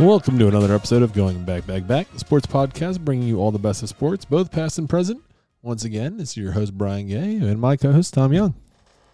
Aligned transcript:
Welcome 0.00 0.38
to 0.38 0.48
another 0.48 0.74
episode 0.74 1.02
of 1.02 1.12
Going 1.12 1.44
Back, 1.44 1.66
Back, 1.66 1.86
Back, 1.86 2.10
the 2.10 2.18
sports 2.18 2.46
podcast 2.46 3.00
bringing 3.00 3.28
you 3.28 3.38
all 3.38 3.50
the 3.50 3.58
best 3.58 3.82
of 3.82 3.90
sports, 3.90 4.24
both 4.24 4.50
past 4.50 4.78
and 4.78 4.88
present. 4.88 5.22
Once 5.60 5.84
again, 5.84 6.18
it's 6.18 6.38
your 6.38 6.52
host, 6.52 6.78
Brian 6.78 7.06
Gay, 7.06 7.36
and 7.36 7.60
my 7.60 7.76
co 7.76 7.92
host, 7.92 8.14
Tom 8.14 8.32
Young. 8.32 8.54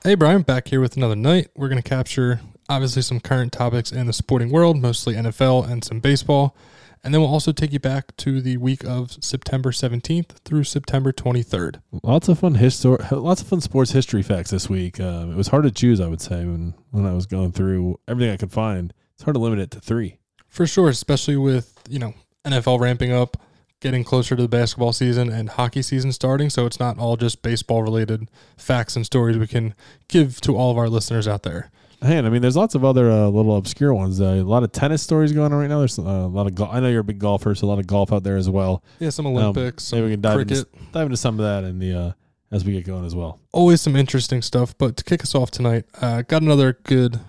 Hey, 0.04 0.14
Brian, 0.14 0.42
back 0.42 0.68
here 0.68 0.80
with 0.80 0.96
another 0.96 1.16
night. 1.16 1.48
We're 1.56 1.68
going 1.68 1.82
to 1.82 1.88
capture 1.88 2.40
obviously 2.68 3.02
some 3.02 3.18
current 3.18 3.52
topics 3.52 3.90
in 3.90 4.06
the 4.06 4.12
sporting 4.12 4.52
world, 4.52 4.80
mostly 4.80 5.14
NFL 5.14 5.68
and 5.68 5.82
some 5.82 5.98
baseball. 5.98 6.56
And 7.02 7.12
then 7.12 7.20
we'll 7.20 7.30
also 7.32 7.50
take 7.50 7.72
you 7.72 7.80
back 7.80 8.16
to 8.18 8.40
the 8.40 8.56
week 8.56 8.84
of 8.84 9.16
September 9.20 9.72
17th 9.72 10.38
through 10.44 10.62
September 10.62 11.12
23rd. 11.12 11.80
Lots 12.04 12.28
of 12.28 12.38
fun 12.38 12.54
histor- 12.54 13.10
lots 13.10 13.42
of 13.42 13.48
fun 13.48 13.60
sports 13.60 13.90
history 13.90 14.22
facts 14.22 14.50
this 14.50 14.70
week. 14.70 15.00
Um, 15.00 15.32
it 15.32 15.36
was 15.36 15.48
hard 15.48 15.64
to 15.64 15.72
choose, 15.72 16.00
I 16.00 16.06
would 16.06 16.20
say, 16.20 16.44
when, 16.44 16.74
when 16.92 17.06
I 17.06 17.12
was 17.12 17.26
going 17.26 17.50
through 17.50 17.98
everything 18.06 18.32
I 18.32 18.36
could 18.36 18.52
find. 18.52 18.94
It's 19.14 19.24
hard 19.24 19.34
to 19.34 19.40
limit 19.40 19.58
it 19.58 19.72
to 19.72 19.80
three. 19.80 20.18
For 20.56 20.66
sure, 20.66 20.88
especially 20.88 21.36
with, 21.36 21.74
you 21.86 21.98
know, 21.98 22.14
NFL 22.46 22.80
ramping 22.80 23.12
up, 23.12 23.36
getting 23.80 24.02
closer 24.04 24.34
to 24.34 24.40
the 24.40 24.48
basketball 24.48 24.94
season 24.94 25.30
and 25.30 25.50
hockey 25.50 25.82
season 25.82 26.12
starting. 26.12 26.48
So 26.48 26.64
it's 26.64 26.80
not 26.80 26.98
all 26.98 27.18
just 27.18 27.42
baseball 27.42 27.82
related 27.82 28.30
facts 28.56 28.96
and 28.96 29.04
stories 29.04 29.36
we 29.36 29.46
can 29.46 29.74
give 30.08 30.40
to 30.40 30.56
all 30.56 30.70
of 30.70 30.78
our 30.78 30.88
listeners 30.88 31.28
out 31.28 31.42
there. 31.42 31.70
Hey, 32.00 32.16
and 32.16 32.26
I 32.26 32.30
mean, 32.30 32.40
there's 32.40 32.56
lots 32.56 32.74
of 32.74 32.86
other 32.86 33.10
uh, 33.10 33.26
little 33.28 33.54
obscure 33.58 33.92
ones. 33.92 34.18
Uh, 34.18 34.24
a 34.24 34.42
lot 34.42 34.62
of 34.62 34.72
tennis 34.72 35.02
stories 35.02 35.30
going 35.34 35.52
on 35.52 35.58
right 35.58 35.68
now. 35.68 35.80
There's 35.80 35.98
uh, 35.98 36.02
a 36.02 36.26
lot 36.26 36.46
of 36.46 36.54
golf. 36.54 36.70
I 36.72 36.80
know 36.80 36.88
you're 36.88 37.00
a 37.00 37.04
big 37.04 37.18
golfer, 37.18 37.54
so 37.54 37.66
a 37.66 37.68
lot 37.68 37.78
of 37.78 37.86
golf 37.86 38.10
out 38.10 38.22
there 38.22 38.38
as 38.38 38.48
well. 38.48 38.82
Yeah, 38.98 39.10
some 39.10 39.26
Um, 39.26 39.36
Olympics, 39.36 39.92
maybe 39.92 40.04
we 40.06 40.10
can 40.12 40.22
dive 40.22 40.36
cricket. 40.36 40.56
into, 40.56 40.68
dive 40.92 41.04
into 41.04 41.18
some 41.18 41.38
of 41.38 41.44
that 41.44 41.68
in 41.68 41.78
the 41.78 41.92
uh, 41.94 42.12
as 42.50 42.64
we 42.64 42.72
get 42.72 42.86
going 42.86 43.04
as 43.04 43.14
well. 43.14 43.40
always 43.52 43.82
some 43.82 43.94
interesting 43.94 44.40
stuff. 44.40 44.74
But 44.78 44.96
to 44.96 45.04
kick 45.04 45.22
us 45.22 45.34
off 45.34 45.50
tonight, 45.50 45.84
uh, 46.00 46.22
got 46.22 46.40
another 46.40 46.78
good 46.84 47.20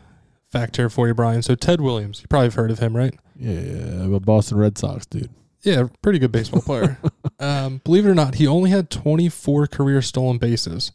fact 0.51 0.77
here 0.77 0.89
for 0.89 1.07
you, 1.07 1.13
Brian. 1.13 1.41
So 1.41 1.55
Ted 1.55 1.81
Williams, 1.81 2.21
you 2.21 2.27
probably 2.27 2.47
have 2.47 2.55
heard 2.55 2.71
of 2.71 2.79
him, 2.79 2.95
right? 2.95 3.13
Yeah, 3.35 4.03
I'm 4.03 4.13
a 4.13 4.19
Boston 4.19 4.57
Red 4.57 4.77
Sox 4.77 5.05
dude. 5.05 5.29
Yeah, 5.61 5.87
pretty 6.01 6.19
good 6.19 6.31
baseball 6.31 6.61
player. 6.61 6.97
um, 7.39 7.81
believe 7.83 8.05
it 8.05 8.09
or 8.09 8.15
not, 8.15 8.35
he 8.35 8.47
only 8.47 8.69
had 8.69 8.89
24 8.89 9.67
career 9.67 10.01
stolen 10.01 10.37
bases, 10.37 10.91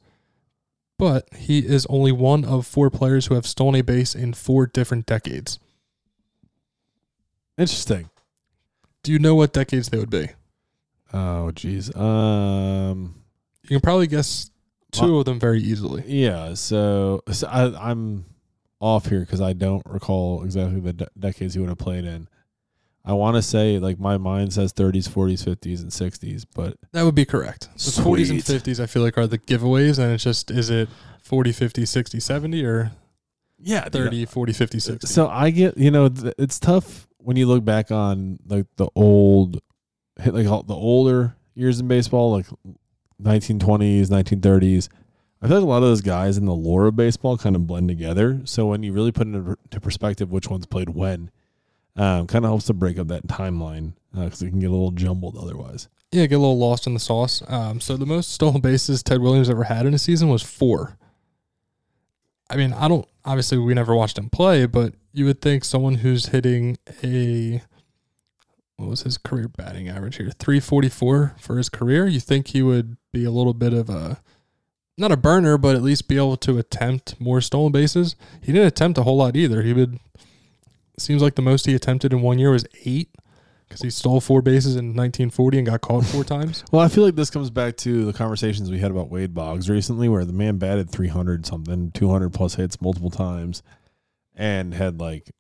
but 0.99 1.29
he 1.37 1.59
is 1.59 1.85
only 1.91 2.13
one 2.13 2.45
of 2.45 2.67
four 2.67 2.89
players 2.89 3.27
who 3.27 3.35
have 3.35 3.47
stolen 3.47 3.75
a 3.75 3.83
base 3.83 4.15
in 4.15 4.33
four 4.33 4.67
different 4.67 5.05
decades. 5.07 5.59
Interesting. 7.59 8.09
Do 9.03 9.13
you 9.13 9.19
know 9.19 9.35
what 9.35 9.53
decades 9.53 9.89
they 9.89 9.99
would 9.99 10.11
be? 10.11 10.29
Oh, 11.13 11.51
geez. 11.51 11.95
Um, 11.95 13.17
You 13.65 13.69
can 13.71 13.81
probably 13.81 14.07
guess 14.07 14.51
two 14.93 15.19
of 15.19 15.25
them 15.27 15.39
very 15.39 15.61
easily. 15.61 16.05
yeah. 16.07 16.55
So, 16.55 17.23
so 17.31 17.47
I, 17.49 17.91
I'm 17.91 18.25
off 18.83 19.07
here 19.07 19.21
because 19.21 19.41
I 19.41 19.53
don't 19.53 19.83
recall 19.87 20.43
exactly 20.43 20.81
the 20.81 20.93
de- 20.93 21.09
decades 21.19 21.55
he 21.55 21.61
would 21.61 21.69
have 21.69 21.79
played 21.79 22.05
in. 22.05 22.29
I 23.05 23.15
want 23.15 23.37
to 23.37 23.43
say 23.43 23.79
like 23.79 23.99
my 23.99 24.19
mind 24.19 24.53
says 24.53 24.73
30s, 24.73 25.09
40s, 25.09 25.45
50s, 25.45 25.81
and 25.81 25.91
60s, 25.91 26.45
but 26.55 26.77
That 26.93 27.05
would 27.05 27.15
be 27.15 27.25
correct. 27.25 27.69
The 27.75 28.03
40s 28.03 28.31
and 28.31 28.41
50s, 28.41 28.81
I 28.81 28.87
feel 28.87 29.03
like, 29.03 29.17
are 29.17 29.27
the 29.27 29.39
giveaways, 29.39 29.99
and 29.99 30.13
it's 30.13 30.25
just 30.25 30.51
is 30.51 30.69
it 30.69 30.89
40, 31.23 31.53
50, 31.53 31.87
60, 31.87 32.21
70, 32.21 32.65
or 32.65 32.93
yeah, 33.59 33.85
dude, 33.85 34.05
30, 34.05 34.27
40, 34.27 34.53
50, 34.53 34.77
uh, 34.77 34.81
60? 34.81 35.07
So 35.07 35.29
I 35.29 35.51
get, 35.51 35.79
you 35.79 35.91
know, 35.91 36.09
th- 36.09 36.35
it's 36.39 36.59
tough 36.59 37.07
when 37.19 37.37
you 37.37 37.47
look 37.47 37.65
back 37.65 37.91
on 37.91 38.39
like 38.47 38.67
the 38.77 38.89
old, 38.95 39.61
hit 40.21 40.35
like 40.35 40.47
all 40.47 40.63
the 40.65 40.75
older 40.75 41.37
years 41.55 41.79
in 41.81 41.87
baseball, 41.87 42.33
like 42.33 42.47
1920s, 43.23 44.09
1930s. 44.09 44.89
I 45.43 45.49
feel 45.49 45.57
like 45.57 45.65
a 45.65 45.69
lot 45.69 45.79
of 45.79 45.83
those 45.83 46.03
guys 46.03 46.39
in 46.39 46.45
the 46.45 46.55
lore 46.55 46.87
of 46.87 46.95
baseball 46.95 47.37
kind 47.37 47.57
of 47.57 47.67
blend 47.67 47.89
together. 47.89 48.41
So 48.45 48.67
when 48.67 48.85
you 48.85 48.93
really 48.93 49.11
put 49.11 49.27
into 49.27 49.57
perspective 49.81 50.31
which 50.31 50.49
ones 50.49 50.67
played 50.67 50.91
when, 50.91 51.33
um, 51.97 52.29
kind 52.29 52.45
of 52.45 52.51
helps 52.51 52.67
to 52.67 52.75
break 52.75 52.97
up 52.99 53.09
that 53.09 53.27
timeline 53.27 53.95
because 54.15 54.41
it 54.41 54.51
can 54.51 54.61
get 54.61 54.69
a 54.69 54.73
little 54.73 54.93
jumbled 54.93 55.37
otherwise. 55.37 55.89
Yeah, 56.13 56.27
get 56.27 56.37
a 56.37 56.39
little 56.39 56.59
lost 56.59 56.87
in 56.87 56.95
the 56.95 57.01
sauce. 57.01 57.43
Um, 57.49 57.81
so 57.81 57.97
the 57.97 58.07
most 58.07 58.31
stolen 58.31 58.61
bases 58.63 59.03
Ted 59.03 59.21
Williams 59.21 59.51
ever 59.51 59.65
had 59.65 59.85
in 59.85 59.95
a 59.95 59.99
season 59.99 60.29
was 60.29 60.43
four. 60.43 60.97
I 62.49 62.57
mean, 62.57 62.73
I 62.73 62.87
don't 62.87 63.09
obviously 63.25 63.59
we 63.59 63.75
never 63.75 63.97
watched 63.97 64.19
him 64.19 64.31
play, 64.31 64.67
but 64.67 64.95
you 65.13 65.25
would 65.25 65.41
think 65.41 65.65
someone 65.65 65.97
who's 65.97 66.27
hitting 66.27 66.77
a 67.03 67.63
what 68.77 68.89
was 68.89 69.03
his 69.03 69.19
career 69.19 69.49
batting 69.49 69.89
average 69.89 70.17
here? 70.17 70.31
Three 70.39 70.61
forty 70.61 70.89
four 70.89 71.35
for 71.39 71.57
his 71.57 71.69
career. 71.69 72.07
You 72.07 72.21
think 72.21 72.49
he 72.49 72.63
would 72.63 72.97
be 73.13 73.25
a 73.25 73.31
little 73.31 73.55
bit 73.55 73.73
of 73.73 73.89
a 73.89 74.21
not 75.03 75.13
a 75.13 75.17
burner, 75.17 75.59
but 75.59 75.77
at 75.77 75.83
least 75.83 76.09
be 76.09 76.17
able 76.17 76.39
to 76.39 76.57
attempt 76.57 77.21
more 77.21 77.43
stolen 77.43 77.73
bases. 77.73 78.17
He 78.41 78.53
didn't 78.53 78.69
attempt 78.69 78.99
a 78.99 79.03
whole 79.03 79.19
lot 79.19 79.37
either. 79.37 79.63
He 79.63 79.75
would 79.75 79.99
seems 80.99 81.21
like 81.21 81.35
the 81.35 81.43
most 81.43 81.67
he 81.67 81.75
attempted 81.75 82.13
in 82.13 82.23
one 82.23 82.39
year 82.39 82.51
was 82.51 82.65
eight 82.85 83.11
because 83.67 83.83
he 83.83 83.91
stole 83.91 84.21
four 84.21 84.43
bases 84.43 84.77
in 84.77 84.89
1940 84.95 85.59
and 85.59 85.67
got 85.67 85.81
caught 85.81 86.05
four 86.05 86.25
times. 86.25 86.65
Well, 86.73 86.83
I 86.83 86.89
feel 86.89 87.05
like 87.05 87.17
this 87.17 87.31
comes 87.31 87.51
back 87.51 87.77
to 87.79 88.05
the 88.05 88.13
conversations 88.13 88.71
we 88.71 88.79
had 88.79 88.91
about 88.91 89.11
Wade 89.11 89.35
Boggs 89.35 89.69
recently, 89.69 90.09
where 90.09 90.25
the 90.25 90.33
man 90.33 90.59
batted 90.59 90.91
300 90.91 91.45
something, 91.45 91.91
200 91.93 92.33
plus 92.33 92.55
hits 92.55 92.81
multiple 92.81 93.11
times, 93.11 93.63
and 94.35 94.73
had 94.75 95.01
like 95.01 95.31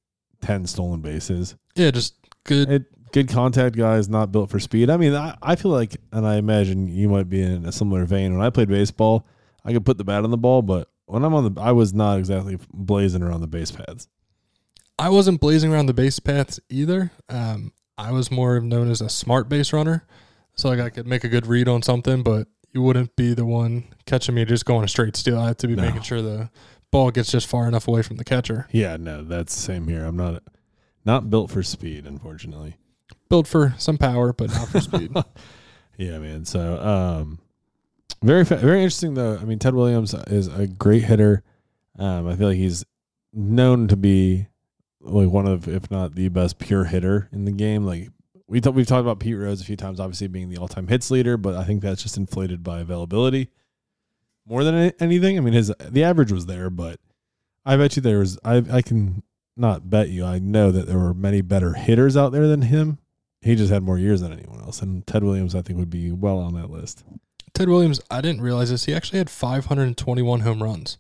10 0.41 0.67
stolen 0.67 1.01
bases. 1.01 1.55
Yeah, 1.75 1.91
just 1.91 2.15
good. 2.45 2.71
It, 2.71 3.13
good 3.13 3.29
contact 3.29 3.77
guys, 3.77 4.09
not 4.09 4.33
built 4.33 4.51
for 4.51 4.59
speed. 4.59 4.91
I 4.91 4.97
mean, 4.97 5.15
I, 5.15 5.37
I 5.43 5.55
feel 5.55 5.71
like, 5.71 5.97
and 6.11 6.27
I 6.27 6.37
imagine 6.37 6.89
you 6.89 7.09
might 7.09 7.29
be 7.29 7.43
in 7.43 7.67
a 7.67 7.73
similar 7.73 8.05
vein. 8.07 8.35
When 8.35 8.45
I 8.45 8.51
played 8.51 8.69
baseball, 8.69 9.27
I 9.65 9.73
could 9.73 9.85
put 9.85 9.99
the 9.99 10.05
bat 10.05 10.25
on 10.25 10.31
the 10.31 10.37
ball, 10.37 10.63
but 10.63 10.89
when 11.07 11.25
I'm 11.25 11.35
on 11.35 11.55
the, 11.55 11.61
I 11.61 11.73
was 11.73 11.93
not 11.95 12.19
exactly 12.19 12.59
blazing 12.73 13.23
around 13.23 13.41
the 13.41 13.47
base 13.47 13.71
paths. 13.71 14.09
I 14.99 15.09
wasn't 15.09 15.41
blazing 15.41 15.73
around 15.73 15.87
the 15.87 15.95
base 15.95 16.19
paths 16.19 16.61
either. 16.69 17.11
Um, 17.29 17.73
I 17.99 18.13
was 18.13 18.31
more 18.31 18.61
known 18.61 18.91
as 18.91 19.01
a 19.01 19.09
smart 19.09 19.49
base 19.49 19.73
runner, 19.73 20.05
so 20.55 20.69
like 20.69 20.81
I 20.81 20.91
could 20.91 21.07
make 21.07 21.25
a 21.25 21.29
good 21.29 21.47
read 21.47 21.69
on 21.69 21.83
something, 21.83 22.23
but 22.23 22.49
you 22.73 22.83
wouldn't 22.83 23.15
be 23.17 23.35
the 23.35 23.45
one 23.45 23.85
catching 24.07 24.35
me 24.35 24.45
just 24.45 24.65
going 24.65 24.85
a 24.85 24.89
straight 24.89 25.17
steal. 25.17 25.39
I 25.39 25.49
have 25.49 25.57
to 25.59 25.69
be 25.69 25.75
No. 25.77 25.83
making 25.83 26.03
sure 26.03 26.23
the 26.23 26.51
ball 26.91 27.11
gets 27.11 27.31
just 27.31 27.47
far 27.47 27.69
enough 27.69 27.87
away 27.89 28.03
from 28.03 28.17
the 28.17 28.25
catcher. 28.25 28.67
Yeah, 28.73 28.97
no, 28.97 29.23
that's 29.23 29.55
the 29.55 29.61
same 29.61 29.89
here. 29.89 30.05
I'm 30.05 30.17
not, 30.17 30.43
not 31.05 31.29
built 31.31 31.51
for 31.51 31.63
speed, 31.63 32.07
unfortunately. 32.07 32.77
Built 33.29 33.47
for 33.47 33.75
some 33.79 33.99
power, 33.99 34.33
but 34.33 34.51
not 34.51 34.69
for 34.69 34.81
speed. 34.81 35.13
Yeah, 35.99 36.19
man. 36.19 36.47
So, 36.47 36.81
um, 36.81 37.39
very 38.23 38.45
very 38.45 38.79
interesting 38.79 39.15
though. 39.15 39.37
I 39.37 39.45
mean, 39.45 39.59
Ted 39.59 39.75
Williams 39.75 40.15
is 40.15 40.49
a 40.49 40.67
great 40.67 41.05
hitter. 41.05 41.43
Um, 41.99 42.27
I 42.27 42.37
feel 42.37 42.49
like 42.49 42.57
he's 42.57 42.85
known 43.33 43.89
to 43.89 43.97
be 43.97 44.47
like 45.01 45.29
one 45.29 45.47
of, 45.47 45.69
if 45.69 45.91
not 45.91 46.15
the 46.15 46.29
best 46.29 46.59
pure 46.59 46.85
hitter 46.85 47.29
in 47.33 47.45
the 47.45 47.53
game. 47.53 47.85
Like 47.85 48.09
we 48.47 48.61
thought, 48.61 48.75
we've 48.75 48.87
talked 48.87 49.01
about 49.03 49.21
Pete 49.21 49.37
Rose 49.37 49.61
a 49.61 49.65
few 49.65 49.77
times, 49.77 50.01
obviously 50.01 50.29
being 50.29 50.49
the 50.49 50.59
all 50.59 50.69
time 50.69 50.89
hits 50.89 51.11
leader, 51.11 51.37
but 51.37 51.55
I 51.55 51.65
think 51.65 51.83
that's 51.83 52.03
just 52.03 52.17
inflated 52.17 52.63
by 52.63 52.81
availability 52.81 53.51
more 54.47 54.65
than 54.65 54.93
anything. 55.01 55.37
I 55.37 55.41
mean, 55.41 55.55
his 55.55 55.73
the 55.81 56.05
average 56.05 56.33
was 56.33 56.47
there, 56.47 56.71
but 56.71 57.01
I 57.65 57.77
bet 57.77 57.97
you 57.97 58.03
there 58.03 58.19
was. 58.19 58.39
I 58.45 58.63
I 58.71 58.83
can 58.83 59.23
not 59.57 59.91
bet 59.91 60.09
you. 60.09 60.25
I 60.25 60.39
know 60.39 60.71
that 60.71 60.87
there 60.87 60.99
were 60.99 61.15
many 61.15 61.41
better 61.41 61.75
hitters 61.75 62.17
out 62.17 62.33
there 62.33 62.49
than 62.49 62.63
him. 62.63 62.99
He 63.41 63.55
just 63.55 63.73
had 63.73 63.83
more 63.83 63.99
years 63.99 64.21
than 64.21 64.33
anyone 64.33 64.61
else, 64.61 64.83
and 64.83 65.07
Ted 65.07 65.25
Williams, 65.25 65.55
I 65.55 65.63
think, 65.63 65.79
would 65.79 65.91
be 65.91 66.13
well 66.13 66.39
on 66.39 66.55
that 66.55 66.71
list. 66.71 67.05
Ted 67.63 67.69
Williams, 67.69 68.01
I 68.11 68.21
didn't 68.21 68.41
realize 68.41 68.71
this. 68.71 68.87
He 68.87 68.93
actually 68.93 69.19
had 69.19 69.31
521 69.31 70.41
home 70.41 70.61
runs. 70.61 70.99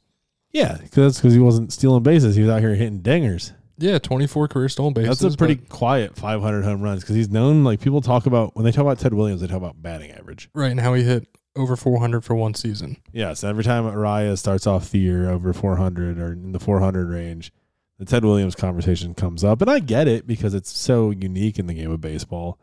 Yeah, 0.52 0.74
because 0.80 0.94
that's 0.94 1.18
because 1.18 1.34
he 1.34 1.40
wasn't 1.40 1.72
stealing 1.72 2.04
bases. 2.04 2.36
He 2.36 2.42
was 2.42 2.50
out 2.52 2.60
here 2.60 2.76
hitting 2.76 3.00
dingers. 3.00 3.52
Yeah, 3.78 3.98
24 3.98 4.46
career 4.46 4.68
stolen 4.68 4.92
bases. 4.94 5.18
That's 5.18 5.34
a 5.34 5.36
pretty 5.36 5.56
quiet 5.56 6.14
500 6.14 6.62
home 6.62 6.80
runs 6.80 7.00
because 7.00 7.16
he's 7.16 7.30
known. 7.30 7.64
Like 7.64 7.80
people 7.80 8.00
talk 8.00 8.26
about 8.26 8.54
when 8.54 8.64
they 8.64 8.70
talk 8.70 8.82
about 8.82 9.00
Ted 9.00 9.12
Williams, 9.12 9.40
they 9.40 9.48
talk 9.48 9.56
about 9.56 9.82
batting 9.82 10.12
average. 10.12 10.50
right, 10.54 10.70
and 10.70 10.78
how 10.78 10.94
he 10.94 11.02
hit 11.02 11.26
over 11.56 11.74
400 11.74 12.24
for 12.24 12.36
one 12.36 12.54
season. 12.54 12.96
Yeah, 13.10 13.34
so 13.34 13.48
every 13.48 13.64
time 13.64 13.82
Arraez 13.82 14.38
starts 14.38 14.64
off 14.68 14.90
the 14.90 15.00
year 15.00 15.28
over 15.28 15.52
400 15.52 16.20
or 16.20 16.32
in 16.32 16.52
the 16.52 16.60
400 16.60 17.10
range, 17.10 17.52
the 17.98 18.04
Ted 18.04 18.24
Williams 18.24 18.54
conversation 18.54 19.14
comes 19.14 19.42
up, 19.42 19.62
and 19.62 19.68
I 19.68 19.80
get 19.80 20.06
it 20.06 20.28
because 20.28 20.54
it's 20.54 20.70
so 20.70 21.10
unique 21.10 21.58
in 21.58 21.66
the 21.66 21.74
game 21.74 21.90
of 21.90 22.00
baseball. 22.00 22.60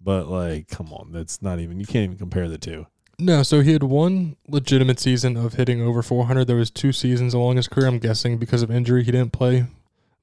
But 0.00 0.28
like, 0.28 0.68
come 0.68 0.90
on, 0.94 1.12
that's 1.12 1.42
not 1.42 1.58
even. 1.58 1.80
You 1.80 1.84
can't 1.84 2.04
even 2.04 2.16
compare 2.16 2.48
the 2.48 2.56
two. 2.56 2.86
No, 3.18 3.42
so 3.42 3.60
he 3.60 3.72
had 3.72 3.82
one 3.82 4.36
legitimate 4.46 5.00
season 5.00 5.36
of 5.36 5.54
hitting 5.54 5.80
over 5.80 6.02
400. 6.02 6.46
There 6.46 6.56
was 6.56 6.70
two 6.70 6.92
seasons 6.92 7.32
along 7.32 7.56
his 7.56 7.66
career. 7.66 7.88
I'm 7.88 7.98
guessing 7.98 8.36
because 8.36 8.62
of 8.62 8.70
injury, 8.70 9.04
he 9.04 9.12
didn't 9.12 9.32
play 9.32 9.66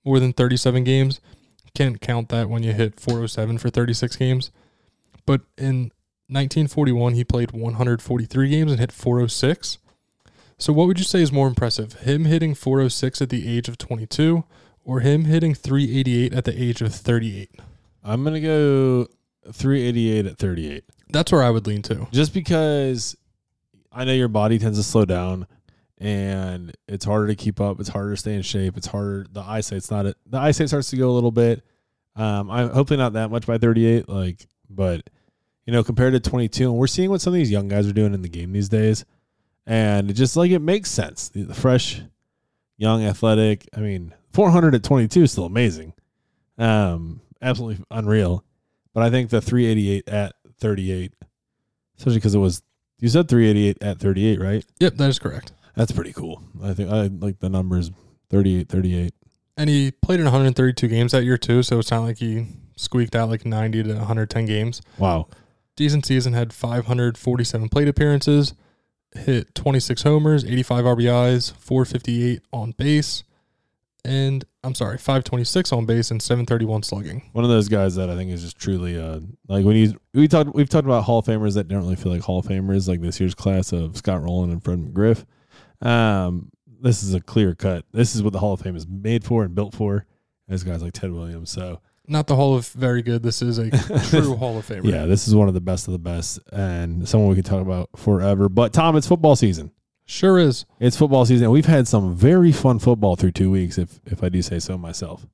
more 0.05 0.19
than 0.19 0.31
37 0.31 0.83
games. 0.83 1.19
Can't 1.73 1.99
count 1.99 2.29
that 2.29 2.49
when 2.49 2.61
you 2.61 2.71
hit 2.71 2.99
407 2.99 3.57
for 3.57 3.71
36 3.71 4.15
games. 4.17 4.51
But 5.25 5.41
in 5.57 5.91
1941, 6.27 7.13
he 7.15 7.23
played 7.23 7.51
143 7.51 8.49
games 8.49 8.71
and 8.71 8.79
hit 8.79 8.91
406. 8.91 9.79
So 10.59 10.71
what 10.71 10.85
would 10.85 10.99
you 10.99 11.05
say 11.05 11.21
is 11.23 11.31
more 11.31 11.47
impressive? 11.47 11.93
Him 12.01 12.25
hitting 12.25 12.53
406 12.53 13.23
at 13.23 13.29
the 13.29 13.57
age 13.57 13.67
of 13.67 13.79
22 13.79 14.43
or 14.85 14.99
him 14.99 15.25
hitting 15.25 15.55
388 15.55 16.31
at 16.31 16.45
the 16.45 16.61
age 16.61 16.81
of 16.81 16.93
38? 16.93 17.49
I'm 18.03 18.23
gonna 18.23 18.39
go 18.39 19.07
388 19.51 20.25
at 20.27 20.37
38. 20.37 20.83
That's 21.13 21.31
where 21.31 21.43
I 21.43 21.49
would 21.49 21.65
lean 21.67 21.81
to. 21.83 22.07
just 22.11 22.33
because 22.33 23.15
I 23.91 24.03
know 24.03 24.13
your 24.13 24.27
body 24.27 24.59
tends 24.59 24.77
to 24.77 24.83
slow 24.83 25.05
down 25.05 25.47
and 25.99 26.75
it's 26.87 27.05
harder 27.05 27.27
to 27.27 27.35
keep 27.35 27.61
up. 27.61 27.79
It's 27.79 27.89
harder 27.89 28.11
to 28.11 28.17
stay 28.17 28.35
in 28.35 28.41
shape. 28.41 28.75
It's 28.75 28.87
harder. 28.87 29.25
The 29.31 29.41
eyesight's 29.41 29.89
not 29.89 30.05
it. 30.05 30.17
The 30.25 30.37
eyesight 30.37 30.67
starts 30.67 30.89
to 30.89 30.97
go 30.97 31.09
a 31.09 31.13
little 31.13 31.31
bit. 31.31 31.63
Um, 32.15 32.51
I 32.51 32.65
hopefully 32.65 32.97
not 32.97 33.13
that 33.13 33.31
much 33.31 33.47
by 33.47 33.57
38. 33.57 34.09
Like, 34.09 34.45
but 34.69 35.09
you 35.65 35.71
know, 35.71 35.83
compared 35.83 36.13
to 36.13 36.19
22, 36.19 36.69
and 36.69 36.77
we're 36.77 36.87
seeing 36.87 37.09
what 37.09 37.21
some 37.21 37.31
of 37.31 37.35
these 37.35 37.51
young 37.51 37.69
guys 37.69 37.87
are 37.87 37.93
doing 37.93 38.13
in 38.13 38.21
the 38.21 38.27
game 38.27 38.51
these 38.51 38.67
days, 38.67 39.05
and 39.65 40.09
it 40.09 40.13
just 40.13 40.35
like 40.35 40.51
it 40.51 40.59
makes 40.59 40.91
sense. 40.91 41.29
The, 41.29 41.43
the 41.43 41.53
fresh, 41.53 42.01
young, 42.75 43.05
athletic. 43.05 43.69
I 43.75 43.79
mean, 43.79 44.13
400 44.33 44.75
at 44.75 44.83
22 44.83 45.23
is 45.23 45.31
still 45.31 45.45
amazing. 45.45 45.93
Um, 46.57 47.21
absolutely 47.41 47.83
unreal. 47.89 48.43
But 48.93 49.03
I 49.03 49.09
think 49.09 49.29
the 49.29 49.41
388 49.41 50.09
at 50.09 50.35
38, 50.63 51.13
especially 51.97 52.17
because 52.17 52.33
it 52.33 52.39
was 52.39 52.63
you 52.99 53.09
said 53.09 53.27
388 53.27 53.83
at 53.83 53.99
38, 53.99 54.39
right? 54.39 54.65
Yep, 54.79 54.95
that 54.95 55.09
is 55.09 55.19
correct. 55.19 55.51
That's 55.75 55.91
pretty 55.91 56.13
cool. 56.13 56.41
I 56.63 56.73
think 56.73 56.89
I 56.89 57.07
like 57.07 57.39
the 57.39 57.49
numbers 57.49 57.91
38, 58.29 58.69
38. 58.69 59.13
And 59.57 59.69
he 59.69 59.91
played 59.91 60.19
in 60.19 60.25
132 60.25 60.87
games 60.87 61.11
that 61.11 61.23
year 61.23 61.37
too, 61.37 61.63
so 61.63 61.79
it's 61.79 61.91
not 61.91 62.03
like 62.03 62.19
he 62.19 62.47
squeaked 62.75 63.15
out 63.15 63.29
like 63.29 63.45
90 63.45 63.83
to 63.83 63.93
110 63.95 64.45
games. 64.45 64.81
Wow. 64.97 65.27
Decent 65.75 66.05
season, 66.05 66.33
had 66.33 66.53
547 66.53 67.69
plate 67.69 67.87
appearances, 67.87 68.53
hit 69.15 69.53
26 69.53 70.03
homers, 70.03 70.45
85 70.45 70.85
RBIs, 70.85 71.53
458 71.57 72.41
on 72.51 72.71
base, 72.71 73.23
and 74.05 74.45
I'm 74.65 74.75
sorry, 74.75 74.97
526 74.97 75.73
on 75.73 75.85
base 75.85 76.09
and 76.11 76.21
731 76.21 76.83
slugging. 76.83 77.29
One 77.33 77.43
of 77.43 77.49
those 77.49 77.67
guys 77.67 77.95
that 77.95 78.09
I 78.09 78.15
think 78.15 78.31
is 78.31 78.41
just 78.41 78.57
truly 78.57 78.97
uh 78.97 79.19
like 79.49 79.65
when 79.65 79.75
you 79.75 79.99
we 80.13 80.27
talked 80.27 80.55
we've 80.55 80.69
talked 80.69 80.85
about 80.85 81.03
Hall 81.03 81.19
of 81.19 81.25
Famers 81.25 81.55
that 81.55 81.67
don't 81.67 81.81
really 81.81 81.95
feel 81.97 82.11
like 82.11 82.21
Hall 82.21 82.39
of 82.39 82.45
Famers, 82.45 82.87
like 82.87 83.01
this 83.01 83.19
year's 83.19 83.35
class 83.35 83.73
of 83.73 83.97
Scott 83.97 84.21
Rolen 84.21 84.51
and 84.51 84.63
Fred 84.63 84.79
McGriff. 84.79 85.25
Um, 85.85 86.51
this 86.81 87.03
is 87.03 87.13
a 87.13 87.19
clear 87.21 87.55
cut. 87.55 87.85
This 87.91 88.15
is 88.15 88.23
what 88.23 88.33
the 88.33 88.39
Hall 88.39 88.53
of 88.53 88.61
Fame 88.61 88.75
is 88.75 88.87
made 88.87 89.23
for 89.23 89.43
and 89.43 89.53
built 89.53 89.73
for. 89.75 90.05
As 90.49 90.63
guys 90.63 90.81
like 90.83 90.93
Ted 90.93 91.11
Williams. 91.11 91.49
So 91.51 91.79
Not 92.07 92.27
the 92.27 92.35
Hall 92.35 92.55
of 92.55 92.67
Very 92.69 93.01
Good. 93.01 93.23
This 93.23 93.41
is 93.41 93.57
a 93.57 93.69
true 94.09 94.35
Hall 94.35 94.57
of 94.57 94.67
Famer. 94.67 94.83
yeah, 94.85 95.05
this 95.05 95.27
is 95.27 95.35
one 95.35 95.47
of 95.47 95.53
the 95.53 95.61
best 95.61 95.87
of 95.87 95.93
the 95.93 95.99
best 95.99 96.39
and 96.51 97.07
someone 97.07 97.29
we 97.29 97.35
could 97.35 97.45
talk 97.45 97.61
about 97.61 97.89
forever. 97.95 98.49
But 98.49 98.73
Tom, 98.73 98.95
it's 98.95 99.07
football 99.07 99.35
season. 99.35 99.71
Sure 100.05 100.37
is. 100.37 100.65
It's 100.79 100.97
football 100.97 101.25
season. 101.25 101.49
We've 101.49 101.65
had 101.65 101.87
some 101.87 102.13
very 102.15 102.51
fun 102.51 102.79
football 102.79 103.15
through 103.15 103.31
two 103.31 103.49
weeks, 103.51 103.77
if 103.77 103.99
if 104.05 104.23
I 104.23 104.29
do 104.29 104.41
say 104.41 104.59
so 104.59 104.77
myself. 104.77 105.25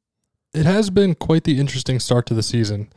It 0.53 0.65
has 0.65 0.89
been 0.89 1.15
quite 1.15 1.43
the 1.43 1.59
interesting 1.59 1.99
start 1.99 2.25
to 2.27 2.33
the 2.33 2.43
season. 2.43 2.89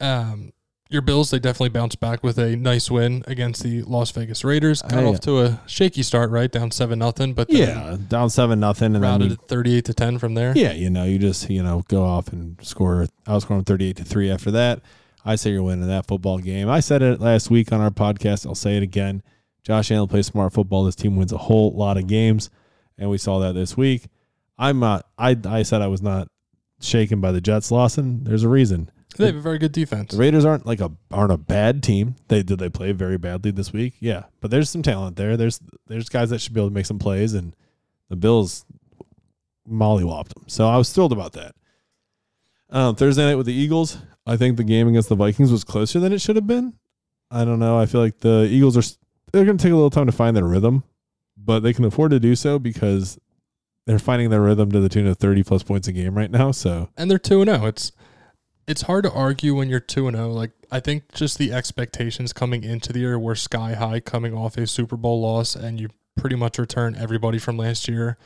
Um, 0.00 0.52
your 0.90 1.02
Bills, 1.02 1.30
they 1.30 1.38
definitely 1.38 1.68
bounced 1.68 2.00
back 2.00 2.22
with 2.22 2.38
a 2.38 2.56
nice 2.56 2.90
win 2.90 3.22
against 3.26 3.62
the 3.62 3.82
Las 3.82 4.10
Vegas 4.10 4.42
Raiders. 4.42 4.80
Got 4.82 5.04
I- 5.04 5.04
off 5.04 5.20
to 5.20 5.40
a 5.40 5.60
shaky 5.66 6.02
start, 6.02 6.30
right? 6.30 6.50
Down 6.50 6.70
7 6.70 6.98
nothing, 6.98 7.34
but 7.34 7.48
then 7.48 7.56
Yeah, 7.58 7.96
down 8.08 8.30
seven 8.30 8.60
nothing, 8.60 8.86
and 8.86 8.94
then 8.96 9.02
routed 9.02 9.30
you, 9.32 9.36
38 9.48 9.84
to 9.84 9.94
10 9.94 10.18
from 10.18 10.32
there. 10.34 10.54
yeah, 10.56 10.72
you 10.72 10.88
know, 10.88 11.04
you 11.04 11.18
just 11.18 11.50
you 11.50 11.62
know 11.62 11.82
go 11.88 12.04
off 12.04 12.28
and 12.32 12.58
score 12.62 13.06
I 13.26 13.34
was 13.34 13.44
them 13.44 13.64
thirty 13.64 13.90
eight 13.90 13.96
to 13.96 14.04
three. 14.04 14.30
After 14.30 14.50
that, 14.52 14.80
I 15.26 15.36
say 15.36 15.50
you're 15.50 15.62
winning 15.62 15.88
that 15.88 16.06
football 16.06 16.38
game. 16.38 16.70
I 16.70 16.80
said 16.80 17.02
it 17.02 17.20
last 17.20 17.50
week 17.50 17.70
on 17.70 17.80
our 17.82 17.90
podcast. 17.90 18.46
I'll 18.46 18.54
say 18.54 18.78
it 18.78 18.82
again. 18.82 19.22
Josh 19.68 19.90
Allen 19.90 20.08
plays 20.08 20.26
smart 20.26 20.54
football. 20.54 20.84
This 20.84 20.94
team 20.94 21.14
wins 21.14 21.30
a 21.30 21.36
whole 21.36 21.72
lot 21.72 21.98
of 21.98 22.06
games, 22.06 22.48
and 22.96 23.10
we 23.10 23.18
saw 23.18 23.38
that 23.40 23.52
this 23.52 23.76
week. 23.76 24.06
I'm 24.56 24.80
not. 24.80 25.06
I 25.18 25.36
I 25.44 25.62
said 25.62 25.82
I 25.82 25.88
was 25.88 26.00
not 26.00 26.28
shaken 26.80 27.20
by 27.20 27.32
the 27.32 27.42
Jets 27.42 27.70
loss, 27.70 27.98
and 27.98 28.26
there's 28.26 28.44
a 28.44 28.48
reason. 28.48 28.90
They 29.18 29.26
have 29.26 29.36
a 29.36 29.40
very 29.40 29.58
good 29.58 29.72
defense. 29.72 30.12
The 30.12 30.16
Raiders 30.16 30.46
aren't 30.46 30.64
like 30.64 30.80
a 30.80 30.90
aren't 31.10 31.32
a 31.32 31.36
bad 31.36 31.82
team. 31.82 32.14
They 32.28 32.42
did 32.42 32.58
they 32.58 32.70
play 32.70 32.92
very 32.92 33.18
badly 33.18 33.50
this 33.50 33.70
week? 33.70 33.96
Yeah, 34.00 34.22
but 34.40 34.50
there's 34.50 34.70
some 34.70 34.82
talent 34.82 35.16
there. 35.16 35.36
There's 35.36 35.60
there's 35.86 36.08
guys 36.08 36.30
that 36.30 36.40
should 36.40 36.54
be 36.54 36.60
able 36.60 36.70
to 36.70 36.74
make 36.74 36.86
some 36.86 36.98
plays, 36.98 37.34
and 37.34 37.54
the 38.08 38.16
Bills 38.16 38.64
mollywopped 39.70 40.32
them. 40.32 40.44
So 40.46 40.66
I 40.66 40.78
was 40.78 40.90
thrilled 40.90 41.12
about 41.12 41.34
that. 41.34 41.54
Um, 42.70 42.96
Thursday 42.96 43.26
night 43.26 43.34
with 43.34 43.46
the 43.46 43.54
Eagles, 43.54 43.98
I 44.26 44.38
think 44.38 44.56
the 44.56 44.64
game 44.64 44.88
against 44.88 45.10
the 45.10 45.14
Vikings 45.14 45.52
was 45.52 45.62
closer 45.62 46.00
than 46.00 46.14
it 46.14 46.22
should 46.22 46.36
have 46.36 46.46
been. 46.46 46.72
I 47.30 47.44
don't 47.44 47.58
know. 47.58 47.78
I 47.78 47.84
feel 47.84 48.00
like 48.00 48.20
the 48.20 48.48
Eagles 48.50 48.74
are 48.78 48.96
they're 49.32 49.44
going 49.44 49.58
to 49.58 49.62
take 49.62 49.72
a 49.72 49.76
little 49.76 49.90
time 49.90 50.06
to 50.06 50.12
find 50.12 50.36
their 50.36 50.44
rhythm, 50.44 50.84
but 51.36 51.60
they 51.60 51.72
can 51.72 51.84
afford 51.84 52.10
to 52.12 52.20
do 52.20 52.34
so 52.34 52.58
because 52.58 53.18
they're 53.86 53.98
finding 53.98 54.30
their 54.30 54.42
rhythm 54.42 54.70
to 54.72 54.80
the 54.80 54.88
tune 54.88 55.06
of 55.06 55.16
30 55.18 55.42
plus 55.42 55.62
points 55.62 55.88
a 55.88 55.92
game 55.92 56.16
right 56.16 56.30
now. 56.30 56.50
So 56.50 56.88
and 56.96 57.10
they're 57.10 57.18
2 57.18 57.44
0. 57.44 57.66
It's 57.66 57.92
it's 58.66 58.82
hard 58.82 59.04
to 59.04 59.12
argue 59.12 59.54
when 59.54 59.68
you're 59.68 59.80
2 59.80 60.10
0. 60.10 60.28
Like 60.30 60.50
I 60.70 60.80
think 60.80 61.12
just 61.12 61.38
the 61.38 61.52
expectations 61.52 62.32
coming 62.32 62.64
into 62.64 62.92
the 62.92 63.00
year 63.00 63.18
were 63.18 63.34
sky 63.34 63.74
high 63.74 64.00
coming 64.00 64.34
off 64.34 64.58
a 64.58 64.66
Super 64.66 64.96
Bowl 64.96 65.20
loss 65.22 65.56
and 65.56 65.80
you 65.80 65.88
pretty 66.16 66.36
much 66.36 66.58
return 66.58 66.96
everybody 66.96 67.38
from 67.38 67.56
last 67.56 67.88
year 67.88 68.18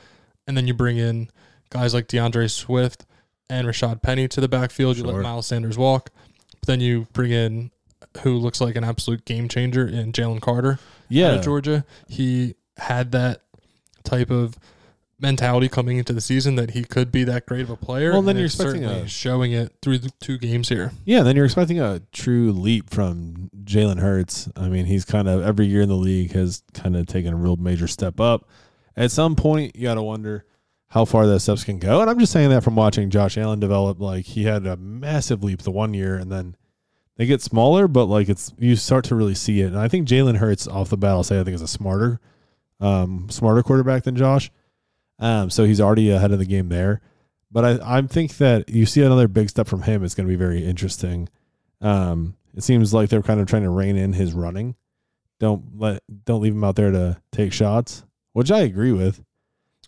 and 0.46 0.56
then 0.56 0.66
you 0.66 0.74
bring 0.74 0.96
in 0.96 1.28
guys 1.70 1.94
like 1.94 2.08
D'Andre 2.08 2.48
Swift 2.48 3.06
and 3.48 3.66
Rashad 3.68 4.02
Penny 4.02 4.26
to 4.28 4.40
the 4.40 4.48
backfield. 4.48 4.96
You 4.96 5.04
Sure. 5.04 5.12
let 5.14 5.22
Miles 5.22 5.46
Sanders 5.46 5.78
walk. 5.78 6.10
But 6.58 6.66
then 6.66 6.80
you 6.80 7.06
bring 7.12 7.30
in 7.30 7.70
who 8.18 8.36
looks 8.38 8.60
like 8.60 8.76
an 8.76 8.84
absolute 8.84 9.24
game 9.24 9.48
changer 9.48 9.86
in 9.86 10.12
Jalen 10.12 10.40
Carter. 10.40 10.78
yeah, 11.08 11.38
Georgia. 11.38 11.84
He 12.08 12.54
had 12.76 13.12
that 13.12 13.42
type 14.04 14.30
of 14.30 14.56
mentality 15.20 15.68
coming 15.68 15.98
into 15.98 16.12
the 16.12 16.20
season 16.20 16.56
that 16.56 16.70
he 16.72 16.82
could 16.82 17.12
be 17.12 17.22
that 17.24 17.46
great 17.46 17.60
of 17.62 17.70
a 17.70 17.76
player. 17.76 18.10
Well, 18.12 18.22
then 18.22 18.36
you're 18.36 18.46
expecting 18.46 18.84
a- 18.84 19.06
showing 19.06 19.52
it 19.52 19.72
through 19.80 19.98
the 19.98 20.10
two 20.20 20.36
games 20.36 20.68
here. 20.68 20.90
Yeah, 21.04 21.22
then 21.22 21.36
you're 21.36 21.44
expecting 21.44 21.78
a 21.78 22.00
true 22.12 22.50
leap 22.52 22.90
from 22.90 23.48
Jalen 23.64 24.00
Hurts. 24.00 24.48
I 24.56 24.68
mean, 24.68 24.86
he's 24.86 25.04
kind 25.04 25.28
of 25.28 25.42
every 25.42 25.66
year 25.66 25.82
in 25.82 25.88
the 25.88 25.94
league 25.96 26.32
has 26.32 26.62
kind 26.74 26.96
of 26.96 27.06
taken 27.06 27.32
a 27.32 27.36
real 27.36 27.56
major 27.56 27.86
step 27.86 28.18
up. 28.18 28.48
At 28.96 29.10
some 29.12 29.36
point, 29.36 29.76
you 29.76 29.82
got 29.82 29.94
to 29.94 30.02
wonder 30.02 30.44
how 30.88 31.04
far 31.04 31.26
those 31.26 31.44
steps 31.44 31.64
can 31.64 31.78
go. 31.78 32.00
And 32.02 32.10
I'm 32.10 32.18
just 32.18 32.32
saying 32.32 32.50
that 32.50 32.62
from 32.64 32.74
watching 32.76 33.08
Josh 33.08 33.38
Allen 33.38 33.60
develop. 33.60 34.00
Like 34.00 34.24
he 34.24 34.42
had 34.44 34.66
a 34.66 34.76
massive 34.76 35.42
leap 35.44 35.62
the 35.62 35.70
one 35.70 35.94
year, 35.94 36.16
and 36.16 36.30
then 36.32 36.56
they 37.22 37.26
get 37.26 37.40
smaller, 37.40 37.86
but 37.86 38.06
like 38.06 38.28
it's 38.28 38.52
you 38.58 38.74
start 38.74 39.04
to 39.04 39.14
really 39.14 39.34
see 39.36 39.60
it. 39.60 39.66
And 39.66 39.78
I 39.78 39.86
think 39.86 40.08
Jalen 40.08 40.38
Hurts 40.38 40.66
off 40.66 40.88
the 40.90 40.96
bat, 40.96 41.10
I'll 41.12 41.22
say 41.22 41.38
I 41.38 41.44
think 41.44 41.54
is 41.54 41.62
a 41.62 41.68
smarter, 41.68 42.18
um, 42.80 43.28
smarter 43.30 43.62
quarterback 43.62 44.02
than 44.02 44.16
Josh. 44.16 44.50
Um, 45.20 45.48
so 45.48 45.62
he's 45.62 45.80
already 45.80 46.10
ahead 46.10 46.32
of 46.32 46.40
the 46.40 46.44
game 46.44 46.68
there. 46.68 47.00
But 47.48 47.64
I, 47.80 47.98
I 47.98 48.02
think 48.02 48.38
that 48.38 48.68
you 48.68 48.86
see 48.86 49.02
another 49.02 49.28
big 49.28 49.50
step 49.50 49.68
from 49.68 49.82
him. 49.82 50.02
It's 50.02 50.16
going 50.16 50.26
to 50.26 50.32
be 50.32 50.36
very 50.36 50.64
interesting. 50.66 51.28
Um, 51.80 52.34
it 52.56 52.64
seems 52.64 52.92
like 52.92 53.08
they're 53.08 53.22
kind 53.22 53.38
of 53.40 53.46
trying 53.46 53.62
to 53.62 53.70
rein 53.70 53.96
in 53.96 54.14
his 54.14 54.32
running. 54.32 54.74
Don't 55.38 55.78
let 55.78 56.02
don't 56.24 56.40
leave 56.42 56.54
him 56.54 56.64
out 56.64 56.74
there 56.74 56.90
to 56.90 57.20
take 57.30 57.52
shots, 57.52 58.02
which 58.32 58.50
I 58.50 58.62
agree 58.62 58.90
with. 58.92 59.22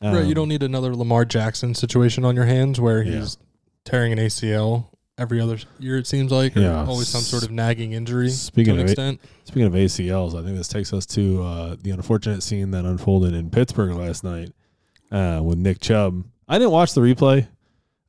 right, 0.01 0.21
you 0.23 0.29
Um, 0.29 0.35
don't 0.35 0.49
need 0.51 0.63
another 0.63 0.95
Lamar 0.95 1.25
Jackson 1.25 1.75
situation 1.75 2.25
on 2.25 2.37
your 2.37 2.45
hands 2.45 2.81
where 2.81 3.03
Yeah. 3.03 3.19
he's 3.21 3.39
tearing 3.85 4.13
an 4.13 4.19
ACL 4.21 4.91
every 5.19 5.41
other 5.41 5.59
year. 5.79 5.97
It 5.97 6.07
seems 6.07 6.33
like, 6.33 6.55
Yeah. 6.55 6.85
always 6.85 7.09
some 7.09 7.21
sort 7.21 7.43
of 7.45 7.51
nagging 7.51 7.93
injury 7.93 8.31
Speaking 8.31 8.75
to 8.75 8.81
an 8.81 8.87
of 8.87 8.91
extent. 8.91 9.21
Speaking 9.45 9.65
of 9.65 9.73
ACLs, 9.75 10.35
I 10.39 10.43
think 10.45 10.57
this 10.57 10.69
takes 10.69 10.93
us 10.93 11.07
to 11.07 11.43
uh, 11.43 11.77
the 11.81 11.91
unfortunate 11.91 12.43
scene 12.43 12.71
that 12.73 12.85
unfolded 12.85 13.35
in 13.35 13.51
Pittsburgh 13.51 13.93
last 13.95 14.25
night 14.25 14.51
uh, 15.13 15.41
with 15.45 15.59
Nick 15.59 15.81
Chubb. 15.81 16.25
I 16.49 16.59
didn't 16.59 16.73
watch 16.73 16.95
the 16.95 17.01
replay. 17.01 17.47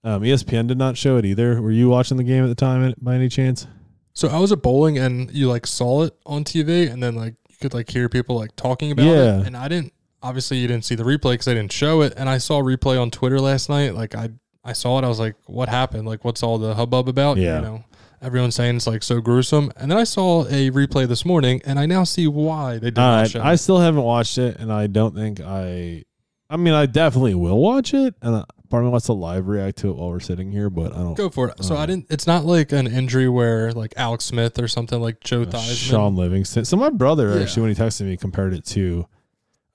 Um, 0.04 0.22
ESPN 0.22 0.68
did 0.68 0.78
not 0.78 0.98
show 0.98 1.18
it 1.18 1.26
either. 1.26 1.62
Were 1.62 1.72
you 1.72 1.90
watching 1.90 2.18
the 2.18 2.24
game 2.24 2.44
at 2.44 2.48
the 2.48 2.56
time 2.56 2.94
by 3.02 3.16
any 3.16 3.30
chance? 3.30 3.66
So 4.14 4.28
I 4.30 4.40
was 4.40 4.52
at 4.52 4.62
bowling 4.62 4.98
and 4.98 5.32
you 5.32 5.50
like 5.50 5.66
saw 5.68 6.04
it 6.04 6.16
on 6.26 6.44
TV 6.44 6.92
and 6.92 7.02
then 7.04 7.16
like 7.16 7.34
you 7.50 7.56
could 7.60 7.74
like 7.74 7.90
hear 7.90 8.08
people 8.10 8.36
like 8.38 8.56
talking 8.56 8.92
about 8.92 9.06
Yeah. 9.06 9.40
it. 9.42 9.48
And 9.48 9.58
I 9.58 9.68
didn't, 9.68 9.94
obviously 10.24 10.58
you 10.58 10.68
didn't 10.68 10.86
see 10.86 10.96
the 10.96 11.04
replay 11.04 11.34
because 11.34 11.46
they 11.46 11.54
didn't 11.54 11.72
show 11.74 12.02
it. 12.02 12.14
And 12.16 12.30
I 12.30 12.38
saw 12.38 12.60
a 12.60 12.64
replay 12.64 13.00
on 13.02 13.10
Twitter 13.12 13.40
last 13.40 13.68
night. 13.70 13.94
Like 13.96 14.16
I, 14.16 14.30
I 14.66 14.74
saw 14.74 14.98
it. 15.00 15.06
I 15.06 15.08
was 15.08 15.20
like, 15.20 15.36
what 15.46 15.70
happened? 15.70 16.08
Like, 16.08 16.26
what's 16.26 16.42
all 16.44 16.58
the 16.58 16.74
hubbub 16.74 17.08
about? 17.08 17.38
Yeah. 17.38 17.58
You 17.58 17.62
know, 17.62 17.84
everyone's 18.22 18.56
saying 18.56 18.78
it's 18.78 18.88
like 18.88 19.04
so 19.04 19.22
gruesome. 19.22 19.72
And 19.78 19.92
then 19.92 19.98
I 19.98 20.04
saw 20.04 20.46
a 20.46 20.72
replay 20.72 21.08
this 21.08 21.24
morning 21.24 21.62
and 21.66 21.78
I 21.80 21.86
now 21.86 22.04
see 22.04 22.28
why 22.28 22.74
they 22.80 22.90
did 22.90 22.98
All 23.00 23.06
not 23.12 23.18
right, 23.22 23.30
show 23.30 23.42
I 23.44 23.56
still 23.56 23.78
haven't 23.80 24.02
watched 24.04 24.38
it, 24.40 24.58
and 24.60 24.72
I 24.74 24.88
don't 24.88 25.14
think 25.16 25.40
I. 25.40 26.04
I 26.50 26.58
mean, 26.58 26.74
I 26.74 26.86
definitely 26.86 27.34
will 27.36 27.58
watch 27.60 27.94
it, 27.96 28.14
and 28.22 28.36
uh, 28.36 28.46
part 28.70 28.84
of 28.84 28.86
me 28.88 28.92
wants 28.92 29.08
to 29.08 29.14
live 29.14 29.48
react 29.48 29.78
to 29.80 29.90
it 29.90 29.96
while 29.96 30.10
we're 30.12 30.20
sitting 30.20 30.52
here, 30.52 30.70
but 30.70 30.94
I 30.94 30.98
don't. 30.98 31.16
Go 31.16 31.30
for 31.30 31.50
it. 31.50 31.64
So 31.64 31.76
Uh, 31.76 31.80
I 31.80 31.86
didn't, 31.88 32.06
it's 32.10 32.28
not 32.28 32.46
like 32.46 32.72
an 32.72 32.86
injury 32.88 33.28
where 33.28 33.72
like 33.74 33.94
Alex 33.98 34.26
Smith 34.26 34.60
or 34.60 34.68
something 34.68 35.02
like 35.02 35.22
Joe 35.22 35.42
Uh, 35.42 35.46
Theismann. 35.46 35.90
Shaun 35.90 36.16
Livingston. 36.16 36.64
So 36.66 36.78
my 36.78 36.90
brother 36.92 37.36
Yeah. 37.36 37.42
actually, 37.42 37.64
when 37.64 37.76
he 37.76 37.82
texted 37.82 38.02
me, 38.06 38.16
compared 38.16 38.54
it 38.54 38.64
to 38.68 39.08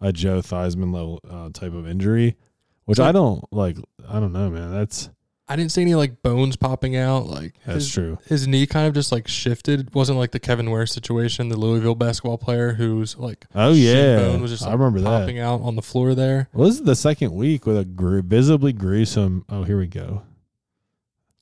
a 0.00 0.12
Joe 0.12 0.40
Theismann 0.42 0.92
level 0.94 1.20
uh, 1.28 1.48
type 1.52 1.74
of 1.74 1.88
injury, 1.88 2.36
which 2.84 3.00
I 3.00 3.12
don't 3.12 3.44
like. 3.52 3.76
I 4.08 4.20
don't 4.20 4.32
know, 4.32 4.50
man. 4.50 4.72
That's 4.72 5.10
I 5.48 5.56
didn't 5.56 5.72
see 5.72 5.82
any 5.82 5.96
like 5.96 6.22
bones 6.22 6.54
popping 6.54 6.96
out. 6.96 7.26
Like 7.26 7.54
that's 7.66 7.84
his, 7.84 7.92
true. 7.92 8.18
his 8.26 8.46
knee 8.46 8.66
kind 8.66 8.86
of 8.86 8.94
just 8.94 9.10
like 9.10 9.26
shifted. 9.26 9.80
It 9.80 9.94
wasn't 9.94 10.18
like 10.18 10.30
the 10.30 10.38
Kevin 10.38 10.70
Ware 10.70 10.86
situation, 10.86 11.48
the 11.48 11.56
Louisville 11.56 11.96
basketball 11.96 12.38
player 12.38 12.74
who's 12.74 13.16
like 13.16 13.46
Oh 13.54 13.72
yeah, 13.72 14.16
bone 14.18 14.42
was 14.42 14.52
just 14.52 14.64
I 14.64 14.72
remember 14.72 15.00
that. 15.00 15.20
popping 15.20 15.40
out 15.40 15.60
on 15.62 15.74
the 15.74 15.82
floor 15.82 16.14
there. 16.14 16.48
Well, 16.52 16.68
this 16.68 16.76
is 16.78 16.84
the 16.84 16.94
second 16.94 17.32
week 17.32 17.66
with 17.66 17.76
a 17.76 17.84
gr- 17.84 18.20
visibly 18.20 18.72
gruesome. 18.72 19.44
Oh, 19.48 19.64
here 19.64 19.78
we 19.78 19.88
go. 19.88 20.22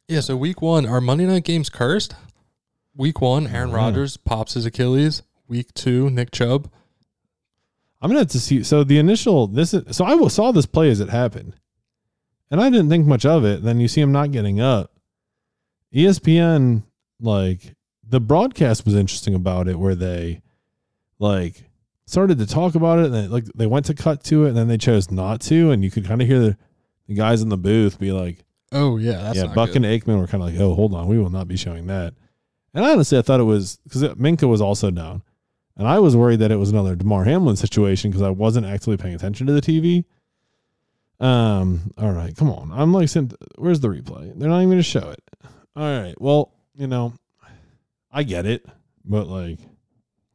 Yeah, 0.08 0.20
so 0.20 0.38
week 0.38 0.62
one, 0.62 0.86
our 0.86 1.02
Monday 1.02 1.26
night 1.26 1.44
games 1.44 1.68
cursed. 1.68 2.14
Week 2.96 3.20
one, 3.20 3.46
Aaron. 3.46 3.72
Rodgers 3.72 4.16
pops 4.16 4.54
his 4.54 4.64
Achilles. 4.64 5.22
Week 5.48 5.72
two, 5.74 6.08
Nick 6.08 6.30
Chubb. 6.30 6.70
I'm 8.00 8.10
gonna 8.10 8.20
have 8.20 8.28
to 8.28 8.40
see. 8.40 8.62
So 8.62 8.84
the 8.84 8.98
initial 8.98 9.46
this 9.46 9.74
is 9.74 9.96
so 9.96 10.04
I 10.04 10.28
saw 10.28 10.52
this 10.52 10.66
play 10.66 10.90
as 10.90 11.00
it 11.00 11.08
happened, 11.08 11.54
and 12.50 12.60
I 12.60 12.70
didn't 12.70 12.88
think 12.88 13.06
much 13.06 13.26
of 13.26 13.44
it. 13.44 13.62
Then 13.62 13.80
you 13.80 13.88
see 13.88 14.00
him 14.00 14.12
not 14.12 14.30
getting 14.30 14.60
up, 14.60 14.92
ESPN 15.94 16.82
like 17.20 17.74
the 18.06 18.20
broadcast 18.20 18.84
was 18.84 18.94
interesting 18.94 19.34
about 19.34 19.68
it 19.68 19.78
where 19.78 19.94
they 19.94 20.40
like 21.18 21.64
started 22.06 22.38
to 22.38 22.46
talk 22.46 22.74
about 22.74 22.98
it 23.00 23.06
and 23.06 23.14
they, 23.14 23.26
like 23.26 23.44
they 23.54 23.66
went 23.66 23.86
to 23.86 23.94
cut 23.94 24.22
to 24.24 24.44
it 24.44 24.48
and 24.48 24.56
then 24.56 24.68
they 24.68 24.78
chose 24.78 25.10
not 25.10 25.40
to 25.40 25.70
and 25.70 25.82
you 25.82 25.90
could 25.90 26.06
kind 26.06 26.22
of 26.22 26.28
hear 26.28 26.38
the, 26.38 26.56
the 27.06 27.14
guys 27.14 27.42
in 27.42 27.48
the 27.48 27.56
booth 27.56 27.98
be 27.98 28.12
like 28.12 28.44
Oh 28.70 28.98
yeah, 28.98 29.12
that's 29.22 29.38
yeah 29.38 29.46
Buck 29.46 29.72
good. 29.72 29.82
and 29.82 29.84
Aikman 29.86 30.18
were 30.20 30.26
kind 30.26 30.42
of 30.42 30.50
like 30.50 30.60
oh 30.60 30.74
hold 30.74 30.94
on 30.94 31.08
we 31.08 31.18
will 31.18 31.30
not 31.30 31.48
be 31.48 31.56
showing 31.56 31.86
that 31.88 32.14
and 32.74 32.84
honestly 32.84 33.18
I 33.18 33.22
thought 33.22 33.40
it 33.40 33.44
was 33.44 33.78
because 33.84 34.02
Minkah 34.02 34.48
was 34.48 34.60
also 34.60 34.90
down 34.90 35.22
and 35.78 35.88
I 35.88 35.98
was 36.00 36.16
worried 36.16 36.40
that 36.40 36.50
it 36.50 36.56
was 36.56 36.70
another 36.70 36.94
Damar 36.94 37.24
Hamlin 37.24 37.56
situation 37.56 38.10
because 38.10 38.22
I 38.22 38.30
wasn't 38.30 38.66
actively 38.66 38.96
paying 38.96 39.14
attention 39.14 39.46
to 39.46 39.52
the 39.52 39.62
TV 39.62 40.04
um 41.20 41.92
all 41.98 42.12
right 42.12 42.36
come 42.36 42.50
on. 42.50 42.70
I'm 42.72 42.92
like 42.92 43.08
sent 43.08 43.34
where's 43.56 43.80
the 43.80 43.88
replay? 43.88 44.38
They're 44.38 44.48
not 44.48 44.58
even 44.58 44.70
gonna 44.70 44.82
show 44.82 45.10
it. 45.10 45.22
All 45.74 46.00
right 46.00 46.20
well 46.20 46.52
you 46.76 46.86
know 46.86 47.14
I 48.12 48.22
get 48.22 48.46
it 48.46 48.66
but 49.04 49.26
like 49.26 49.58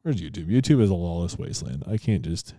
where's 0.02 0.22
YouTube? 0.22 0.48
YouTube 0.48 0.82
is 0.82 0.90
a 0.90 0.96
lawless 0.96 1.38
wasteland. 1.38 1.84
I 1.88 1.98
can't 1.98 2.22
just 2.22 2.54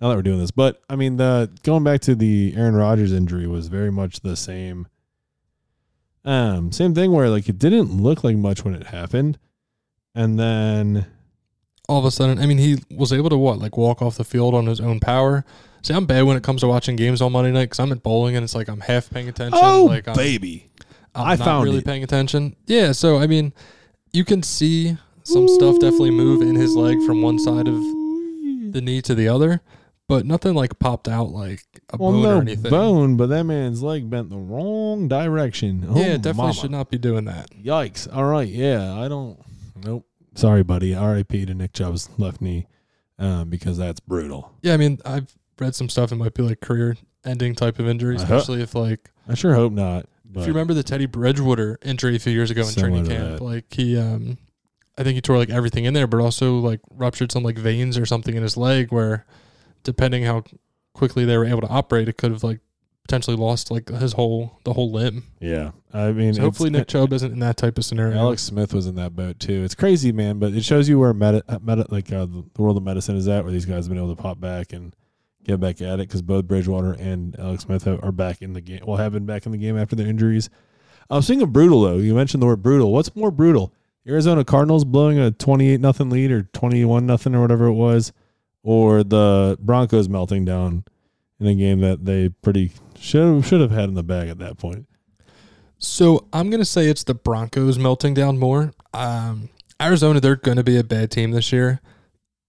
now 0.00 0.08
that 0.08 0.16
we're 0.16 0.22
doing 0.22 0.38
this. 0.38 0.50
But 0.50 0.82
I 0.88 0.96
mean, 0.96 1.16
the 1.16 1.50
going 1.62 1.84
back 1.84 2.00
to 2.02 2.14
the 2.14 2.52
Aaron 2.56 2.74
Rodgers 2.74 3.12
injury 3.12 3.46
was 3.46 3.68
very 3.68 3.90
much 3.90 4.20
the 4.20 4.36
same. 4.36 4.86
Um, 6.24 6.72
same 6.72 6.94
thing 6.94 7.12
where 7.12 7.28
like 7.28 7.48
it 7.48 7.58
didn't 7.58 8.00
look 8.00 8.24
like 8.24 8.36
much 8.36 8.64
when 8.64 8.74
it 8.74 8.88
happened, 8.88 9.38
and 10.14 10.38
then 10.38 11.06
all 11.88 11.98
of 11.98 12.04
a 12.04 12.10
sudden, 12.10 12.38
I 12.38 12.46
mean, 12.46 12.58
he 12.58 12.78
was 12.90 13.12
able 13.12 13.30
to 13.30 13.36
what, 13.38 13.58
like 13.58 13.76
walk 13.76 14.00
off 14.02 14.16
the 14.16 14.24
field 14.24 14.54
on 14.54 14.66
his 14.66 14.80
own 14.80 15.00
power. 15.00 15.44
See, 15.82 15.92
I'm 15.92 16.06
bad 16.06 16.22
when 16.24 16.36
it 16.36 16.42
comes 16.42 16.62
to 16.62 16.66
watching 16.68 16.96
games 16.96 17.20
on 17.20 17.32
Monday 17.32 17.52
night 17.52 17.64
because 17.66 17.80
I'm 17.80 17.92
at 17.92 18.02
bowling 18.02 18.36
and 18.36 18.42
it's 18.44 18.54
like 18.54 18.68
I'm 18.68 18.80
half 18.80 19.10
paying 19.10 19.28
attention. 19.28 19.58
Oh, 19.62 19.84
like 19.84 20.08
I'm, 20.08 20.14
Oh, 20.14 20.16
baby, 20.16 20.70
I'm 21.14 21.26
I 21.26 21.36
not 21.36 21.44
found 21.44 21.64
really 21.64 21.78
it. 21.78 21.84
paying 21.84 22.02
attention. 22.02 22.56
Yeah, 22.66 22.92
so 22.92 23.18
I 23.18 23.26
mean, 23.26 23.52
you 24.12 24.24
can 24.24 24.42
see 24.42 24.96
some 25.24 25.46
stuff 25.48 25.74
definitely 25.80 26.10
move 26.12 26.40
in 26.42 26.54
his 26.54 26.74
leg 26.74 27.02
from 27.02 27.20
one 27.22 27.38
side 27.38 27.68
of 27.68 27.74
the 28.72 28.80
knee 28.82 29.02
to 29.02 29.14
the 29.14 29.28
other, 29.28 29.60
but 30.08 30.24
nothing 30.26 30.54
like 30.54 30.78
popped 30.78 31.06
out 31.06 31.28
like 31.30 31.60
a 31.92 31.96
well, 31.98 32.12
bone 32.12 32.22
no 32.22 32.38
or 32.38 32.40
anything. 32.40 32.70
bone, 32.70 33.16
but 33.18 33.26
that 33.28 33.44
man's 33.44 33.82
leg 33.82 34.08
bent 34.08 34.30
the 34.30 34.38
wrong 34.38 35.06
direction. 35.06 35.86
Oh, 35.88 35.96
yeah, 35.98 36.16
definitely 36.16 36.32
mama. 36.42 36.54
should 36.54 36.70
not 36.70 36.90
be 36.90 36.96
doing 36.98 37.26
that. 37.26 37.50
Yikes! 37.50 38.08
All 38.14 38.24
right, 38.24 38.48
yeah, 38.48 38.94
I 38.98 39.08
don't. 39.08 39.38
Nope. 39.84 40.06
Sorry, 40.34 40.62
buddy. 40.62 40.94
R.I.P. 40.94 41.46
to 41.46 41.54
Nick 41.54 41.72
Chubb's 41.72 42.08
left 42.18 42.40
knee, 42.40 42.66
um, 43.18 43.48
because 43.50 43.78
that's 43.78 44.00
brutal. 44.00 44.52
Yeah, 44.62 44.74
I 44.74 44.76
mean, 44.76 44.98
I've 45.04 45.32
read 45.58 45.74
some 45.74 45.88
stuff. 45.88 46.12
It 46.12 46.16
might 46.16 46.34
be 46.34 46.42
like 46.42 46.60
career-ending 46.60 47.54
type 47.54 47.78
of 47.78 47.86
injury, 47.88 48.16
especially 48.16 48.60
if 48.62 48.74
like 48.74 49.10
I 49.28 49.34
sure 49.34 49.54
hope 49.54 49.72
not. 49.72 50.06
If 50.36 50.46
you 50.48 50.52
remember 50.52 50.74
the 50.74 50.82
Teddy 50.82 51.06
Bridgewater 51.06 51.78
injury 51.82 52.16
a 52.16 52.18
few 52.18 52.32
years 52.32 52.50
ago 52.50 52.62
in 52.66 52.74
training 52.74 53.06
camp, 53.06 53.40
like 53.40 53.72
he, 53.72 53.96
um, 53.96 54.36
I 54.98 55.04
think 55.04 55.14
he 55.14 55.20
tore 55.20 55.38
like 55.38 55.50
everything 55.50 55.84
in 55.84 55.94
there, 55.94 56.08
but 56.08 56.18
also 56.20 56.58
like 56.58 56.80
ruptured 56.90 57.30
some 57.30 57.44
like 57.44 57.56
veins 57.56 57.96
or 57.96 58.04
something 58.04 58.34
in 58.34 58.42
his 58.42 58.56
leg 58.56 58.90
where, 58.90 59.26
depending 59.84 60.24
how 60.24 60.42
quickly 60.92 61.24
they 61.24 61.38
were 61.38 61.44
able 61.44 61.60
to 61.60 61.68
operate, 61.68 62.08
it 62.08 62.16
could 62.16 62.32
have 62.32 62.42
like 62.42 62.58
potentially 63.04 63.36
lost 63.36 63.70
like 63.70 63.88
his 63.90 64.14
whole 64.14 64.58
the 64.64 64.72
whole 64.72 64.90
limb. 64.90 65.24
yeah, 65.40 65.70
I 65.92 66.10
mean, 66.12 66.34
So 66.34 66.42
hopefully 66.42 66.70
Nick 66.70 66.88
Chubb 66.88 67.12
isn't 67.12 67.32
in 67.32 67.38
that 67.40 67.56
type 67.56 67.78
of 67.78 67.84
scenario. 67.84 68.18
Alex 68.18 68.42
Smith 68.42 68.74
was 68.74 68.86
in 68.86 68.94
that 68.96 69.14
boat 69.14 69.38
too. 69.38 69.62
It's 69.62 69.74
crazy, 69.74 70.10
man, 70.10 70.38
but 70.38 70.54
it 70.54 70.64
shows 70.64 70.88
you 70.88 70.98
where 70.98 71.12
meta, 71.14 71.42
meta 71.62 71.86
like 71.90 72.10
uh, 72.12 72.26
the 72.26 72.44
world 72.58 72.76
of 72.76 72.82
medicine 72.82 73.16
is 73.16 73.28
at, 73.28 73.44
where 73.44 73.52
these 73.52 73.66
guys 73.66 73.84
have 73.84 73.88
been 73.88 73.98
able 73.98 74.14
to 74.14 74.20
pop 74.20 74.40
back 74.40 74.72
and 74.72 74.96
get 75.44 75.60
back 75.60 75.82
at 75.82 76.00
it 76.00 76.08
because 76.08 76.22
both 76.22 76.46
Bridgewater 76.46 76.92
and 76.92 77.38
Alex 77.38 77.64
Smith 77.64 77.84
have, 77.84 78.02
are 78.02 78.12
back 78.12 78.40
in 78.40 78.54
the 78.54 78.62
game. 78.62 78.80
Well, 78.86 78.96
have 78.96 79.12
been 79.12 79.26
back 79.26 79.44
in 79.44 79.52
the 79.52 79.58
game 79.58 79.76
after 79.76 79.94
their 79.94 80.06
injuries. 80.06 80.48
I 81.10 81.16
was 81.16 81.26
thinking 81.26 81.50
brutal 81.50 81.82
though. 81.82 81.98
You 81.98 82.14
mentioned 82.14 82.42
the 82.42 82.46
word 82.46 82.62
brutal. 82.62 82.90
What's 82.90 83.14
more 83.14 83.30
brutal? 83.30 83.72
Arizona 84.08 84.44
Cardinals 84.44 84.84
blowing 84.84 85.18
a 85.18 85.30
twenty-eight 85.30 85.80
nothing 85.80 86.08
lead 86.08 86.30
or 86.30 86.42
twenty-one 86.54 87.04
nothing 87.06 87.34
or 87.34 87.42
whatever 87.42 87.66
it 87.66 87.74
was, 87.74 88.12
or 88.62 89.04
the 89.04 89.58
Broncos 89.60 90.08
melting 90.08 90.46
down 90.46 90.84
in 91.40 91.46
a 91.46 91.54
game 91.54 91.80
that 91.80 92.04
they 92.06 92.30
pretty 92.30 92.72
should 92.98 93.44
should 93.44 93.60
have 93.60 93.70
had 93.70 93.88
in 93.88 93.94
the 93.94 94.02
bag 94.02 94.28
at 94.28 94.38
that 94.38 94.58
point. 94.58 94.86
So 95.78 96.26
I'm 96.32 96.50
gonna 96.50 96.64
say 96.64 96.86
it's 96.88 97.04
the 97.04 97.14
Broncos 97.14 97.78
melting 97.78 98.14
down 98.14 98.38
more. 98.38 98.72
Um, 98.92 99.50
Arizona, 99.80 100.20
they're 100.20 100.36
gonna 100.36 100.62
be 100.62 100.76
a 100.78 100.84
bad 100.84 101.10
team 101.10 101.32
this 101.32 101.52
year. 101.52 101.80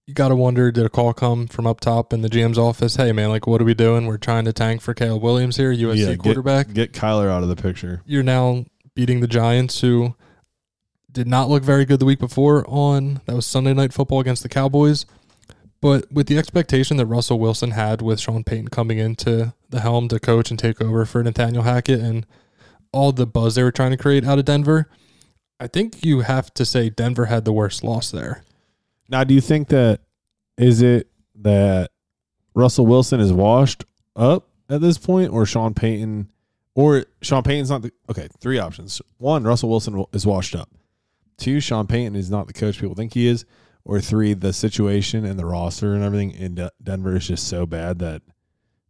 You 0.06 0.14
gotta 0.14 0.36
wonder, 0.36 0.70
did 0.70 0.86
a 0.86 0.88
call 0.88 1.12
come 1.12 1.46
from 1.48 1.66
up 1.66 1.80
top 1.80 2.12
in 2.12 2.22
the 2.22 2.28
GM's 2.30 2.58
office? 2.58 2.96
Hey 2.96 3.12
man, 3.12 3.28
like 3.30 3.46
what 3.46 3.60
are 3.60 3.64
we 3.64 3.74
doing? 3.74 4.06
We're 4.06 4.18
trying 4.18 4.44
to 4.44 4.52
tank 4.52 4.80
for 4.80 4.94
Caleb 4.94 5.22
Williams 5.22 5.56
here, 5.56 5.72
USC 5.72 5.98
Yeah, 5.98 6.06
get- 6.10 6.18
quarterback. 6.20 6.72
Get 6.72 6.92
Kyler 6.92 7.28
out 7.28 7.42
of 7.42 7.48
the 7.48 7.56
picture. 7.56 8.02
You're 8.06 8.22
now 8.22 8.64
beating 8.94 9.20
the 9.20 9.26
Giants, 9.26 9.80
who 9.80 10.14
did 11.10 11.26
not 11.26 11.48
look 11.48 11.62
very 11.64 11.84
good 11.84 11.98
the 11.98 12.04
week 12.06 12.20
before. 12.20 12.64
On 12.68 13.20
that 13.26 13.34
was 13.34 13.44
Sunday 13.46 13.74
night 13.74 13.92
football 13.92 14.20
against 14.20 14.42
the 14.44 14.48
Cowboys. 14.48 15.04
But 15.80 16.10
with 16.10 16.26
the 16.26 16.38
expectation 16.38 16.96
that 16.96 17.06
Russell 17.06 17.38
Wilson 17.38 17.72
had 17.72 18.00
with 18.02 18.20
Sean 18.20 18.44
Payton 18.44 18.68
coming 18.68 18.98
into 18.98 19.54
the 19.68 19.80
helm 19.80 20.08
to 20.08 20.18
coach 20.18 20.50
and 20.50 20.58
take 20.58 20.80
over 20.80 21.04
for 21.04 21.22
Nathaniel 21.22 21.64
Hackett 21.64 22.00
and 22.00 22.26
all 22.92 23.12
the 23.12 23.26
buzz 23.26 23.54
they 23.54 23.62
were 23.62 23.72
trying 23.72 23.90
to 23.90 23.96
create 23.96 24.24
out 24.24 24.38
of 24.38 24.46
Denver, 24.46 24.88
I 25.60 25.66
think 25.66 26.04
you 26.04 26.20
have 26.20 26.52
to 26.54 26.64
say 26.64 26.90
Denver 26.90 27.26
had 27.26 27.44
the 27.44 27.52
worst 27.52 27.84
loss 27.84 28.10
there. 28.10 28.42
Now, 29.08 29.24
do 29.24 29.34
you 29.34 29.40
think 29.40 29.68
that 29.68 30.00
is 30.56 30.82
it 30.82 31.08
that 31.36 31.90
Russell 32.54 32.86
Wilson 32.86 33.20
is 33.20 33.32
washed 33.32 33.84
up 34.14 34.48
at 34.68 34.80
this 34.80 34.98
point, 34.98 35.32
or 35.32 35.46
Sean 35.46 35.74
Payton, 35.74 36.30
or 36.74 37.04
Sean 37.22 37.42
Payton's 37.42 37.70
not 37.70 37.82
the 37.82 37.92
okay? 38.10 38.28
Three 38.40 38.58
options: 38.58 39.00
one, 39.18 39.44
Russell 39.44 39.68
Wilson 39.68 40.04
is 40.12 40.26
washed 40.26 40.56
up; 40.56 40.70
two, 41.36 41.60
Sean 41.60 41.86
Payton 41.86 42.16
is 42.16 42.30
not 42.30 42.46
the 42.46 42.52
coach 42.52 42.80
people 42.80 42.94
think 42.94 43.14
he 43.14 43.26
is; 43.26 43.44
or 43.86 44.00
three, 44.00 44.34
the 44.34 44.52
situation 44.52 45.24
and 45.24 45.38
the 45.38 45.46
roster 45.46 45.94
and 45.94 46.02
everything 46.02 46.32
in 46.32 46.56
De- 46.56 46.72
Denver 46.82 47.16
is 47.16 47.28
just 47.28 47.46
so 47.46 47.64
bad 47.64 48.00
that 48.00 48.20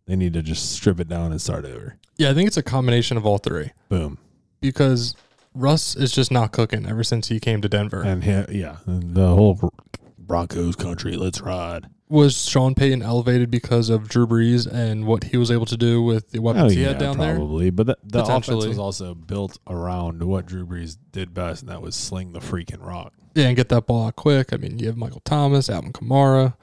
they 0.07 0.17
need 0.17 0.33
to 0.33 0.43
just 0.43 0.73
strip 0.73 0.99
it 0.99 1.07
down 1.07 1.31
and 1.31 1.41
start 1.41 1.65
over. 1.67 1.97
Yeah, 2.17 2.31
I 2.31 2.35
think 2.35 2.47
it's 2.47 2.57
a 2.57 2.63
combination 2.63 3.17
of 3.19 3.27
all 3.27 3.37
three 3.39 3.73
Boom. 3.91 4.17
because 4.61 5.15
Russ 5.55 5.95
is 5.97 6.13
just 6.13 6.31
not 6.31 6.53
cooking 6.53 6.87
ever 6.87 7.05
since 7.05 7.29
he 7.29 7.39
came 7.39 7.61
to 7.61 7.69
Denver. 7.69 8.03
And 8.03 8.25
he, 8.25 8.31
yeah, 8.59 8.77
the 8.87 9.29
whole 9.29 9.71
Broncos 10.19 10.77
country, 10.77 11.17
let's 11.17 11.41
ride. 11.43 11.87
Was 12.09 12.47
Sean 12.47 12.75
Payton 12.75 13.03
elevated 13.03 13.51
because 13.51 13.91
of 13.91 14.09
Drew 14.09 14.27
Brees 14.27 14.71
and 14.71 15.07
what 15.07 15.25
he 15.25 15.37
was 15.37 15.51
able 15.51 15.67
to 15.67 15.77
do 15.77 16.03
with 16.03 16.31
the 16.31 16.41
weapons 16.41 16.75
he 16.75 16.83
had 16.83 16.99
down 16.99 17.19
there? 17.19 17.35
Oh, 17.35 17.39
probably. 17.39 17.71
But 17.71 17.87
the, 17.87 17.99
the 18.05 18.23
offense 18.23 18.67
was 18.67 18.79
also 18.79 19.15
built 19.15 19.59
around 19.67 20.23
what 20.23 20.47
Drew 20.47 20.67
Brees 20.67 20.97
did 21.13 21.35
best, 21.35 21.63
and 21.63 21.71
that 21.71 21.83
was 21.83 21.97
sling 21.97 22.33
the 22.33 22.41
freaking 22.41 22.85
rock. 22.85 23.13
Yeah, 23.35 23.49
and 23.49 23.57
get 23.57 23.69
that 23.71 23.87
ball 23.87 24.07
out 24.07 24.17
quick. 24.17 24.53
I 24.53 24.57
mean, 24.57 24.79
you 24.79 24.87
have 24.87 24.97
Michael 24.97 25.21
Thomas, 25.21 25.69
Alvin 25.69 25.93
Kamara. 25.93 26.55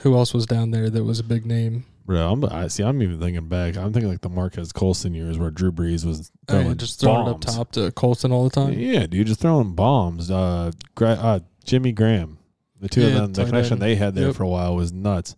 Who 0.00 0.16
else 0.16 0.34
was 0.34 0.46
down 0.46 0.70
there 0.70 0.90
that 0.90 1.04
was 1.04 1.20
a 1.20 1.24
big 1.24 1.46
name? 1.46 1.84
Bro, 2.04 2.32
I'm, 2.32 2.44
I 2.44 2.66
see. 2.66 2.82
I'm 2.82 3.00
even 3.02 3.20
thinking 3.20 3.48
back. 3.48 3.76
I'm 3.76 3.92
thinking 3.92 4.10
like 4.10 4.22
the 4.22 4.28
Marquez 4.28 4.72
Colston 4.72 5.14
years 5.14 5.38
where 5.38 5.50
Drew 5.50 5.70
Brees 5.70 6.04
was 6.04 6.32
Oh, 6.48 6.60
throwing 6.60 6.76
just 6.76 7.00
throwing 7.00 7.24
bombs. 7.24 7.46
up 7.46 7.54
top 7.54 7.72
to 7.72 7.92
Colston 7.92 8.32
all 8.32 8.44
the 8.44 8.50
time. 8.50 8.72
Yeah, 8.72 9.06
dude, 9.06 9.28
just 9.28 9.40
throwing 9.40 9.74
bombs. 9.74 10.30
Uh, 10.30 10.72
uh 11.00 11.40
Jimmy 11.64 11.92
Graham, 11.92 12.38
the 12.82 12.88
two 12.90 13.00
Yeah, 13.00 13.06
of 13.08 13.14
them, 13.14 13.32
the 13.32 13.42
tight 13.42 13.48
connection 13.48 13.72
end. 13.74 13.82
they 13.82 13.94
had 13.94 14.14
there 14.14 14.26
Yep. 14.26 14.36
for 14.36 14.42
a 14.42 14.48
while 14.48 14.74
was 14.76 14.92
nuts. 14.92 15.34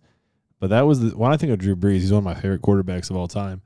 But 0.59 0.69
that 0.71 0.81
was 0.81 0.99
the, 0.99 1.17
when 1.17 1.31
I 1.31 1.37
think 1.37 1.51
of 1.53 1.59
Drew 1.59 1.75
Brees. 1.75 1.99
He's 1.99 2.11
one 2.11 2.19
of 2.19 2.23
my 2.25 2.33
favorite 2.33 2.61
quarterbacks 2.61 3.09
of 3.09 3.15
all 3.15 3.27
time. 3.27 3.61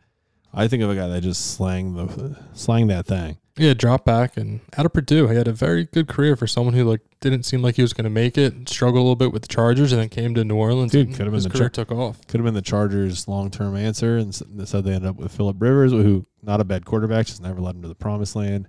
I 0.53 0.67
think 0.67 0.81
of 0.83 0.89
a 0.89 0.95
guy 0.95 1.07
that 1.07 1.21
just 1.21 1.51
slang 1.51 1.93
the 1.95 2.35
slang 2.53 2.87
that 2.87 3.05
thing. 3.05 3.37
Yeah, 3.55 3.73
drop 3.73 4.05
back 4.05 4.37
and 4.37 4.61
out 4.77 4.85
of 4.85 4.93
Purdue, 4.93 5.27
he 5.27 5.35
had 5.35 5.47
a 5.47 5.51
very 5.51 5.83
good 5.85 6.07
career 6.07 6.35
for 6.37 6.47
someone 6.47 6.73
who 6.73 6.85
like 6.85 7.01
didn't 7.19 7.43
seem 7.43 7.61
like 7.61 7.75
he 7.75 7.81
was 7.81 7.91
going 7.93 8.05
to 8.05 8.09
make 8.09 8.37
it. 8.37 8.67
Struggled 8.69 8.97
a 8.99 9.03
little 9.03 9.15
bit 9.17 9.31
with 9.33 9.41
the 9.43 9.47
Chargers, 9.49 9.91
and 9.91 10.01
then 10.01 10.07
came 10.09 10.33
to 10.35 10.43
New 10.45 10.55
Orleans. 10.55 10.91
Dude, 10.93 11.07
and 11.07 11.15
could 11.15 11.25
have 11.25 11.31
been 11.31 11.35
his 11.35 11.43
the 11.43 11.49
career 11.49 11.69
Char- 11.69 11.85
took 11.85 11.91
off. 11.91 12.25
Could 12.27 12.39
have 12.39 12.45
been 12.45 12.53
the 12.53 12.61
Chargers' 12.61 13.27
long 13.27 13.51
term 13.51 13.75
answer, 13.75 14.17
and 14.17 14.29
s- 14.29 14.41
instead 14.41 14.85
they 14.85 14.93
ended 14.93 15.09
up 15.09 15.17
with 15.17 15.31
Philip 15.31 15.57
Rivers, 15.61 15.91
who 15.91 16.25
not 16.41 16.61
a 16.61 16.63
bad 16.63 16.85
quarterback, 16.85 17.27
just 17.27 17.41
never 17.43 17.59
led 17.61 17.75
him 17.75 17.81
to 17.83 17.87
the 17.89 17.95
promised 17.95 18.35
land. 18.35 18.67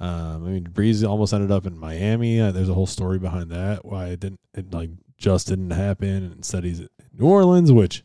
Um, 0.00 0.46
I 0.46 0.48
mean, 0.48 0.64
Brees 0.64 1.06
almost 1.06 1.34
ended 1.34 1.50
up 1.50 1.66
in 1.66 1.78
Miami. 1.78 2.40
Uh, 2.40 2.52
there's 2.52 2.70
a 2.70 2.74
whole 2.74 2.86
story 2.86 3.18
behind 3.18 3.50
that 3.50 3.84
why 3.84 4.06
it 4.06 4.20
didn't, 4.20 4.40
it 4.54 4.72
like 4.72 4.90
just 5.18 5.48
didn't 5.48 5.72
happen. 5.72 6.08
And 6.08 6.32
instead 6.36 6.64
he's 6.64 6.80
in 6.80 6.88
New 7.18 7.26
Orleans, 7.26 7.70
which, 7.70 8.02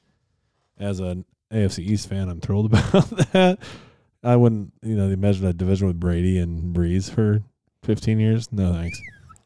as 0.78 1.00
an 1.00 1.24
AFC 1.54 1.80
East 1.80 2.10
fan, 2.10 2.28
I'm 2.28 2.42
thrilled 2.42 2.66
about 2.74 3.10
that. 3.32 3.60
I 4.24 4.36
wouldn't, 4.36 4.74
you 4.82 4.96
know, 4.96 5.08
imagine 5.10 5.46
a 5.46 5.54
division 5.54 5.88
with 5.88 6.00
Brady 6.00 6.38
and 6.38 6.76
Brees 6.76 7.10
for 7.10 7.44
15 7.84 8.20
years. 8.20 8.52
No 8.52 8.74
thanks. 8.74 9.00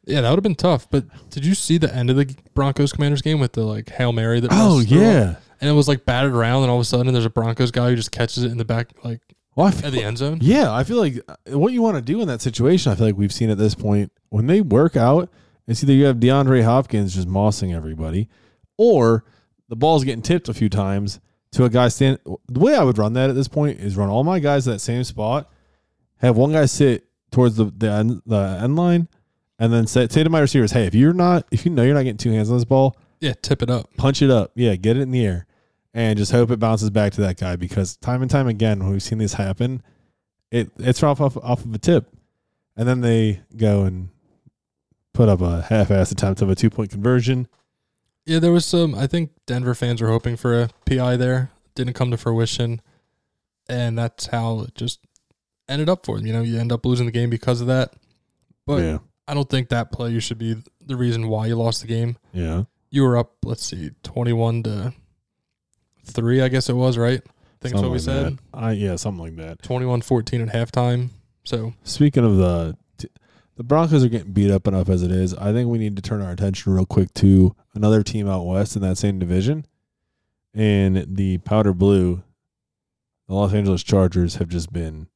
Yeah, 0.06 0.22
that 0.22 0.30
would 0.30 0.38
have 0.38 0.44
been 0.44 0.56
tough. 0.56 0.90
But 0.90 1.06
did 1.30 1.46
you 1.46 1.54
see 1.54 1.78
the 1.78 1.94
end 1.94 2.10
of 2.10 2.16
the 2.16 2.36
Broncos 2.56 2.92
Commanders 2.92 3.22
game 3.22 3.40
with 3.40 3.52
the 3.54 3.64
like 3.64 3.90
hail 3.90 4.12
mary 4.12 4.40
that? 4.40 4.50
Oh 4.52 4.78
Russ 4.78 4.88
threw 4.88 4.98
up? 4.98 5.04
yeah. 5.04 5.36
and 5.62 5.70
it 5.70 5.74
was 5.74 5.88
like 5.88 6.04
batted 6.06 6.32
around, 6.32 6.64
and 6.64 6.72
all 6.72 6.78
of 6.78 6.82
a 6.82 6.86
sudden 6.86 7.14
there's 7.14 7.26
a 7.26 7.30
Broncos 7.30 7.70
guy 7.70 7.90
who 7.90 7.96
just 7.96 8.12
catches 8.12 8.44
it 8.44 8.52
in 8.52 8.58
the 8.58 8.66
back, 8.66 8.90
like 9.04 9.22
Well, 9.60 9.68
I 9.68 9.72
at 9.72 9.76
feel, 9.76 9.92
the 9.92 10.04
end 10.04 10.18
zone. 10.18 10.40
Yeah, 10.42 10.74
I 10.74 10.84
feel 10.86 10.98
like 10.98 11.20
uh, 11.28 11.58
what 11.60 11.74
you 11.74 11.82
want 11.82 11.98
to 11.98 12.02
do 12.02 12.22
in 12.22 12.28
that 12.30 12.42
situation, 12.42 12.92
I 12.92 12.96
feel 12.96 13.08
like 13.08 13.18
we've 13.18 13.34
seen 13.34 13.50
at 13.50 13.58
this 13.58 13.76
point 13.76 14.10
when 14.30 14.48
they 14.48 14.62
work 14.62 14.96
out, 14.96 15.30
it's 15.68 15.84
either 15.84 15.92
you 15.92 16.06
have 16.06 16.16
DeAndre 16.18 16.64
Hopkins 16.64 17.14
just 17.16 17.28
mossing 17.28 17.76
everybody, 17.76 18.30
or 18.78 19.26
the 19.68 19.76
ball's 19.76 20.06
getting 20.06 20.22
tipped 20.22 20.48
a 20.48 20.54
few 20.54 20.70
times 20.70 21.20
to 21.52 21.66
a 21.66 21.70
guy 21.70 21.90
stand. 21.90 22.20
The 22.48 22.60
way 22.60 22.74
I 22.76 22.84
would 22.84 22.98
run 22.98 23.14
that 23.14 23.30
at 23.30 23.36
this 23.36 23.50
point 23.50 23.80
is 23.82 23.98
run 23.98 24.08
all 24.10 24.24
my 24.24 24.40
guys 24.40 24.64
to 24.64 24.72
that 24.72 24.80
same 24.80 25.04
spot, 25.04 25.52
have 26.18 26.38
one 26.38 26.54
guy 26.54 26.66
sit 26.66 27.06
towards 27.32 27.58
the 27.58 27.66
the 27.66 27.92
end, 27.92 28.22
the 28.26 28.60
end 28.64 28.78
line, 28.78 29.10
and 29.60 29.74
then 29.74 29.88
say 29.88 30.08
say 30.10 30.24
to 30.24 30.30
my 30.30 30.40
receivers, 30.40 30.72
hey, 30.72 30.86
if 30.88 30.96
you're 30.96 31.12
not 31.14 31.46
if 31.52 31.66
you 31.66 31.72
know 31.72 31.84
you're 31.84 31.96
not 31.96 32.04
getting 32.04 32.18
two 32.18 32.32
hands 32.32 32.50
on 32.50 32.56
this 32.56 32.66
ball, 32.66 32.96
Yeah, 33.20 33.34
tip 33.42 33.62
it 33.62 33.70
up. 33.70 33.90
punch 33.98 34.22
it 34.22 34.32
up. 34.32 34.54
Yeah, 34.56 34.76
get 34.76 34.96
it 34.96 35.02
in 35.02 35.12
the 35.12 35.26
air, 35.26 35.46
and 36.00 36.18
just 36.18 36.32
hope 36.32 36.50
it 36.50 36.60
bounces 36.60 36.90
back 36.90 37.12
to 37.12 37.22
that 37.22 37.38
guy 37.38 37.58
because 37.58 37.98
time 37.98 38.22
and 38.22 38.32
time 38.32 38.48
again 38.48 38.80
when 38.80 38.92
we've 38.94 39.04
seen 39.04 39.18
this 39.18 39.34
happen, 39.34 39.84
it 40.50 40.72
it's 40.80 41.04
off 41.04 41.20
off 41.20 41.36
off 41.36 41.66
of 41.66 41.74
a 41.74 41.78
tip, 41.78 42.10
and 42.78 42.88
then 42.88 43.02
they 43.02 43.42
go 43.58 43.82
and 43.84 44.08
put 45.14 45.28
up 45.28 45.42
a 45.42 45.64
half-ass 45.64 46.10
attempt 46.10 46.42
of 46.42 46.50
a 46.50 46.56
two-point 46.56 46.90
conversion. 46.90 47.50
Yeah, 48.26 48.40
there 48.40 48.54
was 48.54 48.66
some. 48.66 48.96
I 48.96 49.08
think 49.08 49.32
Denver 49.46 49.76
fans 49.76 50.02
were 50.02 50.08
hoping 50.08 50.38
for 50.38 50.62
a 50.62 50.70
PI 50.86 51.18
there. 51.18 51.52
Didn't 51.76 51.96
come 51.96 52.12
to 52.12 52.18
fruition, 52.18 52.80
and 53.68 53.98
that's 53.98 54.28
how 54.28 54.62
it 54.62 54.76
just 54.76 55.02
ended 55.68 55.90
up 55.90 56.06
for 56.06 56.16
them. 56.16 56.26
You 56.26 56.32
know, 56.32 56.44
you 56.44 56.60
end 56.60 56.72
up 56.72 56.86
losing 56.86 57.08
the 57.08 57.12
game 57.12 57.30
because 57.30 57.60
of 57.60 57.68
that. 57.68 57.94
But 58.66 58.84
yeah, 58.84 59.00
I 59.28 59.34
don't 59.34 59.50
think 59.50 59.68
that 59.70 59.92
play 59.92 60.12
you 60.12 60.22
should 60.22 60.38
be 60.38 60.56
the 60.80 60.96
reason 60.96 61.28
why 61.28 61.48
you 61.48 61.56
lost 61.56 61.82
the 61.82 61.88
game. 61.88 62.18
yeah. 62.32 62.64
You 62.90 63.04
were 63.04 63.18
up, 63.18 63.34
let's 63.44 63.66
see, 63.66 63.92
twenty-one 64.02 64.64
to 64.64 64.94
three. 66.10 66.42
I 66.42 66.48
guess 66.48 66.70
it 66.70 66.74
was 66.74 66.98
right. 66.98 67.22
I 67.22 67.62
think 67.62 67.74
that's 67.74 67.82
what 67.82 67.92
we 67.92 67.98
like 67.98 68.02
said. 68.02 68.38
that. 68.38 68.40
I 68.54 68.72
yeah, 68.72 68.96
something 68.96 69.24
like 69.24 69.36
that. 69.36 69.62
21-14 69.62 70.48
at 70.48 70.74
halftime. 70.74 71.10
So 71.44 71.74
Speaking 71.84 72.24
of 72.24 72.38
the 72.38 72.78
the 73.60 73.64
Broncos 73.64 74.06
are 74.06 74.10
getting 74.10 74.32
beat 74.32 74.52
up 74.52 74.68
enough 74.68 74.88
as 74.88 75.04
it 75.04 75.12
is. 75.12 75.34
I 75.34 75.52
think 75.52 75.70
we 75.70 75.78
need 75.78 75.98
to 75.98 76.02
turn 76.02 76.22
our 76.22 76.32
attention 76.32 76.74
real 76.74 76.86
quick 76.86 77.14
to 77.16 77.54
another 77.74 78.04
team 78.04 78.26
out 78.26 78.46
west 78.46 78.78
in 78.78 78.82
that 78.84 78.98
same 78.98 79.20
division. 79.20 79.66
And 80.54 81.06
the 81.18 81.40
powder 81.40 81.74
blue, 81.74 82.24
the 83.28 83.34
Los 83.34 83.54
Angeles 83.54 83.84
Chargers 83.84 84.36
have 84.36 84.48
just 84.48 84.72
been 84.72 85.08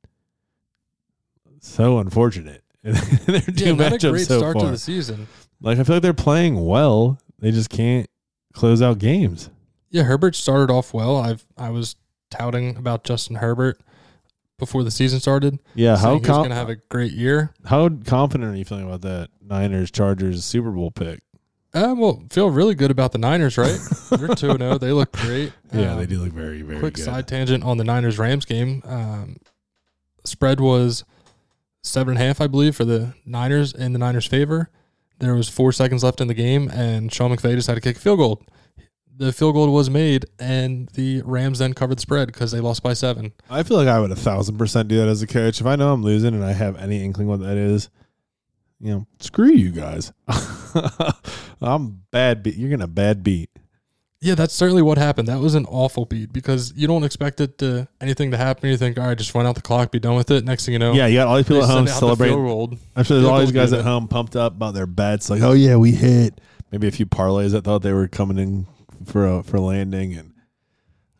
so 1.61 1.99
unfortunate. 1.99 2.63
their 2.83 2.93
two 3.39 3.65
yeah, 3.65 3.71
matchups 3.71 4.11
great 4.11 4.27
so 4.27 4.39
start 4.39 4.55
far. 4.55 4.65
to 4.65 4.71
the 4.71 4.77
season. 4.77 5.27
Like 5.61 5.79
I 5.79 5.83
feel 5.85 5.95
like 5.95 6.03
they're 6.03 6.13
playing 6.13 6.65
well. 6.65 7.17
They 7.39 7.51
just 7.51 7.69
can't 7.69 8.09
close 8.53 8.81
out 8.81 8.99
games. 8.99 9.49
Yeah, 9.93 10.03
Herbert 10.03 10.35
started 10.35 10.69
off 10.73 10.93
well. 10.93 11.15
I've 11.15 11.45
I 11.57 11.69
was 11.69 11.95
touting 12.29 12.75
about 12.75 13.03
Justin 13.05 13.37
Herbert 13.37 13.79
before 14.59 14.83
the 14.83 14.91
season 14.91 15.19
started. 15.21 15.59
Yeah, 15.75 15.95
how 15.95 16.03
saying 16.13 16.19
he 16.19 16.25
com- 16.25 16.37
going 16.39 16.49
to 16.49 16.55
have 16.55 16.69
a 16.69 16.75
great 16.89 17.13
year. 17.13 17.53
how 17.65 17.87
confident 17.89 18.53
are 18.53 18.57
you 18.57 18.65
feeling 18.65 18.85
about 18.85 19.01
that 19.01 19.29
Niners 19.41 19.91
Chargers 19.91 20.43
Super 20.43 20.71
Bowl 20.71 20.91
pick? 20.91 21.21
Uh, 21.75 21.95
well, 21.97 22.23
feel 22.31 22.49
really 22.49 22.75
good 22.75 22.91
about 22.91 23.11
the 23.13 23.17
Niners, 23.17 23.57
right? 23.57 23.79
They're 24.09 24.27
two 24.35 24.57
zero. 24.57 24.77
They 24.77 24.91
look 24.91 25.11
great. 25.13 25.53
Yeah, 25.73 25.93
Um, 25.93 25.99
they 25.99 26.05
do 26.05 26.19
look 26.19 26.31
very 26.33 26.61
very 26.63 26.79
Quick 26.79 26.95
good. 26.95 27.05
side 27.05 27.27
tangent 27.27 27.63
on 27.63 27.77
the 27.77 27.83
Niners 27.83 28.17
Rams 28.19 28.45
game. 28.45 28.81
Um, 28.85 29.37
spread 30.23 30.59
was 30.59 31.03
seven 31.83 32.15
and 32.15 32.21
a 32.23 32.25
half, 32.25 32.41
I 32.41 32.47
believe, 32.47 32.75
for 32.75 32.85
the 32.85 33.13
Niners 33.25 33.73
in 33.73 33.93
the 33.93 33.99
Niners' 33.99 34.25
favor. 34.25 34.69
There 35.19 35.35
was 35.35 35.49
four 35.49 35.71
seconds 35.71 36.03
left 36.03 36.19
in 36.21 36.27
the 36.27 36.33
game, 36.33 36.69
and 36.71 37.11
Sean 37.13 37.31
McVay 37.35 37.55
decided 37.55 37.81
to 37.81 37.89
kick 37.89 37.97
a 37.97 37.99
field 37.99 38.19
goal. 38.19 38.41
The 39.15 39.31
field 39.31 39.53
goal 39.53 39.71
was 39.71 39.89
made, 39.89 40.25
and 40.39 40.89
the 40.89 41.21
Rams 41.23 41.59
then 41.59 41.73
covered 41.73 41.97
the 41.97 42.01
spread 42.01 42.27
because 42.27 42.51
they 42.51 42.59
lost 42.59 42.81
by 42.81 42.93
seven. 42.93 43.33
I 43.49 43.63
feel 43.63 43.77
like 43.77 43.87
I 43.87 43.99
would 43.99 44.11
a 44.11 44.15
thousand 44.15 44.57
percent 44.57 44.87
do 44.87 44.97
that 44.97 45.07
as 45.07 45.21
a 45.21 45.27
coach. 45.27 45.61
If 45.61 45.67
I 45.67 45.75
know 45.75 45.93
I'm 45.93 46.01
losing 46.03 46.33
and 46.33 46.43
I 46.43 46.53
have 46.53 46.77
any 46.77 47.03
inkling 47.03 47.27
what 47.27 47.39
that 47.41 47.57
is, 47.57 47.89
you 48.79 48.91
know, 48.91 49.07
screw 49.19 49.51
you 49.51 49.69
guys. 49.71 50.11
I'm 51.61 52.01
bad 52.11 52.43
beat. 52.43 52.55
You're 52.55 52.71
gonna 52.71 52.87
bad 52.87 53.23
beat. 53.23 53.49
Yeah, 54.19 54.35
that's 54.35 54.53
certainly 54.53 54.81
what 54.81 54.97
happened. 54.97 55.27
That 55.27 55.39
was 55.41 55.53
an 55.53 55.65
awful 55.65 56.05
beat 56.05 56.31
because 56.31 56.71
you 56.77 56.87
don't 56.87 57.03
expect 57.03 57.41
it 57.41 57.57
to 57.57 57.89
anything 57.99 58.31
to 58.31 58.37
happen. 58.37 58.69
You 58.69 58.77
think, 58.77 58.97
all 58.97 59.05
right, 59.07 59.17
just 59.17 59.35
run 59.35 59.45
out 59.45 59.55
the 59.55 59.61
clock, 59.61 59.91
be 59.91 59.99
done 59.99 60.15
with 60.15 60.31
it. 60.31 60.45
Next 60.45 60.65
thing 60.65 60.71
you 60.73 60.79
know, 60.79 60.93
Yeah, 60.93 61.07
you 61.07 61.17
got 61.17 61.27
all 61.27 61.35
these 61.35 61.45
people 61.45 61.63
at 61.63 61.69
home 61.69 61.87
celebrating. 61.87 62.79
I'm 62.95 63.03
sure 63.03 63.17
there's 63.17 63.29
all 63.29 63.39
these 63.41 63.51
guys 63.51 63.73
at 63.73 63.83
home 63.83 64.07
pumped 64.07 64.37
up 64.37 64.53
about 64.53 64.75
their 64.75 64.85
bets. 64.85 65.29
Like, 65.29 65.41
oh 65.41 65.51
yeah, 65.51 65.75
we 65.75 65.91
hit. 65.91 66.39
Maybe 66.71 66.87
a 66.87 66.91
few 66.91 67.05
parlays 67.05 67.51
that 67.51 67.63
thought 67.65 67.83
they 67.83 67.93
were 67.93 68.07
coming 68.07 68.39
in 68.39 68.65
for 69.05 69.27
a 69.27 69.43
for 69.43 69.59
landing, 69.59 70.13
and 70.15 70.33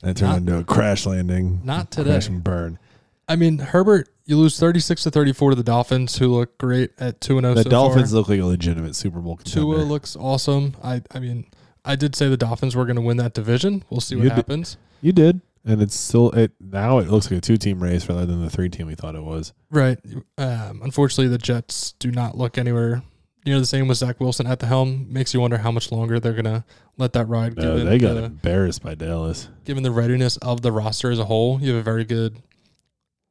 that 0.02 0.18
turned 0.18 0.32
Not- 0.32 0.38
into 0.40 0.58
a 0.58 0.64
crash 0.64 1.06
landing. 1.06 1.62
Not 1.64 1.92
today. 1.92 2.12
Crash 2.12 2.28
and 2.28 2.44
burn. 2.44 2.80
I 3.28 3.36
mean, 3.38 3.58
Herbert, 3.60 4.10
you 4.26 4.38
lose 4.38 4.60
thirty 4.60 4.80
six 4.80 5.04
to 5.04 5.12
thirty 5.12 5.32
four 5.34 5.52
to 5.52 5.56
the 5.56 5.64
Dolphins, 5.64 6.18
who 6.18 6.28
look 6.28 6.58
great 6.58 6.92
at 7.00 7.22
two 7.22 7.38
and 7.38 7.46
zero. 7.46 7.56
The 7.56 7.64
so 7.64 7.70
Dolphins 7.70 8.12
Far. 8.12 8.20
look 8.20 8.30
like 8.30 8.40
a 8.40 8.46
legitimate 8.46 8.96
Super 8.96 9.20
Bowl 9.20 9.38
contender. 9.38 9.62
Tua 9.62 9.84
looks 9.84 10.16
awesome. 10.16 10.76
I, 10.84 11.02
I 11.12 11.20
mean, 11.20 11.46
I 11.86 11.96
did 11.96 12.16
say 12.16 12.28
the 12.28 12.38
Dolphins 12.38 12.76
were 12.76 12.86
going 12.86 12.96
to 12.98 13.02
win 13.02 13.18
that 13.18 13.34
division. 13.34 13.84
We'll 13.90 14.02
see 14.02 14.16
what 14.16 14.24
You 14.24 14.30
did- 14.30 14.36
happens. 14.36 14.78
you 15.02 15.14
did, 15.14 15.40
and 15.66 15.82
it's 15.82 15.96
still 15.98 16.32
it 16.32 16.52
now. 16.60 16.98
It 17.00 17.08
looks 17.10 17.32
like 17.32 17.38
a 17.38 17.42
two 17.42 17.56
team 17.58 17.82
race 17.82 18.08
rather 18.10 18.26
than 18.26 18.42
the 18.42 18.50
three 18.50 18.70
team 18.70 18.88
we 18.88 18.96
thought 18.96 19.16
it 19.16 19.24
was. 19.24 19.54
Right. 19.72 20.00
Um, 20.38 20.82
unfortunately, 20.84 21.30
the 21.30 21.38
Jets 21.38 21.94
do 22.00 22.12
not 22.12 22.38
look 22.38 22.58
anywhere 22.58 23.04
near 23.46 23.60
the 23.60 23.66
same 23.66 23.88
with 23.88 23.98
Zach 23.98 24.20
Wilson 24.20 24.48
at 24.48 24.60
the 24.60 24.68
helm. 24.68 25.08
Makes 25.12 25.34
you 25.34 25.42
wonder 25.42 25.58
how 25.58 25.72
much 25.72 25.92
longer 25.92 26.20
they're 26.20 26.34
going 26.34 26.46
to 26.46 26.64
let 26.98 27.14
that 27.14 27.28
ride. 27.28 27.58
No, 27.58 27.84
they 27.84 27.98
got 27.98 28.14
the, 28.14 28.24
embarrassed 28.24 28.84
by 28.84 28.96
Dallas. 28.96 29.50
given 29.66 29.84
the 29.84 29.92
readiness 29.92 30.38
of 30.38 30.62
the 30.62 30.72
roster 30.72 31.12
as 31.12 31.20
a 31.20 31.26
whole, 31.26 31.60
you 31.62 31.74
have 31.74 31.80
a 31.80 31.84
very 31.84 32.06
good 32.06 32.42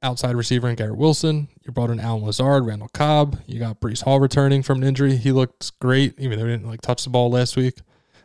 outside 0.03 0.35
receiver 0.35 0.69
in 0.69 0.75
Garrett 0.75 0.97
Wilson. 0.97 1.49
You 1.65 1.73
brought 1.73 1.91
in 1.91 2.01
Allen 2.01 2.25
Lazard, 2.25 2.67
Randall 2.67 2.89
Cobb. 2.89 3.41
You 3.47 3.59
got 3.59 3.81
Breece 3.81 4.03
Hall 4.03 4.21
returning 4.21 4.63
from 4.63 4.83
an 4.83 4.89
injury. 4.89 5.17
He 5.17 5.33
looked 5.33 5.79
great, 5.79 6.19
even 6.19 6.39
though 6.39 6.47
he 6.47 6.53
didn't 6.53 6.67
like 6.67 6.81
touch 6.81 7.05
the 7.05 7.11
ball 7.11 7.31
last 7.31 7.57
week 7.57 7.79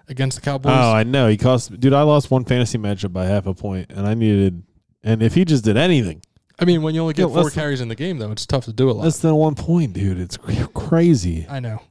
against 0.07 0.37
the 0.37 0.41
Cowboys. 0.41 0.73
Oh, 0.75 0.93
I 0.93 1.03
know. 1.03 1.27
He 1.27 1.37
cost 1.37 1.79
dude. 1.79 1.93
I 1.93 2.01
lost 2.01 2.31
one 2.31 2.45
fantasy 2.45 2.77
matchup 2.77 3.13
by 3.13 3.25
half 3.25 3.45
a 3.45 3.53
point, 3.53 3.91
and 3.91 4.07
I 4.07 4.13
needed. 4.13 4.63
And 5.03 5.21
if 5.21 5.35
he 5.35 5.45
just 5.45 5.63
did 5.63 5.77
anything 5.77 6.21
I 6.59 6.65
mean, 6.65 6.81
when 6.81 6.95
you 6.95 7.01
only 7.01 7.13
get 7.13 7.23
Yeah, 7.23 7.27
four 7.27 7.43
less 7.43 7.53
than- 7.53 7.61
carries 7.61 7.81
in 7.81 7.87
the 7.87 7.95
game, 7.95 8.17
though, 8.17 8.31
it's 8.31 8.45
tough 8.45 8.65
to 8.65 8.73
do 8.73 8.89
a 8.89 8.93
lot. 8.93 9.03
less 9.03 9.19
than 9.19 9.35
one 9.35 9.55
point, 9.55 9.93
dude, 9.93 10.19
it's 10.19 10.37
cr- 10.37 10.65
crazy. 10.73 11.45
I 11.49 11.59
know. 11.59 11.81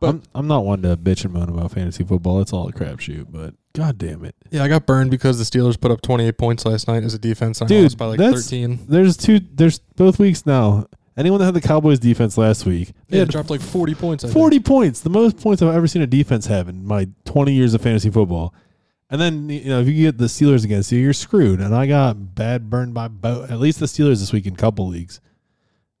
But- 0.00 0.08
I'm 0.10 0.22
I'm 0.34 0.46
not 0.46 0.64
one 0.64 0.82
to 0.82 0.96
bitch 0.96 1.24
and 1.24 1.32
moan 1.34 1.48
about 1.48 1.72
fantasy 1.72 2.04
football. 2.04 2.40
It's 2.40 2.52
all 2.52 2.68
a 2.68 2.72
crapshoot. 2.72 3.26
But 3.30 3.54
god 3.74 3.96
damn 3.98 4.24
it, 4.24 4.34
Yeah, 4.50 4.62
I 4.62 4.68
got 4.68 4.86
burned 4.86 5.10
because 5.10 5.38
the 5.38 5.44
Steelers 5.44 5.80
put 5.80 5.90
up 5.90 6.02
28 6.02 6.36
points 6.38 6.64
last 6.66 6.86
night 6.88 7.02
as 7.04 7.14
a 7.14 7.18
defense. 7.18 7.60
And 7.60 7.68
I 7.68 7.74
Dude, 7.74 7.82
lost 7.84 7.98
by 7.98 8.06
like 8.06 8.18
that's- 8.18 8.44
13. 8.44 8.80
there's 8.88 9.16
two. 9.16 9.40
There's 9.54 9.78
both 9.96 10.18
weeks 10.18 10.44
now. 10.46 10.86
Anyone 11.16 11.38
that 11.38 11.44
had 11.46 11.54
the 11.54 11.60
Cowboys 11.60 12.00
defense 12.00 12.36
last 12.36 12.66
week, 12.66 12.92
they 13.08 13.18
Yeah, 13.18 13.20
had 13.22 13.28
dropped 13.30 13.48
like 13.48 13.60
40 13.60 13.94
points. 13.94 14.24
I 14.24 14.26
think. 14.26 14.34
40 14.34 14.58
points, 14.60 15.00
the 15.00 15.10
most 15.10 15.36
points 15.38 15.62
I've 15.62 15.72
ever 15.72 15.86
seen 15.86 16.02
a 16.02 16.08
defense 16.08 16.46
have 16.46 16.68
in 16.68 16.84
my 16.84 17.06
20 17.24 17.52
years 17.54 17.72
of 17.72 17.80
fantasy 17.82 18.10
football. 18.10 18.52
And 19.14 19.20
then 19.22 19.48
you 19.48 19.66
know 19.66 19.80
if 19.80 19.86
you 19.86 19.94
get 19.94 20.18
the 20.18 20.24
Steelers 20.24 20.64
against 20.64 20.90
you, 20.90 20.98
you're 20.98 21.12
screwed. 21.12 21.60
And 21.60 21.72
I 21.72 21.86
got 21.86 22.34
bad 22.34 22.68
burned 22.68 22.94
by 22.94 23.06
both. 23.06 23.48
At 23.48 23.60
least 23.60 23.78
the 23.78 23.86
Steelers 23.86 24.18
this 24.18 24.32
week 24.32 24.44
in 24.44 24.56
couple 24.56 24.88
leagues. 24.88 25.20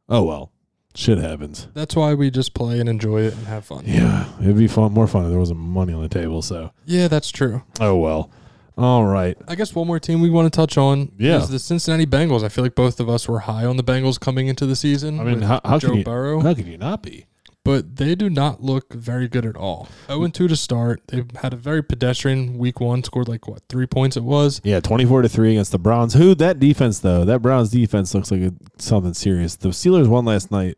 Oh 0.08 0.24
well, 0.24 0.50
shit 0.96 1.18
happens. 1.18 1.68
That's 1.74 1.94
why 1.94 2.14
we 2.14 2.28
just 2.32 2.54
play 2.54 2.80
and 2.80 2.88
enjoy 2.88 3.20
it 3.22 3.34
and 3.36 3.46
have 3.46 3.64
fun. 3.66 3.84
Yeah, 3.86 4.28
it'd 4.42 4.56
be 4.58 4.66
fun, 4.66 4.92
more 4.92 5.06
fun 5.06 5.22
if 5.26 5.30
there 5.30 5.38
wasn't 5.38 5.60
money 5.60 5.92
on 5.92 6.02
the 6.02 6.08
table. 6.08 6.42
So 6.42 6.72
Yeah, 6.86 7.06
that's 7.06 7.30
true. 7.30 7.62
oh 7.80 7.96
well. 7.98 8.32
All 8.76 9.04
right. 9.06 9.38
I 9.46 9.54
guess 9.54 9.72
one 9.76 9.86
more 9.86 10.00
team 10.00 10.20
we 10.20 10.28
want 10.30 10.52
to 10.52 10.56
touch 10.56 10.76
on 10.76 11.12
Yeah. 11.16 11.36
is 11.40 11.48
the 11.48 11.60
Cincinnati 11.60 12.06
Bengals. 12.06 12.42
I 12.42 12.48
feel 12.48 12.64
like 12.64 12.74
both 12.74 12.98
of 12.98 13.08
us 13.08 13.28
were 13.28 13.38
high 13.38 13.64
on 13.64 13.76
the 13.76 13.84
Bengals 13.84 14.18
coming 14.18 14.48
into 14.48 14.66
the 14.66 14.74
season. 14.74 15.20
I 15.20 15.22
mean, 15.22 15.42
how, 15.42 15.60
how 15.64 15.78
Joe 15.78 15.90
can 15.90 15.98
you 15.98 16.04
Burrow, 16.04 16.40
how 16.40 16.52
can 16.54 16.66
you 16.66 16.76
not 16.78 17.00
be? 17.00 17.26
But 17.64 17.96
they 17.96 18.14
do 18.14 18.28
not 18.30 18.62
look 18.62 18.92
very 18.92 19.26
good 19.26 19.44
at 19.46 19.56
all. 19.56 19.88
0 20.06 20.28
2 20.28 20.48
to 20.48 20.54
start. 20.56 21.02
They've 21.08 21.28
had 21.36 21.52
a 21.52 21.56
very 21.56 21.82
pedestrian 21.82 22.58
week 22.58 22.78
one, 22.80 23.02
scored 23.02 23.26
like 23.28 23.48
what, 23.48 23.62
three 23.68 23.86
points 23.86 24.16
it 24.16 24.22
was. 24.24 24.60
Yeah, 24.64 24.80
twenty 24.80 25.04
four 25.06 25.22
to 25.22 25.28
three 25.28 25.52
against 25.52 25.72
the 25.72 25.78
Browns. 25.78 26.14
Who 26.14 26.34
that 26.36 26.58
defense 26.60 26.98
though? 27.00 27.24
That 27.24 27.40
Browns 27.42 27.70
defense 27.70 28.14
looks 28.14 28.30
like 28.30 28.42
a, 28.42 28.52
something 28.78 29.14
serious. 29.14 29.56
The 29.56 29.70
Steelers 29.70 30.06
won 30.08 30.24
last 30.24 30.50
night 30.50 30.76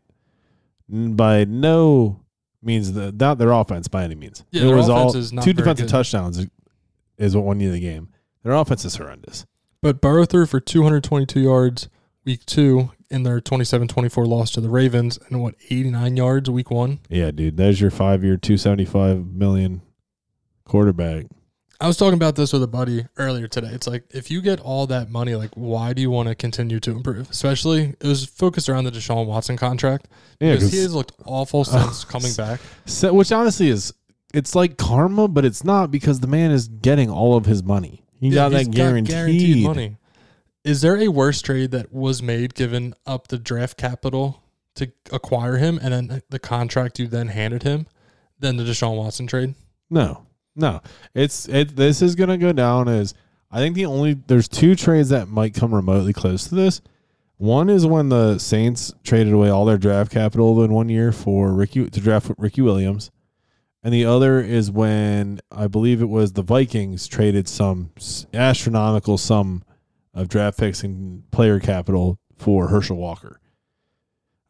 by 0.89 1.43
no 1.45 2.21
means 2.63 2.93
the 2.93 3.11
not 3.11 3.37
their 3.37 3.51
offense 3.51 3.87
by 3.87 4.03
any 4.03 4.15
means. 4.15 4.43
Yeah, 4.51 4.63
it 4.63 4.65
their 4.67 4.75
was 4.77 4.87
offense 4.89 5.13
all 5.15 5.19
is 5.19 5.33
not 5.33 5.43
two 5.45 5.53
defensive 5.53 5.87
good. 5.87 5.91
touchdowns 5.91 6.37
is- 6.39 6.47
is 7.17 7.35
what 7.35 7.45
won 7.45 7.59
you 7.59 7.71
the 7.71 7.79
game. 7.79 8.09
Their 8.43 8.53
offense 8.53 8.85
is 8.85 8.95
horrendous. 8.95 9.45
But 9.81 10.01
Burrow 10.01 10.25
threw 10.25 10.45
for 10.45 10.59
222 10.59 11.39
yards 11.39 11.89
week 12.27 12.45
two 12.45 12.91
in 13.09 13.23
their 13.23 13.39
27 13.39 13.87
24 13.87 14.25
loss 14.27 14.51
to 14.51 14.61
the 14.61 14.69
Ravens, 14.69 15.17
and 15.29 15.41
what, 15.41 15.55
89 15.69 16.17
yards 16.17 16.49
week 16.49 16.69
one? 16.69 16.99
Yeah, 17.09 17.31
dude, 17.31 17.57
there's 17.57 17.81
your 17.81 17.89
five 17.89 18.23
year, 18.23 18.37
two 18.37 18.57
seventy 18.57 18.85
five 18.85 19.25
million 19.25 19.81
quarterback. 20.65 21.25
I 21.79 21.87
was 21.87 21.95
talking 21.95 22.15
about 22.15 22.35
this 22.35 22.51
with 22.51 22.63
a 22.63 22.67
buddy 22.67 23.05
earlier 23.17 23.47
today. 23.47 23.67
It's 23.67 23.87
like, 23.87 24.03
if 24.09 24.31
you 24.31 24.41
get 24.41 24.59
all 24.59 24.87
that 24.87 25.11
money, 25.11 25.35
like, 25.35 25.51
why 25.53 25.93
do 25.93 26.01
you 26.01 26.09
want 26.09 26.27
to 26.27 26.33
continue 26.33 26.79
to 26.79 26.91
improve? 26.91 27.29
Especially, 27.29 27.95
it 28.01 28.07
was 28.07 28.25
focused 28.25 28.67
around 28.67 28.85
the 28.85 28.91
Deshaun 28.91 29.27
Watson 29.27 29.57
contract. 29.57 30.07
Yeah, 30.39 30.53
because 30.53 30.71
he 30.71 30.79
has 30.79 30.93
looked 30.93 31.13
awful 31.25 31.63
since 31.63 32.03
coming 32.03 32.33
back. 32.33 32.59
so, 32.85 33.13
which 33.13 33.31
honestly 33.31 33.69
is 33.69 33.93
it's 34.33 34.53
like 34.53 34.77
karma, 34.77 35.29
but 35.29 35.45
it's 35.45 35.63
not 35.63 35.91
because 35.91 36.19
the 36.19 36.27
man 36.27 36.51
is 36.51 36.67
getting 36.67 37.09
all 37.09 37.37
of 37.37 37.45
his 37.45 37.63
money. 37.63 38.03
He 38.19 38.31
got 38.31 38.51
he's 38.51 38.65
that 38.65 38.75
guaranteed. 38.75 39.13
guaranteed 39.13 39.63
money. 39.63 39.97
Is 40.67 40.81
there 40.81 40.97
a 40.97 41.07
worse 41.07 41.41
trade 41.41 41.71
that 41.71 41.93
was 41.93 42.21
made 42.21 42.53
given 42.53 42.93
up 43.05 43.29
the 43.29 43.37
draft 43.37 43.77
capital 43.77 44.43
to 44.75 44.91
acquire 45.13 45.55
him 45.55 45.79
and 45.81 45.93
then 45.93 46.21
the 46.29 46.39
contract 46.39 46.99
you 46.99 47.07
then 47.07 47.29
handed 47.29 47.63
him 47.63 47.87
than 48.37 48.57
the 48.57 48.65
Deshaun 48.65 48.97
Watson 48.97 49.27
trade? 49.27 49.55
No, 49.89 50.27
no. 50.57 50.81
It's 51.15 51.47
it. 51.47 51.77
This 51.77 52.01
is 52.01 52.15
gonna 52.15 52.37
go 52.37 52.51
down 52.51 52.89
as 52.89 53.13
I 53.49 53.59
think 53.59 53.75
the 53.75 53.85
only 53.85 54.15
there's 54.15 54.49
two 54.49 54.75
trades 54.75 55.07
that 55.07 55.29
might 55.29 55.53
come 55.53 55.73
remotely 55.73 56.11
close 56.11 56.49
to 56.49 56.55
this. 56.55 56.81
One 57.37 57.69
is 57.69 57.85
when 57.85 58.09
the 58.09 58.37
Saints 58.37 58.93
traded 59.05 59.31
away 59.31 59.47
all 59.47 59.63
their 59.63 59.77
draft 59.77 60.11
capital 60.11 60.61
in 60.65 60.73
one 60.73 60.89
year 60.89 61.13
for 61.13 61.53
Ricky 61.53 61.89
to 61.89 62.01
draft 62.01 62.29
Ricky 62.37 62.61
Williams, 62.61 63.09
and 63.83 63.93
the 63.93 64.03
other 64.03 64.41
is 64.41 64.69
when 64.69 65.39
I 65.49 65.67
believe 65.67 66.01
it 66.01 66.09
was 66.09 66.33
the 66.33 66.41
Vikings 66.41 67.07
traded 67.07 67.47
some 67.47 67.91
astronomical 68.33 69.17
sum 69.17 69.63
of 70.17 70.27
draft 70.27 70.57
picks 70.57 70.83
and 70.83 71.29
player 71.31 71.59
capital 71.59 72.19
for 72.37 72.67
Herschel 72.67 72.97
Walker. 72.97 73.39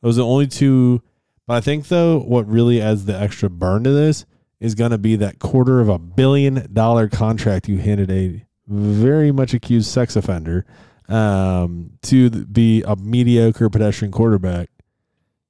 Those 0.02 0.18
are 0.18 0.22
the 0.22 0.28
only 0.28 0.48
two. 0.48 1.02
But 1.46 1.56
I 1.56 1.62
think 1.62 1.88
though, 1.88 2.20
what 2.20 2.48
really 2.48 2.82
adds 2.82 3.06
the 3.06 3.18
extra 3.18 3.50
burn 3.50 3.84
to 3.84 3.92
this 3.92 4.26
is 4.60 4.76
going 4.76 4.92
to 4.92 4.98
be 4.98 5.16
that 5.18 5.40
quarter 5.40 5.80
of 5.80 5.90
a 5.90 6.00
billion 6.00 6.68
dollar 6.74 7.08
contract 7.08 7.68
you 7.70 7.78
handed 7.78 8.10
a 8.10 8.44
very 8.68 9.32
much 9.32 9.54
accused 9.54 9.90
sex 9.90 10.16
offender 10.16 10.66
um, 11.08 11.92
to 12.02 12.30
be 12.30 12.84
a 12.84 12.96
mediocre 12.96 13.70
pedestrian 13.70 14.12
quarterback. 14.12 14.70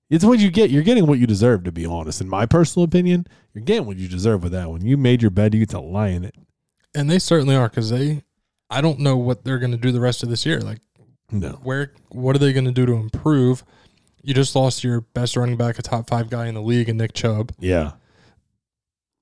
It's 0.09 0.23
what 0.23 0.39
you 0.39 0.49
get. 0.49 0.69
You're 0.69 0.83
getting 0.83 1.05
what 1.05 1.19
you 1.19 1.27
deserve, 1.27 1.63
to 1.65 1.71
be 1.71 1.85
honest. 1.85 2.21
In 2.21 2.29
my 2.29 2.45
personal 2.45 2.85
opinion, 2.85 3.27
you're 3.53 3.63
getting 3.63 3.85
what 3.85 3.97
you 3.97 4.07
deserve 4.07 4.43
with 4.43 4.53
that 4.53 4.69
one. 4.69 4.85
You 4.85 4.97
made 4.97 5.21
your 5.21 5.31
bed, 5.31 5.53
you 5.53 5.59
get 5.59 5.69
to 5.69 5.79
lie 5.79 6.09
in 6.09 6.23
it. 6.23 6.35
And 6.95 7.09
they 7.09 7.19
certainly 7.19 7.55
are 7.55 7.67
because 7.67 7.89
they, 7.89 8.23
I 8.69 8.81
don't 8.81 8.99
know 8.99 9.17
what 9.17 9.43
they're 9.43 9.59
going 9.59 9.71
to 9.71 9.77
do 9.77 9.91
the 9.91 9.99
rest 10.01 10.23
of 10.23 10.29
this 10.29 10.45
year. 10.45 10.59
Like, 10.59 10.79
No. 11.31 11.51
where, 11.63 11.93
what 12.09 12.35
are 12.35 12.39
they 12.39 12.53
going 12.53 12.65
to 12.65 12.71
do 12.71 12.85
to 12.85 12.93
improve? 12.93 13.63
You 14.23 14.33
just 14.33 14.55
lost 14.55 14.83
your 14.83 15.01
best 15.01 15.37
running 15.37 15.55
back, 15.57 15.79
a 15.79 15.81
top 15.81 16.09
five 16.09 16.29
guy 16.29 16.47
in 16.47 16.55
the 16.55 16.61
league, 16.61 16.89
and 16.89 16.97
Nick 16.97 17.13
Chubb. 17.13 17.53
Yeah. 17.59 17.93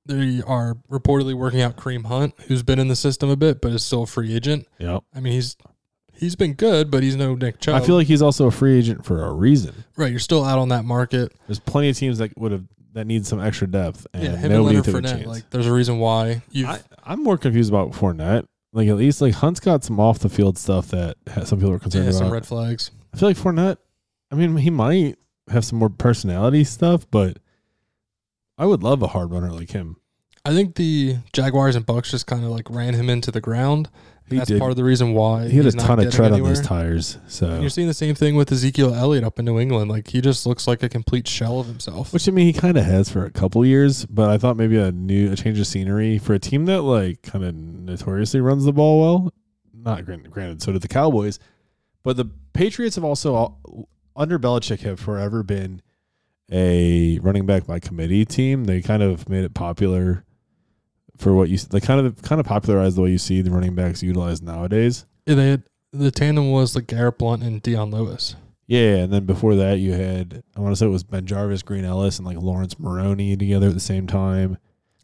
They 0.08 0.42
are 0.46 0.76
reportedly 0.90 1.34
working 1.34 1.62
out 1.62 1.78
Kareem 1.78 2.06
Hunt, 2.06 2.34
who's 2.48 2.62
been 2.64 2.78
in 2.80 2.88
the 2.90 2.96
system 2.96 3.30
a 3.30 3.36
bit, 3.36 3.60
but 3.60 3.72
is 3.72 3.84
still 3.84 4.04
a 4.04 4.08
free 4.08 4.36
agent. 4.36 4.68
Yep. 4.78 5.04
I 5.16 5.20
mean, 5.20 5.34
he's 5.34 5.58
he's 6.14 6.36
been 6.36 6.54
good, 6.54 6.92
but 6.92 7.02
he's 7.02 7.16
no 7.16 7.34
Nick 7.34 7.60
Chubb. 7.60 7.82
I 7.82 7.86
feel 7.86 7.96
like 7.96 8.06
he's 8.08 8.22
also 8.22 8.46
a 8.46 8.52
free 8.52 8.78
agent 8.78 9.04
for 9.04 9.24
a 9.26 9.34
reason. 9.34 9.84
right. 9.98 10.12
You're 10.12 10.20
still 10.20 10.44
out 10.46 10.60
on 10.60 10.70
that 10.70 10.86
market. 10.86 11.32
There's 11.48 11.60
plenty 11.60 11.90
of 11.90 11.98
teams 11.98 12.20
that 12.20 12.38
would 12.38 12.52
have 12.52 12.66
that 12.94 13.08
need 13.08 13.26
some 13.26 13.42
extra 13.42 13.66
depth, 13.68 14.06
and 14.14 14.24
yeah, 14.24 14.36
him 14.38 14.52
and 14.52 14.64
Leonard 14.64 14.88
a 14.88 14.92
Fournette. 14.92 15.26
Like, 15.26 15.50
there's 15.50 15.66
a 15.68 15.74
reason 15.74 15.98
why 15.98 16.44
you. 16.52 16.68
I, 16.68 16.80
I'm 17.04 17.24
more 17.24 17.38
confused 17.38 17.70
about 17.72 17.92
Fournette. 17.92 18.46
Like 18.76 18.90
at 18.90 18.98
least 18.98 19.22
like 19.22 19.36
Hunt's 19.36 19.62
got 19.62 19.86
some 19.86 20.00
off 20.02 20.20
the 20.20 20.28
field 20.28 20.58
stuff 20.58 20.90
that 20.90 21.16
some 21.46 21.60
people 21.60 21.74
are 21.74 21.80
concerned 21.80 22.10
about. 22.10 22.14
yeah, 22.14 22.20
some 22.20 22.32
red 22.32 22.46
flags. 22.46 22.92
I 23.14 23.18
feel 23.18 23.30
like 23.30 23.38
Fournette. 23.38 23.78
I 24.30 24.36
mean, 24.36 24.58
he 24.58 24.70
might 24.70 25.18
have 25.50 25.64
some 25.64 25.80
more 25.80 25.90
personality 25.90 26.66
stuff, 26.66 27.10
but 27.10 27.38
I 28.58 28.66
would 28.66 28.84
love 28.84 29.02
a 29.02 29.08
hard 29.08 29.32
runner 29.32 29.52
like 29.52 29.72
him. 29.72 29.96
I 30.44 30.54
think 30.54 30.76
the 30.76 31.18
Jaguars 31.32 31.78
and 31.78 31.86
Bucks 31.86 32.12
just 32.12 32.28
kind 32.28 32.44
of 32.44 32.52
like 32.52 32.70
ran 32.70 32.94
him 32.96 33.10
into 33.10 33.32
the 33.32 33.40
ground. 33.42 33.90
He 34.28 34.38
That's 34.38 34.48
did. 34.48 34.60
part 34.60 34.72
of 34.72 34.78
the 34.78 34.84
reason 34.84 35.14
why 35.14 35.48
he 35.50 35.58
had 35.58 35.68
a 35.68 35.72
ton 35.72 36.00
of 36.00 36.12
tread 36.12 36.32
anywhere. 36.32 36.50
on 36.50 36.56
those 36.56 36.66
tires. 36.66 37.20
So, 37.28 37.48
And 37.48 37.62
you're 37.62 37.70
seeing 37.70 37.88
the 37.88 37.94
same 37.94 38.16
thing 38.16 38.36
with 38.36 38.52
Ezekiel 38.52 38.94
Elliott 38.96 39.24
up 39.24 39.38
in 39.38 39.46
New 39.46 39.60
England. 39.60 39.92
Like 39.92 40.08
he 40.08 40.20
just 40.20 40.48
looks 40.48 40.68
like 40.68 40.82
a 40.82 40.90
complete 40.90 41.28
shell 41.28 41.60
of 41.60 41.68
himself. 41.68 42.12
which 42.12 42.28
I 42.28 42.32
mean, 42.32 42.48
he 42.48 42.54
kind 42.54 42.76
of 42.76 42.86
has 42.86 43.08
for 43.08 43.24
a 43.24 43.30
couple 43.30 43.64
years, 43.64 44.04
but 44.08 44.32
I 44.32 44.40
thought 44.40 44.58
maybe 44.58 44.78
a 44.78 44.92
new 44.92 45.32
a 45.32 45.36
change 45.36 45.60
of 45.60 45.68
scenery 45.68 46.18
for 46.18 46.34
a 46.34 46.40
team 46.40 46.66
that 46.66 46.82
like 46.82 47.22
kind 47.22 47.46
of 47.46 47.54
notoriously 47.54 48.42
runs 48.42 48.66
the 48.66 48.74
ball 48.74 49.00
well. 49.02 49.34
Not 49.74 50.06
granted, 50.06 50.32
granted, 50.32 50.64
so 50.64 50.72
did 50.72 50.82
the 50.82 50.88
Cowboys, 50.88 51.38
but 52.02 52.18
the 52.18 52.26
Patriots 52.54 52.96
have 52.96 53.04
also 53.04 53.60
under 54.16 54.40
Belichick 54.40 54.80
have 54.80 55.00
forever 55.00 55.44
been 55.44 55.84
a 56.52 57.20
running 57.20 57.46
back 57.46 57.68
by 57.68 57.80
committee 57.80 58.26
team. 58.26 58.64
They 58.64 58.82
kind 58.82 59.04
of 59.04 59.30
made 59.30 59.44
it 59.44 59.54
popular 59.54 60.24
for 61.18 61.34
what 61.34 61.50
you 61.50 61.58
they 61.58 61.80
kind 61.80 62.06
of 62.06 62.22
kind 62.22 62.40
of 62.40 62.46
popularized 62.48 62.98
the 62.98 63.02
way 63.02 63.12
you 63.12 63.18
see 63.18 63.42
the 63.42 63.52
running 63.52 63.76
backs 63.76 64.04
utilized 64.04 64.44
nowadays. 64.44 65.06
Yeah, 65.26 65.36
they 65.36 65.50
had, 65.52 65.64
the 65.92 66.12
tandem 66.12 66.52
was 66.52 66.76
like 66.76 66.88
Garrett 66.88 67.18
Blount 67.18 67.42
and 67.44 67.62
Dion 67.62 67.92
Lewis. 67.92 68.36
Yeah, 68.68 68.96
and 68.98 69.14
then 69.14 69.26
before 69.26 69.56
that 69.56 69.80
you 69.80 69.94
had 69.94 70.44
I 70.56 70.60
want 70.60 70.72
to 70.74 70.76
say 70.76 70.86
it 70.88 70.90
was 70.90 71.04
BenJarvus, 71.04 71.64
Green 71.64 71.86
Ellis, 71.86 72.18
and 72.18 72.26
like 72.28 72.38
Laurence 72.38 72.80
Maroney 72.80 73.38
together 73.38 73.68
at 73.68 73.74
the 73.74 73.80
same 73.80 74.08
time. 74.08 74.58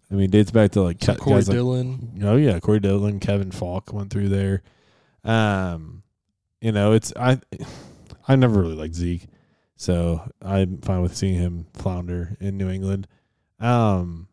I 0.10 0.16
mean, 0.16 0.26
it 0.26 0.32
dates 0.32 0.52
back 0.52 0.72
to 0.72 0.82
like 0.82 0.98
So 1.02 1.14
ca- 1.14 1.20
Corey 1.20 1.36
guys 1.38 1.48
like 1.48 1.56
Dillon. 1.56 2.20
oh 2.24 2.36
yeah, 2.36 2.60
Corey 2.60 2.80
Dillon, 2.80 3.20
Kevin 3.20 3.52
Faulk 3.52 3.94
went 3.94 4.12
through 4.12 4.30
there. 4.30 4.62
Um, 5.24 6.04
you 6.60 6.72
know, 6.72 6.94
it's 6.94 7.14
I 7.16 7.40
I 8.28 8.36
never 8.36 8.62
really 8.62 8.76
liked 8.76 8.96
Zeke, 8.96 9.28
so 9.76 10.22
I'm 10.42 10.80
fine 10.80 11.02
with 11.02 11.16
seeing 11.16 11.36
him 11.36 11.68
flounder 11.74 12.36
in 12.40 12.58
New 12.58 12.70
England. 12.70 13.08
Um, 13.60 14.28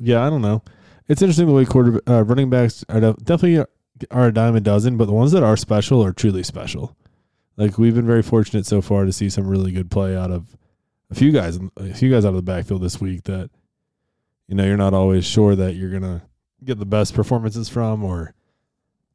yeah, 0.00 0.26
I 0.26 0.30
don't 0.30 0.42
know. 0.42 0.62
It's 1.08 1.22
interesting 1.22 1.46
the 1.46 1.52
way 1.52 1.64
quarter 1.64 2.00
uh, 2.08 2.24
running 2.24 2.50
backs 2.50 2.84
are 2.88 3.00
def- 3.00 3.16
definitely 3.18 3.64
are 4.10 4.26
a 4.28 4.32
dime 4.32 4.56
a 4.56 4.60
dozen, 4.60 4.96
but 4.96 5.04
the 5.06 5.12
ones 5.12 5.32
that 5.32 5.42
are 5.42 5.56
special 5.56 6.02
are 6.04 6.12
truly 6.12 6.42
special. 6.42 6.96
Like 7.56 7.76
we've 7.78 7.94
been 7.94 8.06
very 8.06 8.22
fortunate 8.22 8.64
so 8.64 8.80
far 8.80 9.04
to 9.04 9.12
see 9.12 9.28
some 9.28 9.46
really 9.46 9.72
good 9.72 9.90
play 9.90 10.16
out 10.16 10.30
of 10.30 10.56
a 11.10 11.14
few 11.14 11.32
guys, 11.32 11.58
a 11.76 11.92
few 11.94 12.10
guys 12.10 12.24
out 12.24 12.30
of 12.30 12.36
the 12.36 12.42
backfield 12.42 12.80
this 12.82 13.00
week 13.00 13.24
that 13.24 13.50
you 14.48 14.54
know 14.54 14.64
you're 14.64 14.76
not 14.76 14.94
always 14.94 15.26
sure 15.26 15.54
that 15.56 15.74
you're 15.74 15.90
gonna 15.90 16.22
get 16.64 16.78
the 16.78 16.86
best 16.86 17.12
performances 17.14 17.68
from, 17.68 18.02
or 18.04 18.34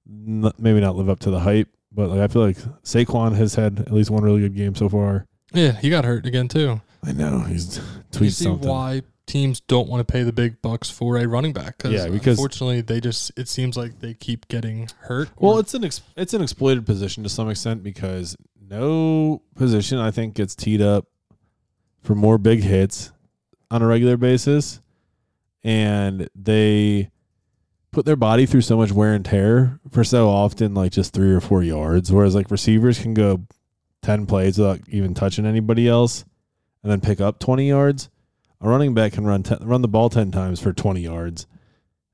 n- 0.08 0.52
maybe 0.60 0.80
not 0.82 0.96
live 0.96 1.10
up 1.10 1.20
to 1.22 1.32
the 1.32 1.40
hype. 1.40 1.70
But 1.92 2.10
like 2.10 2.20
I 2.20 2.28
feel 2.28 2.42
like 2.44 2.58
Saquon 2.84 3.36
has 3.36 3.56
had 3.56 3.80
at 3.80 3.92
least 3.94 4.12
one 4.12 4.24
really 4.24 4.42
good 4.42 4.56
game 4.56 4.76
so 4.76 4.90
far. 4.90 5.26
Yeah, 5.54 5.72
he 5.72 5.90
got 5.90 6.04
hurt 6.06 6.26
again 6.26 6.48
too. 6.50 6.82
I 7.04 7.14
know 7.14 7.40
he's 7.40 7.78
you 7.78 7.84
tweeted 8.12 8.32
see 8.34 8.44
something. 8.44 8.70
why 8.70 9.02
teams 9.26 9.60
don't 9.62 9.88
want 9.90 10.06
to 10.06 10.12
pay 10.12 10.24
the 10.24 10.32
big 10.34 10.62
bucks 10.62 10.90
for 10.90 11.18
a 11.18 11.28
running 11.28 11.54
back. 11.54 11.78
Cause 11.80 11.92
Yeah, 11.94 12.08
because- 12.08 12.38
unfortunately 12.38 12.82
they 12.82 13.00
just 13.00 13.32
it 13.38 13.48
seems 13.48 13.76
like 13.76 14.00
they 14.00 14.14
keep 14.14 14.48
getting 14.48 14.90
hurt. 15.02 15.30
Well, 15.38 15.58
it's 15.60 15.74
an 15.74 15.84
ex- 15.84 16.02
it's 16.16 16.34
an 16.34 16.42
exploited 16.42 16.86
position 16.86 17.24
to 17.24 17.30
some 17.30 17.50
extent 17.50 17.82
because 17.84 18.36
no 18.70 19.42
position 19.56 19.98
I 20.00 20.12
think 20.12 20.34
gets 20.36 20.56
teed 20.56 20.82
up 20.82 21.06
for 22.02 22.16
more 22.16 22.38
big 22.38 22.62
hits 22.64 23.12
on 23.72 23.82
a 23.82 23.88
regular 23.88 24.16
basis, 24.18 24.80
and 25.64 26.30
they 26.36 27.10
put 27.92 28.06
their 28.06 28.16
body 28.16 28.46
through 28.46 28.62
so 28.62 28.78
much 28.78 28.92
wear 28.92 29.14
and 29.14 29.24
tear 29.26 29.80
for 29.90 30.04
so 30.04 30.30
often, 30.30 30.74
like 30.74 30.92
just 30.92 31.14
three 31.14 31.32
or 31.34 31.40
four 31.40 31.64
yards. 31.64 32.12
Whereas 32.12 32.36
like 32.36 32.52
receivers 32.52 33.00
can 33.00 33.14
go 33.14 33.42
ten 34.02 34.26
plays 34.26 34.58
without 34.60 34.82
even 34.90 35.14
touching 35.14 35.46
anybody 35.46 35.88
else, 35.88 36.26
and 36.84 36.92
then 36.92 37.02
pick 37.02 37.20
up 37.22 37.40
twenty 37.40 37.68
yards. 37.70 38.10
A 38.66 38.68
running 38.68 38.96
back 38.96 39.14
can 39.14 39.26
run 39.26 39.44
ten, 39.44 39.60
run 39.62 39.84
the 39.84 39.88
ball 39.88 40.10
ten 40.10 40.32
times 40.32 40.60
for 40.60 40.74
twenty 40.74 41.02
yards, 41.02 41.46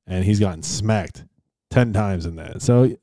and 0.05 0.25
he's 0.25 0.41
gotten 0.41 0.63
smacked 0.63 1.23
ten 1.69 1.93
times 1.93 2.25
in 2.25 2.35
that. 2.35 2.61
So, 2.61 2.93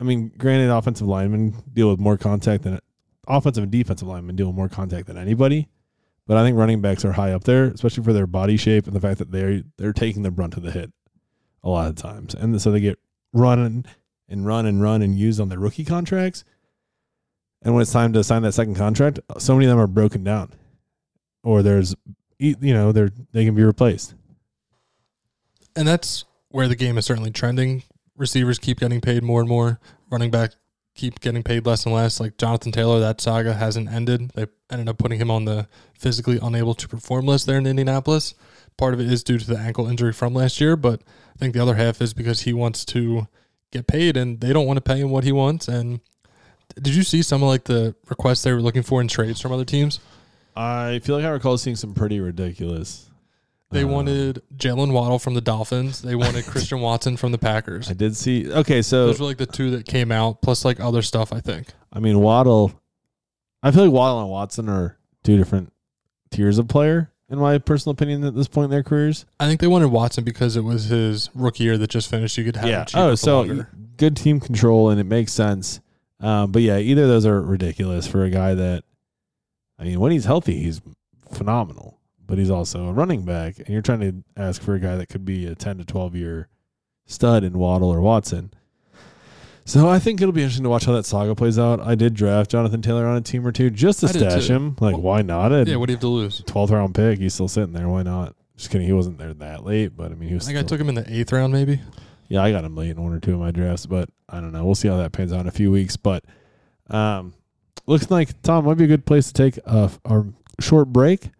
I 0.00 0.04
mean, 0.04 0.32
granted, 0.38 0.70
offensive 0.70 1.06
linemen 1.06 1.62
deal 1.70 1.90
with 1.90 2.00
more 2.00 2.16
contact 2.16 2.64
than 2.64 2.78
offensive 3.26 3.64
and 3.64 3.70
defensive 3.70 4.08
linemen 4.08 4.34
deal 4.34 4.46
with 4.46 4.56
more 4.56 4.70
contact 4.70 5.08
than 5.08 5.18
anybody. 5.18 5.68
But 6.26 6.38
I 6.38 6.42
think 6.42 6.56
running 6.56 6.80
backs 6.80 7.04
are 7.04 7.12
high 7.12 7.32
up 7.32 7.44
there, 7.44 7.64
especially 7.64 8.02
for 8.02 8.14
their 8.14 8.26
body 8.26 8.56
shape 8.56 8.86
and 8.86 8.96
the 8.96 9.00
fact 9.00 9.18
that 9.18 9.30
they're 9.30 9.60
they're 9.76 9.92
taking 9.92 10.22
the 10.22 10.30
brunt 10.30 10.56
of 10.56 10.62
the 10.62 10.70
hit 10.70 10.90
a 11.62 11.68
lot 11.68 11.88
of 11.88 11.96
times, 11.96 12.34
and 12.34 12.58
so 12.62 12.70
they 12.70 12.80
get 12.80 12.98
run 13.34 13.58
and, 13.58 13.86
and 14.26 14.46
run 14.46 14.64
and 14.64 14.80
run 14.80 15.02
and 15.02 15.18
used 15.18 15.38
on 15.38 15.50
their 15.50 15.58
rookie 15.58 15.84
contracts. 15.84 16.44
And 17.60 17.74
when 17.74 17.82
it's 17.82 17.92
time 17.92 18.14
to 18.14 18.24
sign 18.24 18.40
that 18.40 18.52
second 18.52 18.76
contract, 18.76 19.20
so 19.36 19.52
many 19.52 19.66
of 19.66 19.70
them 19.70 19.80
are 19.80 19.86
broken 19.86 20.24
down, 20.24 20.54
or 21.42 21.62
there's, 21.62 21.94
you 22.38 22.74
know, 22.74 22.92
they're 22.92 23.10
they 23.32 23.44
can 23.44 23.54
be 23.54 23.64
replaced. 23.64 24.14
and 25.76 25.86
that's 25.86 26.24
where 26.50 26.68
the 26.68 26.76
game 26.76 26.98
is 26.98 27.06
certainly 27.06 27.30
trending. 27.30 27.82
Receivers 28.16 28.58
keep 28.58 28.80
getting 28.80 29.00
paid 29.00 29.22
more 29.22 29.40
and 29.40 29.48
more. 29.48 29.78
Running 30.10 30.30
back 30.30 30.52
keep 30.98 31.20
getting 31.20 31.44
paid 31.44 31.64
less 31.64 31.86
and 31.86 31.94
less. 31.94 32.18
Like 32.18 32.36
Jonathan 32.36 32.72
Taylor, 32.72 32.98
that 32.98 33.20
saga 33.20 33.54
hasn't 33.54 33.88
ended. 33.88 34.32
They 34.34 34.46
ended 34.70 34.88
up 34.88 34.98
putting 34.98 35.20
him 35.20 35.30
on 35.30 35.44
the 35.44 35.68
physically 35.94 36.40
unable 36.42 36.74
to 36.74 36.88
perform 36.88 37.26
list 37.26 37.46
there 37.46 37.58
in 37.58 37.66
Indianapolis. 37.66 38.34
Part 38.76 38.94
of 38.94 39.00
it 39.00 39.10
is 39.10 39.22
due 39.22 39.38
to 39.38 39.46
the 39.46 39.58
ankle 39.58 39.86
injury 39.86 40.12
from 40.12 40.34
last 40.34 40.60
year, 40.60 40.74
but 40.76 41.02
I 41.34 41.38
think 41.38 41.54
the 41.54 41.62
other 41.62 41.76
half 41.76 42.02
is 42.02 42.12
because 42.12 42.42
he 42.42 42.52
wants 42.52 42.84
to 42.86 43.28
get 43.70 43.86
paid 43.86 44.16
and 44.16 44.40
they 44.40 44.52
don't 44.52 44.66
want 44.66 44.76
to 44.78 44.80
pay 44.80 44.98
him 44.98 45.10
what 45.10 45.24
he 45.24 45.32
wants. 45.32 45.68
And 45.68 46.00
did 46.74 46.94
you 46.94 47.04
see 47.04 47.22
some 47.22 47.42
of 47.44 47.48
like 47.48 47.64
the 47.64 47.94
requests 48.08 48.42
they 48.42 48.52
were 48.52 48.60
looking 48.60 48.82
for 48.82 49.00
in 49.00 49.06
trades 49.06 49.40
from 49.40 49.52
other 49.52 49.64
teams? 49.64 50.00
I 50.58 50.98
feel 51.00 51.16
like 51.16 51.24
I 51.24 51.28
recall 51.28 51.56
seeing 51.58 51.76
some 51.76 51.94
pretty 51.94 52.20
ridiculous. 52.20 53.08
They 53.70 53.84
um, 53.84 53.90
wanted 53.90 54.42
Jaylen 54.56 54.92
Waddle 54.92 55.18
from 55.18 55.34
the 55.34 55.40
Dolphins. 55.40 56.02
They 56.02 56.14
wanted 56.16 56.46
Christian 56.46 56.80
Watson 56.80 57.16
from 57.16 57.32
the 57.32 57.38
Packers. 57.38 57.90
I 57.90 57.92
did 57.94 58.16
see. 58.16 58.50
Okay, 58.50 58.82
so 58.82 59.06
Those 59.06 59.20
were 59.20 59.26
like 59.26 59.36
the 59.36 59.46
two 59.46 59.70
that 59.72 59.86
came 59.86 60.10
out, 60.10 60.42
plus 60.42 60.64
like 60.64 60.80
other 60.80 61.02
stuff. 61.02 61.32
I 61.32 61.40
think. 61.40 61.68
I 61.92 62.00
mean 62.00 62.18
Waddle. 62.20 62.72
I 63.62 63.70
feel 63.70 63.84
like 63.84 63.92
Waddle 63.92 64.20
and 64.22 64.30
Watson 64.30 64.68
are 64.68 64.96
two 65.24 65.36
different 65.36 65.72
tiers 66.30 66.58
of 66.58 66.68
player, 66.68 67.10
in 67.28 67.38
my 67.38 67.58
personal 67.58 67.92
opinion, 67.92 68.24
at 68.24 68.34
this 68.34 68.48
point 68.48 68.66
in 68.66 68.70
their 68.70 68.82
careers. 68.82 69.26
I 69.40 69.46
think 69.46 69.60
they 69.60 69.66
wanted 69.66 69.88
Watson 69.88 70.24
because 70.24 70.56
it 70.56 70.62
was 70.62 70.84
his 70.84 71.28
rookie 71.34 71.64
year 71.64 71.76
that 71.78 71.90
just 71.90 72.08
finished. 72.10 72.38
You 72.38 72.44
could 72.44 72.56
have 72.56 72.68
him 72.90 73.00
Oh, 73.00 73.14
so 73.14 73.40
longer. 73.40 73.68
good 73.96 74.16
team 74.16 74.40
control, 74.40 74.90
and 74.90 75.00
it 75.00 75.04
makes 75.04 75.32
sense. 75.32 75.80
Um, 76.20 76.52
but 76.52 76.62
yeah, 76.62 76.78
either 76.78 77.02
of 77.02 77.08
those 77.08 77.26
are 77.26 77.40
ridiculous 77.40 78.06
for 78.06 78.24
a 78.24 78.30
guy 78.30 78.54
that. 78.54 78.84
I 79.78 79.84
mean, 79.84 80.00
when 80.00 80.12
he's 80.12 80.24
healthy, 80.24 80.58
he's 80.62 80.80
phenomenal. 81.32 81.98
But 82.26 82.36
he's 82.36 82.50
also 82.50 82.88
a 82.88 82.92
running 82.92 83.22
back, 83.24 83.58
and 83.58 83.68
you're 83.68 83.80
trying 83.80 84.00
to 84.00 84.12
ask 84.36 84.60
for 84.60 84.74
a 84.74 84.78
guy 84.80 84.96
that 84.96 85.08
could 85.08 85.24
be 85.24 85.46
a 85.46 85.54
ten 85.54 85.78
to 85.78 85.84
twelve 85.84 86.14
year 86.14 86.48
stud 87.06 87.42
in 87.42 87.58
Waddle 87.58 87.88
or 87.88 88.02
Watson. 88.02 88.52
So 89.64 89.88
I 89.88 89.98
think 89.98 90.20
it'll 90.20 90.32
be 90.32 90.42
interesting 90.42 90.64
to 90.64 90.70
watch 90.70 90.84
how 90.86 90.92
that 90.92 91.04
saga 91.04 91.34
plays 91.34 91.58
out. 91.58 91.80
I 91.80 91.94
did 91.94 92.14
draft 92.14 92.50
Jonathan 92.50 92.80
Taylor 92.80 93.06
on 93.06 93.16
a 93.16 93.20
team 93.20 93.46
or 93.46 93.52
two 93.52 93.68
just 93.70 94.00
to 94.00 94.06
I 94.06 94.10
stash 94.10 94.48
him. 94.48 94.76
Like, 94.80 94.94
Well, 94.94 95.02
why 95.02 95.22
not? 95.22 95.52
A 95.52 95.64
Yeah, 95.66 95.76
what 95.76 95.86
do 95.86 95.92
you 95.92 95.96
have 95.96 96.00
to 96.00 96.08
lose? 96.08 96.40
12th 96.42 96.70
round 96.70 96.94
pick. 96.94 97.18
He's 97.18 97.34
still 97.34 97.48
sitting 97.48 97.72
there. 97.74 97.86
Why 97.88 98.02
not? 98.02 98.34
Just 98.56 98.70
kidding. 98.70 98.86
He 98.86 98.94
wasn't 98.94 99.18
there 99.18 99.34
that 99.34 99.64
late, 99.64 99.94
but 99.94 100.10
I 100.10 100.14
mean, 100.14 100.28
he 100.30 100.34
was. 100.34 100.44
I 100.44 100.52
think 100.52 100.58
I 100.64 100.66
took 100.66 100.80
him 100.80 100.88
in 100.88 100.94
the 100.94 101.10
eighth 101.12 101.32
round, 101.32 101.52
maybe. 101.52 101.80
Yeah, 102.28 102.42
I 102.42 102.50
got 102.50 102.64
him 102.64 102.76
late 102.76 102.90
in 102.90 103.02
one 103.02 103.12
or 103.12 103.20
two 103.20 103.34
of 103.34 103.40
my 103.40 103.50
drafts, 103.50 103.84
but 103.86 104.08
I 104.28 104.40
don't 104.40 104.52
know. 104.52 104.64
We'll 104.64 104.74
see 104.74 104.88
how 104.88 104.96
that 104.96 105.12
pans 105.12 105.32
out 105.32 105.40
in 105.40 105.48
a 105.48 105.52
few 105.52 105.70
weeks. 105.70 105.96
But 105.96 106.24
um, 106.88 107.34
looks 107.88 108.10
like 108.10 108.40
Tom 108.42 108.66
might 108.66 108.76
be 108.76 108.84
a 108.84 108.88
good 108.88 109.06
place 109.06 109.28
to 109.28 109.32
take 109.32 109.56
a, 109.64 109.90
our 110.04 110.26
short 110.60 110.88
break. 110.92 111.30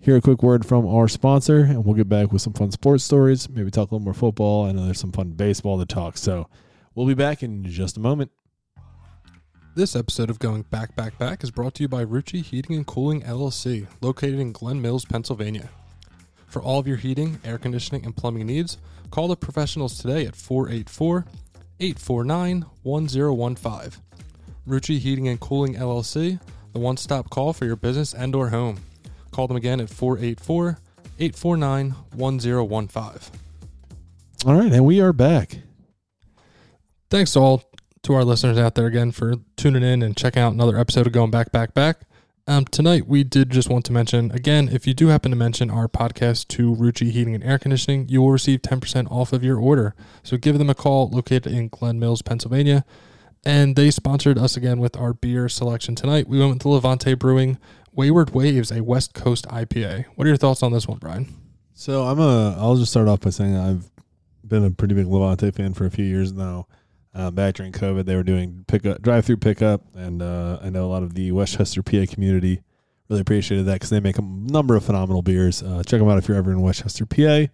Hear 0.00 0.16
a 0.16 0.20
quick 0.20 0.42
word 0.42 0.64
from 0.64 0.86
our 0.86 1.08
sponsor, 1.08 1.60
and 1.60 1.84
we'll 1.84 1.94
get 1.94 2.08
back 2.08 2.30
with 2.30 2.42
some 2.42 2.52
fun 2.52 2.70
sports 2.70 3.02
stories. 3.02 3.48
Maybe 3.48 3.70
talk 3.70 3.90
a 3.90 3.94
little 3.94 4.04
more 4.04 4.14
football. 4.14 4.66
I 4.66 4.72
know 4.72 4.84
there's 4.84 5.00
some 5.00 5.10
fun 5.10 5.30
baseball 5.30 5.78
to 5.78 5.86
talk. 5.86 6.18
So 6.18 6.48
we'll 6.94 7.06
be 7.06 7.14
back 7.14 7.42
in 7.42 7.64
just 7.64 7.96
a 7.96 8.00
moment. 8.00 8.30
This 9.74 9.96
episode 9.96 10.30
of 10.30 10.38
Going 10.38 10.62
Back, 10.62 10.94
Back, 10.94 11.18
Back 11.18 11.42
is 11.42 11.50
brought 11.50 11.74
to 11.74 11.82
you 11.82 11.88
by 11.88 12.04
Rucci 12.04 12.42
Heating 12.42 12.76
and 12.76 12.86
Cooling 12.86 13.22
LLC, 13.22 13.86
located 14.00 14.38
in 14.38 14.52
Glen 14.52 14.80
Mills, 14.80 15.04
Pennsylvania. 15.04 15.70
For 16.46 16.62
all 16.62 16.78
of 16.78 16.86
your 16.86 16.96
heating, 16.98 17.40
air 17.44 17.58
conditioning, 17.58 18.04
and 18.04 18.16
plumbing 18.16 18.46
needs, 18.46 18.78
call 19.10 19.28
the 19.28 19.36
professionals 19.36 19.98
today 19.98 20.24
at 20.24 20.36
484 20.36 21.26
849 21.80 22.64
1015. 22.82 24.05
Rucci 24.66 24.98
Heating 24.98 25.28
and 25.28 25.38
Cooling 25.40 25.74
LLC, 25.74 26.40
the 26.72 26.78
one 26.78 26.96
stop 26.96 27.30
call 27.30 27.52
for 27.52 27.64
your 27.64 27.76
business 27.76 28.12
and 28.12 28.34
or 28.34 28.48
home. 28.50 28.78
Call 29.30 29.46
them 29.46 29.56
again 29.56 29.80
at 29.80 29.88
484 29.90 30.78
849 31.18 31.90
1015. 32.14 33.40
All 34.44 34.54
right, 34.54 34.72
and 34.72 34.84
we 34.84 35.00
are 35.00 35.12
back. 35.12 35.58
thanks 37.10 37.32
to 37.32 37.40
all 37.40 37.62
to 38.02 38.14
our 38.14 38.24
listeners 38.24 38.58
out 38.58 38.74
there 38.76 38.86
again 38.86 39.10
for 39.10 39.34
tuning 39.56 39.82
in 39.82 40.02
and 40.02 40.16
checking 40.16 40.42
out 40.42 40.52
another 40.52 40.78
episode 40.78 41.06
of 41.06 41.12
Going 41.12 41.30
Back, 41.30 41.50
Back, 41.50 41.74
Back. 41.74 42.02
Um, 42.48 42.64
tonight 42.64 43.08
we 43.08 43.24
did 43.24 43.50
just 43.50 43.68
want 43.68 43.84
to 43.86 43.92
mention 43.92 44.30
again, 44.30 44.68
if 44.70 44.86
you 44.86 44.94
do 44.94 45.08
happen 45.08 45.32
to 45.32 45.36
mention 45.36 45.68
our 45.68 45.88
podcast 45.88 46.46
to 46.48 46.74
Rucci 46.76 47.10
Heating 47.10 47.34
and 47.34 47.42
Air 47.42 47.58
Conditioning, 47.58 48.08
you 48.08 48.20
will 48.22 48.30
receive 48.30 48.62
ten 48.62 48.78
percent 48.80 49.08
off 49.10 49.32
of 49.32 49.42
your 49.42 49.58
order. 49.58 49.94
So 50.22 50.36
give 50.36 50.58
them 50.58 50.70
a 50.70 50.74
call, 50.74 51.08
located 51.08 51.48
in 51.48 51.68
Glen 51.68 51.98
Mills, 51.98 52.22
Pennsylvania, 52.22 52.84
and 53.46 53.76
they 53.76 53.92
sponsored 53.92 54.38
us 54.38 54.56
again 54.56 54.80
with 54.80 54.96
our 54.96 55.14
beer 55.14 55.48
selection 55.48 55.94
tonight. 55.94 56.26
We 56.26 56.40
went 56.40 56.50
with 56.50 56.62
the 56.62 56.68
Levante 56.68 57.14
Brewing 57.14 57.58
Wayward 57.92 58.30
Waves, 58.30 58.72
a 58.72 58.82
West 58.82 59.14
Coast 59.14 59.46
IPA. 59.46 60.06
What 60.16 60.24
are 60.24 60.28
your 60.28 60.36
thoughts 60.36 60.64
on 60.64 60.72
this 60.72 60.88
one, 60.88 60.98
Brian? 60.98 61.32
So 61.72 62.02
I'm 62.02 62.18
a. 62.18 62.56
I'll 62.58 62.74
just 62.74 62.90
start 62.90 63.06
off 63.06 63.20
by 63.20 63.30
saying 63.30 63.56
I've 63.56 63.88
been 64.44 64.64
a 64.64 64.70
pretty 64.72 64.94
big 64.94 65.06
Levante 65.06 65.52
fan 65.52 65.74
for 65.74 65.86
a 65.86 65.90
few 65.90 66.04
years 66.04 66.32
now. 66.32 66.66
Uh, 67.14 67.30
back 67.30 67.54
during 67.54 67.70
COVID, 67.70 68.04
they 68.04 68.16
were 68.16 68.24
doing 68.24 68.64
pickup, 68.66 69.00
drive-through 69.00 69.38
pickup, 69.38 69.80
and 69.94 70.20
uh, 70.20 70.58
I 70.60 70.68
know 70.68 70.84
a 70.84 70.90
lot 70.90 71.04
of 71.04 71.14
the 71.14 71.30
West 71.30 71.56
Chester, 71.56 71.84
PA 71.84 72.04
community 72.10 72.60
really 73.08 73.20
appreciated 73.20 73.64
that 73.66 73.74
because 73.74 73.90
they 73.90 74.00
make 74.00 74.18
a 74.18 74.22
number 74.22 74.74
of 74.74 74.84
phenomenal 74.84 75.22
beers. 75.22 75.62
Uh, 75.62 75.84
check 75.86 76.00
them 76.00 76.08
out 76.08 76.18
if 76.18 76.26
you're 76.26 76.36
ever 76.36 76.50
in 76.50 76.60
West 76.60 76.82
Chester, 76.82 77.06
PA. 77.06 77.46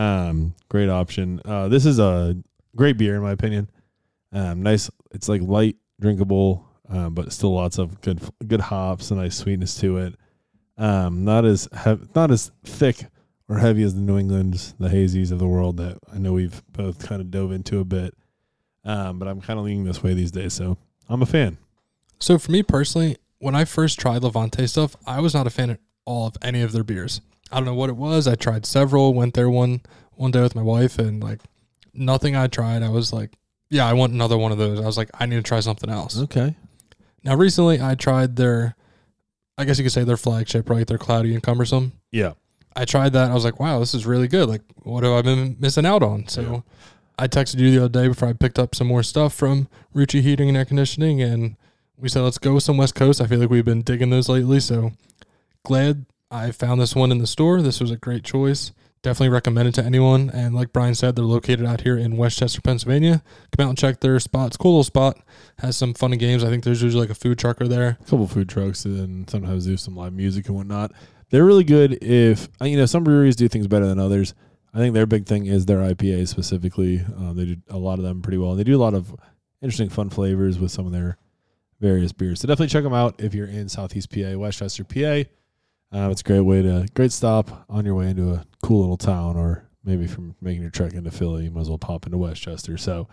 Um, 0.00 0.54
great 0.68 0.88
option. 0.88 1.42
Uh, 1.44 1.66
this 1.66 1.84
is 1.84 1.98
a 1.98 2.36
great 2.76 2.96
beer 2.96 3.16
in 3.16 3.22
my 3.22 3.32
opinion. 3.32 3.68
Um, 4.32 4.62
nice. 4.62 4.90
It's 5.12 5.28
like 5.28 5.42
light, 5.42 5.76
drinkable, 6.00 6.66
um, 6.88 7.14
but 7.14 7.32
still 7.32 7.54
lots 7.54 7.78
of 7.78 8.00
good, 8.00 8.20
good 8.46 8.60
hops, 8.60 9.10
a 9.10 9.16
nice 9.16 9.36
sweetness 9.36 9.78
to 9.80 9.98
it. 9.98 10.14
Um, 10.78 11.24
not 11.24 11.44
as 11.44 11.68
hev- 11.72 12.08
not 12.14 12.30
as 12.30 12.50
thick 12.64 13.04
or 13.48 13.58
heavy 13.58 13.82
as 13.82 13.94
the 13.94 14.00
New 14.00 14.18
Englands, 14.18 14.74
the 14.78 14.88
hazies 14.88 15.32
of 15.32 15.38
the 15.38 15.46
world 15.46 15.76
that 15.76 15.98
I 16.12 16.18
know 16.18 16.32
we've 16.32 16.62
both 16.72 17.06
kind 17.06 17.20
of 17.20 17.30
dove 17.30 17.52
into 17.52 17.80
a 17.80 17.84
bit. 17.84 18.14
Um, 18.84 19.18
but 19.18 19.28
I'm 19.28 19.40
kind 19.40 19.58
of 19.58 19.64
leaning 19.64 19.84
this 19.84 20.02
way 20.02 20.14
these 20.14 20.30
days, 20.30 20.54
so 20.54 20.78
I'm 21.08 21.20
a 21.20 21.26
fan. 21.26 21.58
So 22.18 22.38
for 22.38 22.50
me 22.50 22.62
personally, 22.62 23.16
when 23.38 23.54
I 23.54 23.64
first 23.64 23.98
tried 23.98 24.22
Levante 24.22 24.66
stuff, 24.66 24.96
I 25.06 25.20
was 25.20 25.34
not 25.34 25.46
a 25.46 25.50
fan 25.50 25.70
at 25.70 25.80
all 26.04 26.28
of 26.28 26.36
any 26.40 26.62
of 26.62 26.72
their 26.72 26.84
beers. 26.84 27.20
I 27.52 27.56
don't 27.56 27.66
know 27.66 27.74
what 27.74 27.90
it 27.90 27.96
was. 27.96 28.26
I 28.26 28.36
tried 28.36 28.64
several, 28.64 29.12
went 29.12 29.34
there 29.34 29.50
one 29.50 29.82
one 30.12 30.30
day 30.30 30.40
with 30.42 30.54
my 30.54 30.62
wife, 30.62 30.98
and 30.98 31.22
like 31.22 31.40
nothing 31.92 32.36
I 32.36 32.46
tried, 32.46 32.82
I 32.82 32.90
was 32.90 33.12
like, 33.12 33.32
yeah, 33.70 33.86
I 33.86 33.92
want 33.92 34.12
another 34.12 34.36
one 34.36 34.52
of 34.52 34.58
those. 34.58 34.80
I 34.80 34.84
was 34.86 34.96
like, 34.96 35.10
I 35.14 35.26
need 35.26 35.36
to 35.36 35.42
try 35.42 35.60
something 35.60 35.88
else. 35.90 36.20
Okay. 36.22 36.54
Now 37.24 37.36
recently, 37.36 37.80
I 37.80 37.94
tried 37.94 38.36
their, 38.36 38.74
I 39.56 39.64
guess 39.64 39.78
you 39.78 39.84
could 39.84 39.92
say 39.92 40.04
their 40.04 40.16
flagship, 40.16 40.68
right? 40.68 40.86
Their 40.86 40.98
cloudy 40.98 41.34
and 41.34 41.42
cumbersome. 41.42 41.92
Yeah. 42.10 42.32
I 42.74 42.84
tried 42.84 43.12
that. 43.14 43.30
I 43.30 43.34
was 43.34 43.44
like, 43.44 43.60
wow, 43.60 43.78
this 43.80 43.94
is 43.94 44.06
really 44.06 44.28
good. 44.28 44.48
Like, 44.48 44.62
what 44.82 45.04
have 45.04 45.12
I 45.12 45.22
been 45.22 45.56
missing 45.60 45.84
out 45.86 46.02
on? 46.02 46.28
So 46.28 46.40
Yeah. 46.42 46.60
I 47.18 47.28
texted 47.28 47.58
you 47.58 47.70
the 47.70 47.84
other 47.84 47.88
day 48.02 48.08
before 48.08 48.28
I 48.28 48.32
picked 48.32 48.58
up 48.58 48.74
some 48.74 48.86
more 48.86 49.02
stuff 49.02 49.34
from 49.34 49.68
Rucci 49.94 50.22
Heating 50.22 50.48
and 50.48 50.56
Air 50.56 50.64
Conditioning, 50.64 51.20
and 51.20 51.56
we 51.98 52.08
said, 52.08 52.22
let's 52.22 52.38
go 52.38 52.54
with 52.54 52.62
some 52.62 52.78
West 52.78 52.94
Coast. 52.94 53.20
I 53.20 53.26
feel 53.26 53.38
like 53.38 53.50
we've 53.50 53.64
been 53.64 53.82
digging 53.82 54.08
those 54.08 54.28
lately. 54.30 54.58
So 54.60 54.92
glad 55.62 56.06
I 56.30 56.50
found 56.50 56.80
this 56.80 56.96
one 56.96 57.12
in 57.12 57.18
the 57.18 57.26
store. 57.26 57.60
This 57.60 57.78
was 57.80 57.90
a 57.90 57.96
great 57.96 58.24
choice. 58.24 58.72
Definitely 59.02 59.30
recommend 59.30 59.68
it 59.68 59.74
to 59.76 59.82
anyone. 59.84 60.28
And 60.28 60.54
like 60.54 60.74
Brian 60.74 60.94
said, 60.94 61.16
they're 61.16 61.24
located 61.24 61.64
out 61.64 61.80
here 61.80 61.96
in 61.96 62.18
West 62.18 62.38
Chester, 62.38 62.60
Pennsylvania. 62.60 63.22
Come 63.56 63.64
out 63.66 63.70
and 63.70 63.78
check 63.78 64.00
their 64.00 64.20
spot. 64.20 64.48
It's 64.48 64.56
a 64.56 64.58
cool 64.58 64.72
little 64.72 64.84
spot. 64.84 65.18
Has 65.58 65.76
some 65.76 65.94
fun 65.94 66.12
and 66.12 66.20
games. 66.20 66.44
I 66.44 66.48
think 66.48 66.64
there's 66.64 66.82
usually 66.82 67.00
like 67.00 67.10
a 67.10 67.14
food 67.14 67.38
trucker 67.38 67.66
there. 67.66 67.96
A 67.98 68.04
couple 68.04 68.26
food 68.26 68.50
trucks 68.50 68.84
and 68.84 69.28
sometimes 69.30 69.64
do 69.64 69.78
some 69.78 69.96
live 69.96 70.12
music 70.12 70.48
and 70.48 70.56
whatnot. 70.56 70.92
They're 71.30 71.46
really 71.46 71.64
good 71.64 72.02
if 72.02 72.48
uh, 72.60 72.66
you 72.66 72.76
know 72.76 72.86
some 72.86 73.04
breweries 73.04 73.36
do 73.36 73.48
things 73.48 73.66
better 73.68 73.86
than 73.86 73.98
others. 73.98 74.34
I 74.74 74.78
think 74.78 74.92
their 74.92 75.06
big 75.06 75.26
thing 75.26 75.46
is 75.46 75.64
their 75.64 75.78
IPA 75.78 76.28
specifically. 76.28 77.00
Um, 77.16 77.36
they 77.36 77.46
do 77.46 77.56
a 77.70 77.78
lot 77.78 77.98
of 77.98 78.04
them 78.04 78.20
pretty 78.20 78.38
well. 78.38 78.50
And 78.50 78.60
They 78.60 78.64
do 78.64 78.76
a 78.76 78.82
lot 78.82 78.94
of 78.94 79.14
interesting, 79.62 79.88
fun 79.88 80.10
flavors 80.10 80.58
with 80.58 80.70
some 80.72 80.86
of 80.86 80.92
their 80.92 81.16
various 81.80 82.12
beers. 82.12 82.40
So 82.40 82.48
definitely 82.48 82.68
check 82.68 82.84
them 82.84 82.92
out 82.94 83.14
if 83.18 83.34
you're 83.34 83.46
in 83.48 83.68
Southeast 83.68 84.10
PA, 84.12 84.36
West 84.36 84.58
Chester, 84.58 84.84
PA. 84.84 85.28
Um, 85.92 86.10
it's 86.10 86.20
a 86.20 86.24
great 86.24 86.40
way 86.40 86.62
to 86.62 86.86
great 86.94 87.12
stop 87.12 87.64
on 87.68 87.84
your 87.84 87.94
way 87.94 88.10
into 88.10 88.32
a 88.32 88.44
cool 88.62 88.80
little 88.80 88.96
town, 88.96 89.36
or 89.36 89.68
maybe 89.84 90.06
from 90.06 90.36
making 90.40 90.62
your 90.62 90.70
trek 90.70 90.92
into 90.92 91.10
Philly, 91.10 91.44
you 91.44 91.50
might 91.50 91.62
as 91.62 91.68
well 91.68 91.78
pop 91.78 92.06
into 92.06 92.18
West 92.18 92.42
Chester. 92.42 92.76
So, 92.76 93.08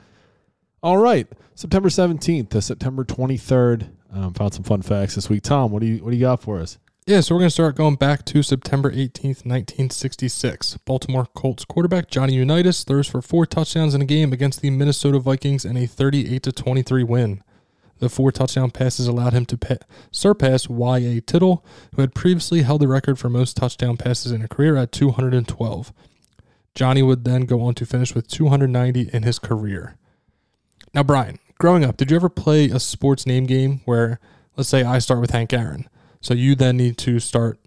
all 0.83 0.97
right, 0.97 1.27
September 1.55 1.89
seventeenth 1.89 2.49
to 2.49 2.61
September 2.61 3.03
twenty 3.03 3.37
third. 3.37 3.89
Um, 4.13 4.33
found 4.33 4.53
some 4.53 4.63
fun 4.63 4.81
facts 4.81 5.15
this 5.15 5.29
week. 5.29 5.43
Tom, 5.43 5.71
what 5.71 5.81
do 5.81 5.87
you 5.87 6.03
what 6.03 6.11
do 6.11 6.17
you 6.17 6.21
got 6.25 6.41
for 6.41 6.59
us? 6.59 6.77
Yeah, 7.07 7.21
so 7.21 7.33
we're 7.33 7.39
going 7.39 7.47
to 7.47 7.53
start 7.53 7.77
going 7.77 7.95
back 7.95 8.25
to 8.25 8.43
September 8.43 8.91
18th, 8.91 9.45
1966. 9.45 10.75
Baltimore 10.83 11.25
Colts 11.33 11.63
quarterback 11.63 12.09
Johnny 12.09 12.33
Unitas 12.33 12.83
throws 12.83 13.07
for 13.07 13.21
four 13.21 13.45
touchdowns 13.45 13.95
in 13.95 14.01
a 14.01 14.05
game 14.05 14.33
against 14.33 14.59
the 14.59 14.69
Minnesota 14.71 15.17
Vikings 15.17 15.63
in 15.63 15.77
a 15.77 15.85
38 15.85 16.43
to 16.43 16.51
23 16.51 17.03
win. 17.03 17.43
The 17.99 18.09
four 18.09 18.31
touchdown 18.31 18.71
passes 18.71 19.07
allowed 19.07 19.33
him 19.33 19.45
to 19.47 19.57
pa- 19.57 19.75
surpass 20.11 20.69
Y.A. 20.69 21.21
Tittle, 21.21 21.65
who 21.95 22.01
had 22.01 22.13
previously 22.13 22.61
held 22.61 22.81
the 22.81 22.87
record 22.87 23.17
for 23.17 23.29
most 23.29 23.57
touchdown 23.57 23.97
passes 23.97 24.31
in 24.31 24.41
a 24.41 24.47
career 24.47 24.75
at 24.75 24.91
212. 24.91 25.93
Johnny 26.75 27.01
would 27.01 27.25
then 27.25 27.41
go 27.41 27.61
on 27.61 27.73
to 27.73 27.85
finish 27.85 28.13
with 28.13 28.27
290 28.27 29.09
in 29.11 29.23
his 29.23 29.39
career. 29.39 29.95
Now, 30.93 31.03
Brian, 31.03 31.39
growing 31.57 31.83
up, 31.83 31.97
did 31.97 32.11
you 32.11 32.17
ever 32.17 32.29
play 32.29 32.65
a 32.69 32.79
sports 32.79 33.25
name 33.25 33.45
game 33.45 33.81
where, 33.85 34.19
let's 34.55 34.69
say, 34.69 34.83
I 34.83 34.99
start 34.99 35.19
with 35.19 35.31
Hank 35.31 35.53
Aaron? 35.53 35.89
So 36.21 36.33
you 36.33 36.55
then 36.55 36.77
need 36.77 36.97
to 36.99 37.19
start 37.19 37.59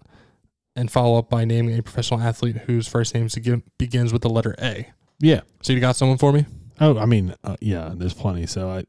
and 0.75 0.89
follow 0.89 1.17
up 1.19 1.29
by 1.29 1.43
naming 1.43 1.77
a 1.77 1.83
professional 1.83 2.21
athlete 2.21 2.57
whose 2.59 2.87
first 2.87 3.13
name 3.13 3.27
begins 3.77 4.13
with 4.13 4.21
the 4.21 4.29
letter 4.29 4.55
A. 4.61 4.89
Yeah. 5.19 5.41
So 5.61 5.73
you 5.73 5.79
got 5.79 5.95
someone 5.95 6.17
for 6.17 6.31
me? 6.31 6.45
Oh, 6.79 6.97
I 6.97 7.05
mean, 7.05 7.35
uh, 7.43 7.57
yeah. 7.59 7.91
There's 7.93 8.13
plenty. 8.13 8.45
So 8.47 8.69
I 8.69 8.85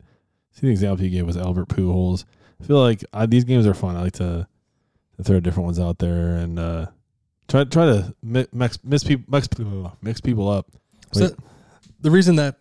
see 0.53 0.67
the 0.67 0.71
example 0.71 1.05
you 1.05 1.11
gave 1.11 1.27
was 1.27 1.37
Albert 1.37 1.69
Pujols. 1.69 2.25
I 2.61 2.65
feel 2.65 2.81
like 2.81 3.05
uh, 3.13 3.27
these 3.27 3.45
games 3.45 3.67
are 3.67 3.75
fun. 3.75 3.97
I 3.97 4.03
like 4.03 4.13
to, 4.15 4.47
to 5.17 5.25
throw 5.25 5.41
different 5.41 5.67
ones 5.67 5.81
out 5.81 5.99
there 5.99 6.37
and 6.37 6.59
uh, 6.59 6.87
try 7.49 7.65
try 7.65 7.87
to 7.87 8.15
mix 8.23 8.79
mix 8.85 9.05
people 9.05 9.25
mix, 9.29 9.49
mix 10.01 10.21
people 10.21 10.49
up. 10.49 10.67
So 11.13 11.25
Wait. 11.25 11.35
the 12.01 12.11
reason 12.11 12.37
that 12.37 12.57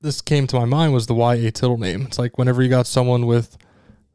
this 0.00 0.20
came 0.20 0.46
to 0.48 0.56
my 0.56 0.64
mind 0.64 0.92
was 0.92 1.06
the 1.06 1.14
Y.A. 1.14 1.50
Tittle 1.50 1.78
name. 1.78 2.02
It's 2.02 2.18
like 2.18 2.38
whenever 2.38 2.62
you 2.62 2.68
got 2.68 2.86
someone 2.86 3.26
with, 3.26 3.56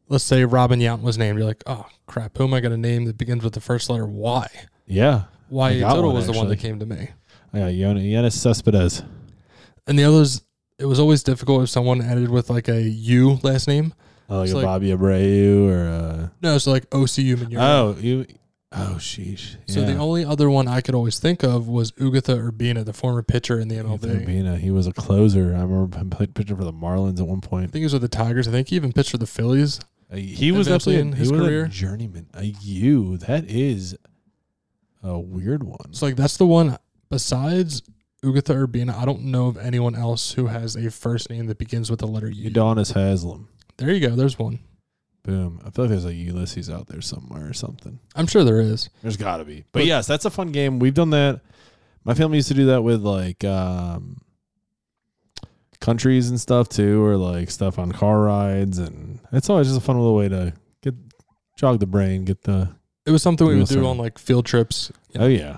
let's 0.10 0.24
say 0.24 0.46
Robin 0.46 0.80
Yount 0.80 1.02
was 1.02 1.18
named, 1.18 1.38
you're 1.38 1.48
like, 1.48 1.64
oh 1.66 1.86
crap, 2.08 2.38
who 2.38 2.46
am 2.46 2.54
I 2.54 2.60
going 2.60 2.72
to 2.72 2.78
name 2.78 3.06
that 3.06 3.18
begins 3.18 3.44
with 3.44 3.54
the 3.54 3.62
first 3.62 3.90
letter 3.90 4.06
Y? 4.06 4.48
Yeah. 4.86 5.24
Y.A. 5.50 5.80
Tittle 5.80 6.14
was 6.14 6.28
the 6.28 6.34
one 6.34 6.48
that 6.50 6.58
came 6.58 6.80
to 6.80 6.86
me. 6.86 7.10
I 7.54 7.60
got 7.60 7.74
Yon- 7.74 7.98
Yoenis 7.98 8.34
Cespedes. 8.34 9.04
And 9.88 10.00
the 10.00 10.06
others, 10.06 10.42
it 10.82 10.86
was 10.86 11.00
always 11.00 11.24
difficult 11.24 11.64
if 11.64 11.70
someone 11.70 12.02
ended 12.02 12.30
with 12.30 12.50
like 12.50 12.68
a 12.68 12.82
U 12.82 13.40
last 13.44 13.68
name. 13.68 13.94
Oh, 14.30 14.38
like 14.40 14.46
It's 14.46 14.54
a 14.54 14.58
like- 14.58 14.66
Bobby 14.66 14.90
Abreu 14.90 15.70
or 15.70 15.88
uh, 15.88 16.28
No, 16.42 16.56
it's 16.56 16.68
like 16.68 16.90
OCU 16.90 17.36
Manura. 17.38 17.60
oh 17.60 17.98
you 18.00 18.26
oh 18.74 18.96
sheesh. 18.98 19.58
So 19.68 19.82
the 19.86 19.98
only 19.98 20.24
other 20.26 20.50
one 20.50 20.68
I 20.68 20.80
could 20.82 20.96
always 20.96 21.20
think 21.20 21.44
of 21.44 21.68
was 21.68 21.92
Ugueth 21.94 22.28
Urbina, 22.34 22.86
the 22.86 22.94
former 22.94 23.22
pitcher 23.24 23.60
in 23.60 23.68
the 23.68 23.76
MLB. 23.76 23.96
Ethan 24.06 24.26
Urbina, 24.26 24.58
he 24.58 24.72
was 24.72 24.88
a 24.88 24.94
closer. 24.94 25.54
I 25.56 25.62
remember 25.62 25.98
him 25.98 26.10
playing 26.10 26.32
pitching 26.34 26.56
for 26.58 26.64
the 26.64 26.72
Marlins 26.74 27.20
at 27.20 27.28
one 27.28 27.42
point. 27.42 27.64
I 27.66 27.68
think 27.68 27.82
he 27.82 27.86
was 27.86 27.94
with 27.94 28.02
the 28.04 28.08
Tigers. 28.08 28.48
I 28.48 28.52
think 28.52 28.70
he 28.70 28.76
even 28.78 28.94
pitched 28.94 29.12
for 29.12 29.18
the 29.18 29.28
Phillies. 29.28 29.80
Uh, 30.12 30.16
he 30.16 30.52
was 30.54 30.68
definitely 30.68 31.02
in 31.02 31.12
his 31.14 31.30
he 31.30 31.34
was 31.36 31.42
career. 31.42 31.66
a 31.66 31.70
journeyman. 31.70 32.28
A 32.34 32.46
U. 32.46 33.18
That 33.18 33.46
is 33.50 33.98
a 35.04 35.20
weird 35.20 35.64
one. 35.64 35.92
So 35.94 36.06
like 36.06 36.16
that's 36.16 36.38
the 36.38 36.46
one. 36.46 36.78
Besides 37.10 37.82
Ugueth 38.24 38.44
Urbina. 38.54 38.96
I 38.96 39.06
don't 39.06 39.24
know 39.26 39.48
of 39.48 39.58
anyone 39.58 39.96
else 39.96 40.34
who 40.34 40.48
has 40.48 40.76
a 40.76 40.92
first 40.92 41.30
name 41.30 41.48
that 41.48 41.58
begins 41.58 41.90
with 41.90 42.00
the 42.00 42.08
letter 42.08 42.30
U. 42.30 42.50
Udonis 42.52 42.94
Haslem. 42.94 43.48
There 43.78 43.92
you 43.92 44.08
go. 44.08 44.16
There's 44.16 44.38
one. 44.38 44.60
Boom. 45.24 45.60
I 45.66 45.70
feel 45.72 45.86
like 45.86 45.90
there's 45.90 46.06
a 46.06 46.14
Ulysses 46.14 46.70
out 46.70 46.88
there 46.88 47.02
somewhere 47.02 47.48
or 47.48 47.54
something. 47.54 48.00
I'm 48.16 48.28
sure 48.28 48.44
there 48.44 48.60
is. 48.60 48.90
There's 49.02 49.18
got 49.18 49.38
to 49.38 49.46
be. 49.46 49.62
But, 49.72 49.80
But- 49.80 49.86
yes, 49.86 50.08
that's 50.08 50.26
a 50.26 50.30
fun 50.30 50.52
game. 50.52 50.80
We've 50.80 50.94
done 50.94 51.12
that. 51.12 51.42
My 52.04 52.14
family 52.16 52.38
used 52.38 52.48
to 52.48 52.54
do 52.56 52.66
that 52.68 52.82
with 52.84 53.02
like 53.02 53.44
um, 53.44 54.18
countries 55.80 56.30
and 56.30 56.40
stuff 56.42 56.70
too, 56.70 57.04
or 57.04 57.16
like 57.18 57.52
stuff 57.52 57.78
on 57.78 57.92
car 57.92 58.22
rides, 58.22 58.80
and 58.80 59.20
it's 59.32 59.50
always 59.50 59.68
just 59.68 59.78
a 59.78 59.84
fun 59.84 59.98
little 59.98 60.16
way 60.16 60.28
to 60.30 60.54
get 60.82 60.96
jog 61.58 61.80
the 61.80 61.86
brain, 61.86 62.26
get 62.26 62.42
the 62.42 62.70
It 63.06 63.12
was 63.12 63.22
something 63.22 63.46
we 63.46 63.58
would 63.58 63.68
do 63.68 63.86
on 63.86 64.00
like 64.00 64.18
field 64.18 64.48
trips 64.48 64.92
oh 65.20 65.28
yeah. 65.28 65.58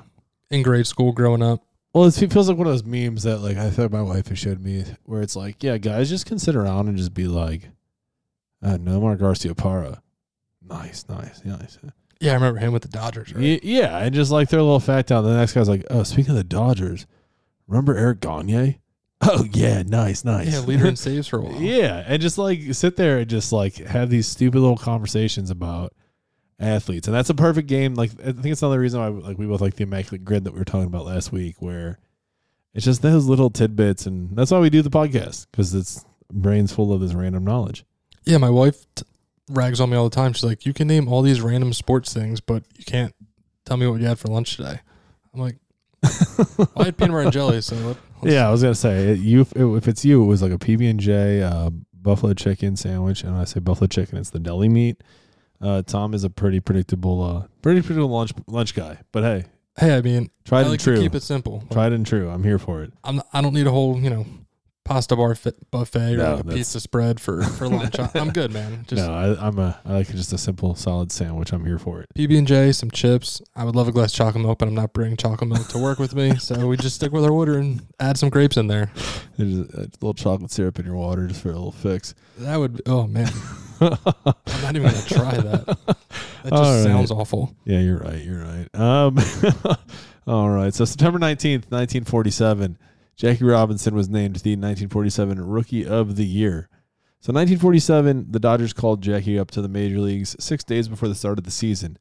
in 0.52 0.64
grade 0.64 0.86
school 0.88 1.14
growing 1.14 1.42
up. 1.42 1.64
Well, 1.94 2.06
it 2.06 2.12
feels 2.14 2.50
like 2.50 2.58
one 2.58 2.66
of 2.68 2.74
those 2.74 2.84
memes 2.84 3.24
that 3.24 3.40
like 3.40 3.58
I 3.58 3.70
thought 3.70 3.92
my 3.92 4.02
wife 4.02 4.28
has 4.30 4.40
showed 4.40 4.60
me, 4.62 4.84
where 5.06 5.22
it's 5.22 5.36
like, 5.36 5.64
yeah, 5.64 5.78
guys, 5.78 6.10
just 6.10 6.26
can 6.26 6.40
sit 6.40 6.56
around 6.56 6.88
and 6.88 6.98
just 6.98 7.14
be 7.14 7.28
like, 7.28 7.70
uh, 8.64 8.78
Nomar 8.78 9.18
Garciaparra, 9.18 10.00
nice, 10.68 11.06
nice, 11.08 11.42
nice. 11.46 11.78
Yeah, 12.20 12.32
I 12.32 12.36
remember 12.36 12.60
him 12.60 12.74
with 12.74 12.84
the 12.84 12.88
Dodgers. 12.90 13.34
Right? 13.34 13.64
Yeah, 13.64 13.98
and 14.00 14.16
just 14.16 14.32
like 14.32 14.50
throw 14.50 14.62
a 14.62 14.64
little 14.64 14.80
fact 14.80 15.12
out. 15.12 15.22
The 15.22 15.36
next 15.38 15.54
guy's 15.54 15.70
like, 15.70 15.86
"Oh, 15.90 16.04
speaking 16.04 16.32
of 16.32 16.38
the 16.38 16.44
Dodgers, 16.44 17.06
remember 17.68 17.96
Eric 17.98 18.22
Gagne? 18.22 18.80
Oh 19.26 19.46
yeah, 19.54 19.84
nice, 19.84 20.26
nice. 20.26 20.52
Yeah, 20.52 20.60
leader 20.60 20.86
in 20.86 20.96
saves 20.98 21.30
for 21.30 21.40
a 21.40 21.44
while. 21.44 21.62
yeah, 21.62 22.04
and 22.06 22.22
just 22.22 22.38
like 22.38 22.60
sit 22.74 22.98
there 22.98 23.20
and 23.20 23.30
just 23.30 23.54
like 23.54 23.76
have 23.76 24.10
these 24.10 24.28
stupid 24.28 24.60
little 24.60 24.76
conversations 24.76 25.50
about 25.50 25.94
athletes, 26.64 27.08
and 27.08 27.16
that's 27.16 27.30
a 27.30 27.36
perfect 27.36 27.68
game. 27.68 27.96
Like 27.96 28.12
I 28.22 28.32
think 28.32 28.46
it's 28.46 28.62
another 28.62 28.80
reason 28.80 29.00
why 29.00 29.08
like 29.08 29.38
we 29.38 29.46
both 29.46 29.62
like 29.62 29.76
the 29.76 29.84
immaculate 29.84 30.26
grid 30.26 30.44
that 30.46 30.54
we 30.54 30.60
were 30.60 30.66
talking 30.66 30.88
about 30.88 31.06
last 31.06 31.32
week, 31.32 31.62
where 31.62 32.00
it's 32.74 32.86
just 32.86 33.02
those 33.02 33.26
little 33.26 33.50
tidbits, 33.50 34.06
and 34.06 34.36
that's 34.36 34.52
why 34.52 34.60
we 34.60 34.70
do 34.70 34.82
the 34.82 34.90
podcast 34.90 35.48
because 35.52 35.74
it's 35.74 36.06
brains 36.32 36.74
full 36.74 36.92
of 36.92 37.02
this 37.02 37.14
random 37.14 37.44
knowledge. 37.44 37.86
Yeah, 38.26 38.38
my 38.38 38.50
wife 38.50 38.86
t- 38.96 39.06
rags 39.50 39.80
on 39.80 39.90
me 39.90 39.98
all 39.98 40.10
the 40.10 40.16
time. 40.16 40.34
She's 40.34 40.44
like, 40.44 40.66
"You 40.66 40.74
can 40.74 40.88
name 40.88 41.08
all 41.08 41.22
these 41.22 41.42
random 41.42 41.74
sports 41.74 42.14
things, 42.14 42.40
but 42.40 42.64
you 42.78 42.86
can't 42.86 43.14
tell 43.66 43.78
me 43.78 43.88
what 43.88 44.02
you 44.02 44.08
had 44.08 44.20
for 44.20 44.30
lunch 44.30 44.58
today." 44.58 44.80
I'm 45.34 45.40
like, 45.40 45.58
well, 46.58 46.72
"I 46.78 46.86
had 46.86 46.98
peanut 46.98 47.12
butter 47.12 47.20
and 47.20 47.32
jelly." 47.32 47.62
So 47.62 47.96
Yeah, 48.24 48.48
I 48.48 48.52
was 48.52 48.62
gonna 48.62 48.76
say 48.76 49.10
it, 49.10 49.20
you. 49.20 49.46
If 49.56 49.88
it's 49.88 50.04
you, 50.06 50.24
it 50.24 50.28
was 50.28 50.42
like 50.42 50.52
a 50.52 50.58
PB 50.58 50.90
and 50.90 51.00
J 51.00 51.42
uh, 51.44 51.70
buffalo 51.94 52.34
chicken 52.34 52.76
sandwich, 52.76 53.24
and 53.24 53.36
I 53.36 53.46
say 53.46 53.60
buffalo 53.60 53.88
chicken, 53.88 54.18
it's 54.18 54.30
the 54.30 54.40
deli 54.40 54.70
meat. 54.70 55.02
Uh, 55.62 55.82
Tom 55.82 56.14
is 56.14 56.24
a 56.24 56.30
pretty 56.30 56.60
predictable, 56.60 57.22
uh, 57.24 57.48
pretty 57.62 57.82
predictable 57.82 58.10
lunch 58.16 58.32
lunch 58.48 58.74
guy. 58.76 59.00
But 59.12 59.24
hey, 59.24 59.46
Hey, 59.80 59.96
I 59.98 60.02
mean, 60.02 60.30
tried 60.46 60.68
I 60.68 60.70
and 60.72 60.80
true. 60.80 60.96
to 60.96 61.02
keep 61.02 61.16
it 61.16 61.24
simple. 61.24 61.64
tried 61.72 61.94
and 61.94 62.06
true. 62.06 62.30
I'm 62.30 62.44
here 62.44 62.60
for 62.60 62.84
it. 62.84 62.94
I'm. 63.04 63.22
I 63.34 63.42
don't 63.42 63.54
need 63.56 63.66
a 63.66 63.72
whole, 63.72 64.00
you 64.00 64.10
know, 64.10 64.26
pasta 64.86 65.16
bar 65.16 65.36
buffet 65.72 66.14
or 66.14 66.18
No, 66.18 66.24
like 66.32 66.40
a 66.40 66.44
that's- 66.44 66.54
pizza 66.56 66.80
spread 66.80 67.20
for 67.20 67.42
for 67.44 67.68
lunch. 67.70 67.98
I, 68.00 68.10
I'm 68.16 68.32
good, 68.32 68.52
man. 68.52 68.84
Just 68.88 69.02
no, 69.08 69.14
I, 69.14 69.48
I'm 69.48 69.58
a. 69.60 69.80
I 69.86 69.94
like 69.94 70.08
just 70.10 70.34
a 70.34 70.38
simple, 70.38 70.76
solid 70.76 71.12
sandwich. 71.12 71.54
I'm 71.54 71.66
here 71.66 71.80
for 71.80 72.02
it. 72.02 72.08
PB 72.16 72.38
and 72.38 72.48
J, 72.48 72.72
some 72.74 72.92
chips. 72.92 73.42
I 73.56 73.64
would 73.64 73.76
love 73.76 73.88
a 73.88 73.92
glass 73.92 74.12
of 74.12 74.18
chocolate 74.18 74.44
milk, 74.44 74.60
but 74.60 74.68
I'm 74.68 74.76
not 74.76 74.94
bringing 74.94 75.16
chocolate 75.18 75.50
milk 75.50 75.68
to 75.70 75.78
work 75.78 76.00
with 76.00 76.14
me. 76.16 76.34
So 76.40 76.68
we 76.68 76.76
just 76.78 76.96
stick 76.96 77.12
with 77.14 77.24
our 77.24 77.32
water 77.32 77.58
and 77.58 77.82
add 78.00 78.18
some 78.18 78.30
grapes 78.30 78.58
in 78.58 78.68
there. 78.68 78.92
There's 79.38 79.60
a, 79.60 79.62
a 79.62 79.88
little 80.02 80.14
chocolate 80.14 80.52
syrup 80.52 80.78
in 80.80 80.86
your 80.86 80.96
water 80.96 81.28
just 81.28 81.42
for 81.42 81.50
a 81.50 81.54
little 81.54 81.72
fix. 81.72 82.14
That 82.40 82.58
would. 82.58 82.82
Oh 82.86 83.08
man, 83.08 83.32
I'm 83.80 83.98
not 84.62 84.76
even 84.76 84.84
gonna 84.84 85.02
try 85.06 85.32
that. 85.38 85.66
That 85.66 85.96
just 86.44 86.52
All 86.54 86.62
right. 86.76 86.84
sounds 86.84 87.12
awful. 87.12 87.56
Yeah, 87.66 87.80
you're 87.80 88.00
right. 88.00 88.22
You're 88.22 88.44
right. 88.44 88.68
Um, 88.76 89.18
all 90.28 90.50
right. 90.50 90.74
So 90.74 90.84
September 90.86 91.18
19th, 91.20 91.72
1947, 91.72 92.78
Jackie 93.16 93.46
Robinson 93.46 93.96
was 93.96 94.10
named 94.10 94.38
the 94.38 94.52
1947 94.52 95.46
Rookie 95.46 95.86
of 95.86 96.16
the 96.16 96.26
Year. 96.26 96.70
So 97.20 97.32
1947, 97.32 98.28
the 98.32 98.40
Dodgers 98.40 98.74
called 98.74 99.02
Jackie 99.02 99.40
up 99.40 99.50
to 99.52 99.62
the 99.62 99.70
major 99.70 100.00
leagues 100.00 100.36
six 100.40 100.64
days 100.64 100.88
before 100.88 101.08
the 101.08 101.16
start 101.16 101.38
of 101.38 101.46
the 101.46 101.52
season. 101.52 101.98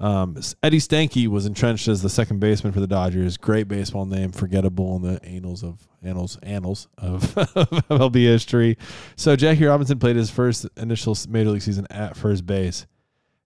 Um, 0.00 0.38
Eddie 0.62 0.78
Stanky 0.78 1.26
was 1.26 1.44
entrenched 1.44 1.88
as 1.88 2.02
the 2.02 2.08
second 2.08 2.38
baseman 2.38 2.72
for 2.72 2.80
the 2.80 2.86
Dodgers. 2.86 3.36
Great 3.36 3.66
baseball 3.66 4.06
name, 4.06 4.30
forgettable 4.30 4.96
in 4.96 5.02
the 5.02 5.24
annals 5.24 5.64
of 5.64 5.86
annals 6.02 6.38
annals 6.42 6.88
of 6.96 7.34
MLB 7.34 8.14
history. 8.22 8.78
So 9.16 9.34
Jackie 9.34 9.64
Robinson 9.64 9.98
played 9.98 10.16
his 10.16 10.30
first 10.30 10.66
initial 10.76 11.16
major 11.28 11.50
league 11.50 11.62
season 11.62 11.86
at 11.90 12.16
first 12.16 12.46
base. 12.46 12.86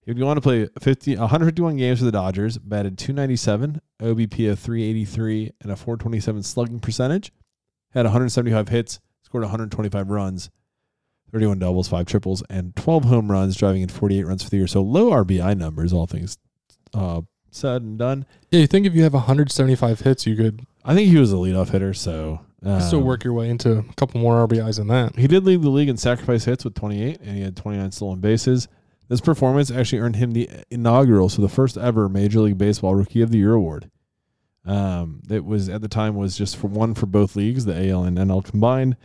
He 0.05 0.11
would 0.11 0.19
go 0.19 0.29
on 0.29 0.37
to 0.37 0.43
play 0.43 0.69
50, 0.81 1.17
151 1.17 1.77
games 1.77 2.01
for 2.01 2.05
the 2.05 2.13
Dodgers, 2.13 2.59
batted 2.59 2.99
297, 2.99 3.81
OBP 4.01 4.51
of 4.51 4.59
383, 4.59 5.53
and 5.61 5.71
a 5.71 5.77
427 5.77 6.43
slugging 6.43 6.81
percentage. 6.81 7.33
Had 7.91 8.05
175 8.05 8.69
hits, 8.69 9.01
scored 9.23 9.45
125 9.45 10.11
runs, 10.11 10.51
31 11.31 11.61
doubles, 11.61 11.89
5 11.89 12.07
triples, 12.07 12.43
and 12.51 12.75
12 12.75 13.05
home 13.05 13.31
runs, 13.31 13.57
driving 13.57 13.83
in 13.83 13.89
48 13.89 14.27
runs 14.27 14.43
for 14.43 14.51
the 14.51 14.57
year. 14.57 14.67
So 14.67 14.83
low 14.83 15.11
RBI 15.11 15.57
numbers, 15.57 15.93
all 15.93 16.07
things 16.07 16.37
uh, 16.95 17.21
said 17.51 17.83
and 17.83 17.99
done. 17.99 18.27
Yeah, 18.51 18.61
you 18.61 18.67
think 18.67 18.87
if 18.87 18.95
you 18.95 19.05
have 19.05 19.15
175 19.15 20.01
hits, 20.01 20.27
you 20.27 20.35
could 20.35 20.67
I 20.85 20.95
think 20.95 21.11
he 21.11 21.17
was 21.17 21.33
a 21.33 21.37
leadoff 21.37 21.71
hitter, 21.71 21.95
so. 21.95 22.41
still 22.61 23.01
um, 23.01 23.05
work 23.05 23.25
your 23.25 23.35
way 23.35 23.49
into 23.49 23.79
a 23.79 23.83
couple 23.95 24.21
more 24.21 24.47
RBIs 24.47 24.79
than 24.79 24.89
that. 24.89 25.17
He 25.17 25.29
did 25.29 25.45
lead 25.45 25.63
the 25.63 25.69
league 25.69 25.89
in 25.89 25.97
sacrifice 25.97 26.45
hits 26.45 26.65
with 26.65 26.75
28, 26.75 27.21
and 27.21 27.37
he 27.37 27.43
had 27.43 27.57
29 27.57 27.93
stolen 27.93 28.21
bases. 28.21 28.69
This 29.09 29.21
performance 29.21 29.71
actually 29.71 29.99
earned 29.99 30.17
him 30.17 30.33
the 30.33 30.49
inaugural, 30.71 31.29
so 31.29 31.43
the 31.43 31.49
first 31.49 31.77
ever 31.77 32.09
Major 32.09 32.41
League 32.41 32.59
Baseball 32.59 32.95
Rookie 32.95 33.21
of 33.23 33.31
the 33.31 33.39
Year 33.39 33.53
award. 33.53 33.91
Um, 34.65 35.21
it 35.29 35.45
was 35.45 35.69
at 35.69 35.81
the 35.81 35.89
time 35.89 36.15
was 36.15 36.37
just 36.37 36.57
for 36.57 36.69
one 36.69 36.95
for 36.95 37.07
both 37.07 37.35
leagues, 37.37 37.65
the 37.65 37.91
AL 37.91 38.05
and 38.05 38.17
NL 38.17 38.45
combined. 38.45 38.97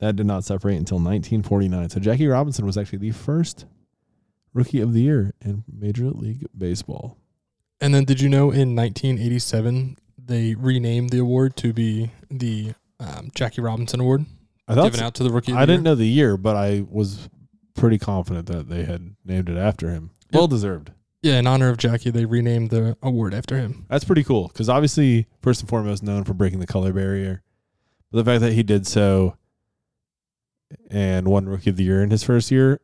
That 0.00 0.16
did 0.16 0.26
not 0.26 0.44
separate 0.44 0.76
until 0.76 0.96
1949. 0.96 1.90
So 1.90 2.00
Jackie 2.00 2.26
Robinson 2.26 2.66
was 2.66 2.76
actually 2.76 2.98
the 2.98 3.12
first 3.12 3.64
Rookie 4.52 4.80
of 4.80 4.92
the 4.92 5.00
Year 5.02 5.32
in 5.40 5.64
Major 5.72 6.10
League 6.10 6.46
Baseball. 6.56 7.16
And 7.80 7.94
then, 7.94 8.04
did 8.04 8.20
you 8.20 8.28
know 8.28 8.50
in 8.50 8.74
1987 8.76 9.96
they 10.18 10.54
renamed 10.54 11.10
the 11.10 11.18
award 11.18 11.56
to 11.56 11.72
be 11.72 12.10
the 12.30 12.72
um, 13.00 13.30
Jackie 13.34 13.60
Robinson 13.60 14.00
Award, 14.00 14.24
I 14.66 14.74
thought 14.74 14.84
given 14.92 15.00
out 15.00 15.14
to 15.14 15.22
the 15.22 15.30
rookie? 15.30 15.52
Of 15.52 15.58
I 15.58 15.62
the 15.62 15.72
didn't 15.72 15.84
year? 15.84 15.90
know 15.92 15.94
the 15.96 16.06
year, 16.06 16.36
but 16.36 16.56
I 16.56 16.84
was 16.88 17.28
pretty 17.74 17.98
confident 17.98 18.46
that 18.46 18.68
they 18.68 18.84
had 18.84 19.16
named 19.24 19.48
it 19.48 19.56
after 19.56 19.90
him. 19.90 20.10
Yep. 20.30 20.38
Well 20.38 20.48
deserved. 20.48 20.92
Yeah, 21.22 21.38
in 21.38 21.46
honor 21.46 21.70
of 21.70 21.78
Jackie, 21.78 22.10
they 22.10 22.26
renamed 22.26 22.68
the 22.70 22.98
award 23.02 23.32
after 23.32 23.56
him. 23.56 23.86
That's 23.88 24.04
pretty 24.04 24.24
cool 24.24 24.48
because 24.48 24.68
obviously, 24.68 25.26
first 25.40 25.60
and 25.60 25.68
foremost, 25.70 26.02
known 26.02 26.24
for 26.24 26.34
breaking 26.34 26.60
the 26.60 26.66
color 26.66 26.92
barrier. 26.92 27.42
But 28.10 28.18
the 28.18 28.30
fact 28.30 28.42
that 28.42 28.52
he 28.52 28.62
did 28.62 28.86
so 28.86 29.36
and 30.90 31.26
won 31.28 31.48
Rookie 31.48 31.70
of 31.70 31.76
the 31.76 31.84
Year 31.84 32.02
in 32.02 32.10
his 32.10 32.22
first 32.24 32.50
year, 32.50 32.80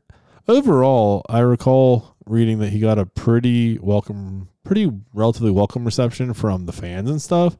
overall, 0.48 1.24
I 1.28 1.40
recall 1.40 2.16
reading 2.26 2.60
that 2.60 2.70
he 2.70 2.80
got 2.80 2.98
a 2.98 3.06
pretty 3.06 3.78
welcome, 3.78 4.48
pretty 4.64 4.90
relatively 5.12 5.50
welcome 5.50 5.84
reception 5.84 6.32
from 6.32 6.66
the 6.66 6.72
fans 6.72 7.10
and 7.10 7.20
stuff. 7.20 7.58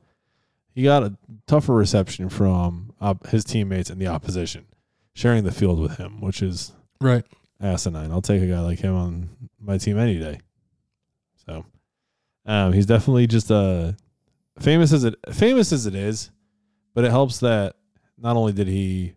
He 0.74 0.82
got 0.82 1.02
a 1.02 1.16
tougher 1.46 1.74
reception 1.74 2.28
from 2.28 2.94
op- 3.00 3.26
his 3.26 3.44
teammates 3.44 3.90
and 3.90 4.00
the 4.00 4.06
opposition, 4.06 4.66
sharing 5.14 5.44
the 5.44 5.52
field 5.52 5.78
with 5.78 5.98
him, 5.98 6.20
which 6.20 6.40
is 6.42 6.72
Right. 7.00 7.24
asinine. 7.60 8.10
I'll 8.10 8.22
take 8.22 8.42
a 8.42 8.46
guy 8.46 8.60
like 8.60 8.78
him 8.78 8.94
on 8.94 9.30
my 9.58 9.78
team 9.78 9.98
any 9.98 10.18
day. 10.18 10.40
So, 11.46 11.64
um, 12.46 12.72
he's 12.72 12.86
definitely 12.86 13.26
just 13.26 13.50
uh, 13.50 13.92
famous 14.58 14.92
as 14.92 15.04
it 15.04 15.14
famous 15.32 15.72
as 15.72 15.86
it 15.86 15.94
is, 15.94 16.30
but 16.94 17.04
it 17.04 17.10
helps 17.10 17.38
that 17.40 17.76
not 18.18 18.36
only 18.36 18.52
did 18.52 18.68
he 18.68 19.14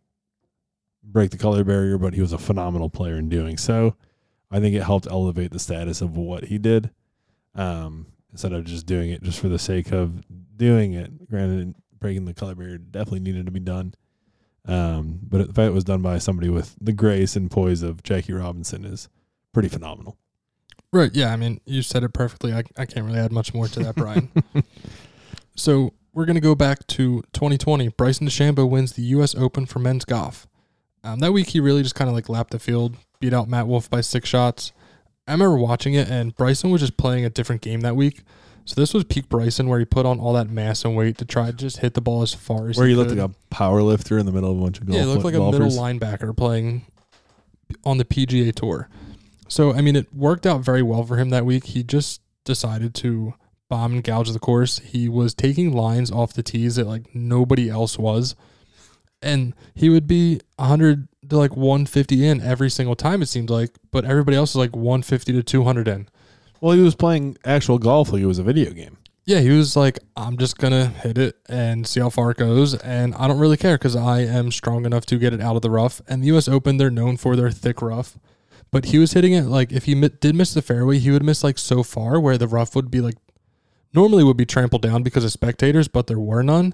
break 1.04 1.32
the 1.32 1.38
color 1.38 1.64
barrier, 1.64 1.98
but 1.98 2.14
he 2.14 2.22
was 2.22 2.34
a 2.34 2.38
phenomenal 2.38 2.90
player 2.90 3.18
in 3.18 3.28
doing 3.30 3.58
so. 3.58 3.96
I 4.50 4.60
think 4.60 4.76
it 4.76 4.84
helped 4.84 5.08
elevate 5.08 5.52
the 5.52 5.60
status 5.60 6.02
of 6.02 6.16
what 6.16 6.46
he 6.46 6.58
did, 6.58 6.92
um, 7.56 8.08
instead 8.32 8.54
of 8.54 8.66
just 8.66 8.86
doing 8.86 9.10
it 9.10 9.24
just 9.24 9.40
for 9.40 9.50
the 9.50 9.60
sake 9.60 9.92
of 9.92 10.24
doing 10.56 10.94
it. 10.94 11.30
Granted, 11.30 11.76
breaking 12.00 12.26
the 12.26 12.34
color 12.34 12.56
barrier 12.56 12.78
definitely 12.78 13.20
needed 13.20 13.46
to 13.46 13.52
be 13.52 13.60
done. 13.60 13.94
But 15.34 15.48
the 15.48 15.54
fact 15.54 15.70
it 15.70 15.74
was 15.74 15.84
done 15.84 16.04
by 16.04 16.20
somebody 16.20 16.48
with 16.50 16.76
the 16.80 16.94
grace 16.94 17.36
and 17.36 17.50
poise 17.50 17.82
of 17.82 18.04
Jackie 18.04 18.34
Robinson 18.34 18.86
is 18.86 19.10
pretty 19.52 19.68
phenomenal. 19.68 20.16
Right. 20.92 21.10
Yeah. 21.12 21.34
I 21.34 21.38
mean, 21.38 21.60
you 21.66 21.82
said 21.82 22.04
it 22.04 22.14
perfectly. 22.14 22.54
I, 22.54 22.62
I 22.78 22.86
can't 22.86 23.04
really 23.04 23.18
add 23.18 23.32
much 23.32 23.52
more 23.52 23.68
to 23.68 23.80
that, 23.80 23.96
Brian. 23.96 24.30
so 25.56 25.94
we're 26.14 26.26
going 26.26 26.36
to 26.36 26.40
go 26.40 26.54
back 26.54 26.86
to 26.86 27.24
2020. 27.34 27.88
Bryson 27.88 28.28
DeChambeau 28.28 28.70
wins 28.70 28.94
the 28.94 29.02
U.S. 29.02 29.34
Open 29.34 29.66
for 29.66 29.80
men's 29.80 30.06
golf. 30.06 30.46
Um, 31.04 31.18
that 31.22 31.34
week, 31.34 31.50
he 31.50 31.60
really 31.60 31.82
just 31.82 31.96
kind 31.96 32.10
of 32.10 32.14
like 32.14 32.30
lapped 32.30 32.52
the 32.52 32.60
field, 32.60 32.96
beat 33.20 33.34
out 33.34 33.50
Matt 33.50 33.66
Wolff 33.66 33.90
by 33.90 34.02
six 34.02 34.30
shots. 34.30 34.72
I 35.28 35.32
remember 35.32 35.58
watching 35.58 35.96
it, 35.96 36.12
and 36.12 36.36
Bryson 36.36 36.70
was 36.70 36.82
just 36.82 36.96
playing 36.96 37.26
a 37.26 37.32
different 37.32 37.64
game 37.64 37.82
that 37.82 37.96
week. 37.96 38.22
So 38.66 38.80
this 38.80 38.94
was 38.94 39.04
peak 39.04 39.28
Bryson, 39.30 39.68
where 39.68 39.80
he 39.80 39.86
put 39.86 40.06
on 40.06 40.20
all 40.20 40.34
that 40.34 40.50
mass 40.50 40.86
and 40.86 40.96
weight 40.96 41.18
to 41.18 41.26
try 41.26 41.48
to 41.48 41.54
just 41.54 41.78
hit 41.80 41.94
the 41.96 42.02
ball 42.02 42.22
as 42.22 42.34
far 42.34 42.70
as 42.70 42.78
Where 42.78 42.88
he 42.88 42.94
he 42.94 42.98
looked 42.98 43.10
could. 43.10 43.20
like 43.20 43.30
a 43.32 43.34
power 43.50 43.82
lifter 43.82 44.18
in 44.18 44.26
the 44.26 44.32
middle 44.32 44.52
of 44.52 44.58
a 44.58 44.62
bunch 44.62 44.80
of 44.80 44.86
golf 44.86 44.96
Yeah, 44.96 45.04
it 45.04 45.08
looked 45.08 45.26
like 45.26 45.34
a 45.34 45.52
middle 45.52 45.70
linebacker 45.70 46.36
playing 46.36 46.86
on 47.84 47.98
the 47.98 48.06
PGA 48.06 48.54
Tour. 48.54 48.88
So, 49.50 49.74
I 49.74 49.82
mean, 49.82 49.96
it 49.96 50.14
worked 50.14 50.46
out 50.46 50.62
very 50.62 50.82
well 50.82 51.04
for 51.04 51.18
him 51.18 51.30
that 51.32 51.46
week. 51.46 51.66
He 51.66 51.84
just 51.84 52.22
decided 52.46 52.94
to 52.96 53.34
bomb 53.70 53.94
and 53.94 54.04
gouge 54.04 54.32
the 54.32 54.40
course. 54.40 54.80
He 54.80 55.10
was 55.10 55.34
taking 55.34 55.74
lines 55.74 56.10
off 56.12 56.34
the 56.34 56.44
tees 56.44 56.76
that 56.78 56.88
like 56.88 57.14
nobody 57.14 57.70
else 57.70 57.98
was, 58.00 58.36
and 59.22 59.54
he 59.76 59.90
would 59.90 60.08
be 60.08 60.40
100 60.56 61.08
to 61.30 61.38
like 61.38 61.56
150 61.56 62.26
in 62.28 62.42
every 62.42 62.70
single 62.70 62.96
time 62.96 63.22
it 63.22 63.28
seemed 63.28 63.50
like, 63.50 63.72
but 63.92 64.06
everybody 64.06 64.38
else 64.38 64.56
was 64.56 64.60
like 64.66 64.76
150 64.76 65.34
to 65.34 65.44
200 65.44 65.88
in. 65.88 66.08
Well, 66.64 66.78
he 66.78 66.82
was 66.82 66.96
playing 66.96 67.38
actual 67.44 67.78
golf 67.78 68.14
like 68.14 68.22
it 68.22 68.26
was 68.26 68.40
a 68.40 68.44
video 68.44 68.72
game. 68.72 68.96
Yeah, 69.26 69.42
he 69.42 69.50
was 69.50 69.76
like, 69.76 70.00
I'm 70.16 70.38
just 70.38 70.58
gonna 70.58 70.86
hit 70.86 71.18
it 71.18 71.36
and 71.50 71.86
see 71.86 72.00
how 72.00 72.10
far 72.10 72.32
it 72.32 72.38
goes, 72.38 72.74
and 72.76 73.14
I 73.16 73.28
don't 73.28 73.38
really 73.38 73.58
care 73.58 73.78
because 73.78 73.98
I 73.98 74.22
am 74.22 74.50
strong 74.50 74.86
enough 74.86 75.06
to 75.08 75.18
get 75.18 75.34
it 75.34 75.42
out 75.42 75.58
of 75.58 75.62
the 75.62 75.70
rough. 75.70 76.02
And 76.08 76.24
the 76.24 76.28
U.S. 76.28 76.48
Open, 76.48 76.78
they're 76.78 76.90
known 76.90 77.18
for 77.18 77.36
their 77.36 77.52
thick 77.52 77.82
rough, 77.82 78.18
but 78.72 78.86
he 78.86 78.98
was 78.98 79.12
hitting 79.12 79.34
it 79.34 79.48
like 79.48 79.74
if 79.74 79.84
he 79.84 79.94
mi- 79.94 80.08
did 80.08 80.36
miss 80.36 80.54
the 80.54 80.62
fairway, 80.62 81.00
he 81.00 81.12
would 81.12 81.22
miss 81.22 81.44
like 81.44 81.58
so 81.58 81.84
far 81.84 82.18
where 82.18 82.38
the 82.38 82.48
rough 82.48 82.78
would 82.78 82.90
be 82.90 83.02
like 83.02 83.16
normally 83.94 84.24
would 84.24 84.38
be 84.38 84.46
trampled 84.46 84.84
down 84.84 85.04
because 85.04 85.26
of 85.26 85.34
spectators, 85.34 85.90
but 85.90 86.08
there 86.08 86.18
were 86.18 86.44
none. 86.44 86.74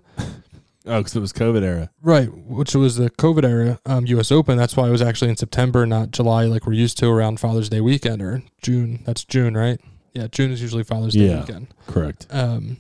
Oh, 0.86 1.00
because 1.00 1.16
it 1.16 1.20
was 1.20 1.34
COVID 1.34 1.62
era. 1.62 1.90
Right, 2.02 2.28
which 2.34 2.74
was 2.74 2.96
the 2.96 3.10
COVID 3.12 3.44
era 3.44 3.80
um, 3.86 4.06
U.S. 4.08 4.32
Open. 4.32 4.58
That's 4.58 4.78
why 4.78 4.88
it 4.88 4.92
was 4.92 5.02
actually 5.02 5.30
in 5.30 5.38
September, 5.38 5.86
not 5.86 6.12
July, 6.12 6.46
like 6.46 6.66
we're 6.66 6.74
used 6.74 6.98
to 7.00 7.10
around 7.10 7.40
Father's 7.40 7.70
Day 7.70 7.82
weekend 7.82 8.22
or 8.22 8.42
June. 8.62 9.04
That's 9.06 9.24
June, 9.26 9.56
right? 9.58 9.80
Yeah, 10.14 10.28
June 10.28 10.52
is 10.52 10.62
usually 10.62 10.84
Father's 10.84 11.14
Day 11.14 11.28
Yeah. 11.28 11.42
weekend. 11.42 11.68
Correct. 11.86 12.28
Um, 12.32 12.78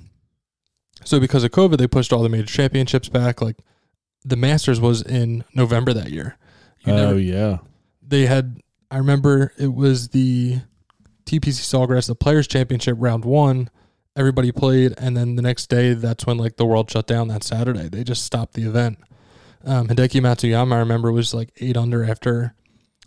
so 1.03 1.19
because 1.19 1.43
of 1.43 1.51
COVID, 1.51 1.77
they 1.77 1.87
pushed 1.87 2.11
all 2.13 2.23
the 2.23 2.29
major 2.29 2.45
championships 2.47 3.09
back. 3.09 3.41
Like 3.41 3.57
the 4.23 4.35
Masters 4.37 4.79
was 4.79 5.01
in 5.01 5.43
November 5.53 5.93
that 5.93 6.09
year. 6.09 6.37
You 6.85 6.93
oh 6.93 6.95
never- 6.95 7.19
yeah. 7.19 7.57
they 8.01 8.25
had. 8.25 8.61
I 8.91 8.97
remember 8.97 9.53
it 9.59 9.73
was 9.73 10.07
the 10.09 10.59
TPC 11.25 11.61
Sawgrass, 11.61 12.07
the 12.07 12.15
Players 12.15 12.47
Championship 12.47 12.95
round 12.97 13.23
one. 13.25 13.69
Everybody 14.19 14.51
played, 14.51 14.93
and 14.97 15.15
then 15.15 15.37
the 15.37 15.41
next 15.41 15.67
day, 15.67 15.93
that's 15.93 16.25
when 16.25 16.37
like 16.37 16.57
the 16.57 16.65
world 16.65 16.91
shut 16.91 17.07
down. 17.07 17.29
That 17.29 17.41
Saturday, 17.41 17.87
they 17.87 18.03
just 18.03 18.25
stopped 18.25 18.53
the 18.53 18.63
event. 18.63 18.99
Um, 19.63 19.87
Hideki 19.87 20.19
Matsuyama, 20.19 20.73
I 20.73 20.79
remember, 20.79 21.09
was 21.09 21.33
like 21.33 21.53
eight 21.61 21.77
under 21.77 22.03
after 22.03 22.53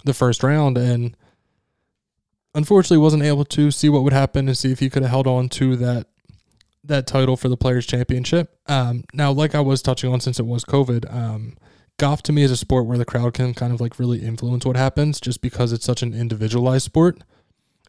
the 0.06 0.14
first 0.14 0.42
round, 0.42 0.78
and 0.78 1.14
unfortunately 2.54 2.96
wasn't 2.96 3.24
able 3.24 3.44
to 3.44 3.70
see 3.70 3.90
what 3.90 4.04
would 4.04 4.14
happen 4.14 4.48
and 4.48 4.56
see 4.56 4.72
if 4.72 4.78
he 4.78 4.88
could 4.88 5.02
have 5.02 5.10
held 5.10 5.26
on 5.26 5.50
to 5.50 5.76
that 5.76 6.06
that 6.84 7.06
title 7.06 7.36
for 7.36 7.50
the 7.50 7.58
Players 7.58 7.86
Championship. 7.86 8.58
Um, 8.66 9.04
now, 9.12 9.32
like 9.32 9.54
I 9.54 9.60
was 9.60 9.82
touching 9.82 10.10
on, 10.10 10.20
since 10.20 10.40
it 10.40 10.46
was 10.46 10.64
COVID, 10.64 11.14
um, 11.14 11.58
golf 11.98 12.22
to 12.22 12.32
me 12.32 12.42
is 12.42 12.50
a 12.50 12.56
sport 12.56 12.86
where 12.86 12.98
the 12.98 13.04
crowd 13.04 13.34
can 13.34 13.52
kind 13.52 13.74
of 13.74 13.82
like 13.82 13.98
really 13.98 14.22
influence 14.22 14.64
what 14.64 14.76
happens, 14.76 15.20
just 15.20 15.42
because 15.42 15.72
it's 15.72 15.84
such 15.84 16.02
an 16.02 16.14
individualized 16.14 16.86
sport. 16.86 17.18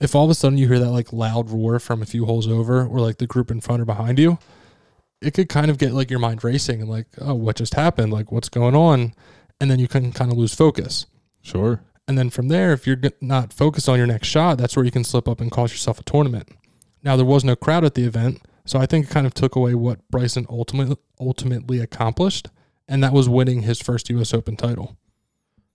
If 0.02 0.16
all 0.16 0.26
of 0.26 0.30
a 0.30 0.36
sudden 0.36 0.58
you 0.58 0.68
hear 0.68 0.80
that 0.80 0.92
like 0.92 1.14
loud 1.14 1.50
roar 1.50 1.80
from 1.80 2.02
a 2.02 2.06
few 2.06 2.26
holes 2.26 2.48
over, 2.48 2.86
or 2.86 3.00
like 3.00 3.18
the 3.18 3.28
group 3.28 3.52
in 3.52 3.62
front 3.62 3.82
or 3.82 3.86
behind 3.86 4.20
you, 4.20 4.38
it 5.22 5.34
could 5.34 5.50
kind 5.50 5.70
of 5.70 5.78
get 5.78 5.94
like 5.94 6.10
your 6.10 6.20
mind 6.20 6.44
racing 6.44 6.82
and 6.82 6.90
like, 6.90 7.08
oh, 7.22 7.36
what 7.36 7.56
just 7.56 7.76
happened? 7.76 8.12
Like, 8.12 8.32
what's 8.32 8.50
going 8.50 8.76
on? 8.76 9.14
And 9.62 9.72
then 9.72 9.80
you 9.80 9.88
can 9.88 10.12
kind 10.12 10.32
of 10.32 10.38
lose 10.38 10.54
focus. 10.54 11.06
Sure. 11.42 11.82
And 12.08 12.18
then 12.18 12.30
from 12.30 12.50
there, 12.50 12.74
if 12.74 12.86
you're 12.86 13.00
not 13.22 13.54
focused 13.54 13.88
on 13.88 13.98
your 13.98 14.08
next 14.08 14.28
shot, 14.28 14.58
that's 14.58 14.76
where 14.76 14.84
you 14.84 14.92
can 14.92 15.06
slip 15.06 15.28
up 15.28 15.40
and 15.40 15.52
cost 15.52 15.74
yourself 15.74 16.00
a 16.00 16.04
tournament. 16.04 16.50
Now 17.02 17.16
there 17.16 17.26
was 17.26 17.44
no 17.44 17.56
crowd 17.56 17.86
at 17.86 17.96
the 17.96 18.04
event, 18.04 18.42
so 18.66 18.80
I 18.80 18.86
think 18.86 19.06
it 19.06 19.10
kind 19.10 19.28
of 19.28 19.34
took 19.34 19.56
away 19.56 19.76
what 19.76 20.08
Bryson 20.10 20.46
ultimately 20.50 20.98
ultimately 21.20 21.80
accomplished, 21.80 22.50
and 22.88 23.04
that 23.04 23.14
was 23.14 23.30
winning 23.30 23.62
his 23.62 23.82
first 23.82 24.10
U.S. 24.10 24.34
Open 24.34 24.56
title. 24.56 24.98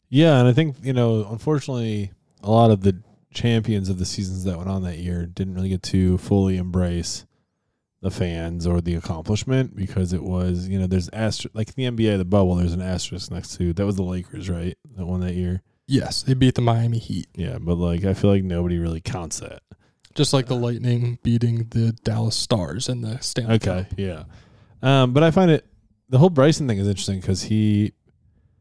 Yeah, 0.09 0.39
and 0.39 0.49
I 0.49 0.53
think 0.53 0.77
you 0.83 0.93
know, 0.93 1.27
unfortunately, 1.31 2.13
a 2.43 2.51
lot 2.51 2.71
of 2.71 2.83
the 2.83 2.97
champions 3.33 3.89
of 3.89 3.99
the 3.99 4.07
seasons 4.07 4.45
that 4.45 4.57
went 4.57 4.69
on 4.71 4.83
that 4.83 4.99
year 4.99 5.27
didn't 5.27 5.55
really 5.55 5.69
get 5.69 5.83
to 5.83 6.17
fully 6.19 6.57
embrace 6.57 7.25
the 8.01 8.11
fans 8.11 8.67
or 8.67 8.81
the 8.81 8.95
accomplishment 8.95 9.75
because 9.75 10.13
it 10.13 10.23
was 10.23 10.69
you 10.69 10.79
know 10.79 10.87
there's 10.87 11.09
asterisk 11.13 11.55
like 11.55 11.75
the 11.75 11.83
NBA 11.85 12.17
the 12.19 12.25
bubble 12.25 12.55
there's 12.55 12.73
an 12.73 12.81
asterisk 12.81 13.31
next 13.31 13.57
to 13.57 13.73
that 13.73 13.85
was 13.85 13.97
the 13.97 14.03
Lakers 14.05 14.49
right 14.49 14.77
that 14.97 15.07
won 15.07 15.21
that 15.21 15.35
year 15.35 15.63
Yes, 15.91 16.23
they 16.23 16.35
beat 16.35 16.55
the 16.55 16.61
Miami 16.61 16.99
Heat, 16.99 17.29
yeah 17.35 17.59
but 17.61 17.75
like 17.77 18.05
I 18.05 18.15
feel 18.15 18.31
like 18.31 18.45
nobody 18.45 18.79
really 18.79 19.01
counts 19.01 19.41
that 19.41 19.63
just 20.15 20.33
like 20.33 20.47
the 20.47 20.55
Lightning 20.57 21.19
beating 21.23 21.67
the 21.71 21.93
Dallas 22.05 22.37
Stars 22.37 22.89
in 22.89 23.01
the 23.03 23.19
Stanley 23.21 23.55
Okay, 23.57 23.87
Cup. 23.89 23.99
yeah. 23.99 24.25
Um, 24.83 25.13
but 25.13 25.23
I 25.23 25.31
find 25.31 25.51
it 25.51 25.65
the 26.09 26.19
whole 26.19 26.31
Bryson 26.31 26.67
thing 26.69 26.79
is 26.79 26.87
interesting 26.89 27.21
because 27.21 27.43
he 27.43 27.93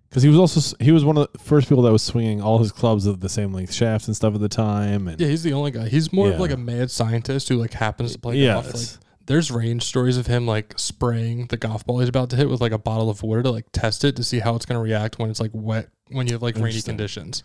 because 0.10 0.24
he 0.24 0.30
was 0.30 0.38
also 0.38 0.76
he 0.80 0.92
was 0.92 1.04
one 1.06 1.18
of 1.18 1.28
the 1.34 1.40
first 1.40 1.68
people 1.70 1.84
that 1.84 1.92
was 1.92 2.02
swinging 2.04 2.42
all 2.42 2.60
his 2.60 2.72
clubs 2.72 3.06
of 3.06 3.20
the 3.20 3.30
same 3.30 3.54
length 3.54 3.74
shafts 3.74 4.08
and 4.08 4.16
stuff 4.16 4.34
at 4.36 4.42
the 4.42 4.50
time. 4.50 5.08
And 5.08 5.20
Yeah, 5.20 5.28
he's 5.28 5.44
the 5.44 5.54
only 5.54 5.72
guy. 5.72 5.88
He's 5.90 6.12
more 6.14 6.28
Yeah. 6.30 6.36
of 6.36 6.40
like 6.40 6.52
a 6.52 6.58
mad 6.58 6.90
scientist 6.92 7.50
who 7.50 7.56
like 7.58 7.74
happens 7.74 8.14
to 8.14 8.20
play 8.20 8.38
yes, 8.38 8.54
golf. 8.54 8.74
Like 8.74 8.88
there's 9.26 9.52
range 9.52 9.84
stories 9.84 10.16
of 10.18 10.28
him 10.28 10.48
like 10.48 10.74
spraying 10.78 11.48
the 11.48 11.58
golf 11.58 11.86
ball 11.86 12.00
he's 12.00 12.08
about 12.10 12.30
to 12.30 12.36
hit 12.38 12.50
with 12.50 12.62
like 12.62 12.72
a 12.72 12.78
bottle 12.78 13.10
of 13.10 13.22
water 13.24 13.44
to 13.44 13.52
like 13.52 13.66
test 13.74 14.04
it 14.06 14.16
to 14.16 14.24
see 14.24 14.40
how 14.40 14.56
it's 14.56 14.66
going 14.66 14.78
to 14.78 14.82
react 14.84 15.20
when 15.20 15.30
it's 15.30 15.40
like 15.42 15.52
wet 15.54 15.90
when 16.10 16.28
you 16.28 16.34
have 16.34 16.42
like 16.42 16.56
rainy 16.58 16.82
conditions. 16.82 17.44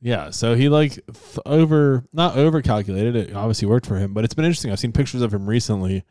yeah. 0.00 0.30
So 0.30 0.54
he 0.54 0.68
like 0.68 0.92
th- 0.94 1.38
over 1.44 2.04
not 2.12 2.36
over 2.36 2.62
calculated. 2.62 3.16
It 3.16 3.34
obviously 3.34 3.66
worked 3.66 3.86
for 3.86 3.96
him, 3.98 4.14
but 4.14 4.22
it's 4.24 4.34
been 4.34 4.44
interesting. 4.44 4.70
I've 4.70 4.78
seen 4.78 4.92
pictures 4.92 5.20
of 5.22 5.34
him 5.34 5.48
recently. 5.48 6.04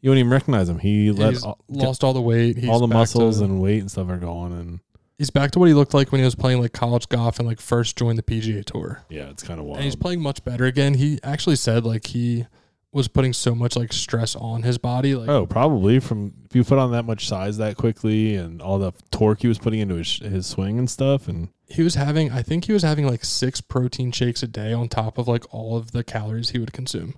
You 0.00 0.10
wouldn't 0.10 0.20
even 0.26 0.32
recognize 0.32 0.68
him. 0.68 0.78
He 0.78 1.10
let 1.10 1.42
all, 1.44 1.58
lost 1.68 2.02
all 2.04 2.12
the 2.12 2.20
weight. 2.20 2.56
He's 2.56 2.68
all 2.68 2.78
the 2.80 2.86
muscles 2.86 3.40
and 3.40 3.60
weight 3.60 3.80
and 3.80 3.90
stuff 3.90 4.08
are 4.08 4.16
gone. 4.16 4.52
And 4.52 4.80
he's 5.18 5.30
back 5.30 5.50
to 5.52 5.58
what 5.58 5.66
he 5.68 5.74
looked 5.74 5.94
like 5.94 6.10
when 6.12 6.20
he 6.20 6.24
was 6.24 6.34
playing 6.34 6.60
like 6.60 6.72
college 6.72 7.08
golf 7.08 7.38
and 7.38 7.46
like 7.48 7.60
first 7.60 7.96
joined 7.96 8.18
the 8.18 8.22
PGA 8.22 8.64
Tour. 8.64 9.02
yeah, 9.10 9.28
it's 9.30 9.42
kind 9.42 9.60
of 9.60 9.66
wild. 9.66 9.78
And 9.78 9.84
he's 9.84 9.96
playing 9.96 10.20
much 10.22 10.44
better 10.44 10.64
again. 10.64 10.94
He 10.94 11.18
actually 11.22 11.56
said 11.56 11.84
like 11.84 12.06
he 12.06 12.46
was 12.90 13.06
putting 13.06 13.34
so 13.34 13.54
much 13.54 13.76
like 13.76 13.92
stress 13.92 14.34
on 14.34 14.62
his 14.62 14.78
body. 14.78 15.14
Like 15.14 15.28
Oh, 15.28 15.44
probably 15.46 16.00
from 16.00 16.32
if 16.48 16.56
you 16.56 16.64
put 16.64 16.78
on 16.78 16.92
that 16.92 17.04
much 17.04 17.28
size 17.28 17.58
that 17.58 17.76
quickly 17.76 18.34
and 18.36 18.62
all 18.62 18.78
the 18.78 18.92
torque 19.10 19.42
he 19.42 19.48
was 19.48 19.58
putting 19.58 19.80
into 19.80 19.96
his 19.96 20.16
his 20.20 20.46
swing 20.46 20.78
and 20.78 20.88
stuff, 20.88 21.28
and 21.28 21.48
he 21.66 21.82
was 21.82 21.96
having 21.96 22.32
I 22.32 22.42
think 22.42 22.64
he 22.64 22.72
was 22.72 22.82
having 22.82 23.06
like 23.06 23.24
six 23.24 23.60
protein 23.60 24.10
shakes 24.12 24.42
a 24.42 24.46
day 24.48 24.72
on 24.72 24.88
top 24.88 25.18
of 25.18 25.28
like 25.28 25.44
all 25.52 25.76
of 25.76 25.90
the 25.92 26.02
calories 26.02 26.50
he 26.50 26.58
would 26.58 26.72
consume. 26.72 27.14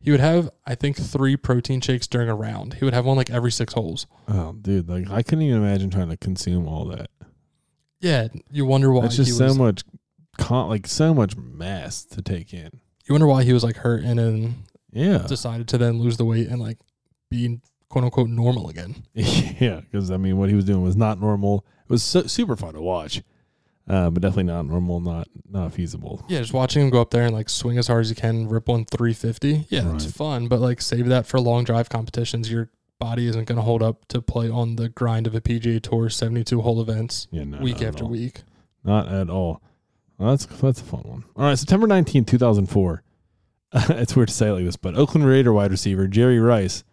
He 0.00 0.10
would 0.10 0.20
have 0.20 0.48
I 0.66 0.74
think 0.74 0.96
three 0.96 1.36
protein 1.36 1.82
shakes 1.82 2.06
during 2.06 2.30
a 2.30 2.34
round. 2.34 2.74
He 2.74 2.84
would 2.86 2.94
have 2.94 3.04
one 3.04 3.18
like 3.18 3.28
every 3.28 3.52
six 3.52 3.74
holes. 3.74 4.06
oh, 4.28 4.54
dude, 4.54 4.88
like 4.88 5.10
I 5.10 5.22
couldn't 5.22 5.42
even 5.44 5.58
imagine 5.62 5.90
trying 5.90 6.08
to 6.08 6.16
consume 6.16 6.66
all 6.66 6.86
that. 6.86 7.10
Yeah, 8.00 8.28
you 8.50 8.64
wonder 8.64 8.90
why 8.92 9.06
It's 9.06 9.16
just 9.16 9.36
so 9.36 9.44
was, 9.44 9.58
much, 9.58 9.84
con- 10.38 10.68
like 10.68 10.86
so 10.86 11.14
much 11.14 11.36
mass 11.36 12.04
to 12.04 12.22
take 12.22 12.52
in. 12.52 12.80
You 13.06 13.12
wonder 13.14 13.26
why 13.26 13.44
he 13.44 13.52
was 13.52 13.62
like 13.64 13.76
hurt 13.76 14.04
and 14.04 14.18
then 14.18 14.54
Yeah, 14.92 15.18
decided 15.26 15.68
to 15.68 15.78
then 15.78 15.98
lose 15.98 16.16
the 16.16 16.24
weight 16.24 16.48
and 16.48 16.60
like 16.60 16.78
be 17.30 17.60
quote 17.88 18.04
unquote 18.04 18.28
normal 18.30 18.68
again. 18.68 19.04
yeah, 19.14 19.80
because 19.80 20.10
I 20.10 20.16
mean, 20.16 20.38
what 20.38 20.48
he 20.48 20.54
was 20.54 20.64
doing 20.64 20.82
was 20.82 20.96
not 20.96 21.20
normal. 21.20 21.66
It 21.84 21.90
was 21.90 22.02
so, 22.02 22.22
super 22.22 22.56
fun 22.56 22.74
to 22.74 22.80
watch, 22.80 23.22
uh, 23.88 24.10
but 24.10 24.22
definitely 24.22 24.44
not 24.44 24.64
normal, 24.66 25.00
not 25.00 25.28
not 25.48 25.72
feasible. 25.72 26.24
Yeah, 26.28 26.40
just 26.40 26.52
watching 26.52 26.82
him 26.82 26.90
go 26.90 27.00
up 27.00 27.10
there 27.10 27.24
and 27.24 27.34
like 27.34 27.48
swing 27.48 27.76
as 27.78 27.88
hard 27.88 28.02
as 28.02 28.08
he 28.08 28.14
can, 28.14 28.48
rip 28.48 28.68
one 28.68 28.84
350. 28.84 29.66
Yeah, 29.68 29.94
it's 29.94 30.10
fun, 30.10 30.48
but 30.48 30.60
like 30.60 30.80
save 30.80 31.06
that 31.08 31.26
for 31.26 31.40
long 31.40 31.64
drive 31.64 31.88
competitions. 31.90 32.50
Your 32.50 32.70
body 33.00 33.26
isn't 33.26 33.46
going 33.46 33.56
to 33.56 33.62
hold 33.62 33.82
up 33.82 34.06
to 34.08 34.22
play 34.22 34.48
on 34.48 34.76
the 34.76 34.88
grind 34.88 35.26
of 35.26 35.34
a 35.34 35.40
PGA 35.40 35.82
Tour 35.82 36.08
72 36.08 36.60
hole 36.60 36.80
events 36.80 37.26
Yeah, 37.32 37.42
no, 37.42 37.58
week 37.58 37.82
after 37.82 38.04
week. 38.04 38.42
Not 38.84 39.08
at 39.08 39.28
all. 39.28 39.60
Well, 40.18 40.30
that's 40.30 40.46
that's 40.46 40.80
a 40.80 40.84
fun 40.84 41.02
one. 41.02 41.24
All 41.34 41.46
right, 41.46 41.58
September 41.58 41.86
nineteenth, 41.86 42.28
two 42.28 42.38
thousand 42.38 42.66
four. 42.66 43.02
it's 43.72 44.14
weird 44.14 44.28
to 44.28 44.34
say 44.34 44.48
it 44.48 44.52
like 44.52 44.64
this, 44.64 44.76
but 44.76 44.96
Oakland 44.96 45.26
Raider 45.26 45.52
wide 45.52 45.70
receiver 45.70 46.06
Jerry 46.06 46.38
Rice 46.38 46.84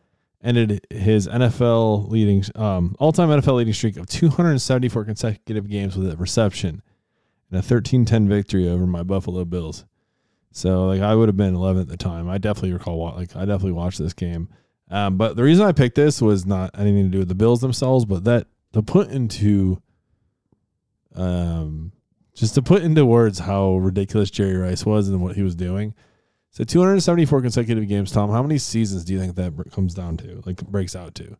ended 0.43 0.86
his 0.89 1.28
NFL 1.28 2.10
leading 2.10 2.43
um, 2.55 2.95
all-time 2.99 3.30
NFL 3.30 3.55
leading 3.58 3.74
streak 3.74 3.97
of 3.97 4.05
274 4.08 5.03
consecutive 5.03 5.68
games 5.68 5.97
with 5.97 6.12
a 6.12 6.16
reception 6.16 6.82
and 7.49 7.60
a 7.60 7.64
13-10 7.64 8.28
victory 8.28 8.70
over 8.70 8.86
my 8.86 9.01
Buffalo 9.03 9.43
Bills. 9.45 9.86
So 10.51 10.86
like 10.86 11.01
I 11.01 11.16
would 11.16 11.30
have 11.30 11.38
been 11.38 11.55
11 11.55 11.82
at 11.84 11.88
the 11.88 11.97
time. 11.97 12.30
I 12.30 12.38
definitely 12.38 12.74
recall 12.74 13.14
like 13.16 13.36
I 13.36 13.41
definitely 13.41 13.74
watched 13.74 13.99
this 13.99 14.14
game. 14.14 14.49
Um, 14.90 15.18
but 15.18 15.36
the 15.36 15.44
reason 15.44 15.66
I 15.66 15.72
picked 15.74 15.96
this 15.96 16.22
was 16.22 16.46
not 16.46 16.72
anything 16.78 17.06
to 17.06 17.10
do 17.10 17.20
with 17.20 17.28
the 17.28 17.36
Bills 17.36 17.62
themselves, 17.62 18.06
but 18.06 18.24
that 18.24 18.48
to 18.74 18.82
put 18.82 19.10
into 19.10 19.82
um 21.16 21.92
just 22.36 22.54
to 22.56 22.62
put 22.62 22.84
into 22.84 23.06
words 23.06 23.40
how 23.40 23.78
ridiculous 23.78 24.30
Jerry 24.30 24.56
Rice 24.56 24.86
was 24.86 25.10
and 25.10 25.22
what 25.22 25.36
he 25.36 25.42
was 25.42 25.56
doing. 25.56 25.96
So 26.52 26.64
274 26.64 27.42
consecutive 27.42 27.88
games, 27.88 28.12
Tom. 28.12 28.30
How 28.30 28.42
many 28.44 28.58
seasons 28.60 29.04
do 29.04 29.14
you 29.14 29.20
think 29.20 29.36
that 29.36 29.72
comes 29.72 29.94
down 29.94 30.18
to? 30.18 30.42
Like 30.46 30.58
breaks 30.68 30.96
out 30.96 31.16
to? 31.16 31.36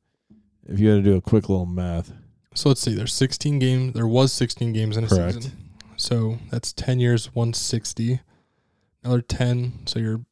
If 0.66 0.80
you 0.80 0.90
had 0.90 1.04
to 1.04 1.10
do 1.10 1.16
a 1.16 1.22
quick 1.22 1.50
little 1.50 1.66
math. 1.66 2.12
So 2.56 2.70
let's 2.70 2.82
see. 2.82 2.96
There's 2.96 3.14
16 3.14 3.60
games. 3.60 3.94
There 3.94 4.08
was 4.08 4.34
16 4.34 4.74
games 4.74 4.98
in 4.98 5.04
a 5.04 5.08
Correct. 5.08 5.36
season. 5.36 5.52
So 5.96 6.40
that's 6.52 6.74
10 6.74 7.00
years, 7.00 7.34
160. 7.36 8.20
Another 9.04 9.22
10. 9.22 9.86
So 9.86 10.00
you're 10.00 10.26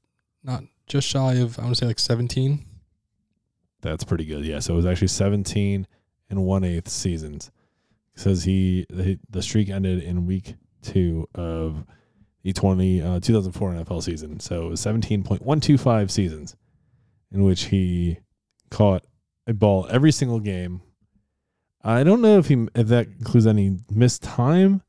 not 0.43 0.63
just 0.87 1.07
shy 1.07 1.33
of, 1.35 1.57
I 1.59 1.63
want 1.63 1.75
to 1.75 1.79
say 1.79 1.85
like 1.85 1.99
17. 1.99 2.64
That's 3.85 4.03
pretty 4.03 4.25
good. 4.25 4.45
Yeah. 4.45 4.59
So 4.59 4.73
it 4.73 4.77
was 4.77 4.85
actually 4.85 5.09
17 5.09 5.87
and 6.29 6.43
one 6.43 6.63
eighth 6.63 6.89
seasons. 6.89 7.51
It 8.15 8.19
says 8.19 8.43
he 8.43 8.85
the, 8.89 9.41
streak 9.41 9.69
ended 9.69 10.01
in 10.01 10.25
week 10.25 10.55
two 10.81 11.27
of 11.35 11.85
the 12.43 12.53
20 12.53 13.01
uh, 13.01 13.19
2004 13.19 13.73
NFL 13.73 14.03
season. 14.03 14.39
So 14.39 14.67
it 14.67 14.69
was 14.69 14.81
17.125 14.85 16.11
seasons. 16.11 16.55
in 17.31 17.43
which 17.43 17.65
he 17.65 18.19
caught 18.71 19.05
a 19.47 19.53
ball 19.53 19.87
every 19.89 20.11
single 20.11 20.39
game. 20.39 20.81
I 21.83 22.03
don't 22.03 22.21
know 22.21 22.39
if 22.39 22.47
he 22.47 22.67
if 22.73 22.87
that 22.87 23.07
includes 23.07 23.45
any 23.45 23.77
missed 23.91 24.23
time. 24.23 24.81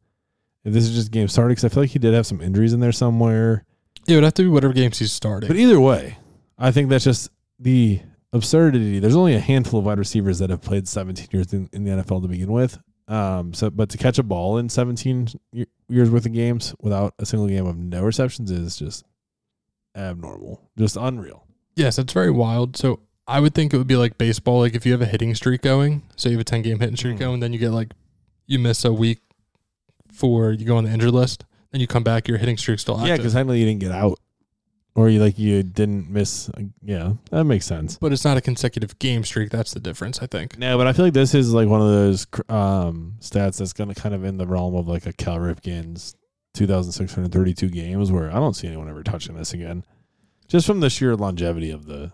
If 0.64 0.72
this 0.72 0.84
is 0.84 0.94
just 0.94 1.12
game 1.12 1.28
started, 1.28 1.50
because 1.50 1.64
I 1.64 1.68
feel 1.68 1.82
like 1.82 1.90
he 1.90 1.98
did 1.98 2.14
have 2.14 2.26
some 2.26 2.40
injuries 2.40 2.72
in 2.72 2.80
there 2.80 2.92
somewhere. 2.92 3.64
It 4.08 4.14
would 4.14 4.24
have 4.24 4.34
to 4.34 4.42
be 4.42 4.48
whatever 4.48 4.72
games 4.72 4.98
he's 4.98 5.12
starting. 5.12 5.48
But 5.48 5.56
either 5.56 5.78
way, 5.78 6.18
I 6.58 6.72
think 6.72 6.88
that's 6.88 7.04
just 7.04 7.30
the 7.58 8.00
absurdity. 8.32 8.98
There's 8.98 9.16
only 9.16 9.34
a 9.34 9.40
handful 9.40 9.80
of 9.80 9.86
wide 9.86 9.98
receivers 9.98 10.38
that 10.40 10.50
have 10.50 10.60
played 10.62 10.86
17 10.88 11.28
years 11.32 11.52
in, 11.52 11.68
in 11.72 11.84
the 11.84 11.90
NFL 12.02 12.22
to 12.22 12.28
begin 12.28 12.52
with. 12.52 12.78
Um, 13.08 13.54
so, 13.54 13.70
but 13.70 13.88
to 13.90 13.98
catch 13.98 14.18
a 14.18 14.22
ball 14.24 14.58
in 14.58 14.68
17 14.68 15.28
years 15.88 16.10
worth 16.10 16.26
of 16.26 16.32
games 16.32 16.74
without 16.80 17.14
a 17.18 17.26
single 17.26 17.46
game 17.48 17.64
of 17.66 17.76
no 17.76 18.02
receptions 18.02 18.50
is 18.50 18.76
just 18.76 19.04
abnormal, 19.96 20.60
just 20.78 20.96
unreal. 20.96 21.44
yes, 21.76 21.98
it's 21.98 22.12
very 22.12 22.30
wild. 22.30 22.76
So 22.76 23.00
I 23.26 23.40
would 23.40 23.54
think 23.54 23.72
it 23.72 23.78
would 23.78 23.86
be 23.86 23.96
like 23.96 24.18
baseball. 24.18 24.60
Like 24.60 24.74
if 24.74 24.84
you 24.84 24.92
have 24.92 25.02
a 25.02 25.06
hitting 25.06 25.34
streak 25.34 25.62
going, 25.62 26.02
so 26.16 26.28
you 26.28 26.34
have 26.36 26.40
a 26.40 26.44
10 26.44 26.62
game 26.62 26.80
hitting 26.80 26.96
streak 26.96 27.16
Mm. 27.16 27.20
going, 27.20 27.40
then 27.40 27.52
you 27.52 27.58
get 27.58 27.70
like, 27.70 27.92
you 28.46 28.58
miss 28.58 28.84
a 28.84 28.92
week 28.92 29.20
for 30.12 30.52
you 30.52 30.64
go 30.64 30.76
on 30.76 30.84
the 30.84 30.90
injured 30.90 31.12
list, 31.12 31.44
then 31.72 31.80
you 31.80 31.86
come 31.86 32.02
back, 32.02 32.26
your 32.28 32.38
hitting 32.38 32.56
streak's 32.56 32.82
still 32.82 32.94
active. 32.96 33.08
Yeah, 33.08 33.16
because 33.16 33.32
technically 33.34 33.60
you 33.60 33.66
didn't 33.66 33.80
get 33.80 33.92
out, 33.92 34.18
or 34.96 35.10
you 35.10 35.20
like 35.20 35.38
you 35.38 35.62
didn't 35.62 36.10
miss. 36.10 36.50
Yeah, 36.82 37.12
that 37.30 37.44
makes 37.44 37.66
sense. 37.66 37.98
but 37.98 38.12
it's 38.12 38.24
not 38.24 38.38
a 38.38 38.40
consecutive 38.40 38.98
game 38.98 39.22
streak. 39.24 39.50
That's 39.50 39.72
the 39.74 39.78
difference, 39.78 40.20
I 40.22 40.26
think. 40.26 40.58
No, 40.58 40.78
but 40.78 40.86
I 40.86 40.94
feel 40.94 41.04
like 41.04 41.14
this 41.14 41.34
is 41.34 41.52
like 41.52 41.68
one 41.68 41.82
of 41.82 41.88
those 41.88 42.26
um, 42.48 43.14
stats 43.20 43.58
that's 43.58 43.74
gonna 43.74 43.94
kind 43.94 44.14
of 44.14 44.24
in 44.24 44.38
the 44.38 44.46
realm 44.46 44.74
of 44.74 44.88
like 44.88 45.06
a 45.06 45.12
Cal 45.12 45.36
Ripken's 45.36 46.16
2,632 46.54 47.68
games, 47.68 48.10
where 48.10 48.30
I 48.30 48.36
don't 48.36 48.54
see 48.54 48.66
anyone 48.66 48.88
ever 48.88 49.02
touching 49.02 49.36
this 49.36 49.52
again, 49.52 49.84
just 50.48 50.66
from 50.66 50.80
the 50.80 50.90
sheer 50.90 51.14
longevity 51.14 51.70
of 51.70 51.86
the. 51.86 52.12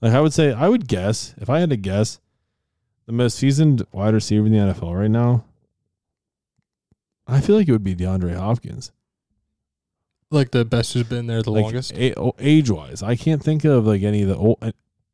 Like 0.00 0.12
I 0.12 0.20
would 0.20 0.32
say, 0.32 0.52
I 0.52 0.68
would 0.68 0.86
guess 0.86 1.34
if 1.38 1.50
I 1.50 1.58
had 1.58 1.70
to 1.70 1.76
guess, 1.76 2.20
the 3.06 3.12
most 3.12 3.36
seasoned 3.36 3.84
wide 3.90 4.14
receiver 4.14 4.46
in 4.46 4.52
the 4.52 4.58
NFL 4.58 4.96
right 4.96 5.10
now. 5.10 5.44
I 7.26 7.40
feel 7.40 7.56
like 7.56 7.68
it 7.68 7.72
would 7.72 7.84
be 7.84 7.96
DeAndre 7.96 8.36
Hopkins. 8.36 8.92
Like 10.30 10.50
the 10.50 10.64
best 10.64 10.92
who's 10.92 11.04
been 11.04 11.26
there 11.26 11.42
the 11.42 11.50
like 11.50 11.62
longest. 11.64 11.92
age 11.96 12.70
wise. 12.70 13.02
I 13.02 13.16
can't 13.16 13.42
think 13.42 13.64
of 13.64 13.86
like 13.86 14.02
any 14.02 14.22
of 14.22 14.28
the 14.28 14.36
old 14.36 14.58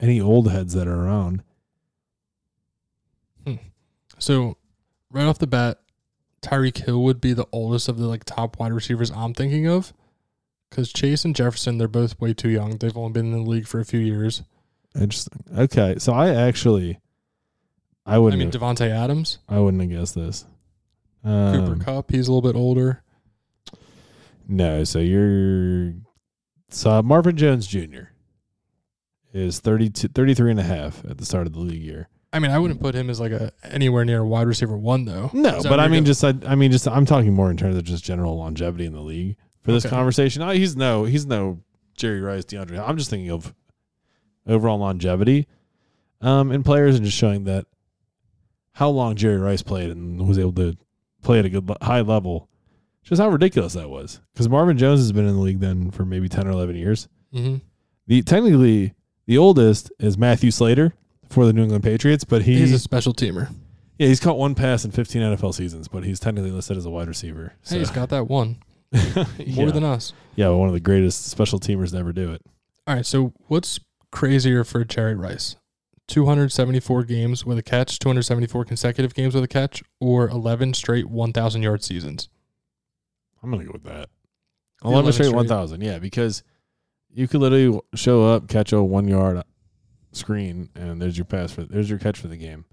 any 0.00 0.20
old 0.20 0.50
heads 0.50 0.74
that 0.74 0.88
are 0.88 1.04
around. 1.04 1.42
So 4.18 4.56
right 5.10 5.24
off 5.26 5.38
the 5.38 5.46
bat, 5.46 5.80
Tyreek 6.40 6.84
Hill 6.84 7.02
would 7.02 7.20
be 7.20 7.32
the 7.32 7.46
oldest 7.52 7.88
of 7.88 7.98
the 7.98 8.06
like 8.06 8.24
top 8.24 8.58
wide 8.58 8.72
receivers 8.72 9.10
I'm 9.10 9.34
thinking 9.34 9.66
of. 9.68 9.92
Because 10.70 10.92
Chase 10.92 11.24
and 11.24 11.36
Jefferson, 11.36 11.78
they're 11.78 11.88
both 11.88 12.18
way 12.20 12.32
too 12.34 12.48
young. 12.48 12.76
They've 12.78 12.96
only 12.96 13.12
been 13.12 13.26
in 13.32 13.44
the 13.44 13.50
league 13.50 13.66
for 13.66 13.80
a 13.80 13.84
few 13.84 14.00
years. 14.00 14.42
Interesting. 14.94 15.44
Okay, 15.56 15.96
so 15.98 16.12
I 16.12 16.30
actually, 16.34 16.98
I 18.06 18.14
I 18.14 18.18
wouldn't. 18.18 18.40
mean, 18.40 18.50
Davante 18.50 18.88
Adams, 18.88 19.38
I 19.48 19.58
wouldn't 19.60 19.82
have 19.82 19.90
guessed 19.90 20.14
this. 20.14 20.44
Cooper 21.24 21.72
Um, 21.72 21.80
Kupp, 21.80 22.10
he's 22.10 22.28
a 22.28 22.32
little 22.32 22.48
bit 22.52 22.56
older. 22.58 23.02
No, 24.48 24.84
so 24.84 24.98
you're 24.98 25.94
so 26.70 27.02
Marvin 27.02 27.36
Jones 27.36 27.66
Jr. 27.66 28.08
is 29.32 29.60
32, 29.60 30.08
33 30.08 30.50
and 30.52 30.60
a 30.60 30.64
half 30.64 31.04
at 31.08 31.18
the 31.18 31.24
start 31.24 31.46
of 31.46 31.52
the 31.52 31.60
league 31.60 31.82
year. 31.82 32.08
I 32.32 32.40
mean, 32.40 32.50
I 32.50 32.58
wouldn't 32.58 32.80
put 32.80 32.94
him 32.96 33.10
as 33.10 33.20
like 33.20 33.30
a 33.32 33.52
anywhere 33.62 34.04
near 34.04 34.24
wide 34.24 34.46
receiver 34.48 34.76
one 34.76 35.04
though. 35.04 35.30
No, 35.32 35.62
but 35.62 35.78
I 35.78 35.86
mean, 35.88 36.04
just 36.04 36.24
I, 36.24 36.34
I 36.46 36.56
mean, 36.56 36.72
just 36.72 36.88
I'm 36.88 37.06
talking 37.06 37.32
more 37.32 37.50
in 37.50 37.56
terms 37.56 37.76
of 37.76 37.84
just 37.84 38.02
general 38.04 38.36
longevity 38.36 38.86
in 38.86 38.92
the 38.92 39.00
league 39.00 39.36
for 39.62 39.70
this 39.72 39.86
Okay. 39.86 39.94
conversation. 39.94 40.42
I, 40.42 40.56
he's 40.56 40.74
no, 40.76 41.04
he's 41.04 41.26
no 41.26 41.60
Jerry 41.96 42.20
Rice, 42.20 42.44
DeAndre. 42.44 42.86
I'm 42.86 42.96
just 42.96 43.08
thinking 43.08 43.30
of 43.30 43.54
overall 44.48 44.78
longevity 44.78 45.46
um, 46.20 46.50
in 46.50 46.64
players 46.64 46.96
and 46.96 47.04
just 47.04 47.16
showing 47.16 47.44
that 47.44 47.66
how 48.72 48.88
long 48.88 49.14
Jerry 49.14 49.38
Rice 49.38 49.62
played 49.62 49.90
and 49.90 50.26
was 50.28 50.38
able 50.38 50.52
to 50.54 50.76
play 51.22 51.38
at 51.38 51.44
a 51.44 51.48
good 51.50 51.70
high 51.80 52.00
level. 52.00 52.48
Just 53.04 53.20
how 53.20 53.28
ridiculous 53.28 53.74
that 53.74 53.90
was. 53.90 54.20
Because 54.32 54.48
Marvin 54.48 54.78
Jones 54.78 55.00
has 55.00 55.12
been 55.12 55.26
in 55.28 55.34
the 55.34 55.40
league 55.40 55.60
then 55.60 55.90
for 55.90 56.04
maybe 56.04 56.28
ten 56.28 56.46
or 56.46 56.50
eleven 56.50 56.74
years. 56.76 57.08
hmm 57.32 57.56
The 58.06 58.22
technically 58.22 58.94
the 59.26 59.38
oldest 59.38 59.92
is 59.98 60.18
Matthew 60.18 60.50
Slater 60.50 60.94
for 61.28 61.46
the 61.46 61.52
New 61.52 61.62
England 61.64 61.84
Patriots, 61.84 62.24
but 62.24 62.42
he 62.42 62.58
he's 62.58 62.72
a 62.72 62.78
special 62.78 63.12
teamer. 63.14 63.50
yeah 63.98 64.08
he's 64.08 64.20
caught 64.20 64.36
one 64.38 64.54
pass 64.54 64.84
in 64.84 64.90
15 64.90 65.20
NFL 65.22 65.54
seasons, 65.54 65.88
but 65.88 66.04
he's 66.04 66.20
technically 66.20 66.50
listed 66.50 66.76
as 66.76 66.84
a 66.86 66.90
wide 66.90 67.08
receiver. 67.08 67.52
So. 67.62 67.74
Hey, 67.74 67.78
he's 67.80 67.90
got 67.90 68.08
that 68.10 68.28
one 68.28 68.58
yeah. 68.92 69.24
more 69.56 69.70
than 69.70 69.84
us. 69.84 70.12
yeah, 70.36 70.48
one 70.50 70.68
of 70.68 70.74
the 70.74 70.80
greatest 70.80 71.26
special 71.26 71.58
teamers 71.60 71.90
to 71.92 71.98
ever 71.98 72.12
do 72.12 72.32
it. 72.32 72.42
All 72.86 72.94
right, 72.94 73.06
so 73.06 73.32
what's 73.48 73.80
crazier 74.12 74.62
for 74.64 74.84
Jerry 74.84 75.14
Rice? 75.14 75.56
274 76.08 77.04
games 77.04 77.44
with 77.46 77.56
a 77.58 77.62
catch, 77.62 77.98
274 77.98 78.64
consecutive 78.66 79.14
games 79.14 79.34
with 79.34 79.42
a 79.42 79.48
catch, 79.48 79.82
or 80.00 80.28
11 80.28 80.74
straight 80.74 81.06
1,000 81.08 81.62
yard 81.62 81.82
seasons? 81.82 82.28
I'm 83.44 83.50
gonna 83.50 83.64
go 83.64 83.72
with 83.72 83.84
that. 83.84 84.08
The 84.82 84.88
11 84.88 84.92
11 84.92 85.12
straight 85.12 85.26
straight. 85.26 85.36
1,000. 85.36 85.80
Yeah, 85.82 85.98
because 85.98 86.42
you 87.12 87.28
could 87.28 87.40
literally 87.40 87.80
show 87.94 88.24
up, 88.24 88.48
catch 88.48 88.72
a 88.72 88.82
one 88.82 89.06
yard 89.06 89.42
screen, 90.12 90.70
and 90.74 91.00
there's 91.00 91.16
your 91.16 91.24
pass 91.26 91.52
for 91.52 91.64
there's 91.64 91.88
your 91.88 91.98
catch 91.98 92.18
for 92.18 92.28
the 92.28 92.36
game. 92.36 92.64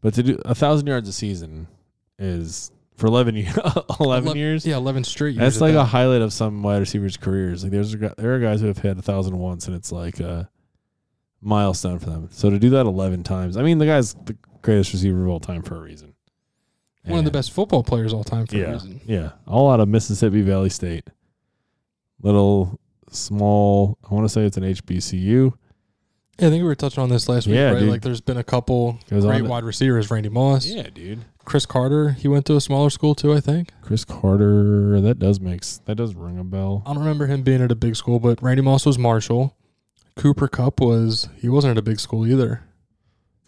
But 0.00 0.14
to 0.14 0.22
do 0.22 0.40
a 0.44 0.54
thousand 0.54 0.88
yards 0.88 1.08
a 1.08 1.12
season 1.12 1.68
is 2.18 2.72
for 2.96 3.06
11 3.06 3.36
years. 3.36 3.56
11 4.00 4.28
Ele- 4.28 4.36
years. 4.36 4.66
Yeah, 4.66 4.76
11 4.76 5.04
straight 5.04 5.34
years. 5.34 5.40
That's 5.40 5.56
at 5.56 5.62
like 5.62 5.74
a 5.74 5.84
highlight 5.84 6.22
of 6.22 6.32
some 6.32 6.62
wide 6.62 6.78
receivers' 6.78 7.16
careers. 7.16 7.62
Like 7.62 7.72
there's 7.72 7.92
there 7.96 8.34
are 8.34 8.40
guys 8.40 8.60
who 8.60 8.66
have 8.66 8.78
hit 8.78 8.98
a 8.98 9.02
thousand 9.02 9.38
once, 9.38 9.66
and 9.66 9.76
it's 9.76 9.92
like 9.92 10.20
a 10.20 10.50
milestone 11.40 11.98
for 11.98 12.10
them. 12.10 12.28
So 12.32 12.50
to 12.50 12.58
do 12.58 12.70
that 12.70 12.86
11 12.86 13.22
times, 13.24 13.56
I 13.56 13.62
mean, 13.62 13.78
the 13.78 13.86
guy's 13.86 14.14
the 14.14 14.36
greatest 14.62 14.92
receiver 14.92 15.22
of 15.22 15.28
all 15.28 15.40
time 15.40 15.62
for 15.62 15.76
a 15.76 15.80
reason. 15.80 16.11
One 17.04 17.18
of 17.18 17.24
the 17.24 17.30
best 17.32 17.50
football 17.50 17.82
players 17.82 18.12
all 18.12 18.22
time 18.24 18.46
for 18.46 18.56
yeah, 18.56 18.64
a 18.64 18.72
reason. 18.74 19.00
Yeah, 19.06 19.30
all 19.46 19.70
out 19.70 19.80
of 19.80 19.88
Mississippi 19.88 20.42
Valley 20.42 20.70
State. 20.70 21.08
Little 22.20 22.78
small. 23.10 23.98
I 24.08 24.14
want 24.14 24.24
to 24.24 24.28
say 24.28 24.42
it's 24.44 24.56
an 24.56 24.62
HBCU. 24.62 25.52
Yeah, 26.38 26.46
I 26.46 26.50
think 26.50 26.62
we 26.62 26.68
were 26.68 26.74
touching 26.74 27.02
on 27.02 27.08
this 27.08 27.28
last 27.28 27.46
week, 27.46 27.56
Yeah, 27.56 27.72
right? 27.72 27.80
dude. 27.80 27.88
Like 27.90 28.02
there's 28.02 28.20
been 28.20 28.36
a 28.38 28.44
couple 28.44 28.98
Goes 29.10 29.24
great 29.24 29.44
wide 29.44 29.64
receivers. 29.64 30.10
Randy 30.10 30.28
Moss, 30.28 30.66
Yeah, 30.66 30.88
dude. 30.94 31.20
Cris 31.44 31.66
Carter, 31.66 32.10
he 32.12 32.28
went 32.28 32.46
to 32.46 32.56
a 32.56 32.60
smaller 32.60 32.88
school 32.88 33.14
too, 33.16 33.32
I 33.32 33.40
think. 33.40 33.72
Cris 33.82 34.04
Carter. 34.04 35.00
That 35.00 35.18
does 35.18 35.40
makes 35.40 35.78
that 35.86 35.96
does 35.96 36.14
ring 36.14 36.38
a 36.38 36.44
bell. 36.44 36.82
I 36.86 36.90
don't 36.94 37.00
remember 37.02 37.26
him 37.26 37.42
being 37.42 37.60
at 37.62 37.72
a 37.72 37.76
big 37.76 37.96
school, 37.96 38.20
but 38.20 38.40
Randy 38.42 38.62
Moss 38.62 38.86
was 38.86 38.96
Marshall. 38.98 39.56
Cooper 40.14 40.46
Kupp 40.46 40.80
was 40.80 41.28
he 41.36 41.48
wasn't 41.48 41.72
at 41.72 41.78
a 41.78 41.82
big 41.82 41.98
school 41.98 42.26
either. 42.26 42.62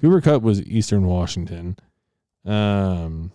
Cooper 0.01 0.21
Kupp 0.21 0.43
was 0.43 0.61
Eastern 0.63 1.07
Washington. 1.07 1.77
Um, 2.45 3.31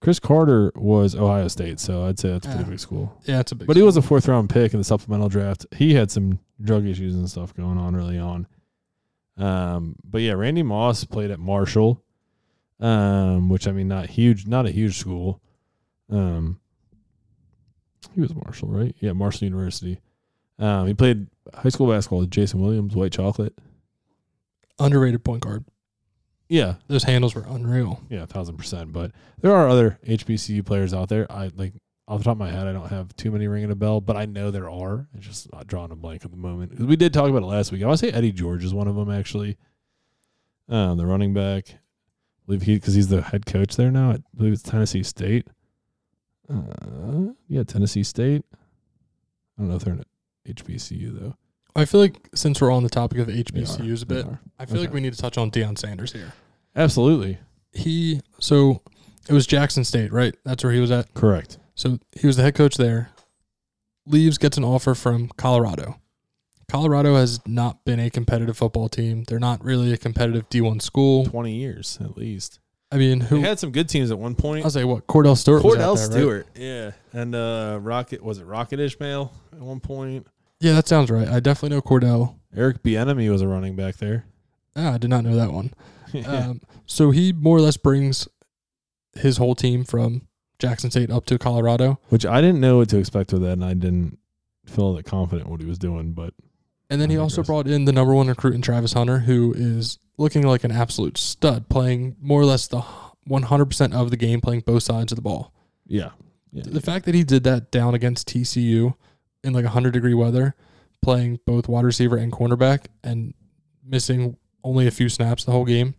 Cris 0.00 0.20
Carter 0.20 0.70
was 0.76 1.14
Ohio 1.16 1.48
State, 1.48 1.80
so 1.80 2.04
I'd 2.04 2.18
say 2.18 2.30
that's 2.30 2.46
a 2.46 2.50
pretty 2.50 2.64
Yeah. 2.64 2.70
big 2.70 2.78
school. 2.80 3.20
Yeah, 3.24 3.40
it's 3.40 3.50
a 3.52 3.56
big. 3.56 3.66
But 3.66 3.76
he 3.76 3.82
was 3.82 3.96
a 3.96 4.02
fourth 4.02 4.28
round 4.28 4.48
pick 4.48 4.72
in 4.72 4.78
the 4.78 4.84
supplemental 4.84 5.28
draft. 5.28 5.66
He 5.74 5.94
had 5.94 6.10
some 6.10 6.38
drug 6.60 6.86
issues 6.86 7.14
and 7.16 7.28
stuff 7.28 7.52
going 7.54 7.78
on 7.78 7.96
early 7.96 8.18
on. 8.18 8.46
Um, 9.36 9.96
but 10.04 10.22
yeah, 10.22 10.32
Randy 10.32 10.62
Moss 10.62 11.04
played 11.04 11.30
at 11.30 11.38
Marshall, 11.40 12.02
um, 12.80 13.48
which 13.48 13.66
I 13.66 13.72
mean, 13.72 13.88
not 13.88 14.10
huge, 14.10 14.46
not 14.46 14.66
a 14.66 14.70
huge 14.70 14.98
school. 14.98 15.40
Um, 16.10 16.60
he 18.14 18.20
was 18.20 18.34
Marshall, 18.34 18.68
right? 18.68 18.94
Yeah, 19.00 19.12
Marshall 19.12 19.46
University. 19.46 20.00
Um, 20.60 20.86
he 20.86 20.94
played 20.94 21.26
high 21.54 21.68
school 21.68 21.88
basketball 21.88 22.20
with 22.20 22.30
Jason 22.30 22.60
Williams, 22.60 22.94
White 22.96 23.12
Chocolate. 23.12 23.56
underrated 24.80 25.24
point 25.24 25.42
guard. 25.42 25.64
Yeah, 26.48 26.76
Those 26.86 27.04
handles 27.04 27.34
were 27.34 27.44
unreal. 27.46 28.02
Yeah, 28.08 28.24
thousand 28.24 28.56
percent. 28.56 28.92
But 28.92 29.12
there 29.40 29.54
are 29.54 29.68
other 29.68 29.98
HBCU 30.06 30.64
players 30.64 30.94
out 30.94 31.08
there. 31.10 31.30
I 31.30 31.50
like 31.54 31.74
off 32.08 32.18
the 32.20 32.24
top 32.24 32.32
of 32.32 32.38
my 32.38 32.50
head, 32.50 32.66
I 32.66 32.72
don't 32.72 32.88
have 32.88 33.14
too 33.16 33.30
many 33.30 33.46
ringing 33.48 33.70
a 33.70 33.74
bell, 33.74 34.00
but 34.00 34.16
I 34.16 34.24
know 34.24 34.50
there 34.50 34.70
are. 34.70 35.06
It's 35.14 35.26
just 35.26 35.52
not 35.52 35.66
drawing 35.66 35.90
a 35.90 35.96
blank 35.96 36.24
at 36.24 36.30
the 36.30 36.38
moment 36.38 36.80
we 36.80 36.96
did 36.96 37.12
talk 37.12 37.28
about 37.28 37.42
it 37.42 37.46
last 37.46 37.70
week. 37.70 37.82
I 37.82 37.86
want 37.86 38.00
to 38.00 38.06
say 38.06 38.12
Eddie 38.12 38.32
George 38.32 38.64
is 38.64 38.72
one 38.72 38.88
of 38.88 38.96
them 38.96 39.10
actually. 39.10 39.58
Um, 40.70 40.96
the 40.96 41.04
running 41.06 41.34
back, 41.34 41.68
I 41.68 41.76
believe 42.46 42.62
he 42.62 42.74
because 42.76 42.94
he's 42.94 43.08
the 43.08 43.20
head 43.20 43.44
coach 43.44 43.76
there 43.76 43.90
now. 43.90 44.12
I 44.12 44.18
believe 44.34 44.54
it's 44.54 44.62
Tennessee 44.62 45.02
State. 45.02 45.48
Uh, 46.50 47.32
yeah, 47.46 47.62
Tennessee 47.62 48.02
State. 48.02 48.42
I 48.54 49.60
don't 49.60 49.68
know 49.68 49.76
if 49.76 49.84
they're 49.84 49.94
in 49.94 50.54
HBCU 50.54 51.18
though. 51.20 51.36
I 51.76 51.84
feel 51.84 52.00
like 52.00 52.28
since 52.34 52.60
we're 52.60 52.72
on 52.72 52.82
the 52.82 52.88
topic 52.88 53.18
of. 53.18 53.28
HBCUs 53.28 54.02
a 54.02 54.06
bit, 54.06 54.26
are. 54.26 54.40
I 54.58 54.66
feel 54.66 54.80
like 54.80 54.92
we 54.92 55.00
need 55.00 55.12
to 55.12 55.18
touch 55.18 55.38
on 55.38 55.50
Deion 55.50 55.78
Sanders 55.78 56.12
here. 56.12 56.32
Absolutely 56.74 57.38
He 57.72 58.20
so 58.38 58.82
it 59.28 59.32
was 59.32 59.46
Jackson 59.46 59.84
State, 59.84 60.12
right? 60.12 60.34
That's 60.44 60.64
where 60.64 60.72
he 60.72 60.80
was 60.80 60.90
at. 60.90 61.12
correct. 61.14 61.58
So 61.74 61.98
he 62.12 62.26
was 62.26 62.36
the 62.36 62.42
head 62.42 62.54
coach 62.54 62.76
there. 62.76 63.10
Leaves, 64.06 64.38
gets 64.38 64.56
an 64.56 64.64
offer 64.64 64.94
from 64.94 65.28
Colorado. 65.36 66.00
Colorado 66.70 67.14
has 67.16 67.40
not 67.46 67.84
been 67.84 68.00
a 68.00 68.10
competitive 68.10 68.56
football 68.56 68.88
team. 68.88 69.24
They're 69.24 69.38
not 69.38 69.62
really 69.62 69.92
a 69.92 69.96
competitive 69.96 70.48
D1 70.48 70.82
school. 70.82 71.24
Twenty 71.26 71.54
years 71.54 71.98
at 72.00 72.16
least. 72.16 72.58
I 72.90 72.96
mean, 72.96 73.20
who? 73.20 73.40
They 73.40 73.48
had 73.48 73.58
some 73.58 73.70
good 73.70 73.88
teams 73.88 74.10
at 74.10 74.18
one 74.18 74.34
point. 74.34 74.64
I'll 74.64 74.70
say 74.70 74.84
what 74.84 75.06
Kordell 75.06 75.36
Stewart. 75.36 75.62
was 75.62 75.76
Kordell 75.76 75.96
there, 75.96 76.08
right? 76.08 76.12
Stewart, 76.12 76.46
yeah, 76.54 76.90
and 77.12 77.34
uh, 77.34 77.78
Rocket 77.80 78.22
was 78.22 78.38
it 78.38 78.44
Rocket 78.44 78.80
Ismail 78.80 79.30
at 79.52 79.58
one 79.58 79.80
point. 79.80 80.26
Yeah, 80.60 80.72
that 80.72 80.88
sounds 80.88 81.10
right. 81.10 81.28
I 81.28 81.40
definitely 81.40 81.76
know 81.76 81.82
Kordell. 81.82 82.36
Eric 82.56 82.82
Bieniemy 82.82 83.30
was 83.30 83.42
a 83.42 83.48
running 83.48 83.76
back 83.76 83.96
there. 83.98 84.24
Ah, 84.74 84.94
I 84.94 84.98
did 84.98 85.10
not 85.10 85.24
know 85.24 85.36
that 85.36 85.52
one. 85.52 85.72
Um, 86.26 86.62
so 86.86 87.10
he 87.10 87.34
more 87.34 87.58
or 87.58 87.60
less 87.60 87.76
brings 87.76 88.26
his 89.14 89.36
whole 89.36 89.54
team 89.54 89.84
from 89.84 90.26
Jackson 90.58 90.90
State 90.90 91.10
up 91.10 91.26
to 91.26 91.38
Colorado. 91.38 92.00
Which 92.08 92.24
I 92.24 92.40
didn't 92.40 92.60
know 92.60 92.78
what 92.78 92.88
to 92.88 92.96
expect 92.98 93.30
with 93.30 93.42
that, 93.42 93.52
and 93.52 93.64
I 93.64 93.74
didn't 93.74 94.18
feel 94.64 94.94
that 94.94 95.04
confident 95.04 95.50
what 95.50 95.60
he 95.60 95.66
was 95.66 95.78
doing. 95.78 96.12
But 96.14 96.32
And 96.88 96.98
then 96.98 97.10
I 97.10 97.12
he 97.12 97.18
also 97.18 97.42
brought 97.42 97.66
in 97.66 97.84
the 97.84 97.92
number 97.92 98.14
one 98.14 98.28
recruit 98.28 98.54
in 98.54 98.62
Travis 98.62 98.94
Hunter, 98.94 99.18
who 99.18 99.52
is 99.54 99.98
looking 100.16 100.46
like 100.46 100.64
an 100.64 100.72
absolute 100.72 101.18
stud, 101.18 101.68
playing 101.68 102.16
more 102.22 102.40
or 102.40 102.46
less 102.46 102.66
the 102.66 102.82
100% 103.28 103.92
of 103.92 104.10
the 104.10 104.16
game, 104.16 104.40
playing 104.40 104.60
both 104.60 104.84
sides 104.84 105.12
of 105.12 105.16
the 105.16 105.22
ball. 105.22 105.52
yeah, 105.86 106.12
yeah, 106.52 106.62
The 106.66 106.80
fact 106.80 107.04
that 107.04 107.14
he 107.14 107.22
did 107.22 107.44
that 107.44 107.70
down 107.70 107.94
against 107.94 108.28
TCU 108.28 108.94
in 109.44 109.52
like 109.52 109.64
100 109.64 109.92
degree 109.92 110.14
weather, 110.14 110.54
playing 111.02 111.40
both 111.46 111.68
wide 111.68 111.84
receiver 111.84 112.16
and 112.16 112.32
cornerback, 112.32 112.86
and 113.04 113.34
missing 113.84 114.36
only 114.64 114.86
a 114.86 114.90
few 114.90 115.08
snaps 115.08 115.44
the 115.44 115.52
whole 115.52 115.64
game, 115.64 115.94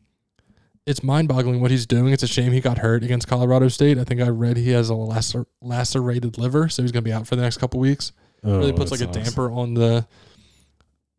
it's 0.85 1.03
mind 1.03 1.27
boggling 1.27 1.61
what 1.61 1.71
he's 1.71 1.85
doing. 1.85 2.13
It's 2.13 2.23
a 2.23 2.27
shame 2.27 2.51
he 2.51 2.61
got 2.61 2.79
hurt 2.79 3.03
against 3.03 3.27
Colorado 3.27 3.67
State. 3.67 3.97
I 3.97 4.03
think 4.03 4.21
I 4.21 4.27
read 4.29 4.57
he 4.57 4.71
has 4.71 4.89
a 4.89 4.93
lacer- 4.93 5.45
lacerated 5.61 6.37
liver, 6.37 6.67
so 6.69 6.81
he's 6.81 6.91
going 6.91 7.03
to 7.03 7.07
be 7.09 7.13
out 7.13 7.27
for 7.27 7.35
the 7.35 7.41
next 7.41 7.57
couple 7.57 7.79
weeks. 7.79 8.11
oh, 8.43 8.57
really 8.57 8.73
puts 8.73 8.91
like 8.91 9.01
a 9.01 9.13
sucks. 9.13 9.17
damper 9.17 9.51
on 9.51 9.73
the 9.75 10.07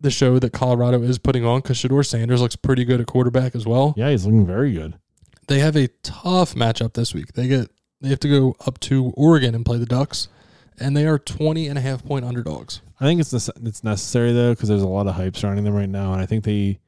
the 0.02 0.10
show 0.10 0.38
that 0.38 0.52
Colorado 0.52 1.02
is 1.02 1.18
putting 1.18 1.44
on 1.44 1.60
because 1.60 1.76
Shedeur 1.76 2.04
Sanders 2.06 2.40
looks 2.40 2.56
pretty 2.56 2.84
good 2.86 3.00
at 3.02 3.06
quarterback 3.06 3.54
as 3.54 3.66
well. 3.66 3.92
Yeah, 3.98 4.08
he's 4.10 4.24
looking 4.24 4.46
very 4.46 4.72
good. 4.72 4.98
They 5.46 5.58
have 5.58 5.76
a 5.76 5.88
tough 6.02 6.54
matchup 6.54 6.94
this 6.94 7.12
week. 7.12 7.34
They 7.34 7.48
get 7.48 7.70
they 8.00 8.08
have 8.08 8.20
to 8.20 8.28
go 8.28 8.56
up 8.66 8.80
to 8.80 9.12
Oregon 9.14 9.54
and 9.54 9.64
play 9.64 9.76
the 9.76 9.84
Ducks, 9.86 10.28
and 10.80 10.96
they 10.96 11.06
are 11.06 11.18
20 11.18 11.68
and 11.68 11.78
a 11.78 11.80
half 11.82 12.04
point 12.04 12.24
underdogs. 12.24 12.80
I 13.00 13.04
think 13.04 13.20
it's 13.20 13.32
it's 13.32 13.84
necessary 13.84 14.32
though 14.32 14.52
because 14.52 14.68
there's 14.68 14.82
a 14.82 14.88
lot 14.88 15.06
of 15.06 15.14
hype 15.14 15.36
surrounding 15.36 15.64
them 15.64 15.74
right 15.74 15.88
now, 15.88 16.12
and 16.12 16.20
I 16.22 16.26
think 16.26 16.44
they 16.44 16.78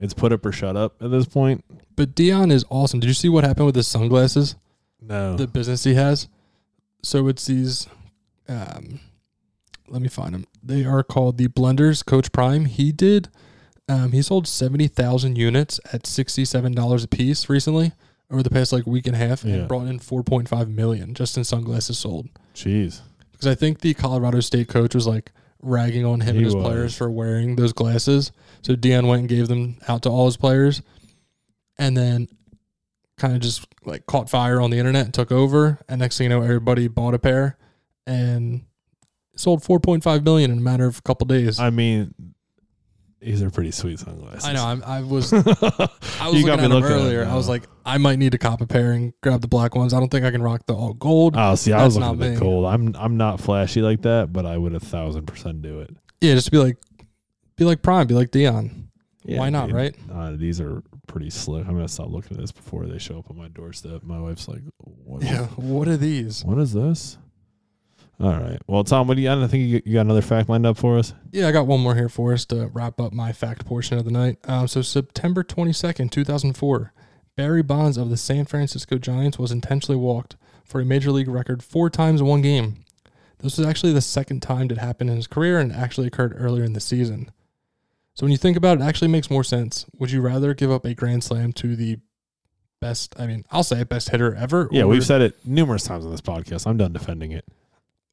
it's 0.00 0.12
put 0.14 0.32
up 0.32 0.44
or 0.44 0.52
shut 0.52 0.76
up 0.76 0.94
at 1.02 1.10
this 1.10 1.26
point. 1.26 1.64
But 1.96 2.14
Deion 2.14 2.52
is 2.52 2.64
awesome. 2.68 3.00
Did 3.00 3.08
you 3.08 3.14
see 3.14 3.28
what 3.30 3.44
happened 3.44 3.66
with 3.66 3.76
his 3.76 3.88
sunglasses? 3.88 4.56
No, 5.00 5.36
The 5.36 5.46
business 5.46 5.84
he 5.84 5.94
has. 5.94 6.28
So 7.02 7.28
it's 7.28 7.46
these. 7.46 7.86
Um, 8.48 9.00
let 9.88 10.02
me 10.02 10.08
find 10.08 10.34
them. 10.34 10.46
They 10.62 10.84
are 10.84 11.02
called 11.02 11.38
the 11.38 11.48
Blenders 11.48 12.04
Coach 12.04 12.32
Prime. 12.32 12.64
He 12.66 12.92
did. 12.92 13.28
Um, 13.88 14.10
he 14.12 14.20
sold 14.22 14.48
seventy 14.48 14.88
thousand 14.88 15.36
units 15.38 15.78
at 15.92 16.06
sixty-seven 16.06 16.74
dollars 16.74 17.04
a 17.04 17.08
piece 17.08 17.48
recently 17.48 17.92
over 18.30 18.42
the 18.42 18.50
past 18.50 18.72
like 18.72 18.84
week 18.86 19.06
and 19.06 19.14
a 19.14 19.18
half, 19.18 19.44
Yeah. 19.44 19.54
and 19.54 19.68
brought 19.68 19.86
in 19.86 20.00
four 20.00 20.22
point 20.24 20.48
five 20.48 20.68
million 20.68 21.14
just 21.14 21.36
in 21.36 21.44
sunglasses 21.44 21.98
sold. 21.98 22.28
jeez, 22.54 23.00
Because 23.36 23.48
I 23.48 23.54
think 23.54 23.80
the 23.80 23.94
Colorado 23.94 24.40
State 24.40 24.68
coach 24.68 24.94
was 24.94 25.06
like 25.06 25.32
ragging 25.62 26.04
on 26.04 26.20
him 26.20 26.34
He 26.34 26.38
and 26.38 26.44
his 26.46 26.54
was. 26.54 26.64
players 26.64 26.96
for 26.96 27.10
wearing 27.10 27.56
those 27.56 27.72
glasses. 27.72 28.32
So 28.62 28.74
Deion 28.74 29.06
went 29.06 29.20
and 29.20 29.28
gave 29.28 29.48
them 29.48 29.78
out 29.88 30.02
to 30.02 30.08
all 30.10 30.26
his 30.26 30.36
players, 30.36 30.82
and 31.78 31.96
then 31.96 32.28
kind 33.18 33.34
of 33.34 33.40
just 33.40 33.66
like 33.84 34.06
caught 34.06 34.28
fire 34.30 34.60
on 34.60 34.70
the 34.70 34.78
internet 34.78 35.04
and 35.06 35.14
took 35.14 35.32
over. 35.32 35.78
And 35.88 36.00
next 36.00 36.18
thing 36.18 36.26
you 36.26 36.28
know, 36.30 36.42
everybody 36.42 36.88
bought 36.88 37.14
a 37.14 37.18
pair 37.18 37.56
and 38.06 38.64
sold 39.36 39.62
4.5 39.62 40.22
million 40.24 40.50
in 40.50 40.58
a 40.58 40.62
matter 40.62 40.86
of 40.86 40.98
a 40.98 41.02
couple 41.02 41.26
days. 41.26 41.58
I, 41.58 41.66
I 41.66 41.70
mean, 41.70 42.14
these 43.20 43.42
are 43.42 43.50
pretty 43.50 43.70
sweet 43.70 43.98
sunglasses. 43.98 44.44
I 44.44 44.52
know. 44.52 44.64
I'm, 44.64 44.82
I 44.84 45.00
was 45.02 45.32
I 45.32 45.38
was 45.40 45.48
You 45.50 46.26
looking 46.26 46.46
got 46.46 46.58
at 46.58 46.62
me 46.62 46.62
them 46.62 46.72
looking 46.72 46.90
at 46.90 47.00
earlier. 47.00 47.22
it 47.22 47.28
I 47.28 47.34
was 47.34 47.48
like, 47.48 47.64
I 47.84 47.98
might 47.98 48.18
need 48.18 48.32
to 48.32 48.38
cop 48.38 48.60
a 48.60 48.66
pair 48.66 48.92
and 48.92 49.12
grab 49.22 49.40
the 49.40 49.48
black 49.48 49.74
ones. 49.74 49.94
I 49.94 50.00
don't 50.00 50.10
think 50.10 50.24
I 50.24 50.30
can 50.30 50.42
rock 50.42 50.66
the 50.66 50.74
all 50.74 50.92
gold. 50.94 51.34
Oh, 51.36 51.54
see, 51.54 51.72
I 51.72 51.84
was 51.84 51.94
That's 51.94 52.04
looking 52.06 52.18
not 52.20 52.26
at 52.26 52.34
the 52.34 52.40
gold. 52.40 52.66
I'm 52.66 52.94
I'm 52.96 53.16
not 53.16 53.40
flashy 53.40 53.80
like 53.82 54.02
that, 54.02 54.32
but 54.32 54.44
I 54.46 54.56
would 54.58 54.74
a 54.74 54.80
thousand 54.80 55.26
percent 55.26 55.62
do 55.62 55.80
it. 55.80 55.94
yeah, 56.20 56.34
just 56.34 56.46
to 56.46 56.50
be 56.50 56.58
like, 56.58 56.76
be 57.56 57.64
like 57.64 57.82
Prime, 57.82 58.06
be 58.06 58.14
like 58.14 58.30
Deion. 58.30 58.84
Why 59.24 59.50
not, 59.50 59.66
dude. 59.68 59.74
right? 59.76 59.96
Uh, 60.12 60.32
these 60.36 60.60
are 60.60 60.84
pretty 61.08 61.30
slick. 61.30 61.66
I'm 61.66 61.72
gonna 61.74 61.88
stop 61.88 62.10
looking 62.10 62.36
at 62.36 62.40
this 62.40 62.52
before 62.52 62.86
they 62.86 62.98
show 62.98 63.18
up 63.18 63.28
on 63.30 63.36
my 63.36 63.48
doorstep. 63.48 64.04
My 64.04 64.20
wife's 64.20 64.46
like, 64.46 64.60
"What? 64.78 65.22
Yeah. 65.24 65.46
What 65.56 65.88
are 65.88 65.96
these? 65.96 66.44
What 66.44 66.58
is 66.58 66.72
this?" 66.72 67.18
All 68.18 68.32
right. 68.32 68.58
Well, 68.66 68.82
Tom, 68.82 69.08
what 69.08 69.16
do 69.16 69.22
you? 69.22 69.30
I 69.30 69.34
don't 69.34 69.48
think 69.48 69.68
you, 69.68 69.82
you 69.84 69.94
got 69.94 70.02
another 70.02 70.22
fact 70.22 70.48
lined 70.48 70.64
up 70.64 70.78
for 70.78 70.98
us. 70.98 71.12
Yeah, 71.32 71.48
I 71.48 71.52
got 71.52 71.66
one 71.66 71.80
more 71.80 71.94
here 71.94 72.08
for 72.08 72.32
us 72.32 72.46
to 72.46 72.68
wrap 72.68 72.98
up 72.98 73.12
my 73.12 73.32
fact 73.32 73.66
portion 73.66 73.98
of 73.98 74.04
the 74.06 74.10
night. 74.10 74.38
Um, 74.44 74.68
so 74.68 74.80
September 74.80 75.44
22nd, 75.44 76.10
2004, 76.10 76.92
Barry 77.36 77.62
Bonds 77.62 77.98
of 77.98 78.08
the 78.08 78.16
San 78.16 78.46
Francisco 78.46 78.96
Giants 78.96 79.38
was 79.38 79.52
intentionally 79.52 80.00
walked 80.00 80.36
for 80.64 80.80
a 80.80 80.84
major 80.84 81.10
league 81.10 81.28
record 81.28 81.62
four 81.62 81.90
times 81.90 82.20
in 82.22 82.26
one 82.26 82.40
game. 82.40 82.84
This 83.38 83.58
was 83.58 83.66
actually 83.66 83.92
the 83.92 84.00
second 84.00 84.40
time 84.40 84.70
it 84.70 84.78
happened 84.78 85.10
in 85.10 85.16
his 85.16 85.26
career 85.26 85.58
and 85.58 85.70
actually 85.70 86.06
occurred 86.06 86.34
earlier 86.38 86.64
in 86.64 86.72
the 86.72 86.80
season. 86.80 87.30
So 88.14 88.24
when 88.24 88.32
you 88.32 88.38
think 88.38 88.56
about 88.56 88.78
it, 88.78 88.80
it 88.80 88.86
actually 88.86 89.08
makes 89.08 89.30
more 89.30 89.44
sense. 89.44 89.84
Would 89.98 90.10
you 90.10 90.22
rather 90.22 90.54
give 90.54 90.70
up 90.70 90.86
a 90.86 90.94
grand 90.94 91.22
slam 91.22 91.52
to 91.54 91.76
the 91.76 91.98
best, 92.80 93.14
I 93.18 93.26
mean, 93.26 93.44
I'll 93.50 93.62
say 93.62 93.84
best 93.84 94.08
hitter 94.08 94.34
ever? 94.34 94.70
Yeah, 94.72 94.84
we've 94.84 95.04
said 95.04 95.20
it 95.20 95.36
numerous 95.44 95.84
times 95.84 96.06
on 96.06 96.10
this 96.12 96.22
podcast. 96.22 96.66
I'm 96.66 96.78
done 96.78 96.94
defending 96.94 97.32
it. 97.32 97.44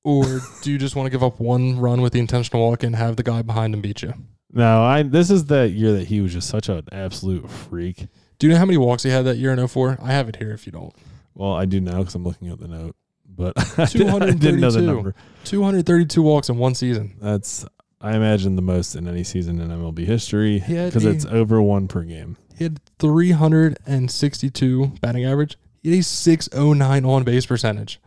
Or 0.04 0.42
do 0.62 0.72
you 0.72 0.78
just 0.78 0.96
want 0.96 1.06
to 1.06 1.10
give 1.10 1.24
up 1.24 1.40
one 1.40 1.80
run 1.80 2.02
with 2.02 2.14
the 2.14 2.20
intentional 2.20 2.62
walk 2.68 2.84
and 2.84 2.96
have 2.96 3.16
the 3.16 3.24
guy 3.24 3.42
behind 3.42 3.74
him 3.74 3.82
beat 3.82 4.02
you? 4.02 4.14
No, 4.52 4.84
I. 4.84 5.04
This 5.04 5.32
is 5.32 5.46
the 5.46 5.70
year 5.70 5.94
that 5.94 6.08
he 6.08 6.20
was 6.22 6.34
just 6.34 6.50
such 6.50 6.70
an 6.70 6.84
absolute 6.92 7.50
freak. 7.50 8.08
Do 8.38 8.48
you 8.48 8.54
know 8.54 8.60
how 8.60 8.66
many 8.66 8.78
walks 8.78 9.04
he 9.04 9.10
had 9.10 9.24
that 9.26 9.38
year 9.38 9.52
in 9.54 9.66
04? 9.68 10.00
I 10.02 10.12
have 10.12 10.28
it 10.30 10.36
here 10.36 10.52
if 10.52 10.66
you 10.66 10.72
don't. 10.72 10.94
Well, 11.34 11.54
I 11.54 11.66
do 11.66 11.80
now 11.80 12.00
because 12.00 12.16
I'm 12.16 12.24
looking 12.24 12.50
at 12.50 12.60
the 12.60 12.68
note, 12.68 12.96
but 13.28 13.54
I 13.80 13.86
didn't- 13.86 14.08
know 14.08 14.20
the 14.20 14.34
232. 14.34 14.82
number. 14.86 15.16
232 15.46 16.22
walks 16.22 16.50
in 16.50 16.58
one 16.58 16.76
season. 16.76 17.16
That's 17.22 17.66
I 18.02 18.16
imagine 18.18 18.58
the 18.58 18.62
most 18.62 18.96
in 18.96 19.08
any 19.08 19.24
season 19.24 19.60
in 19.62 19.70
MLB 19.70 20.00
history 20.06 20.60
because 20.60 21.06
it's 21.06 21.26
over 21.26 21.62
one 21.62 21.88
per 21.88 22.04
game. 22.04 22.36
He 22.58 22.66
had 22.66 22.80
362 23.00 24.88
batting 25.02 25.26
average. 25.26 25.58
He 25.82 25.92
had 25.92 26.00
a 26.00 26.04
609 26.04 27.06
on 27.06 27.24
base 27.24 27.46
percentage. 27.46 28.00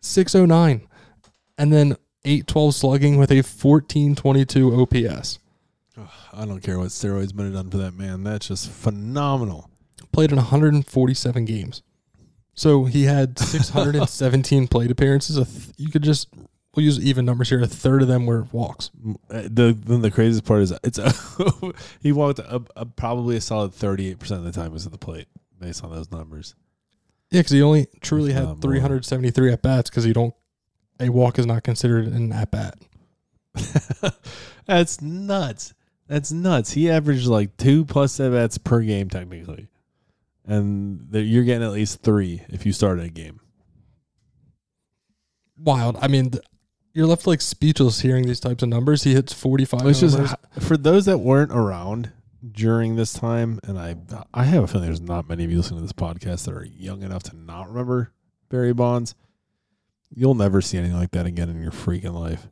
609. 0.00 0.86
And 1.58 1.72
then 1.72 1.96
812 2.24 2.74
slugging 2.74 3.16
with 3.18 3.30
a 3.30 3.36
1422 3.42 4.80
OPS. 4.80 5.38
I 6.32 6.44
don't 6.44 6.60
care 6.62 6.78
what 6.78 6.88
steroids 6.88 7.34
been 7.34 7.52
done 7.52 7.70
for 7.70 7.76
that 7.78 7.94
man. 7.94 8.24
That's 8.24 8.48
just 8.48 8.68
phenomenal. 8.70 9.70
Played 10.12 10.30
in 10.30 10.36
147 10.36 11.44
games. 11.44 11.82
So 12.54 12.84
he 12.84 13.04
had 13.04 13.38
617 13.38 14.66
plate 14.68 14.90
appearances. 14.90 15.36
Th- 15.36 15.74
You 15.76 15.90
could 15.90 16.02
just, 16.02 16.28
we'll 16.74 16.84
use 16.84 16.98
even 17.04 17.24
numbers 17.24 17.48
here. 17.50 17.60
A 17.62 17.66
third 17.66 18.02
of 18.02 18.08
them 18.08 18.26
were 18.26 18.46
walks. 18.52 18.90
Uh, 19.30 19.42
The 19.48 19.76
then 19.78 20.02
the 20.02 20.10
craziest 20.10 20.44
part 20.44 20.62
is 20.62 20.72
it's 20.82 20.98
a, 20.98 21.12
he 22.00 22.10
walked 22.10 22.40
a, 22.40 22.62
a, 22.76 22.86
probably 22.86 23.36
a 23.36 23.40
solid 23.40 23.72
38 23.74 24.18
percent 24.18 24.38
of 24.40 24.44
the 24.44 24.52
time 24.60 24.72
was 24.72 24.86
at 24.86 24.92
the 24.92 24.98
plate 24.98 25.28
based 25.60 25.84
on 25.84 25.90
those 25.92 26.10
numbers. 26.10 26.54
Yeah, 27.30 27.40
because 27.40 27.52
he 27.52 27.62
only 27.62 27.86
truly 28.00 28.32
had 28.32 28.60
373 28.60 29.52
at 29.52 29.62
bats 29.62 29.90
because 29.90 30.06
you 30.06 30.14
don't, 30.14 30.34
a 31.00 31.08
walk 31.08 31.38
is 31.38 31.46
not 31.46 31.62
considered 31.64 32.06
an 32.08 32.32
at 32.32 32.50
bat. 32.50 32.78
That's 34.66 35.00
nuts. 35.00 35.74
That's 36.08 36.32
nuts. 36.32 36.72
He 36.72 36.90
averaged 36.90 37.26
like 37.26 37.56
two 37.56 37.84
plus 37.84 38.18
at 38.20 38.32
bats 38.32 38.58
per 38.58 38.80
game 38.82 39.08
technically, 39.08 39.68
and 40.46 41.08
you're 41.12 41.44
getting 41.44 41.62
at 41.66 41.72
least 41.72 42.02
three 42.02 42.42
if 42.48 42.66
you 42.66 42.72
start 42.72 43.00
a 43.00 43.08
game. 43.08 43.40
Wild. 45.58 45.96
I 46.00 46.08
mean, 46.08 46.30
th- 46.30 46.44
you're 46.92 47.06
left 47.06 47.26
like 47.26 47.40
speechless 47.40 48.00
hearing 48.00 48.26
these 48.26 48.40
types 48.40 48.62
of 48.62 48.68
numbers. 48.68 49.04
He 49.04 49.14
hits 49.14 49.32
45 49.32 49.86
It's 49.86 50.00
just 50.00 50.16
homers. 50.16 50.34
for 50.60 50.76
those 50.76 51.06
that 51.06 51.18
weren't 51.18 51.52
around 51.52 52.12
during 52.52 52.96
this 52.96 53.12
time, 53.12 53.60
and 53.64 53.78
I 53.78 53.96
I 54.34 54.44
have 54.44 54.64
a 54.64 54.66
feeling 54.66 54.86
there's 54.86 55.00
not 55.00 55.28
many 55.28 55.44
of 55.44 55.50
you 55.50 55.58
listening 55.58 55.80
to 55.80 55.84
this 55.84 55.92
podcast 55.92 56.44
that 56.44 56.54
are 56.54 56.64
young 56.64 57.02
enough 57.02 57.22
to 57.24 57.36
not 57.36 57.68
remember 57.68 58.12
Barry 58.48 58.72
Bonds. 58.74 59.14
You'll 60.14 60.34
never 60.34 60.60
see 60.60 60.78
anything 60.78 60.96
like 60.96 61.10
that 61.12 61.26
again 61.26 61.48
in 61.48 61.60
your 61.60 61.72
freaking 61.72 62.14
life. 62.14 62.46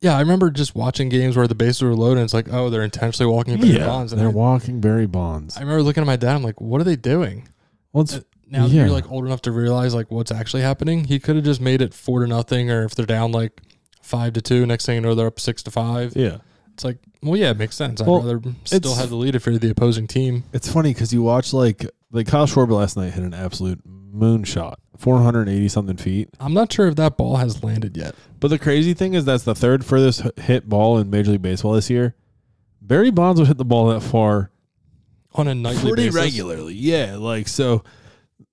Yeah, 0.00 0.16
I 0.16 0.20
remember 0.20 0.50
just 0.50 0.74
watching 0.74 1.08
games 1.08 1.36
where 1.36 1.48
the 1.48 1.54
bases 1.54 1.82
were 1.82 1.94
loaded 1.94 2.18
and 2.18 2.24
it's 2.24 2.34
like, 2.34 2.48
oh, 2.52 2.68
they're 2.68 2.82
intentionally 2.82 3.32
walking 3.32 3.58
Barry 3.60 3.78
Bonds. 3.78 4.12
And 4.12 4.20
they're 4.20 4.28
I, 4.28 4.32
walking 4.32 4.80
Barry 4.80 5.06
Bonds. 5.06 5.56
I 5.56 5.60
remember 5.60 5.82
looking 5.82 6.02
at 6.02 6.06
my 6.06 6.16
dad, 6.16 6.36
I'm 6.36 6.42
like, 6.42 6.60
what 6.60 6.80
are 6.80 6.84
they 6.84 6.96
doing? 6.96 7.48
Well, 7.92 8.02
it's, 8.04 8.14
uh, 8.14 8.20
Now 8.48 8.66
that 8.68 8.74
Yeah. 8.74 8.82
you're 8.82 8.92
like 8.92 9.10
old 9.10 9.24
enough 9.24 9.42
to 9.42 9.52
realize 9.52 9.94
like 9.94 10.10
what's 10.10 10.30
actually 10.30 10.62
happening, 10.62 11.04
he 11.04 11.18
could 11.18 11.36
have 11.36 11.44
just 11.44 11.60
made 11.62 11.80
it 11.80 11.94
four 11.94 12.20
to 12.20 12.26
nothing, 12.26 12.70
or 12.70 12.84
if 12.84 12.94
they're 12.94 13.06
down 13.06 13.32
like 13.32 13.60
five 14.02 14.34
to 14.34 14.42
two, 14.42 14.66
next 14.66 14.84
thing 14.86 14.96
you 14.96 15.00
know, 15.00 15.14
they're 15.14 15.26
up 15.28 15.40
six 15.40 15.62
to 15.64 15.70
five. 15.70 16.14
yeah, 16.14 16.38
It's 16.74 16.84
like, 16.84 16.98
well, 17.22 17.36
yeah, 17.36 17.50
it 17.50 17.56
makes 17.56 17.74
sense. 17.74 18.00
I'd 18.00 18.06
rather 18.06 18.40
still 18.64 18.94
have 18.96 19.08
the 19.08 19.16
lead 19.16 19.34
if 19.34 19.46
you're 19.46 19.58
the 19.58 19.70
opposing 19.70 20.06
team. 20.06 20.44
it's 20.52 20.70
funny 20.70 20.92
because 20.92 21.12
you 21.12 21.22
watch 21.22 21.52
like 21.54 21.86
like 22.12 22.26
Kyle 22.28 22.46
Schwarber 22.46 22.72
last 22.72 22.96
night 22.96 23.14
hit 23.14 23.24
an 23.24 23.34
absolute 23.34 23.80
moonshot, 24.16 24.76
480 24.98 25.68
something 25.68 25.96
feet. 25.96 26.28
I'm 26.40 26.54
not 26.54 26.72
sure 26.72 26.86
if 26.88 26.96
that 26.96 27.16
ball 27.16 27.36
has 27.36 27.62
landed 27.62 27.96
yet. 27.96 28.14
But 28.40 28.48
the 28.48 28.58
crazy 28.58 28.94
thing 28.94 29.14
is 29.14 29.24
that's 29.24 29.44
the 29.44 29.54
third 29.54 29.84
furthest 29.84 30.22
hit 30.38 30.68
ball 30.68 30.98
in 30.98 31.10
Major 31.10 31.32
League 31.32 31.42
Baseball 31.42 31.72
this 31.72 31.90
year. 31.90 32.14
Barry 32.80 33.10
Bonds 33.10 33.40
would 33.40 33.48
hit 33.48 33.58
the 33.58 33.64
ball 33.64 33.88
that 33.88 34.00
far 34.00 34.50
On 35.34 35.48
a 35.48 35.54
nightly 35.54 35.82
pretty 35.90 36.04
basis. 36.08 36.14
regularly. 36.14 36.74
Yeah, 36.74 37.16
like 37.16 37.48
so, 37.48 37.82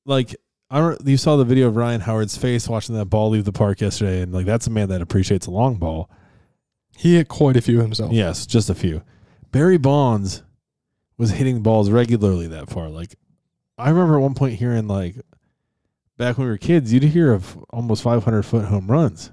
like 0.06 0.36
I 0.72 0.80
don't. 0.80 1.00
You 1.08 1.18
saw 1.18 1.36
the 1.38 1.46
video 1.46 1.68
of 1.68 1.76
Ryan 1.76 2.02
Howard's 2.02 2.36
face 2.36 2.68
watching 2.68 2.96
that 2.96 3.06
ball 3.06 3.30
leave 3.30 3.46
the 3.46 3.52
park 3.52 3.80
yesterday, 3.82 4.22
and 4.22 4.34
like 4.34 4.46
that's 4.46 4.66
a 4.68 4.72
man 4.72 4.90
that 4.90 5.02
appreciates 5.02 5.46
a 5.48 5.52
long 5.52 5.76
ball. 5.76 6.10
He 6.98 7.16
hit 7.16 7.28
quite 7.28 7.58
a 7.58 7.62
few 7.62 7.80
himself. 7.82 8.12
Yes, 8.12 8.46
just 8.46 8.70
a 8.70 8.76
few. 8.76 9.04
Barry 9.52 9.78
Bonds 9.78 10.42
was 11.18 11.32
hitting 11.32 11.62
balls 11.62 11.90
regularly 11.92 12.48
that 12.48 12.70
far. 12.72 12.90
Like 12.90 13.16
I 13.78 13.90
remember 13.90 14.16
at 14.16 14.22
one 14.22 14.34
point 14.34 14.58
hearing 14.58 14.88
like 14.88 15.16
back 16.24 16.38
when 16.38 16.48
we 16.48 16.52
were 16.52 16.58
kids, 16.58 16.94
you'd 16.94 17.04
hear 17.04 17.34
of 17.34 17.58
almost 17.70 18.02
500 18.02 18.44
foot 18.44 18.66
home 18.66 18.90
runs. 18.90 19.30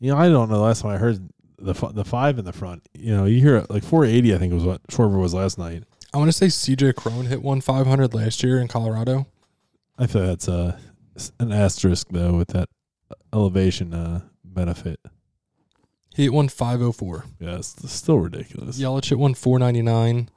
You 0.00 0.12
know, 0.12 0.16
I 0.16 0.28
don't 0.28 0.48
know 0.48 0.56
the 0.56 0.62
last 0.62 0.80
time 0.80 0.92
I 0.92 0.96
heard 0.96 1.28
the 1.58 1.72
f- 1.72 1.94
the 1.94 2.04
five 2.04 2.38
in 2.38 2.46
the 2.46 2.52
front. 2.52 2.88
You 2.94 3.14
know, 3.14 3.26
you 3.26 3.40
hear 3.40 3.66
like 3.68 3.84
480. 3.84 4.34
I 4.34 4.38
think 4.38 4.54
was 4.54 4.64
what 4.64 4.82
Schwarber 4.86 5.20
was 5.20 5.34
last 5.34 5.58
night. 5.58 5.84
I 6.14 6.18
want 6.18 6.28
to 6.28 6.32
say 6.32 6.46
CJ 6.46 6.94
Cron 6.94 7.26
hit 7.26 7.42
one 7.42 7.60
500 7.60 8.14
last 8.14 8.42
year 8.42 8.58
in 8.58 8.68
Colorado. 8.68 9.26
I 9.98 10.06
feel 10.06 10.24
that's 10.26 10.48
uh, 10.48 10.78
an 11.40 11.52
asterisk 11.52 12.06
though 12.10 12.34
with 12.34 12.48
that 12.48 12.70
elevation 13.34 13.92
uh, 13.92 14.22
benefit. 14.42 15.00
He 16.14 16.22
hit 16.22 16.32
one 16.32 16.48
504. 16.48 17.24
Yeah, 17.38 17.56
it's 17.56 17.92
still 17.92 18.18
ridiculous. 18.18 18.80
Yelich 18.80 19.10
hit 19.10 19.18
one 19.18 19.34
499. 19.34 20.30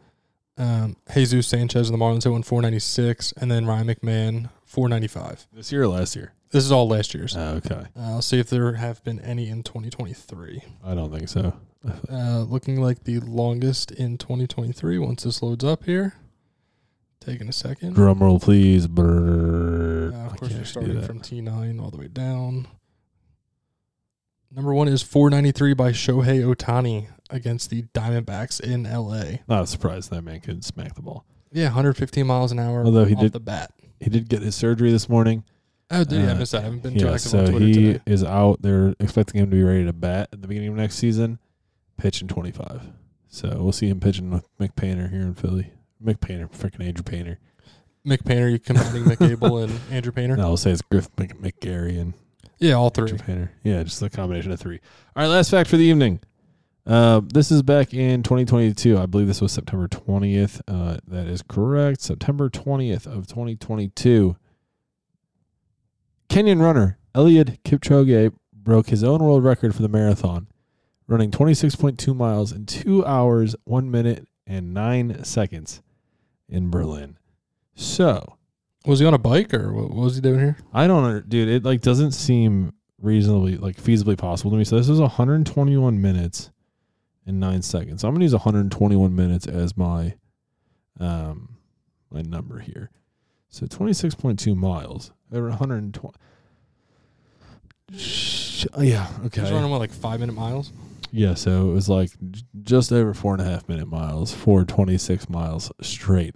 Um, 0.61 0.95
Jesus 1.11 1.47
Sanchez 1.47 1.89
and 1.89 1.99
the 1.99 2.03
Marlins 2.03 2.23
hit 2.23 2.31
one 2.31 2.43
496, 2.43 3.31
and 3.33 3.49
then 3.49 3.65
Ryan 3.65 3.87
McMahon 3.87 4.49
495. 4.65 5.47
This 5.51 5.71
year 5.71 5.83
or 5.83 5.87
last 5.87 6.15
year? 6.15 6.33
This 6.51 6.63
is 6.63 6.71
all 6.71 6.87
last 6.87 7.15
year's. 7.15 7.35
Oh, 7.35 7.59
okay. 7.65 7.85
Uh, 7.97 8.13
I'll 8.13 8.21
see 8.21 8.39
if 8.39 8.47
there 8.51 8.73
have 8.73 9.03
been 9.03 9.19
any 9.21 9.49
in 9.49 9.63
2023. 9.63 10.61
I 10.83 10.93
don't 10.93 11.11
think 11.11 11.29
so. 11.29 11.53
Uh, 12.11 12.41
looking 12.47 12.79
like 12.79 13.05
the 13.05 13.19
longest 13.21 13.89
in 13.89 14.15
2023. 14.15 14.99
Once 14.99 15.23
this 15.23 15.41
loads 15.41 15.63
up 15.63 15.83
here, 15.85 16.13
taking 17.19 17.49
a 17.49 17.51
second. 17.51 17.95
Drum 17.95 18.19
roll, 18.19 18.39
please. 18.39 18.85
Brrr. 18.85 20.13
Uh, 20.13 20.15
I 20.15 20.25
of 20.27 20.37
course, 20.37 20.53
we're 20.53 20.63
starting 20.63 21.01
from 21.01 21.21
T9 21.21 21.81
all 21.81 21.89
the 21.89 21.97
way 21.97 22.07
down. 22.07 22.67
Number 24.51 24.75
one 24.75 24.87
is 24.87 25.01
493 25.01 25.73
by 25.73 25.91
Shohei 25.91 26.43
Ohtani 26.43 27.07
against 27.31 27.69
the 27.69 27.83
Diamondbacks 27.93 28.59
in 28.59 28.83
LA. 28.83 29.39
Not 29.47 29.67
surprised 29.69 30.09
that 30.11 30.21
man 30.23 30.39
could 30.41 30.63
smack 30.63 30.95
the 30.95 31.01
ball. 31.01 31.25
Yeah, 31.51 31.65
115 31.65 32.25
miles 32.27 32.51
an 32.51 32.59
hour. 32.59 32.83
Although 32.85 33.05
he 33.05 33.15
off 33.15 33.21
did- 33.21 33.33
the 33.33 33.39
bat. 33.39 33.71
He 33.99 34.09
did 34.09 34.29
get 34.29 34.41
his 34.41 34.55
surgery 34.55 34.91
this 34.91 35.07
morning. 35.09 35.43
Oh, 35.91 36.03
did 36.03 36.21
he? 36.21 36.27
I 36.27 36.31
Uh, 36.31 36.35
missed 36.35 36.53
that. 36.53 36.59
I 36.61 36.63
haven't 36.63 36.81
been 36.83 36.93
too 36.97 37.05
Yeah, 37.05 37.11
active 37.13 37.21
so 37.31 37.39
on 37.39 37.45
Twitter 37.47 37.65
he 37.65 37.73
today. 37.73 37.99
is 38.07 38.23
out. 38.23 38.61
They're 38.61 38.95
expecting 38.99 39.41
him 39.41 39.49
to 39.51 39.55
be 39.55 39.61
ready 39.63 39.85
to 39.85 39.93
bat 39.93 40.29
at 40.31 40.41
the 40.41 40.47
beginning 40.47 40.69
of 40.69 40.75
next 40.75 40.95
season, 40.95 41.37
pitching 41.97 42.27
25. 42.27 42.87
So 43.27 43.49
we'll 43.61 43.71
see 43.73 43.87
him 43.89 43.99
pitching 43.99 44.31
with 44.31 44.47
Mick 44.57 44.75
Painter 44.75 45.07
here 45.09 45.21
in 45.21 45.35
Philly. 45.35 45.71
Mick 46.03 46.19
Painter, 46.19 46.47
freaking 46.47 46.83
Andrew 46.85 47.03
Painter. 47.03 47.37
Mick 48.07 48.25
Painter, 48.25 48.49
you 48.49 48.57
combining 48.57 49.03
Mick 49.03 49.21
Abel 49.29 49.59
and 49.59 49.79
Andrew 49.91 50.11
Painter? 50.11 50.35
No, 50.35 50.43
I'll 50.45 50.57
say 50.57 50.71
it's 50.71 50.81
Griff 50.81 51.13
Mick, 51.17 51.35
Mick 51.39 51.59
Gary 51.59 51.99
and 51.99 52.13
Yeah, 52.57 52.73
all 52.73 52.89
three. 52.89 53.09
Andrew 53.11 53.23
Painter. 53.25 53.51
Yeah, 53.63 53.83
just 53.83 54.01
a 54.01 54.09
combination 54.09 54.51
of 54.51 54.59
three. 54.59 54.79
All 55.15 55.21
right, 55.23 55.27
last 55.29 55.51
fact 55.51 55.69
for 55.69 55.77
the 55.77 55.83
evening. 55.83 56.21
Uh, 56.85 57.21
this 57.23 57.51
is 57.51 57.61
back 57.61 57.93
in 57.93 58.23
2022. 58.23 58.97
I 58.97 59.05
believe 59.05 59.27
this 59.27 59.41
was 59.41 59.51
September 59.51 59.87
20th. 59.87 60.61
Uh, 60.67 60.97
that 61.07 61.27
is 61.27 61.43
correct. 61.43 62.01
September 62.01 62.49
20th 62.49 63.05
of 63.05 63.27
2022. 63.27 64.35
Kenyan 66.29 66.61
runner 66.61 66.97
Eliud 67.13 67.59
Kipchoge 67.63 68.33
broke 68.53 68.87
his 68.87 69.03
own 69.03 69.19
world 69.19 69.43
record 69.43 69.75
for 69.75 69.81
the 69.81 69.89
marathon, 69.89 70.47
running 71.07 71.29
26.2 71.29 72.15
miles 72.15 72.51
in 72.51 72.65
two 72.65 73.05
hours, 73.05 73.55
one 73.65 73.91
minute, 73.91 74.27
and 74.47 74.73
nine 74.73 75.23
seconds 75.23 75.81
in 76.49 76.71
Berlin. 76.71 77.17
So 77.75 78.37
Was 78.85 78.99
he 78.99 79.05
on 79.05 79.13
a 79.13 79.19
bike 79.19 79.53
or 79.53 79.71
what, 79.73 79.91
was 79.91 80.15
he 80.15 80.21
doing 80.21 80.39
here? 80.39 80.57
I 80.73 80.87
don't, 80.87 81.29
dude. 81.29 81.47
It 81.47 81.63
like 81.63 81.81
doesn't 81.81 82.13
seem 82.13 82.73
reasonably 82.99 83.57
like 83.57 83.77
feasibly 83.77 84.17
possible 84.17 84.51
to 84.51 84.57
me. 84.57 84.63
So 84.63 84.77
this 84.77 84.89
is 84.89 84.99
121 84.99 86.01
minutes 86.01 86.49
and 87.25 87.39
nine 87.39 87.61
seconds. 87.61 88.01
So 88.01 88.07
I'm 88.07 88.13
gonna 88.13 88.25
use 88.25 88.33
121 88.33 89.15
minutes 89.15 89.47
as 89.47 89.77
my 89.77 90.15
um 90.99 91.57
my 92.09 92.21
number 92.21 92.59
here. 92.59 92.89
So 93.49 93.65
26.2 93.65 94.55
miles 94.55 95.11
over 95.31 95.49
120. 95.49 96.15
Oh, 98.73 98.81
yeah. 98.81 99.07
Okay. 99.25 99.41
was 99.41 99.51
running 99.51 99.69
what, 99.69 99.79
like 99.79 99.91
five 99.91 100.19
minute 100.19 100.35
miles? 100.35 100.71
Yeah. 101.11 101.33
So 101.33 101.69
it 101.69 101.73
was 101.73 101.89
like 101.89 102.11
just 102.61 102.93
over 102.93 103.13
four 103.13 103.33
and 103.33 103.41
a 103.41 103.45
half 103.45 103.67
minute 103.67 103.87
miles 103.87 104.33
for 104.33 104.63
26 104.63 105.29
miles 105.29 105.71
straight. 105.81 106.35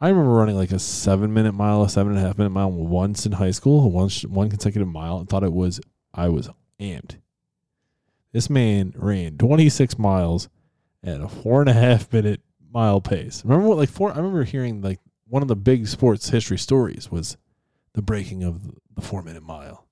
I 0.00 0.08
remember 0.08 0.30
running 0.30 0.56
like 0.56 0.72
a 0.72 0.78
seven 0.78 1.32
minute 1.32 1.52
mile, 1.52 1.82
a 1.82 1.88
seven 1.88 2.12
and 2.12 2.20
a 2.22 2.26
half 2.26 2.38
minute 2.38 2.50
mile 2.50 2.70
once 2.72 3.24
in 3.26 3.32
high 3.32 3.50
school, 3.50 3.90
once 3.90 4.24
one 4.24 4.48
consecutive 4.50 4.88
mile, 4.88 5.18
and 5.18 5.28
thought 5.28 5.44
it 5.44 5.52
was 5.52 5.80
I 6.14 6.28
was 6.28 6.48
amped. 6.80 7.18
This 8.32 8.48
man 8.48 8.94
ran 8.96 9.36
26 9.36 9.98
miles 9.98 10.48
at 11.04 11.20
a 11.20 11.28
four 11.28 11.60
and 11.60 11.70
a 11.70 11.74
half 11.74 12.12
minute 12.12 12.40
mile 12.70 13.00
pace. 13.00 13.44
Remember 13.44 13.68
what 13.68 13.78
like 13.78 13.90
four? 13.90 14.12
I 14.12 14.16
remember 14.16 14.44
hearing 14.44 14.80
like 14.80 15.00
one 15.28 15.42
of 15.42 15.48
the 15.48 15.56
big 15.56 15.86
sports 15.86 16.30
history 16.30 16.58
stories 16.58 17.10
was 17.10 17.36
the 17.92 18.02
breaking 18.02 18.42
of 18.42 18.72
the 18.94 19.02
four 19.02 19.22
minute 19.22 19.42
mile. 19.42 19.86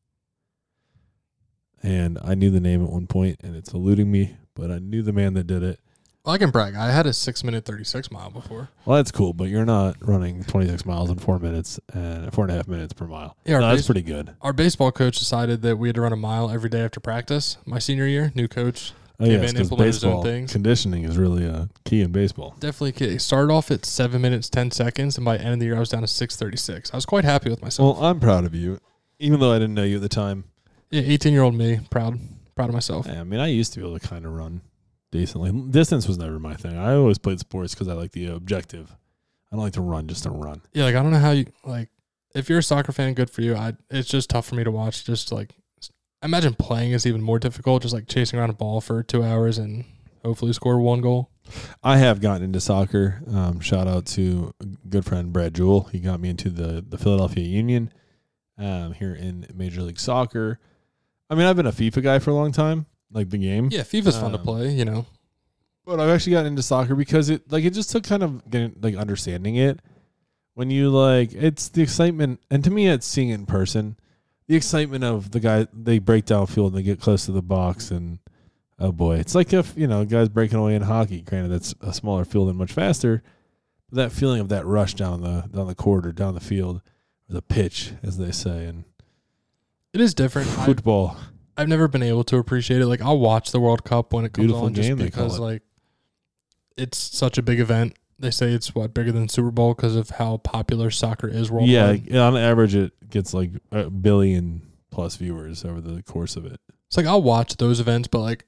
And 1.83 2.19
I 2.23 2.35
knew 2.35 2.51
the 2.51 2.61
name 2.61 2.85
at 2.85 2.91
one 2.91 3.07
point, 3.07 3.41
and 3.43 3.57
it's 3.57 3.73
eluding 3.73 4.11
me, 4.11 4.37
but 4.55 4.71
I 4.71 4.79
knew 4.79 5.03
the 5.03 5.15
man 5.15 5.35
that 5.35 5.47
did 5.47 5.63
it. 5.63 5.81
I 6.27 6.37
can 6.37 6.51
brag. 6.51 6.75
I 6.75 6.91
had 6.91 7.07
a 7.07 7.13
six 7.13 7.43
minute 7.43 7.65
36 7.65 8.11
mile 8.11 8.31
before. 8.31 8.69
Well, 8.85 8.97
that's 8.99 9.11
cool, 9.11 9.33
but 9.33 9.49
you're 9.49 9.65
not 9.65 9.97
running 10.01 10.45
26 10.45 10.85
miles 10.85 11.09
in 11.11 11.19
four 11.19 11.39
minutes 11.39 11.81
and 11.95 12.33
four 12.33 12.45
and 12.45 12.53
a 12.53 12.57
half 12.57 12.69
minutes 12.69 12.93
per 12.93 13.07
mile. 13.07 13.37
Yeah, 13.45 13.59
No, 13.61 13.69
that's 13.69 13.81
base- 13.83 13.87
pretty 13.87 14.03
good. 14.03 14.35
Our 14.43 14.53
baseball 14.53 14.93
coach 14.93 15.19
decided 15.19 15.63
that 15.63 15.77
we 15.79 15.89
had 15.89 15.95
to 15.95 16.03
run 16.03 16.13
a 16.13 16.17
mile 16.17 16.51
every 16.51 16.69
day 16.69 16.83
after 16.83 17.01
practice. 17.01 17.57
My 17.65 17.79
senior 17.79 18.07
year, 18.07 18.33
new 18.35 18.49
coach. 18.49 18.93
Oh, 19.19 19.25
Came 19.25 19.43
yes, 19.43 19.53
in, 19.53 19.61
implemented 19.61 19.95
his 19.95 20.05
own 20.05 20.11
baseball 20.13 20.23
things. 20.23 20.53
conditioning 20.53 21.05
is 21.05 21.19
really 21.19 21.47
uh, 21.47 21.67
key 21.85 22.01
in 22.01 22.11
baseball. 22.11 22.55
Definitely 22.59 22.93
kid. 22.93 23.21
Started 23.21 23.53
off 23.53 23.71
at 23.71 23.85
seven 23.85 24.23
minutes, 24.23 24.49
10 24.49 24.71
seconds, 24.71 25.17
and 25.19 25.25
by 25.27 25.37
the 25.37 25.45
end 25.45 25.55
of 25.55 25.59
the 25.61 25.67
year, 25.67 25.77
I 25.77 25.79
was 25.81 25.91
down 25.91 26.01
to 26.03 26.07
636. 26.07 26.91
I 26.93 26.97
was 26.97 27.05
quite 27.05 27.25
happy 27.25 27.51
with 27.51 27.61
myself. 27.61 27.99
Well, 27.99 28.07
I'm 28.07 28.19
proud 28.19 28.45
of 28.47 28.55
you, 28.55 28.79
even 29.19 29.39
though 29.41 29.53
I 29.53 29.59
didn't 29.59 29.75
know 29.75 29.83
you 29.85 29.97
at 29.97 30.03
the 30.03 30.09
time. 30.09 30.45
yeah, 30.91 31.03
18 31.05 31.33
year 31.35 31.43
old 31.43 31.55
me, 31.55 31.81
proud. 31.91 32.19
Proud 32.57 32.69
of 32.71 32.75
myself. 32.75 33.07
Yeah, 33.07 33.21
I 33.21 33.25
mean, 33.25 33.41
I 33.41 33.47
used 33.49 33.73
to 33.75 33.81
be 33.81 33.87
able 33.87 33.99
to 33.99 34.07
kind 34.09 34.25
of 34.25 34.33
run 34.33 34.63
decently. 35.11 35.53
Distance 35.71 36.07
was 36.07 36.19
never 36.19 36.39
my 36.39 36.55
thing. 36.55 36.77
I 36.77 36.95
always 36.95 37.19
played 37.19 37.41
sports 37.41 37.75
because 37.75 37.89
I 37.89 37.95
like 37.95 38.13
the 38.13 38.27
objective. 38.27 38.97
I 39.51 39.57
don't 39.57 39.65
like 39.65 39.73
to 39.75 39.81
run 39.81 40.07
just 40.07 40.23
to 40.25 40.31
run. 40.31 40.63
Yeah, 40.73 40.85
like 40.85 40.95
I 40.95 41.03
don't 41.03 41.13
know 41.13 41.19
how 41.19 41.33
you 41.33 41.47
like. 41.65 41.89
If 42.35 42.49
you're 42.49 42.61
a 42.61 42.63
soccer 42.63 42.93
fan, 42.93 43.15
good 43.15 43.31
for 43.31 43.43
you. 43.43 43.57
I 43.57 43.75
it's 43.91 44.09
just 44.09 44.31
tough 44.31 44.47
for 44.47 44.55
me 44.55 44.65
to 44.65 44.71
watch. 44.71 45.05
Just 45.05 45.33
like 45.33 45.55
I 46.23 46.27
imagine 46.27 46.55
playing 46.55 46.93
is 46.93 47.07
even 47.07 47.23
more 47.23 47.39
difficult. 47.39 47.83
Just 47.83 47.95
like 47.95 48.07
chasing 48.07 48.39
around 48.39 48.51
a 48.51 48.55
ball 48.55 48.81
for 48.81 49.03
two 49.03 49.25
hours 49.25 49.59
and 49.59 49.85
hopefully 50.25 50.53
score 50.53 50.79
one 50.79 51.01
goal. 51.01 51.31
I 51.83 51.97
have 51.97 52.21
gotten 52.21 52.45
into 52.45 52.61
soccer. 52.61 53.23
Um, 53.27 53.59
shout 53.59 53.89
out 53.89 54.07
to 54.07 54.55
a 54.61 54.67
good 54.89 55.05
friend 55.05 55.33
Brad 55.33 55.55
Jewell. 55.55 55.85
He 55.85 55.99
got 55.99 56.21
me 56.21 56.29
into 56.31 56.51
the 56.51 56.85
the 56.87 56.99
Philadelphia 56.99 57.45
Union 57.45 57.93
um, 58.59 58.93
here 58.93 59.15
in 59.15 59.47
Major 59.55 59.83
League 59.83 59.99
Soccer. 59.99 60.61
I 61.29 61.35
mean, 61.35 61.47
I've 61.47 61.57
been 61.57 61.67
a 61.67 61.73
FIFA 61.73 62.03
guy 62.03 62.19
for 62.19 62.31
a 62.31 62.35
long 62.35 62.53
time, 62.53 62.87
like 63.13 63.31
the 63.31 63.39
game. 63.39 63.69
Yeah, 63.71 63.81
FIFA's 63.83 64.17
fun 64.19 64.33
to 64.33 64.39
Um, 64.39 64.45
play. 64.45 64.73
You 64.73 64.85
know, 64.85 65.07
But 65.85 65.99
I've 66.01 66.11
actually 66.11 66.33
gotten 66.33 66.49
into 66.49 66.63
soccer 66.63 66.95
because 66.95 67.31
it 67.31 67.51
like 67.51 67.65
it 67.65 67.75
just 67.75 67.91
took 67.91 68.05
kind 68.05 68.23
of 68.23 68.49
getting 68.51 68.77
like 68.81 68.95
understanding 68.97 69.57
it. 69.57 69.81
When 70.55 70.71
you 70.71 70.91
like 70.91 71.33
it's 71.33 71.69
the 71.69 71.83
excitement 71.83 72.41
and 72.51 72.63
to 72.65 72.71
me 72.71 72.89
it's 72.89 73.07
seeing 73.07 73.31
it 73.31 73.35
in 73.35 73.47
person. 73.47 73.97
The 74.47 74.57
excitement 74.57 75.05
of 75.05 75.31
the 75.31 75.41
guy 75.41 75.67
they 75.73 75.99
break 76.01 76.25
down 76.27 76.47
field 76.47 76.73
and 76.73 76.79
they 76.79 76.83
get 76.85 77.01
close 77.01 77.25
to 77.27 77.33
the 77.33 77.41
box 77.43 77.91
and 77.91 78.19
oh 78.79 78.93
boy. 78.93 79.17
It's 79.17 79.35
like 79.35 79.53
if, 79.53 79.73
you 79.77 79.87
know, 79.87 80.05
guys 80.05 80.29
breaking 80.29 80.59
away 80.59 80.75
in 80.75 80.83
hockey. 80.83 81.23
Granted 81.23 81.49
that's 81.51 81.75
a 81.81 81.93
smaller 81.95 82.25
field 82.25 82.49
and 82.49 82.59
much 82.59 82.73
faster. 82.73 83.23
But 83.91 83.97
that 83.97 84.13
feeling 84.13 84.41
of 84.41 84.49
that 84.51 84.67
rush 84.67 84.95
down 84.95 85.23
the 85.23 85.49
down 85.53 85.67
the 85.67 85.75
court 85.75 86.05
or 86.07 86.13
down 86.13 86.35
the 86.35 86.41
field 86.41 86.83
or 87.29 87.33
the 87.35 87.43
pitch, 87.43 87.93
as 88.03 88.19
they 88.19 88.33
say, 88.33 88.67
and 88.67 88.85
it 89.93 90.01
is 90.01 90.15
different. 90.15 90.49
I, 90.59 90.67
football. 90.67 91.17
I've 91.61 91.69
never 91.69 91.89
been 91.89 92.03
able 92.03 92.25
to 92.25 92.37
appreciate 92.39 92.81
it. 92.81 92.87
Like 92.87 93.03
I'll 93.03 93.19
watch 93.19 93.53
the 93.53 93.61
World 93.61 93.85
Cup 93.85 94.13
when 94.13 94.25
it 94.25 94.33
comes 94.33 94.47
Beautiful 94.47 94.67
on, 94.67 94.75
just 94.75 94.89
game, 94.89 94.97
they 94.99 95.11
call 95.11 95.25
because 95.25 95.39
it. 95.39 95.43
like 95.43 95.63
it's 96.77 96.97
such 96.99 97.37
a 97.39 97.43
big 97.43 97.61
event. 97.61 97.97
They 98.19 98.31
say 98.31 98.53
it's 98.53 98.75
what 98.75 98.93
bigger 98.95 99.13
than 99.13 99.29
Super 99.29 99.51
Bowl 99.51 99.75
because 99.75 99.97
of 99.97 100.11
how 100.11 100.39
popular 100.39 100.91
soccer 100.91 101.29
is 101.29 101.51
worldwide. 101.51 102.07
yeah, 102.11 102.21
on 102.21 102.37
average 102.37 102.75
it 102.75 102.93
gets 103.11 103.33
like 103.35 103.51
a 103.73 103.91
billion 103.91 104.63
plus 104.91 105.17
viewers 105.17 105.65
over 105.65 105.81
the 105.81 106.03
course 106.03 106.37
of 106.37 106.45
it. 106.47 106.61
It's 106.89 106.97
like 106.97 107.07
I'll 107.07 107.23
watch 107.23 107.57
those 107.57 107.81
events, 107.81 108.09
but 108.09 108.21
like, 108.21 108.45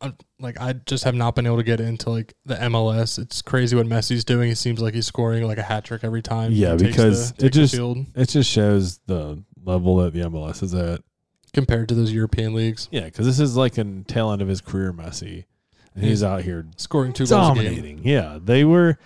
I'm, 0.00 0.16
like 0.40 0.60
I 0.60 0.72
just 0.74 1.04
have 1.04 1.14
not 1.14 1.34
been 1.34 1.46
able 1.46 1.56
to 1.58 1.62
get 1.62 1.80
into 1.80 2.10
like 2.10 2.34
the 2.44 2.56
MLS. 2.56 3.18
It's 3.18 3.40
crazy 3.42 3.74
what 3.76 3.86
Messi's 3.86 4.24
doing. 4.24 4.48
He 4.48 4.54
seems 4.54 4.80
like 4.80 4.92
he's 4.94 5.06
scoring 5.06 5.46
like 5.46 5.58
a 5.58 5.62
hat 5.62 5.84
trick 5.84 6.04
every 6.04 6.20
time. 6.22 6.50
he 6.52 6.62
Yeah, 6.62 6.76
takes 6.76 6.82
because 6.82 7.32
the, 7.34 7.46
it 7.46 7.50
just- 7.50 7.74
field 7.74 8.04
It 8.14 8.28
just 8.28 8.50
shows 8.50 8.98
the 9.06 9.42
level 9.64 9.96
that 9.98 10.12
the 10.12 10.20
MLS 10.20 10.62
is 10.62 10.74
at. 10.74 11.00
Compared 11.54 11.88
to 11.88 11.94
those 11.94 12.12
European 12.12 12.52
leagues, 12.54 12.88
Yeah, 12.90 13.04
because 13.04 13.24
this 13.24 13.40
is 13.40 13.56
like 13.56 13.78
a 13.78 13.84
tail 14.06 14.30
end 14.30 14.42
of 14.42 14.48
his 14.48 14.60
career, 14.60 14.92
Messi, 14.92 15.44
and 15.94 16.04
he's 16.04 16.22
out 16.22 16.42
here 16.42 16.66
scoring 16.76 17.12
two 17.12 17.26
goals 17.26 17.30
dominating. 17.48 18.00
Yeah, 18.02 18.38
they 18.42 18.64
were. 18.64 18.98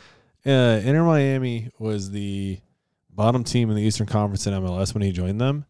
Uh, 0.46 0.80
Inter 0.82 1.05
Miami 1.05 1.70
was 1.78 2.11
the 2.11 2.59
bottom 3.11 3.44
team 3.44 3.68
in 3.68 3.76
the 3.76 3.82
Eastern 3.82 4.07
Conference 4.07 4.46
in 4.46 4.55
MLS 4.55 4.94
when 4.94 5.03
he 5.03 5.12
joined 5.12 5.40
them. 5.40 5.66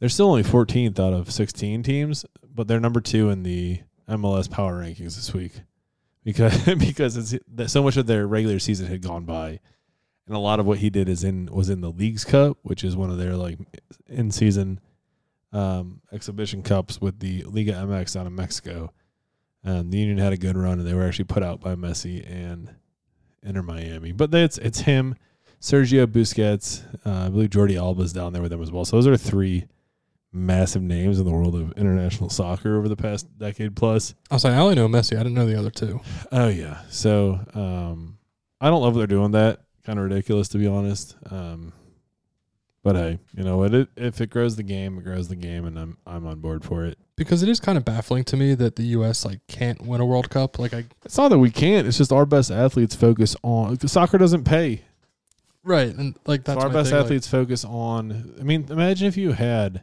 They're 0.00 0.08
still 0.08 0.28
only 0.30 0.42
14th 0.42 0.98
out 0.98 1.12
of 1.12 1.30
16 1.30 1.82
teams, 1.82 2.24
but 2.54 2.66
they're 2.68 2.80
number 2.80 3.00
two 3.00 3.30
in 3.30 3.42
the 3.42 3.80
MLS 4.08 4.50
power 4.50 4.82
rankings 4.82 5.16
this 5.16 5.32
week 5.32 5.52
because 6.24 6.64
because 6.74 7.16
it's 7.32 7.72
so 7.72 7.82
much 7.82 7.96
of 7.96 8.06
their 8.06 8.26
regular 8.26 8.58
season 8.58 8.86
had 8.86 9.02
gone 9.02 9.24
by, 9.24 9.60
and 10.26 10.36
a 10.36 10.38
lot 10.38 10.60
of 10.60 10.66
what 10.66 10.78
he 10.78 10.88
did 10.88 11.08
is 11.08 11.22
in 11.22 11.46
was 11.46 11.68
in 11.68 11.80
the 11.80 11.90
Leagues 11.90 12.24
Cup, 12.24 12.58
which 12.62 12.82
is 12.82 12.96
one 12.96 13.10
of 13.10 13.18
their 13.18 13.36
like 13.36 13.58
in 14.08 14.30
season 14.30 14.80
um, 15.54 16.00
exhibition 16.12 16.62
cups 16.62 17.00
with 17.00 17.20
the 17.20 17.44
Liga 17.44 17.72
MX 17.72 18.20
out 18.20 18.26
of 18.26 18.32
Mexico. 18.32 18.92
Um, 19.64 19.90
the 19.90 19.98
Union 19.98 20.18
had 20.18 20.32
a 20.32 20.36
good 20.36 20.56
run, 20.56 20.78
and 20.78 20.86
they 20.86 20.92
were 20.92 21.06
actually 21.06 21.24
put 21.24 21.42
out 21.42 21.60
by 21.60 21.74
Messi 21.74 22.28
and 22.30 22.74
Inter 23.42 23.62
Miami. 23.62 24.12
But 24.12 24.34
it's 24.34 24.58
it's 24.58 24.80
him, 24.80 25.14
Sergio 25.60 26.06
Busquets, 26.06 26.84
uh, 27.06 27.26
I 27.26 27.28
believe 27.30 27.50
Jordi 27.50 27.78
Alba's 27.78 28.12
down 28.12 28.32
there 28.34 28.42
with 28.42 28.50
them 28.50 28.62
as 28.62 28.70
well. 28.70 28.84
So 28.84 28.96
those 28.96 29.06
are 29.06 29.16
three 29.16 29.64
massive 30.32 30.82
names 30.82 31.20
in 31.20 31.24
the 31.24 31.30
world 31.30 31.54
of 31.54 31.72
international 31.78 32.28
soccer 32.28 32.76
over 32.76 32.88
the 32.88 32.96
past 32.96 33.26
decade 33.38 33.76
plus. 33.76 34.14
I 34.30 34.34
was 34.34 34.44
like, 34.44 34.54
I 34.54 34.58
only 34.58 34.74
know 34.74 34.88
Messi. 34.88 35.14
I 35.14 35.22
didn't 35.22 35.34
know 35.34 35.46
the 35.46 35.58
other 35.58 35.70
two. 35.70 36.00
Oh 36.32 36.48
yeah. 36.48 36.82
So 36.90 37.40
um, 37.54 38.18
I 38.60 38.68
don't 38.68 38.82
love 38.82 38.94
they're 38.96 39.06
doing. 39.06 39.30
That 39.30 39.60
kind 39.84 39.98
of 39.98 40.04
ridiculous 40.04 40.48
to 40.48 40.58
be 40.58 40.66
honest. 40.66 41.16
Um, 41.30 41.72
but 42.84 42.94
hey, 42.94 43.18
you 43.36 43.42
know 43.42 43.56
what? 43.56 43.74
It, 43.74 43.88
if 43.96 44.20
it 44.20 44.30
grows 44.30 44.54
the 44.54 44.62
game, 44.62 44.98
it 44.98 45.04
grows 45.04 45.26
the 45.28 45.34
game, 45.36 45.64
and 45.64 45.76
I'm 45.76 45.96
I'm 46.06 46.24
on 46.26 46.38
board 46.38 46.64
for 46.64 46.84
it. 46.84 46.98
Because 47.16 47.42
it 47.42 47.48
is 47.48 47.58
kind 47.58 47.76
of 47.78 47.84
baffling 47.84 48.22
to 48.24 48.36
me 48.36 48.54
that 48.54 48.76
the 48.76 48.82
U.S. 48.98 49.24
like 49.24 49.40
can't 49.48 49.82
win 49.82 50.00
a 50.00 50.06
World 50.06 50.30
Cup. 50.30 50.58
Like 50.58 50.72
I 50.74 50.84
It's 51.04 51.16
not 51.16 51.28
that 51.28 51.38
we 51.38 51.50
can't. 51.50 51.86
It's 51.88 51.98
just 51.98 52.12
our 52.12 52.26
best 52.26 52.50
athletes 52.50 52.94
focus 52.94 53.34
on 53.42 53.78
soccer. 53.88 54.18
Doesn't 54.18 54.44
pay. 54.44 54.82
right 55.64 55.94
and 55.94 56.14
like 56.26 56.44
that's 56.44 56.60
so 56.60 56.66
our 56.66 56.68
my 56.68 56.74
best 56.74 56.90
thing, 56.90 56.98
like- 56.98 57.04
athletes 57.06 57.26
focus 57.26 57.64
on. 57.64 58.34
I 58.38 58.44
mean, 58.44 58.66
imagine 58.70 59.08
if 59.08 59.16
you 59.16 59.32
had 59.32 59.82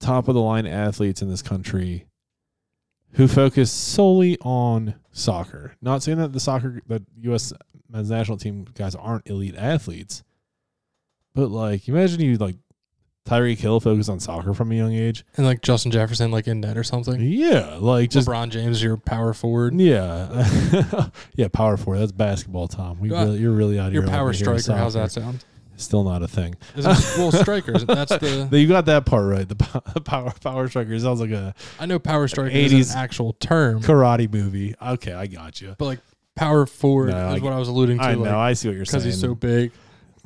top 0.00 0.26
of 0.26 0.34
the 0.34 0.40
line 0.40 0.66
athletes 0.66 1.22
in 1.22 1.30
this 1.30 1.42
country 1.42 2.06
who 3.12 3.28
focus 3.28 3.70
solely 3.70 4.36
on 4.40 4.94
soccer. 5.12 5.76
Not 5.80 6.02
saying 6.02 6.18
that 6.18 6.32
the 6.32 6.40
soccer, 6.40 6.80
the 6.86 7.04
U.S. 7.20 7.52
men's 7.88 8.10
national 8.10 8.38
team 8.38 8.66
guys 8.74 8.94
aren't 8.96 9.28
elite 9.28 9.54
athletes, 9.56 10.24
but 11.34 11.50
like, 11.50 11.88
imagine 11.88 12.20
you 12.20 12.36
like 12.36 12.56
Tyreek 13.28 13.58
Hill 13.58 13.78
focused 13.78 14.10
on 14.10 14.18
soccer 14.18 14.52
from 14.52 14.72
a 14.72 14.74
young 14.74 14.92
age. 14.92 15.24
and 15.36 15.46
like 15.46 15.62
Justin 15.62 15.92
Jefferson 15.92 16.30
like 16.32 16.48
in 16.48 16.60
net 16.60 16.76
or 16.76 16.82
something. 16.84 17.20
Yeah, 17.20 17.76
like 17.78 18.10
just 18.10 18.26
LeBron 18.28 18.50
James, 18.50 18.82
your 18.82 18.96
power 18.96 19.32
forward. 19.32 19.74
yeah, 19.80 21.08
yeah. 21.36 21.48
Power 21.48 21.76
forward. 21.76 22.00
That's 22.00 22.12
basketball, 22.12 22.66
Tom. 22.68 22.98
We 22.98 23.12
Uh, 23.12 23.24
really, 23.24 23.38
you're 23.38 23.52
really 23.52 23.78
out 23.78 23.88
of 23.88 23.94
Your 23.94 24.02
your 24.02 24.10
power 24.10 24.32
striker. 24.32 24.72
How's 24.74 24.94
that 24.94 25.12
sound? 25.12 25.44
Still 25.76 26.04
not 26.04 26.22
a 26.22 26.28
thing. 26.28 26.54
Is 26.76 26.84
it, 26.84 27.18
well, 27.18 27.32
strikers. 27.42 27.84
That's 27.86 28.10
the. 28.16 28.48
You 28.52 28.68
got 28.68 28.84
that 28.86 29.06
part 29.06 29.26
right. 29.26 29.48
The 29.48 29.56
power 30.04 30.32
power 30.42 30.68
striker 30.68 30.96
sounds 30.98 31.20
like 31.20 31.30
a 31.30 31.54
I 31.80 31.86
know 31.86 31.98
power 31.98 32.28
striker 32.28 32.50
is 32.50 32.92
an 32.92 32.98
actual 32.98 33.32
term, 33.34 33.80
karate 33.82 34.32
movie. 34.32 34.74
Okay, 34.80 35.12
I 35.12 35.26
got 35.28 35.60
you. 35.60 35.74
but 35.78 35.84
like 35.86 36.00
power 36.34 36.66
forward 36.66 37.10
No, 37.10 37.28
is 37.34 37.40
I- 37.40 37.44
what 37.44 37.52
I 37.52 37.58
was 37.58 37.68
alluding 37.68 37.98
to. 37.98 38.04
I 38.04 38.14
know. 38.16 38.38
I 38.38 38.52
see 38.52 38.68
what 38.68 38.76
you're 38.76 38.84
saying. 38.84 39.00
because 39.02 39.04
he's 39.14 39.20
so 39.20 39.34
big. 39.34 39.72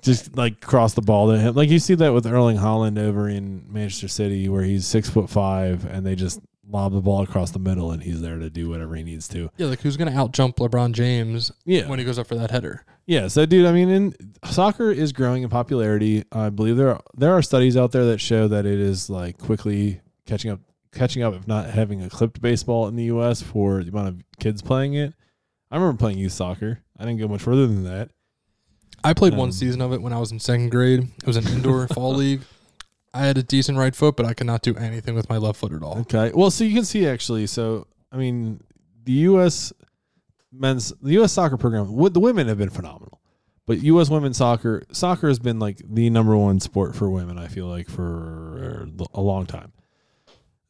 Just 0.07 0.37
like 0.37 0.61
cross 0.61 0.95
the 0.95 1.03
ball 1.03 1.31
to 1.31 1.39
him. 1.39 1.55
Like 1.55 1.69
you 1.69 1.79
see 1.79 1.95
that 1.97 2.13
with 2.15 2.27
Erling 2.27 2.57
Haaland 2.57 2.99
over 2.99 3.29
in 3.29 3.65
Manchester 3.71 4.09
City, 4.09 4.49
where 4.49 4.63
he's 4.63 4.87
six 4.87 5.11
foot 5.11 5.29
five, 5.29 5.85
and 5.85 6.07
they 6.07 6.15
just 6.15 6.41
lob 6.69 6.93
the 6.95 7.01
ball 7.01 7.23
across 7.23 7.51
the 7.51 7.59
middle, 7.59 7.93
and 7.93 8.03
he's 8.03 8.21
there 8.21 8.39
to 8.39 8.49
do 8.51 8.69
whatever 8.69 8.95
he 8.97 9.03
needs 9.03 9.29
to. 9.29 9.51
Yeah, 9.57 9.67
like 9.67 9.81
who's 9.81 9.97
gonna 9.97 10.19
out 10.19 10.33
jump 10.33 10.57
LeBron 10.57 10.93
James 10.93 11.53
Yeah, 11.65 11.89
when 11.89 11.99
he 11.99 12.05
goes 12.05 12.19
up 12.19 12.27
for 12.27 12.35
that 12.37 12.51
header? 12.51 12.85
yeah. 13.07 13.29
So, 13.29 13.47
dude, 13.47 13.67
I 13.67 13.73
mean, 13.73 13.89
in, 13.89 14.15
soccer 14.45 14.91
is 14.91 15.13
growing 15.13 15.43
in 15.45 15.49
popularity. 15.49 16.25
I 16.33 16.49
believe 16.51 16.77
there 16.77 16.91
are, 16.91 17.01
there 17.17 17.33
are 17.35 17.43
studies 17.43 17.77
out 17.77 17.93
there 17.93 18.05
that 18.07 18.21
show 18.21 18.49
that 18.49 18.67
it 18.67 18.81
is 18.81 19.09
like 19.11 19.39
quickly 19.39 20.01
catching 20.27 20.51
up, 20.51 20.61
catching 20.93 21.23
up, 21.23 21.35
if 21.35 21.47
not 21.47 21.71
having 21.71 22.01
eclipsed 22.01 22.41
baseball 22.43 22.89
in 22.89 22.97
the 22.97 23.05
U.S. 23.05 23.43
for 23.43 23.85
the 23.85 23.91
amount 23.91 24.09
of 24.09 24.23
kids 24.41 24.61
playing 24.63 24.95
it. 24.95 25.15
I 25.71 25.77
remember 25.77 25.99
playing 25.99 26.19
youth 26.19 26.33
soccer. 26.33 26.81
I 26.99 27.05
didn't 27.05 27.19
go 27.21 27.29
much 27.29 27.43
further 27.43 27.67
than 27.67 27.85
that. 27.85 28.11
I 29.05 29.13
played 29.15 29.35
one 29.35 29.49
Um, 29.49 29.53
season 29.53 29.81
of 29.81 29.93
it 29.93 30.03
when 30.03 30.13
I 30.13 30.19
was 30.19 30.33
in 30.33 30.41
second 30.41 30.71
grade. 30.71 31.09
It 31.19 31.27
was 31.27 31.37
an 31.37 31.47
indoor 31.49 31.87
fall 31.95 32.15
league. 32.15 32.43
I 33.15 33.21
had 33.21 33.39
a 33.39 33.43
decent 33.43 33.79
right 33.79 33.95
foot, 33.95 34.17
but 34.17 34.27
I 34.27 34.35
could 34.35 34.47
not 34.47 34.63
do 34.63 34.75
anything 34.77 35.15
with 35.15 35.29
my 35.29 35.37
left 35.39 35.59
foot 35.59 35.73
at 35.73 35.83
all. 35.83 35.99
Okay. 36.01 36.33
Well, 36.35 36.51
so 36.51 36.65
you 36.65 36.75
can 36.75 36.85
see 36.85 37.07
actually. 37.07 37.47
So 37.47 37.87
I 38.13 38.17
mean, 38.17 38.63
the 39.05 39.13
U.S. 39.13 39.73
men's 40.53 40.93
the 41.01 41.13
U.S. 41.13 41.33
soccer 41.33 41.57
program. 41.57 41.87
The 42.13 42.21
women 42.21 42.49
have 42.49 42.59
been 42.59 42.71
phenomenal, 42.71 43.21
but 43.67 43.79
U.S. 43.83 44.11
women's 44.11 44.37
soccer 44.37 44.83
soccer 44.93 45.29
has 45.29 45.39
been 45.39 45.59
like 45.59 45.81
the 45.89 46.11
number 46.11 46.37
one 46.37 46.61
sport 46.61 46.95
for 46.95 47.09
women. 47.09 47.39
I 47.39 47.47
feel 47.49 47.67
like 47.67 47.89
for 47.89 48.89
a 49.15 49.21
long 49.21 49.47
time. 49.47 49.73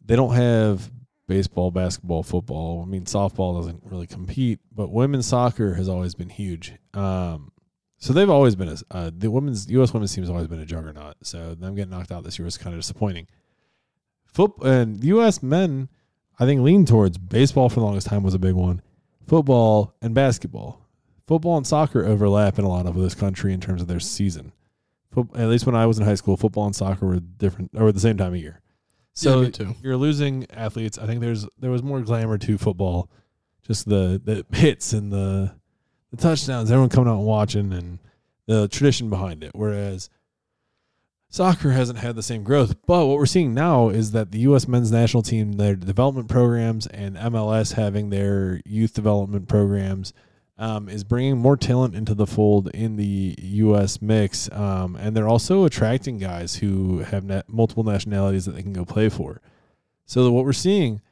They 0.05 0.15
don't 0.15 0.35
have 0.35 0.89
baseball, 1.27 1.73
basketball, 1.73 2.23
football. 2.23 2.85
I 2.87 2.89
mean, 2.89 3.07
softball 3.07 3.59
doesn't 3.59 3.83
really 3.85 4.07
compete, 4.07 4.61
but 4.73 4.93
women's 4.93 5.27
soccer 5.27 5.75
has 5.75 5.89
always 5.89 6.15
been 6.15 6.29
huge. 6.29 6.75
Um, 6.95 7.51
so 7.99 8.13
they've 8.13 8.31
always 8.31 8.55
been 8.55 8.69
a 8.69 8.77
uh, 8.91 9.11
the 9.17 9.31
women's 9.31 9.71
U.S. 9.71 9.93
women's 9.93 10.15
team 10.15 10.23
has 10.23 10.31
always 10.31 10.49
been 10.49 10.61
a 10.61 10.67
juggernaut. 10.67 11.17
So 11.23 11.55
them 11.55 11.75
getting 11.75 11.91
knocked 11.91 12.13
out 12.13 12.25
this 12.25 12.39
year 12.39 12.45
was 12.45 12.59
kind 12.59 12.75
of 12.75 12.81
disappointing. 12.81 13.27
Foot 14.27 14.53
and 14.63 15.03
U.S. 15.05 15.43
men, 15.43 15.89
I 16.39 16.45
think, 16.45 16.61
lean 16.61 16.85
towards 16.85 17.17
baseball 17.19 17.69
for 17.69 17.81
the 17.81 17.87
longest 17.87 18.07
time 18.07 18.23
was 18.23 18.35
a 18.35 18.39
big 18.39 18.55
one, 18.55 18.83
football 19.27 19.95
and 20.03 20.15
basketball. 20.15 20.83
Football 21.27 21.57
and 21.57 21.67
soccer 21.67 22.05
overlap 22.05 22.57
in 22.59 22.65
a 22.65 22.69
lot 22.69 22.87
of 22.87 22.95
this 22.95 23.15
country 23.15 23.53
in 23.53 23.61
terms 23.61 23.83
of 23.83 23.89
their 23.89 23.99
season. 23.99 24.53
Foot, 25.11 25.29
at 25.35 25.49
least 25.49 25.67
when 25.67 25.75
I 25.75 25.87
was 25.87 25.99
in 25.99 26.05
high 26.05 26.15
school, 26.15 26.37
football 26.37 26.67
and 26.67 26.77
soccer 26.77 27.07
were 27.07 27.19
different 27.19 27.71
or 27.75 27.89
at 27.89 27.95
the 27.95 28.01
same 28.01 28.17
time 28.17 28.35
of 28.35 28.41
year. 28.41 28.61
So 29.15 29.41
yeah, 29.41 29.73
you're 29.83 29.97
losing 29.97 30.47
athletes. 30.51 30.99
I 30.99 31.07
think 31.07 31.21
there's 31.23 31.47
there 31.59 31.71
was 31.71 31.83
more 31.83 32.03
glamour 32.03 32.37
to 32.39 32.59
football, 32.59 33.11
just 33.67 33.89
the 33.89 34.21
the 34.23 34.45
hits 34.57 34.93
and 34.93 35.11
the 35.11 35.55
the 36.11 36.17
touchdowns, 36.17 36.71
everyone 36.71 36.89
coming 36.89 37.11
out 37.11 37.19
and 37.19 37.27
watching, 37.27 37.73
and 37.73 37.99
the 38.47 38.69
tradition 38.69 39.11
behind 39.11 39.43
it. 39.43 39.53
Whereas 39.55 40.09
soccer 41.29 41.73
hasn't 41.73 41.99
had 41.99 42.17
the 42.17 42.23
same 42.23 42.45
growth. 42.45 42.77
But 42.87 43.07
what 43.07 43.19
we're 43.19 43.27
seeing 43.27 43.55
now 43.55 43.89
is 43.89 44.13
that 44.13 44.33
the 44.33 44.41
U.S. 44.41 44.69
men's 44.69 44.93
national 44.93 45.23
team, 45.23 45.53
their 45.53 45.77
development 45.77 46.29
programs, 46.29 46.87
and 46.87 47.17
MLS 47.17 47.75
having 47.75 48.11
their 48.11 48.61
youth 48.65 48.95
development 48.95 49.49
programs. 49.49 50.13
Um, 50.59 50.89
is 50.89 51.05
bringing 51.05 51.37
more 51.37 51.59
talent 51.59 51.95
into 51.95 52.15
the 52.15 52.27
fold 52.27 52.71
in 52.71 52.97
the 52.97 53.35
U.S. 53.39 54.01
mix, 54.01 54.51
um, 54.53 54.97
and 54.97 55.15
they're 55.15 55.29
also 55.29 55.67
attracting 55.67 56.17
guys 56.17 56.57
who 56.57 57.01
have 57.01 57.31
multiple 57.47 57.85
nationalities 57.85 58.47
that 58.47 58.53
they 58.53 58.63
can 58.63 58.73
go 58.73 58.87
play 58.87 59.11
for. 59.11 59.43
So 60.07 60.33
what 60.33 60.47
we're 60.47 60.55
seeing 60.55 61.03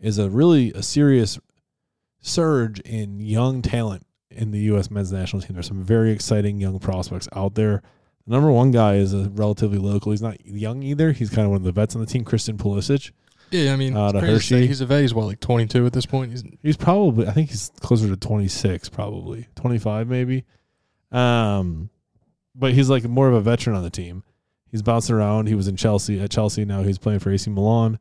is 0.00 0.18
a 0.18 0.30
really 0.30 0.72
a 0.72 0.82
serious 0.82 1.38
surge 2.22 2.80
in 2.80 3.20
young 3.20 3.60
talent 3.60 4.06
in 4.34 4.50
the 4.50 4.58
U.S. 4.60 4.90
men's 4.90 5.12
national 5.12 5.42
team. 5.42 5.54
There's 5.54 5.66
some 5.66 5.82
very 5.82 6.10
exciting 6.12 6.58
young 6.60 6.78
prospects 6.78 7.28
out 7.34 7.54
there. 7.54 7.82
The 8.26 8.32
number 8.32 8.50
one 8.50 8.70
guy 8.70 8.94
is 8.96 9.12
a 9.12 9.28
relatively 9.30 9.78
local. 9.78 10.12
He's 10.12 10.22
not 10.22 10.44
young 10.46 10.82
either. 10.82 11.12
He's 11.12 11.30
kind 11.30 11.42
of 11.44 11.50
one 11.50 11.58
of 11.58 11.64
the 11.64 11.72
vets 11.72 11.94
on 11.94 12.00
the 12.00 12.06
team, 12.06 12.24
Christian 12.24 12.56
Pulisic. 12.56 13.10
Yeah, 13.50 13.72
I 13.72 13.76
mean, 13.76 13.96
Uh, 13.96 14.08
it's 14.08 14.18
crazy 14.18 14.26
to 14.34 14.40
say 14.40 14.54
Hershey. 14.56 14.66
he's 14.66 14.80
a 14.80 14.86
vet. 14.86 15.02
He's 15.02 15.14
what, 15.14 15.26
like 15.26 15.40
22 15.40 15.86
at 15.86 15.92
this 15.92 16.06
point. 16.06 16.30
He's 16.32 16.42
He's 16.62 16.76
probably, 16.76 17.26
I 17.28 17.32
think 17.32 17.50
he's 17.50 17.70
closer 17.80 18.08
to 18.08 18.16
26, 18.16 18.88
probably 18.88 19.46
25, 19.56 20.08
maybe. 20.08 20.44
Um, 21.12 21.90
but 22.54 22.72
he's 22.72 22.88
like 22.90 23.04
more 23.04 23.28
of 23.28 23.34
a 23.34 23.40
veteran 23.40 23.76
on 23.76 23.82
the 23.82 23.90
team. 23.90 24.24
He's 24.70 24.82
bouncing 24.82 25.14
around. 25.14 25.46
He 25.46 25.54
was 25.54 25.68
in 25.68 25.76
Chelsea 25.76 26.18
at 26.20 26.30
Chelsea. 26.30 26.64
Now 26.64 26.82
he's 26.82 26.98
playing 26.98 27.20
for 27.20 27.30
AC 27.30 27.48
Milan 27.50 27.98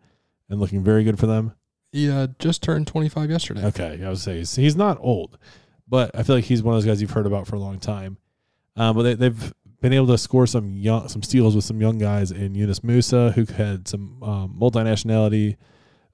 and 0.50 0.60
looking 0.60 0.84
very 0.84 1.04
good 1.04 1.20
for 1.20 1.28
them. 1.28 1.54
he 1.92 2.10
uh, 2.10 2.28
just 2.40 2.64
turned 2.64 2.88
25 2.88 3.30
yesterday. 3.30 3.66
Okay, 3.66 4.02
I 4.04 4.10
would 4.10 4.18
say 4.18 4.38
he's, 4.38 4.56
he's 4.56 4.76
not 4.76 4.98
old, 5.02 5.38
but 5.94 6.10
I 6.16 6.24
feel 6.24 6.36
like 6.36 6.46
he's 6.46 6.64
one 6.64 6.74
of 6.74 6.82
those 6.82 6.90
guys 6.90 7.02
you've 7.02 7.12
heard 7.12 7.28
about 7.28 7.46
for 7.46 7.56
a 7.56 7.60
long 7.60 7.78
time. 7.78 8.18
Um, 8.76 8.96
but 8.96 9.04
they, 9.04 9.14
they've 9.14 9.54
been 9.80 9.94
able 9.94 10.08
to 10.08 10.18
score 10.18 10.48
some 10.48 10.72
young, 10.76 11.08
some 11.08 11.22
steals 11.22 11.56
with 11.56 11.66
some 11.66 11.80
young 11.80 12.00
guys 12.00 12.32
in 12.32 12.56
Yunus 12.56 12.80
Musah, 12.80 13.32
who 13.34 13.46
had 13.54 13.88
some 13.88 14.24
um, 14.24 14.58
multinationality 14.60 15.56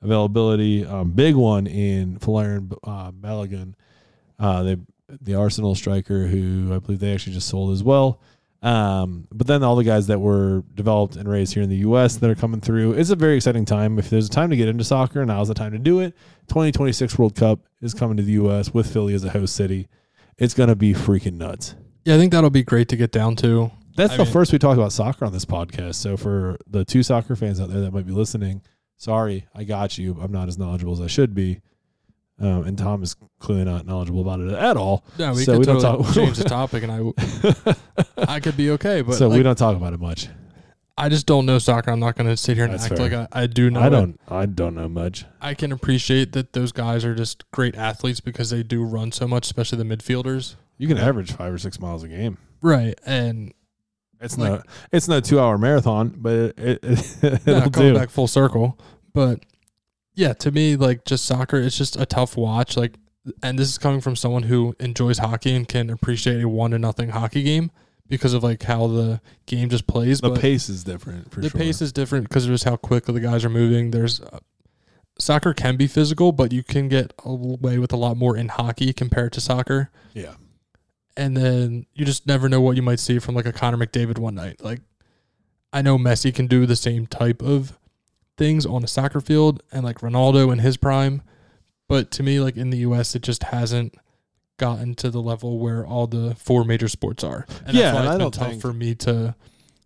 availability. 0.02 0.86
Um, 0.86 1.12
big 1.12 1.36
one 1.36 1.66
in 1.66 2.18
Valerian 2.18 2.74
uh, 2.84 3.14
Balogun, 3.14 3.76
uh, 4.38 4.76
the 5.22 5.36
Arsenal 5.36 5.76
striker, 5.76 6.28
who 6.28 6.76
I 6.76 6.80
believe 6.80 7.00
they 7.00 7.14
actually 7.14 7.36
just 7.36 7.48
sold 7.48 7.72
as 7.72 7.82
well. 7.82 8.20
Um, 8.62 9.28
but 9.32 9.48
then 9.48 9.64
all 9.64 9.76
the 9.78 9.84
guys 9.86 10.08
that 10.08 10.20
were 10.20 10.64
developed 10.76 11.16
and 11.16 11.30
raised 11.30 11.54
here 11.54 11.64
in 11.64 11.70
the 11.70 11.78
U.S. 11.78 12.18
that 12.18 12.30
are 12.30 12.36
coming 12.36 12.60
through, 12.60 12.94
it's 12.94 13.10
a 13.10 13.16
very 13.16 13.36
exciting 13.38 13.64
time. 13.66 13.98
If 13.98 14.10
there's 14.10 14.28
a 14.28 14.30
time 14.30 14.50
to 14.50 14.58
get 14.58 14.68
into 14.68 14.84
soccer, 14.84 15.26
now's 15.26 15.48
the 15.48 15.54
time 15.54 15.72
to 15.72 15.80
do 15.80 16.00
it. 16.02 16.14
2026 16.50 17.18
World 17.18 17.36
Cup 17.36 17.60
is 17.82 17.94
coming 17.94 18.18
to 18.18 18.24
the 18.24 18.34
U.S. 18.34 18.74
with 18.74 18.92
Philly 18.92 19.14
as 19.14 19.24
a 19.24 19.30
host 19.30 19.56
city. 19.56 19.88
It's 20.38 20.54
gonna 20.54 20.76
be 20.76 20.94
freaking 20.94 21.34
nuts. 21.34 21.76
Yeah, 22.06 22.16
I 22.16 22.18
think 22.18 22.32
that'll 22.32 22.50
be 22.50 22.64
great 22.64 22.90
to 22.90 22.96
get 22.98 23.12
down 23.12 23.36
to. 23.38 23.72
That's 23.96 24.14
I 24.14 24.18
the 24.18 24.24
mean- 24.24 24.34
first 24.34 24.52
we 24.54 24.60
talked 24.60 24.78
about 24.78 24.92
soccer 24.94 25.26
on 25.26 25.34
this 25.34 25.46
podcast. 25.46 25.96
So 25.96 26.18
for 26.18 26.58
the 26.68 26.84
two 26.86 27.04
soccer 27.04 27.36
fans 27.36 27.60
out 27.60 27.70
there 27.70 27.82
that 27.82 27.94
might 27.94 28.06
be 28.08 28.14
listening, 28.14 28.62
sorry, 28.98 29.48
I 29.54 29.64
got 29.66 29.98
you. 29.98 30.18
I'm 30.22 30.32
not 30.32 30.48
as 30.48 30.58
knowledgeable 30.58 30.94
as 30.94 31.02
I 31.02 31.08
should 31.08 31.34
be. 31.34 31.62
Um, 32.42 32.64
and 32.66 32.78
Tom 32.78 33.04
is 33.04 33.16
clearly 33.40 33.66
not 33.66 33.86
knowledgeable 33.86 34.22
about 34.22 34.40
it 34.40 34.52
at 34.54 34.78
all. 34.78 35.04
Yeah, 35.18 35.34
we 35.34 35.44
So 35.44 35.54
could 35.54 35.60
we 35.60 35.66
don't 35.66 35.82
totally 35.82 36.04
talk- 36.06 36.14
change 36.16 36.38
the 36.38 36.44
topic, 36.50 36.84
and 36.84 36.92
I, 38.18 38.36
I 38.36 38.40
could 38.40 38.56
be 38.56 38.72
okay. 38.72 39.02
But 39.02 39.16
so 39.16 39.28
like, 39.28 39.38
we 39.38 39.44
don't 39.44 39.58
talk 39.58 39.76
about 39.76 39.94
it 39.94 40.00
much. 40.00 40.30
I 40.98 41.08
just 41.10 41.26
don't 41.26 41.46
know 41.46 41.60
soccer. 41.60 41.92
I'm 41.92 42.00
not 42.00 42.16
going 42.18 42.28
to 42.28 42.36
sit 42.36 42.56
here 42.58 42.66
and 42.66 42.74
That's 42.74 42.86
act 42.86 42.98
fair. 42.98 43.10
like 43.10 43.30
I, 43.34 43.44
I 43.44 43.48
do 43.48 43.70
know. 43.70 43.80
I 43.80 43.90
don't. 43.90 44.20
I 44.28 44.46
don't 44.46 44.76
know 44.76 44.90
much. 44.90 45.26
I 45.42 45.54
can 45.54 45.72
appreciate 45.72 46.34
that 46.34 46.52
those 46.54 46.72
guys 46.74 47.06
are 47.06 47.16
just 47.16 47.50
great 47.52 47.76
athletes 47.76 48.20
because 48.20 48.50
they 48.50 48.64
do 48.64 48.84
run 48.84 49.12
so 49.14 49.26
much, 49.28 49.46
especially 49.46 49.78
the 49.78 49.96
midfielders. 49.96 50.56
You 50.78 50.88
can 50.88 50.98
average 50.98 51.32
five 51.32 51.54
or 51.54 51.58
six 51.58 51.80
miles 51.80 52.04
a 52.04 52.08
game. 52.10 52.38
Right. 52.62 53.00
And 53.06 53.54
It's 54.20 54.38
Like- 54.38 54.52
no. 54.52 54.62
It's 54.92 55.08
no 55.08 55.20
two 55.22 55.40
hour 55.40 55.58
marathon, 55.58 56.16
but 56.18 56.34
it, 56.34 56.58
it, 56.58 56.84
it 57.24 57.46
will 57.46 57.70
coming 57.70 57.94
do. 57.94 58.00
back 58.00 58.10
full 58.10 58.28
circle. 58.28 58.78
But 59.14 59.40
yeah, 60.20 60.34
to 60.34 60.52
me, 60.52 60.76
like 60.76 61.06
just 61.06 61.24
soccer, 61.24 61.58
it's 61.58 61.78
just 61.78 61.96
a 61.96 62.06
tough 62.06 62.36
watch. 62.36 62.76
Like, 62.76 62.96
and 63.42 63.58
this 63.58 63.70
is 63.70 63.78
coming 63.78 64.02
from 64.02 64.18
someone 64.18 64.44
who 64.44 64.76
enjoys 64.78 65.20
hockey 65.20 65.56
and 65.56 65.66
can 65.66 65.90
appreciate 65.90 66.44
a 66.44 66.50
one 66.50 66.72
to 66.72 66.80
nothing 66.80 67.10
hockey 67.12 67.42
game 67.42 67.72
because 68.10 68.34
of 68.34 68.44
like 68.44 68.64
how 68.64 68.88
the 68.88 69.22
game 69.46 69.70
just 69.70 69.88
plays. 69.88 70.20
The 70.20 70.32
but 70.32 70.42
pace 70.42 70.68
is 70.68 70.84
different 70.84 71.32
for 71.32 71.40
the 71.40 71.50
sure. 71.50 71.58
pace 71.58 71.82
is 71.82 71.94
different 71.94 72.28
because 72.28 72.44
of 72.44 72.52
just 72.52 72.66
how 72.66 72.76
quickly 72.76 73.14
the 73.14 73.22
guys 73.22 73.46
are 73.46 73.50
moving. 73.50 73.92
There's 73.92 74.20
uh, 74.20 74.40
soccer 75.18 75.54
can 75.54 75.78
be 75.78 75.88
physical, 75.88 76.34
but 76.34 76.52
you 76.52 76.64
can 76.64 76.90
get 76.90 77.14
away 77.24 77.80
with 77.80 77.94
a 77.94 77.98
lot 77.98 78.18
more 78.18 78.36
in 78.36 78.50
hockey 78.50 78.92
compared 78.92 79.32
to 79.34 79.42
soccer. 79.42 79.90
yeah. 80.14 80.34
and 81.16 81.38
then 81.38 81.86
you 81.94 82.04
just 82.04 82.28
never 82.28 82.50
know 82.50 82.60
what 82.60 82.76
you 82.76 82.82
might 82.82 83.00
see 83.00 83.20
from 83.20 83.36
like 83.36 83.46
a 83.46 83.54
Connor 83.54 83.78
McDavid 83.78 84.20
one 84.20 84.36
night. 84.36 84.62
Like 84.62 84.82
I 85.72 85.82
know 85.82 85.98
Messi 85.98 86.36
can 86.36 86.48
do 86.48 86.66
the 86.66 86.76
same 86.76 87.08
type 87.08 87.42
of 87.42 87.79
things 88.40 88.66
on 88.66 88.84
a 88.84 88.88
soccer 88.88 89.22
field 89.22 89.62
and 89.72 89.84
like 89.84 90.00
Ronaldo 90.00 90.52
in 90.52 90.58
his 90.60 90.78
prime, 90.78 91.22
but 91.88 92.10
to 92.12 92.24
me 92.24 92.40
like 92.40 92.58
in 92.58 92.72
the 92.72 92.80
US 92.80 93.14
it 93.14 93.22
just 93.22 93.44
hasn't 93.44 93.94
gotten 94.58 94.96
to 94.96 95.10
the 95.12 95.22
level 95.22 95.60
where 95.60 95.86
all 95.86 96.08
the 96.08 96.34
four 96.36 96.64
major 96.66 96.88
sports 96.88 97.24
are. 97.24 97.46
And 97.66 97.76
Yeah, 97.78 97.92
that's 97.92 97.94
why 97.94 98.00
and 98.00 98.06
it's 98.06 98.10
I 98.10 98.12
been 98.14 98.20
don't 98.20 98.34
tough 98.34 98.48
think- 98.50 98.62
for 98.62 98.74
me 98.74 98.96
to 98.96 99.36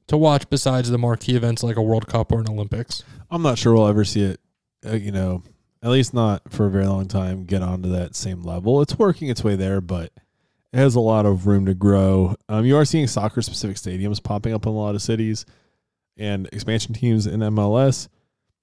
to 0.07 0.17
watch 0.17 0.49
besides 0.49 0.89
the 0.89 0.97
marquee 0.97 1.35
events 1.35 1.63
like 1.63 1.75
a 1.77 1.81
World 1.81 2.07
Cup 2.07 2.31
or 2.31 2.39
an 2.39 2.49
Olympics. 2.49 3.03
I'm 3.31 3.41
not 3.41 3.57
sure 3.57 3.73
we'll 3.73 3.87
ever 3.87 4.03
see 4.05 4.21
it. 4.21 4.39
Uh, 4.85 4.95
you 4.95 5.11
know, 5.13 5.43
at 5.81 5.89
least 5.91 6.13
not 6.13 6.41
for 6.51 6.65
a 6.65 6.69
very 6.69 6.85
long 6.87 7.07
time. 7.07 7.45
Get 7.45 7.61
onto 7.61 7.89
that 7.89 8.13
same 8.15 8.41
level. 8.43 8.81
It's 8.81 8.99
working 8.99 9.29
its 9.29 9.43
way 9.45 9.55
there, 9.55 9.79
but 9.79 10.11
it 10.73 10.77
has 10.77 10.95
a 10.95 10.99
lot 10.99 11.25
of 11.25 11.47
room 11.47 11.65
to 11.67 11.73
grow. 11.73 12.35
Um, 12.49 12.65
you 12.65 12.75
are 12.75 12.83
seeing 12.83 13.07
soccer 13.07 13.41
specific 13.41 13.77
stadiums 13.77 14.21
popping 14.21 14.53
up 14.53 14.65
in 14.65 14.69
a 14.73 14.75
lot 14.75 14.93
of 14.95 15.01
cities, 15.01 15.45
and 16.17 16.47
expansion 16.51 16.93
teams 16.93 17.25
in 17.25 17.39
MLS. 17.39 18.09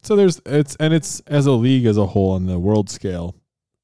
So 0.03 0.17
there's 0.17 0.41
it's 0.47 0.77
and 0.77 0.95
it's 0.95 1.21
as 1.21 1.47
a 1.47 1.53
league 1.53 1.87
as 1.87 1.97
a 1.97 2.07
whole 2.07 2.33
on 2.33 2.47
the 2.47 2.59
world 2.59 2.89
scale, 2.89 3.37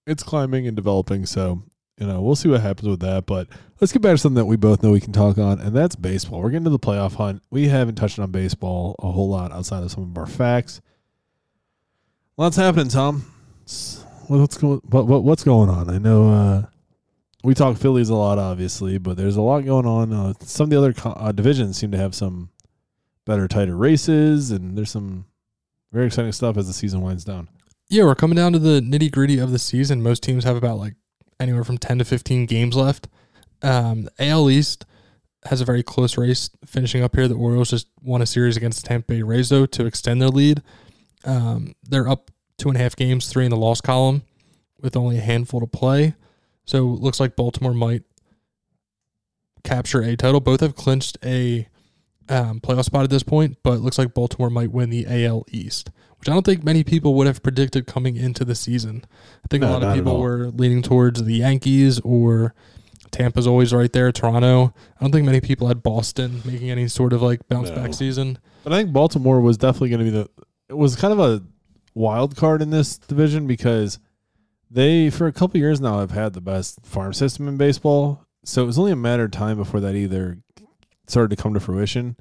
it's 0.06 0.22
climbing 0.22 0.66
and 0.66 0.74
developing. 0.74 1.26
So 1.26 1.62
you 1.98 2.06
know 2.06 2.20
we'll 2.22 2.36
see 2.36 2.48
what 2.48 2.62
happens 2.62 2.88
with 2.88 3.00
that. 3.00 3.26
But 3.26 3.48
let's 3.80 3.92
get 3.92 4.02
back 4.02 4.12
to 4.12 4.18
something 4.18 4.36
that 4.36 4.46
we 4.46 4.56
both 4.56 4.82
know 4.82 4.92
we 4.92 5.00
can 5.00 5.12
talk 5.12 5.38
on, 5.38 5.60
and 5.60 5.76
that's 5.76 5.96
baseball. 5.96 6.40
We're 6.40 6.50
getting 6.50 6.64
to 6.64 6.70
the 6.70 6.78
playoff 6.78 7.14
hunt. 7.14 7.42
We 7.50 7.68
haven't 7.68 7.96
touched 7.96 8.18
on 8.18 8.30
baseball 8.30 8.96
a 8.98 9.10
whole 9.10 9.28
lot 9.28 9.52
outside 9.52 9.82
of 9.82 9.90
some 9.90 10.04
of 10.04 10.18
our 10.18 10.26
facts. 10.26 10.80
Lots 12.38 12.56
happening, 12.56 12.88
Tom. 12.88 13.22
What's 14.28 14.56
going? 14.56 14.80
What, 14.84 15.06
what 15.06 15.22
what's 15.22 15.44
going 15.44 15.68
on? 15.68 15.90
I 15.90 15.98
know 15.98 16.30
uh, 16.30 16.66
we 17.44 17.54
talk 17.54 17.76
Phillies 17.76 18.08
a 18.08 18.14
lot, 18.14 18.38
obviously, 18.38 18.98
but 18.98 19.16
there's 19.16 19.36
a 19.36 19.42
lot 19.42 19.64
going 19.64 19.86
on. 19.86 20.12
Uh, 20.12 20.32
some 20.40 20.64
of 20.64 20.70
the 20.70 20.78
other 20.78 20.92
co- 20.92 21.10
uh, 21.10 21.32
divisions 21.32 21.76
seem 21.76 21.92
to 21.92 21.98
have 21.98 22.14
some 22.14 22.50
better, 23.24 23.46
tighter 23.46 23.76
races, 23.76 24.50
and 24.50 24.76
there's 24.76 24.90
some 24.90 25.26
very 25.97 26.07
exciting 26.09 26.32
stuff 26.32 26.59
as 26.59 26.66
the 26.66 26.74
season 26.74 27.01
winds 27.01 27.24
down. 27.24 27.49
Yeah, 27.88 28.05
we're 28.05 28.14
coming 28.14 28.36
down 28.36 28.53
to 28.53 28.59
the 28.59 28.80
nitty 28.80 29.11
gritty 29.11 29.38
of 29.38 29.51
the 29.51 29.59
season. 29.59 30.03
Most 30.03 30.22
teams 30.22 30.44
have 30.44 30.57
about 30.57 30.78
like 30.78 30.94
anywhere 31.40 31.64
from 31.64 31.78
10 31.78 31.99
to 32.01 32.05
15 32.05 32.44
games 32.44 32.76
left. 32.76 33.09
Um, 33.62 34.09
AL 34.18 34.51
East 34.51 34.84
has 35.47 35.62
a 35.62 35.64
very 35.64 35.82
close 35.82 36.18
race 36.18 36.51
finishing 36.66 37.03
up 37.03 37.16
here. 37.16 37.28
The 37.28 37.34
Orioles 37.34 37.70
just 37.70 37.88
won 38.03 38.20
a 38.20 38.26
series 38.26 38.57
against 38.59 38.82
the 38.82 38.88
Tampa 38.88 39.14
Bay 39.14 39.22
Rays, 39.22 39.49
though, 39.49 39.64
to 39.64 39.86
extend 39.86 40.20
their 40.20 40.28
lead. 40.28 40.62
Um, 41.24 41.74
they're 41.82 42.09
up 42.09 42.30
two 42.59 42.68
and 42.68 42.76
a 42.76 42.80
half 42.80 42.94
games, 42.94 43.28
three 43.28 43.44
in 43.44 43.51
the 43.51 43.57
loss 43.57 43.80
column, 43.80 44.22
with 44.80 44.97
only 44.97 45.16
a 45.16 45.22
handful 45.22 45.61
to 45.61 45.66
play. 45.66 46.14
So 46.66 46.92
it 46.92 47.01
looks 47.01 47.20
like 47.20 47.36
Baltimore 47.36 47.72
might 47.72 48.03
capture 49.64 50.03
a 50.03 50.16
title. 50.16 50.40
Both 50.40 50.61
have 50.61 50.74
clinched 50.74 51.16
a 51.24 51.68
um, 52.29 52.61
playoff 52.61 52.85
spot 52.85 53.05
at 53.05 53.11
this 53.11 53.22
point, 53.22 53.59
but 53.62 53.74
it 53.74 53.81
looks 53.81 53.99
like 53.99 54.14
Baltimore 54.14 54.51
might 54.51 54.72
win 54.72 54.91
the 54.91 55.07
AL 55.07 55.45
East 55.51 55.91
which 56.18 56.29
I 56.29 56.33
don't 56.33 56.45
think 56.45 56.64
many 56.64 56.83
people 56.83 57.14
would 57.14 57.27
have 57.27 57.43
predicted 57.43 57.87
coming 57.87 58.16
into 58.16 58.45
the 58.45 58.55
season. 58.55 59.05
I 59.45 59.49
think 59.49 59.62
No, 59.62 59.68
a 59.68 59.72
lot 59.72 59.83
of 59.83 59.95
people 59.95 60.18
were 60.20 60.49
leaning 60.49 60.83
towards 60.83 61.22
the 61.22 61.35
Yankees 61.35 62.01
or 62.01 62.55
Tampa's 63.11 63.47
always 63.47 63.72
right 63.72 63.93
there, 63.93 64.11
Toronto. 64.12 64.74
I 64.99 65.05
don't 65.05 65.12
think 65.12 65.24
many 65.27 65.41
people 65.41 65.68
had 65.68 65.83
Boston 65.83 66.43
making 66.45 66.70
any 66.70 66.89
sort 66.89 67.12
of 67.12 67.22
like 67.22 67.49
bounce 67.49 67.68
No. 67.68 67.77
back 67.77 67.95
season. 67.95 68.39
But 68.64 68.72
I 68.72 68.79
think 68.79 68.93
Baltimore 68.93 69.41
was 69.41 69.57
definitely 69.57 69.91
going 69.91 70.05
to 70.05 70.05
be 70.05 70.11
the. 70.11 70.29
It 70.68 70.77
was 70.77 70.97
kind 70.97 71.12
of 71.12 71.20
a 71.20 71.45
wild 71.95 72.37
card 72.37 72.61
in 72.61 72.70
this 72.70 72.99
division 72.99 73.47
because 73.47 74.01
they, 74.68 75.11
for 75.11 75.29
a 75.29 75.33
couple 75.33 75.61
years 75.61 75.81
now, 75.81 76.01
have 76.01 76.11
had 76.11 76.33
the 76.33 76.41
best 76.41 76.85
farm 76.85 77.12
system 77.12 77.47
in 77.47 77.57
baseball. 77.57 78.24
So 78.45 78.64
it 78.64 78.66
was 78.66 78.79
only 78.79 78.93
a 78.93 78.97
matter 78.97 79.24
of 79.24 79.31
time 79.31 79.57
before 79.59 79.81
that 79.81 79.95
either 79.95 80.39
started 81.07 81.36
to 81.36 81.42
come 81.42 81.54
to 81.54 81.61
fruition 81.61 82.16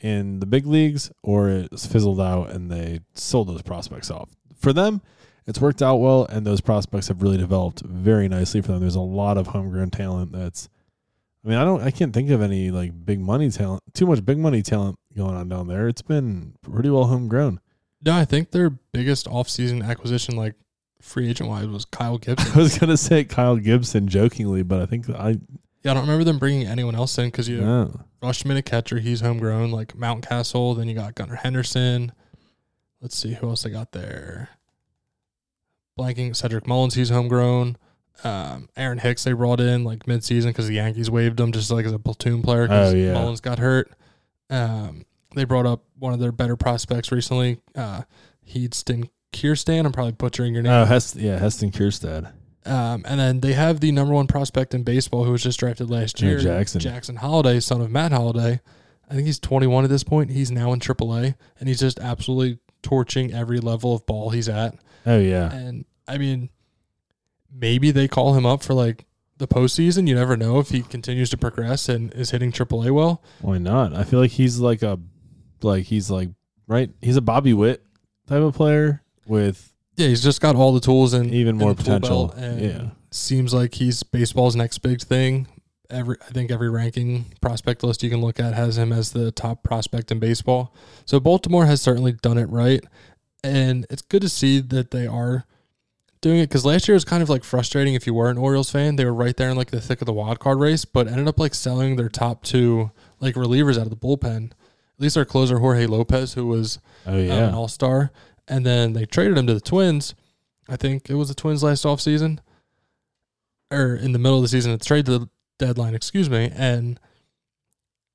in 0.00 0.40
the 0.40 0.46
big 0.46 0.66
leagues 0.66 1.10
or 1.22 1.48
it 1.48 1.78
fizzled 1.78 2.20
out 2.20 2.50
and 2.50 2.70
they 2.70 3.00
sold 3.14 3.48
those 3.48 3.62
prospects 3.62 4.10
off. 4.10 4.28
For 4.56 4.72
them, 4.72 5.00
it's 5.46 5.60
worked 5.60 5.82
out 5.82 5.96
well, 5.96 6.24
and 6.26 6.46
those 6.46 6.60
prospects 6.60 7.08
have 7.08 7.22
really 7.22 7.36
developed 7.36 7.80
very 7.80 8.28
nicely 8.28 8.60
for 8.60 8.72
them. 8.72 8.80
There's 8.80 8.94
a 8.94 9.00
lot 9.00 9.36
of 9.36 9.48
homegrown 9.48 9.90
talent 9.90 10.32
that's. 10.32 10.68
I 11.44 11.48
mean, 11.48 11.58
I 11.58 11.64
don't. 11.64 11.82
I 11.82 11.90
can't 11.90 12.14
think 12.14 12.30
of 12.30 12.40
any 12.40 12.70
like 12.70 13.04
big 13.04 13.18
money 13.18 13.50
talent. 13.50 13.82
Too 13.92 14.06
much 14.06 14.24
big 14.24 14.38
money 14.38 14.62
talent 14.62 14.98
going 15.16 15.34
on 15.34 15.48
down 15.48 15.66
there. 15.66 15.88
It's 15.88 16.02
been 16.02 16.54
pretty 16.62 16.90
well 16.90 17.04
homegrown. 17.04 17.58
Yeah, 18.02 18.16
I 18.16 18.24
think 18.24 18.52
their 18.52 18.70
biggest 18.70 19.26
offseason 19.26 19.84
acquisition, 19.84 20.36
like 20.36 20.54
free 21.00 21.28
agent 21.28 21.48
wise, 21.48 21.66
was 21.66 21.84
Kyle 21.84 22.18
Gibson. 22.18 22.52
I 22.54 22.58
was 22.58 22.78
gonna 22.78 22.96
say 22.96 23.24
Kyle 23.24 23.56
Gibson 23.56 24.06
jokingly, 24.06 24.62
but 24.62 24.80
I 24.80 24.86
think 24.86 25.10
I 25.10 25.38
yeah, 25.82 25.90
I 25.90 25.94
don't 25.94 26.02
remember 26.04 26.24
them 26.24 26.38
bringing 26.38 26.66
anyone 26.66 26.94
else 26.94 27.16
in 27.18 27.26
because 27.26 27.48
you 27.48 27.60
no. 27.60 28.00
Rutschman 28.22 28.56
a 28.56 28.62
catcher, 28.62 28.98
he's 29.00 29.20
homegrown, 29.20 29.70
like 29.72 29.94
Mountcastle. 29.96 30.76
Then 30.76 30.88
you 30.88 30.94
got 30.94 31.14
Gunnar 31.14 31.36
Henderson. 31.36 32.12
Let's 33.00 33.16
see 33.16 33.34
who 33.34 33.48
else 33.48 33.62
they 33.64 33.70
got 33.70 33.92
there. 33.92 34.50
Blanking 35.98 36.34
Cedric 36.34 36.66
Mullins, 36.66 36.94
he's 36.94 37.10
homegrown. 37.10 37.76
Um, 38.24 38.68
Aaron 38.76 38.98
Hicks 38.98 39.24
they 39.24 39.32
brought 39.32 39.58
in 39.60 39.84
like 39.84 40.04
midseason 40.04 40.46
because 40.48 40.68
the 40.68 40.74
Yankees 40.74 41.10
waived 41.10 41.40
him 41.40 41.50
just 41.50 41.70
like 41.70 41.84
as 41.84 41.92
a 41.92 41.98
platoon 41.98 42.42
player 42.42 42.62
because 42.68 42.92
Oh, 42.92 42.96
yeah. 42.96 43.12
Mullins 43.14 43.40
got 43.40 43.58
hurt. 43.58 43.90
Um, 44.50 45.04
they 45.34 45.44
brought 45.44 45.66
up 45.66 45.82
one 45.98 46.12
of 46.12 46.20
their 46.20 46.30
better 46.32 46.56
prospects 46.56 47.10
recently, 47.10 47.58
uh, 47.74 48.02
Headston 48.48 49.08
Kierstan. 49.32 49.84
I'm 49.86 49.92
probably 49.92 50.12
butchering 50.12 50.52
your 50.54 50.62
name. 50.62 50.72
Oh, 50.72 50.84
Hest, 50.84 51.16
yeah, 51.16 51.38
Heston 51.38 51.70
Kjerstad. 51.72 52.30
Um, 52.64 53.04
and 53.06 53.18
then 53.18 53.40
they 53.40 53.54
have 53.54 53.80
the 53.80 53.90
number 53.92 54.14
one 54.14 54.26
prospect 54.28 54.72
in 54.74 54.82
baseball 54.84 55.24
who 55.24 55.32
was 55.32 55.42
just 55.42 55.58
drafted 55.58 55.90
last 55.90 56.20
year, 56.22 56.38
Jackson. 56.38 56.80
Jackson 56.80 57.16
Holliday, 57.16 57.58
son 57.60 57.80
of 57.80 57.90
Matt 57.90 58.12
Holliday. 58.12 58.60
I 59.10 59.14
think 59.14 59.26
he's 59.26 59.40
21 59.40 59.84
at 59.84 59.90
this 59.90 60.04
point. 60.04 60.30
He's 60.30 60.50
now 60.50 60.72
in 60.72 60.78
AAA, 60.80 61.34
and 61.58 61.68
he's 61.68 61.80
just 61.80 61.98
absolutely 61.98 62.58
torching 62.82 63.32
every 63.32 63.58
level 63.58 63.94
of 63.94 64.06
ball 64.06 64.30
he's 64.30 64.48
at. 64.48 64.76
Oh 65.04 65.18
yeah, 65.18 65.52
And 65.52 65.84
I 66.06 66.18
mean, 66.18 66.50
maybe 67.52 67.90
they 67.90 68.08
call 68.08 68.34
him 68.34 68.46
up 68.46 68.62
for 68.62 68.74
like 68.74 69.06
the 69.38 69.48
postseason. 69.48 70.06
You 70.08 70.14
never 70.14 70.36
know 70.36 70.58
if 70.60 70.70
he 70.70 70.82
continues 70.82 71.30
to 71.30 71.36
progress 71.36 71.88
and 71.88 72.12
is 72.14 72.30
hitting 72.30 72.52
AAA 72.52 72.92
well. 72.92 73.22
why 73.40 73.58
not? 73.58 73.94
I 73.94 74.04
feel 74.04 74.20
like 74.20 74.30
he's 74.30 74.60
like 74.60 74.82
a, 74.82 74.98
like 75.62 75.84
he's 75.84 76.10
like 76.10 76.30
right. 76.66 76.90
He's 77.00 77.16
a 77.16 77.20
Bobby 77.22 77.52
Witt 77.52 77.84
type 78.28 78.42
of 78.42 78.54
player 78.54 79.02
with 79.26 79.71
Yeah, 79.96 80.08
he's 80.08 80.22
just 80.22 80.40
got 80.40 80.56
all 80.56 80.72
the 80.72 80.80
tools 80.80 81.12
and 81.12 81.32
even 81.32 81.56
more 81.56 81.74
potential. 81.74 82.32
and 82.32 82.60
Yeah, 82.60 82.90
seems 83.10 83.52
like 83.52 83.74
he's 83.74 84.02
baseball's 84.02 84.56
next 84.56 84.78
big 84.78 85.00
thing. 85.02 85.46
Every 85.90 86.16
I 86.26 86.32
think 86.32 86.50
every 86.50 86.70
ranking 86.70 87.26
prospect 87.42 87.82
list 87.82 88.02
you 88.02 88.08
can 88.08 88.20
look 88.20 88.40
at 88.40 88.54
has 88.54 88.78
him 88.78 88.92
as 88.92 89.12
the 89.12 89.30
top 89.30 89.62
prospect 89.62 90.10
in 90.10 90.18
baseball. 90.18 90.74
So 91.04 91.20
Baltimore 91.20 91.66
has 91.66 91.82
certainly 91.82 92.12
done 92.12 92.38
it 92.38 92.48
right, 92.48 92.82
and 93.44 93.86
it's 93.90 94.02
good 94.02 94.22
to 94.22 94.28
see 94.30 94.60
that 94.60 94.90
they 94.90 95.06
are 95.06 95.44
doing 96.22 96.38
it 96.38 96.48
because 96.48 96.64
last 96.64 96.88
year 96.88 96.94
was 96.94 97.04
kind 97.04 97.22
of 97.22 97.28
like 97.28 97.44
frustrating 97.44 97.92
if 97.92 98.06
you 98.06 98.14
were 98.14 98.30
an 98.30 98.38
Orioles 98.38 98.70
fan. 98.70 98.96
They 98.96 99.04
were 99.04 99.12
right 99.12 99.36
there 99.36 99.50
in 99.50 99.56
like 99.56 99.70
the 99.70 99.80
thick 99.80 100.00
of 100.00 100.06
the 100.06 100.12
wild 100.14 100.38
card 100.40 100.58
race, 100.58 100.86
but 100.86 101.08
ended 101.08 101.28
up 101.28 101.38
like 101.38 101.52
selling 101.52 101.96
their 101.96 102.08
top 102.08 102.42
two 102.42 102.90
like 103.20 103.34
relievers 103.34 103.76
out 103.76 103.86
of 103.86 103.90
the 103.90 103.96
bullpen. 103.96 104.52
At 104.52 105.00
least 105.00 105.16
their 105.16 105.24
closer 105.24 105.58
Jorge 105.58 105.86
Lopez, 105.86 106.34
who 106.34 106.46
was 106.46 106.78
oh 107.06 107.12
um, 107.12 107.30
an 107.30 107.54
all 107.54 107.68
star. 107.68 108.12
And 108.48 108.66
then 108.66 108.92
they 108.92 109.04
traded 109.06 109.38
him 109.38 109.46
to 109.46 109.54
the 109.54 109.60
Twins. 109.60 110.14
I 110.68 110.76
think 110.76 111.08
it 111.08 111.14
was 111.14 111.28
the 111.28 111.34
Twins 111.34 111.62
last 111.62 111.84
offseason. 111.84 112.38
Or 113.70 113.94
in 113.94 114.12
the 114.12 114.18
middle 114.18 114.36
of 114.38 114.42
the 114.42 114.48
season, 114.48 114.72
it's 114.72 114.86
trade 114.86 115.06
the 115.06 115.28
deadline, 115.58 115.94
excuse 115.94 116.28
me. 116.28 116.50
And 116.54 117.00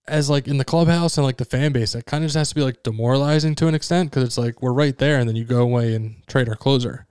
as 0.07 0.29
like 0.29 0.47
in 0.47 0.57
the 0.57 0.65
clubhouse 0.65 1.17
and 1.17 1.25
like 1.25 1.37
the 1.37 1.45
fan 1.45 1.71
base, 1.71 1.93
that 1.93 2.05
kind 2.05 2.23
of 2.23 2.27
just 2.27 2.37
has 2.37 2.49
to 2.49 2.55
be 2.55 2.61
like 2.61 2.83
demoralizing 2.83 3.55
to 3.55 3.67
an 3.67 3.75
extent 3.75 4.09
because 4.11 4.23
it's 4.23 4.37
like 4.37 4.61
we're 4.61 4.73
right 4.73 4.97
there 4.97 5.19
and 5.19 5.27
then 5.27 5.35
you 5.35 5.43
go 5.43 5.61
away 5.61 5.95
and 5.95 6.25
trade 6.27 6.47
our 6.47 6.55
closer. 6.55 7.05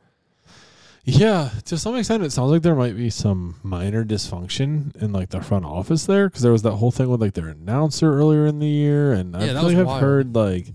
Yeah, 1.09 1.51
to 1.67 1.79
some 1.79 1.95
extent, 1.95 2.25
it 2.25 2.33
sounds 2.33 2.51
like 2.51 2.63
there 2.63 2.75
might 2.75 2.97
be 2.97 3.11
some 3.11 3.57
minor 3.63 4.05
dysfunction 4.05 4.95
in 4.97 5.13
like 5.13 5.29
the 5.29 5.41
front 5.41 5.65
office 5.65 6.05
there 6.05 6.29
because 6.29 6.43
there 6.43 6.51
was 6.51 6.63
that 6.63 6.73
whole 6.73 6.91
thing 6.91 7.09
with 7.09 7.21
like 7.21 7.35
their 7.35 7.47
announcer 7.49 8.13
earlier 8.13 8.45
in 8.47 8.59
the 8.59 8.67
year, 8.67 9.13
and 9.13 9.37
I 9.37 9.45
Yeah, 9.47 9.53
that 9.53 9.61
feel 9.61 9.69
like 9.69 9.79
I've 9.79 9.87
wild. 9.87 10.03
heard 10.03 10.35
like 10.35 10.67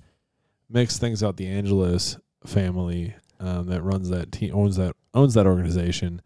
mixed 0.70 1.02
things 1.02 1.22
about 1.22 1.36
the 1.36 1.48
Angelos 1.48 2.18
family 2.46 3.16
um, 3.39 3.68
that 3.68 3.82
runs 3.82 4.10
that 4.10 4.32
team 4.32 4.54
owns 4.54 4.78
that 4.78 4.96
owns 5.14 5.34
that 5.34 5.48
organization, 5.48 6.22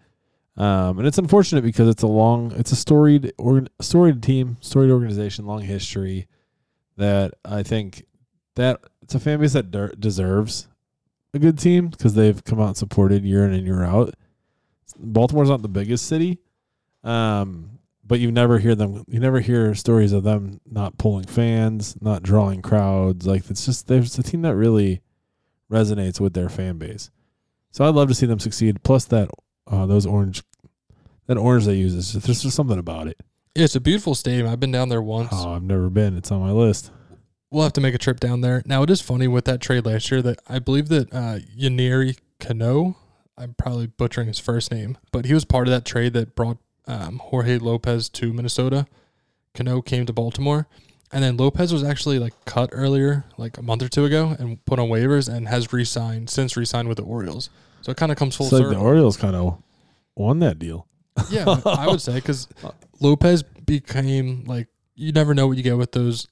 um, 0.57 0.99
and 0.99 1.07
it's 1.07 1.17
unfortunate 1.17 1.63
because 1.63 1.89
it's 1.89 2.03
a 2.03 2.07
long, 2.07 2.53
it's 2.53 2.71
a 2.71 2.75
storied 2.75 3.33
or 3.37 3.65
storied 3.81 4.23
team, 4.23 4.57
storied 4.61 4.91
organization, 4.91 5.45
long 5.45 5.61
history 5.61 6.27
that 6.97 7.33
I 7.43 7.63
think 7.63 8.05
that 8.55 8.79
it's 9.01 9.15
a 9.15 9.19
fan 9.19 9.39
base 9.39 9.53
that 9.53 9.71
der- 9.71 9.93
deserves 9.99 10.67
a 11.33 11.39
good 11.39 11.59
team 11.59 11.89
because 11.89 12.13
they've 12.13 12.41
come 12.45 12.61
out 12.61 12.67
and 12.67 12.77
supported 12.77 13.25
year 13.25 13.45
in 13.45 13.53
and 13.53 13.65
year 13.65 13.83
out. 13.83 14.13
Baltimore's 14.97 15.49
not 15.49 15.61
the 15.61 15.67
biggest 15.67 16.05
city, 16.05 16.39
um, 17.03 17.79
but 18.05 18.21
you 18.21 18.31
never 18.31 18.57
hear 18.59 18.75
them. 18.75 19.03
You 19.09 19.19
never 19.19 19.41
hear 19.41 19.75
stories 19.75 20.13
of 20.13 20.23
them 20.23 20.61
not 20.65 20.97
pulling 20.97 21.25
fans, 21.25 21.97
not 22.01 22.23
drawing 22.23 22.61
crowds. 22.61 23.27
Like 23.27 23.49
it's 23.49 23.65
just 23.65 23.87
there's 23.87 24.17
a 24.17 24.23
team 24.23 24.43
that 24.43 24.55
really 24.55 25.01
resonates 25.71 26.19
with 26.19 26.33
their 26.33 26.49
fan 26.49 26.77
base. 26.77 27.09
So 27.71 27.85
I'd 27.85 27.95
love 27.95 28.07
to 28.07 28.15
see 28.15 28.25
them 28.25 28.39
succeed. 28.39 28.83
Plus 28.83 29.05
that 29.05 29.29
uh, 29.67 29.85
those 29.85 30.05
orange, 30.05 30.43
that 31.27 31.37
orange 31.37 31.65
they 31.65 31.75
use 31.75 31.93
is 31.93 32.13
just, 32.13 32.25
there's 32.25 32.43
just 32.43 32.55
something 32.55 32.79
about 32.79 33.07
it. 33.07 33.17
Yeah, 33.55 33.63
it's 33.63 33.75
a 33.75 33.81
beautiful 33.81 34.15
stadium. 34.15 34.47
I've 34.47 34.59
been 34.59 34.71
down 34.71 34.89
there 34.89 35.01
once. 35.01 35.29
Oh, 35.31 35.53
I've 35.53 35.63
never 35.63 35.89
been. 35.89 36.17
It's 36.17 36.31
on 36.31 36.41
my 36.41 36.51
list. 36.51 36.91
We'll 37.51 37.63
have 37.63 37.73
to 37.73 37.81
make 37.81 37.95
a 37.95 37.97
trip 37.99 38.19
down 38.19 38.41
there. 38.41 38.61
Now 38.65 38.83
it 38.83 38.89
is 38.89 39.01
funny 39.01 39.27
with 39.27 39.45
that 39.45 39.61
trade 39.61 39.85
last 39.85 40.11
year 40.11 40.21
that 40.21 40.39
I 40.47 40.59
believe 40.59 40.89
that 40.89 41.13
uh, 41.13 41.39
Yaniri 41.57 42.17
Cano, 42.39 42.97
I'm 43.37 43.53
probably 43.53 43.87
butchering 43.87 44.27
his 44.27 44.39
first 44.39 44.71
name, 44.71 44.97
but 45.11 45.25
he 45.25 45.33
was 45.33 45.45
part 45.45 45.67
of 45.67 45.71
that 45.71 45.85
trade 45.85 46.13
that 46.13 46.35
brought 46.35 46.57
um, 46.87 47.19
Jorge 47.19 47.57
Lopez 47.57 48.09
to 48.09 48.33
Minnesota. 48.33 48.87
Cano 49.53 49.81
came 49.81 50.05
to 50.05 50.11
Baltimore, 50.11 50.67
and 51.11 51.23
then 51.23 51.37
Lopez 51.37 51.71
was 51.71 51.83
actually 51.83 52.19
like 52.19 52.33
cut 52.45 52.69
earlier, 52.71 53.25
like 53.37 53.57
a 53.57 53.61
month 53.61 53.83
or 53.83 53.89
two 53.89 54.05
ago, 54.05 54.35
and 54.37 54.63
put 54.65 54.79
on 54.79 54.89
waivers 54.89 55.33
and 55.33 55.47
has 55.47 55.71
re-signed 55.71 56.29
since 56.29 56.57
re-signed 56.57 56.87
with 56.87 56.97
the 56.97 57.03
Orioles. 57.03 57.49
So 57.81 57.91
it 57.91 57.97
kind 57.97 58.11
of 58.11 58.17
comes 58.17 58.35
full 58.35 58.47
It's 58.47 58.53
like 58.53 58.69
the. 58.69 58.77
Orioles 58.77 59.17
kind 59.17 59.35
of 59.35 59.61
won 60.15 60.39
that 60.39 60.59
deal. 60.59 60.87
Yeah, 61.29 61.45
I 61.65 61.87
would 61.87 62.01
say 62.01 62.15
because 62.15 62.47
Lopez 62.99 63.43
became 63.43 64.43
like 64.45 64.67
you 64.95 65.11
never 65.11 65.33
know 65.33 65.47
what 65.47 65.57
you 65.57 65.63
get 65.63 65.77
with 65.77 65.91
those 65.91 66.27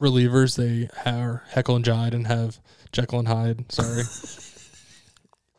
relievers. 0.00 0.56
They 0.56 0.88
are 1.10 1.44
Heckle 1.50 1.76
and 1.76 1.84
Jide 1.84 2.12
and 2.14 2.26
have 2.26 2.60
Jekyll 2.92 3.20
and 3.20 3.28
Hyde. 3.28 3.72
Sorry. 3.72 4.02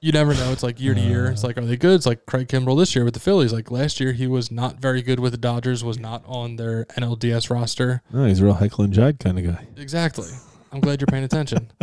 You 0.03 0.11
never 0.11 0.33
know. 0.33 0.51
It's 0.51 0.63
like 0.63 0.81
year 0.81 0.93
to 0.93 0.99
year. 0.99 1.27
It's 1.27 1.45
like, 1.45 1.57
are 1.57 1.61
they 1.61 1.77
good? 1.77 1.93
It's 1.95 2.05
like 2.05 2.25
Craig 2.25 2.49
Kimbrel 2.49 2.77
this 2.77 2.93
year 2.93 3.05
with 3.05 3.13
the 3.13 3.21
Phillies. 3.21 3.53
Like 3.53 3.71
last 3.71 4.01
year, 4.01 4.11
he 4.11 4.27
was 4.27 4.51
not 4.51 4.81
very 4.81 5.01
good 5.01 5.17
with 5.17 5.31
the 5.31 5.37
Dodgers. 5.37 5.81
Was 5.81 5.97
not 5.97 6.25
on 6.25 6.57
their 6.57 6.83
NLDS 6.97 7.49
roster. 7.49 8.01
No, 8.11 8.25
he's 8.25 8.41
a 8.41 8.43
real 8.43 8.55
Heckle 8.55 8.83
and 8.83 8.93
Jide 8.93 9.17
kind 9.17 9.39
of 9.39 9.45
guy. 9.45 9.65
Exactly. 9.77 10.27
I'm 10.73 10.81
glad 10.81 10.99
you're 10.99 11.07
paying 11.07 11.23
attention. 11.23 11.71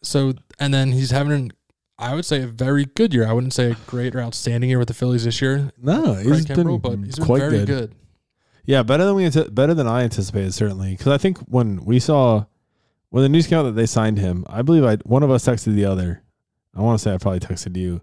So, 0.00 0.34
and 0.60 0.72
then 0.72 0.92
he's 0.92 1.10
having, 1.10 1.32
an, 1.32 1.50
I 1.98 2.14
would 2.14 2.24
say, 2.24 2.40
a 2.42 2.46
very 2.46 2.84
good 2.84 3.12
year. 3.12 3.26
I 3.26 3.32
wouldn't 3.32 3.52
say 3.52 3.72
a 3.72 3.76
great 3.88 4.14
or 4.14 4.20
outstanding 4.20 4.70
year 4.70 4.78
with 4.78 4.86
the 4.86 4.94
Phillies 4.94 5.24
this 5.24 5.42
year. 5.42 5.72
No, 5.76 6.14
Craig 6.14 6.26
he's 6.26 6.46
Kimbrel, 6.46 6.80
been 6.80 7.00
but 7.00 7.04
he's 7.04 7.16
been 7.16 7.26
quite 7.26 7.40
very 7.40 7.58
good. 7.58 7.66
good. 7.66 7.94
Yeah, 8.64 8.84
better 8.84 9.04
than 9.04 9.16
we 9.16 9.28
better 9.50 9.74
than 9.74 9.88
I 9.88 10.04
anticipated 10.04 10.54
certainly. 10.54 10.92
Because 10.92 11.08
I 11.08 11.18
think 11.18 11.38
when 11.48 11.84
we 11.84 11.98
saw 11.98 12.44
when 13.10 13.24
the 13.24 13.28
news 13.28 13.48
came 13.48 13.58
out 13.58 13.64
that 13.64 13.72
they 13.74 13.86
signed 13.86 14.18
him, 14.18 14.46
I 14.48 14.62
believe 14.62 14.84
I 14.84 14.96
one 14.98 15.24
of 15.24 15.32
us 15.32 15.44
texted 15.44 15.74
the 15.74 15.86
other. 15.86 16.22
I 16.78 16.82
want 16.82 16.98
to 16.98 17.02
say 17.02 17.12
I 17.12 17.18
probably 17.18 17.40
texted 17.40 17.76
you. 17.76 18.00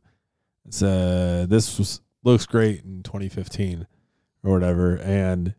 It 0.66 0.74
said 0.74 1.50
this 1.50 1.80
was 1.80 2.02
looks 2.24 2.46
great 2.46 2.84
in 2.84 3.04
2015 3.04 3.88
or 4.44 4.52
whatever, 4.52 4.98
and 4.98 5.56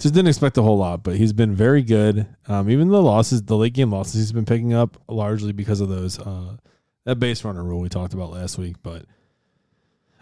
just 0.00 0.14
didn't 0.14 0.28
expect 0.28 0.58
a 0.58 0.62
whole 0.62 0.78
lot. 0.78 1.04
But 1.04 1.16
he's 1.16 1.32
been 1.32 1.54
very 1.54 1.82
good. 1.82 2.26
Um, 2.48 2.68
even 2.68 2.88
the 2.88 3.00
losses, 3.00 3.42
the 3.42 3.56
late 3.56 3.74
game 3.74 3.92
losses, 3.92 4.14
he's 4.14 4.32
been 4.32 4.46
picking 4.46 4.72
up 4.72 5.00
largely 5.08 5.52
because 5.52 5.80
of 5.80 5.88
those 5.88 6.18
uh, 6.18 6.56
that 7.04 7.20
base 7.20 7.44
runner 7.44 7.62
rule 7.62 7.80
we 7.80 7.88
talked 7.88 8.14
about 8.14 8.30
last 8.30 8.58
week. 8.58 8.76
But 8.82 9.04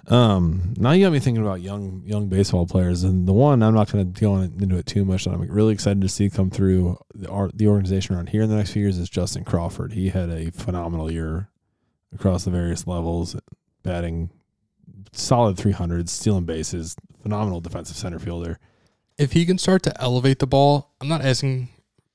um, 0.09 0.75
now 0.77 0.93
you 0.93 1.07
got 1.07 1.13
me 1.13 1.21
thinking 1.21 1.43
about 1.43 1.63
young 1.63 2.03
young 2.05 2.29
baseball 2.29 2.67
players, 2.67 3.05
and 3.05 3.27
the 3.27 3.33
one 3.33 3.63
I'm 3.63 3.75
not 3.75 3.91
going 3.91 4.13
to 4.13 4.21
go 4.21 4.37
into 4.37 4.77
it 4.77 4.85
too 4.85 5.07
much. 5.07 5.25
That 5.25 5.33
I'm 5.33 5.41
really 5.43 5.73
excited 5.73 6.03
to 6.03 6.09
see 6.11 6.29
come 6.29 6.51
through 6.51 6.99
the 7.15 7.51
the 7.55 7.69
organization 7.69 8.17
around 8.17 8.29
here 8.29 8.43
in 8.43 8.51
the 8.51 8.57
next 8.57 8.73
few 8.73 8.83
years 8.83 8.99
is 8.99 9.09
Justin 9.09 9.45
Crawford. 9.45 9.93
He 9.93 10.11
had 10.11 10.29
a 10.29 10.51
phenomenal 10.51 11.11
year 11.11 11.49
across 12.15 12.45
the 12.45 12.51
various 12.51 12.87
levels, 12.87 13.37
batting 13.83 14.31
solid 15.13 15.57
300s, 15.57 16.09
stealing 16.09 16.45
bases, 16.45 16.97
phenomenal 17.23 17.61
defensive 17.61 17.97
center 17.97 18.19
fielder. 18.19 18.59
if 19.19 19.33
he 19.33 19.45
can 19.47 19.59
start 19.59 19.83
to 19.83 20.01
elevate 20.03 20.39
the 20.39 20.47
ball, 20.47 20.95
I'm 21.01 21.09
not 21.09 21.25
asking 21.25 21.69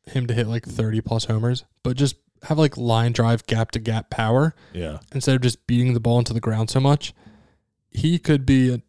him 0.06 0.28
to 0.28 0.34
hit 0.34 0.48
like 0.48 0.66
30 0.66 1.02
plus 1.02 1.26
homers, 1.26 1.66
but 1.84 1.98
just 1.98 2.16
have 2.44 2.58
like 2.58 2.76
line 2.78 3.12
drive 3.14 3.46
gap 3.48 3.72
to 3.72 3.80
gap 3.80 4.10
power 4.10 4.54
Yeah, 4.74 5.00
instead 5.14 5.36
of 5.36 5.42
just 5.42 5.66
beating 5.68 5.94
the 5.94 6.00
ball 6.00 6.20
into 6.20 6.34
the 6.34 6.40
ground 6.42 6.70
so 6.70 6.80
much. 6.80 7.14
He 7.90 8.20
could 8.20 8.46
be 8.46 8.74
a 8.74 8.82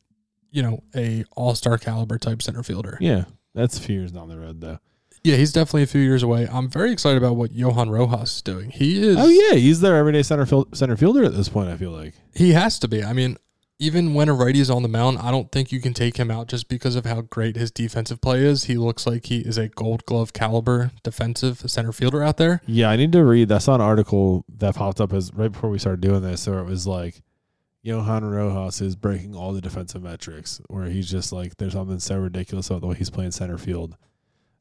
you 0.51 0.63
know, 0.63 0.83
a 0.95 1.25
all-star 1.37 1.79
caliber 1.79 2.17
type 2.19 2.41
center 2.41 2.63
fielder. 2.63 2.97
yeah, 3.01 3.25
that's 3.55 3.77
a 3.77 3.81
few 3.83 3.99
years 3.99 4.13
down 4.13 4.29
the 4.29 4.39
road 4.39 4.61
though. 4.61 4.79
Yeah, 5.25 5.37
he's 5.37 5.53
definitely 5.53 5.85
a 5.85 5.87
few 5.87 6.03
years 6.03 6.23
away. 6.23 6.47
I'm 6.53 6.69
very 6.69 6.93
excited 6.93 7.17
about 7.17 7.37
what 7.37 7.51
Johan 7.53 7.89
Rojas 7.89 8.37
is 8.37 8.43
doing. 8.43 8.71
He 8.71 9.03
is 9.03 9.17
Oh 9.19 9.29
yeah, 9.29 9.55
he's 9.55 9.81
their 9.81 9.97
everyday 9.97 10.23
center 10.23 10.45
field, 10.45 10.77
center 10.77 10.97
fielder 10.99 11.25
at 11.25 11.35
this 11.35 11.49
point. 11.49 11.71
I 11.71 11.79
feel 11.79 11.93
like. 11.93 12.15
He 12.35 12.53
has 12.53 12.79
to 12.81 12.89
be. 12.89 13.03
I 13.03 13.15
mean, 13.15 13.39
even 13.79 14.15
when 14.15 14.29
a 14.29 14.35
righty 14.35 14.61
is 14.61 14.71
on 14.71 14.83
the 14.83 14.89
mound, 14.89 15.19
I 15.19 15.31
don't 15.31 15.51
think 15.51 15.73
you 15.73 15.81
can 15.81 15.95
take 15.95 16.19
him 16.19 16.31
out 16.31 16.47
just 16.47 16.69
because 16.69 16.95
of 16.95 17.07
how 17.07 17.23
great 17.23 17.57
his 17.57 17.71
defensive 17.71 18.21
play 18.21 18.45
is. 18.45 18.65
He 18.65 18.77
looks 18.77 19.07
like 19.07 19.27
he 19.27 19.39
is 19.39 19.57
a 19.57 19.69
gold 19.69 20.05
glove 20.05 20.33
caliber 20.35 20.91
defensive 21.03 21.63
center 21.71 21.93
fielder 21.93 22.23
out 22.23 22.37
there. 22.37 22.61
Yeah, 22.67 22.91
I 22.91 22.97
need 22.97 23.13
to 23.13 23.25
read. 23.25 23.51
I 23.51 23.59
saw 23.59 23.75
an 23.75 23.81
article 23.81 24.45
that 24.59 24.75
popped 24.75 25.01
up 25.01 25.13
as 25.13 25.33
right 25.35 25.51
before 25.51 25.71
we 25.71 25.79
started 25.79 26.03
doing 26.03 26.21
this, 26.21 26.47
where 26.47 26.59
it 26.59 26.67
was 26.67 26.87
like 26.87 27.23
Johan 27.83 28.25
Rojas 28.25 28.81
is 28.81 28.95
breaking 28.95 29.35
all 29.35 29.53
the 29.53 29.61
defensive 29.61 30.03
metrics, 30.03 30.61
where 30.69 30.85
he's 30.85 31.11
just 31.11 31.33
like 31.33 31.57
there's 31.57 31.73
something 31.73 31.99
so 31.99 32.19
ridiculous 32.19 32.69
about 32.69 32.83
the 32.83 32.87
way 32.89 32.97
he's 32.97 33.11
playing 33.11 33.33
center 33.33 33.59
field, 33.59 33.97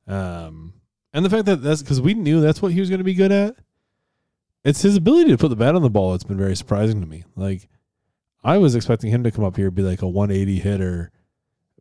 um, 0.07 0.73
and 1.13 1.23
the 1.23 1.29
fact 1.29 1.45
that 1.45 1.61
that's 1.61 1.81
because 1.81 2.01
we 2.01 2.13
knew 2.13 2.41
that's 2.41 2.61
what 2.61 2.71
he 2.71 2.79
was 2.79 2.89
going 2.89 2.99
to 2.99 3.05
be 3.05 3.13
good 3.13 3.31
at. 3.31 3.55
It's 4.63 4.81
his 4.81 4.95
ability 4.95 5.31
to 5.31 5.37
put 5.37 5.49
the 5.49 5.55
bat 5.55 5.75
on 5.75 5.81
the 5.81 5.89
ball 5.89 6.11
that's 6.11 6.23
been 6.23 6.37
very 6.37 6.55
surprising 6.55 7.01
to 7.01 7.07
me. 7.07 7.25
Like 7.35 7.67
I 8.43 8.57
was 8.57 8.75
expecting 8.75 9.11
him 9.11 9.23
to 9.23 9.31
come 9.31 9.43
up 9.43 9.57
here 9.57 9.69
be 9.71 9.83
like 9.83 10.01
a 10.01 10.07
180 10.07 10.59
hitter, 10.59 11.11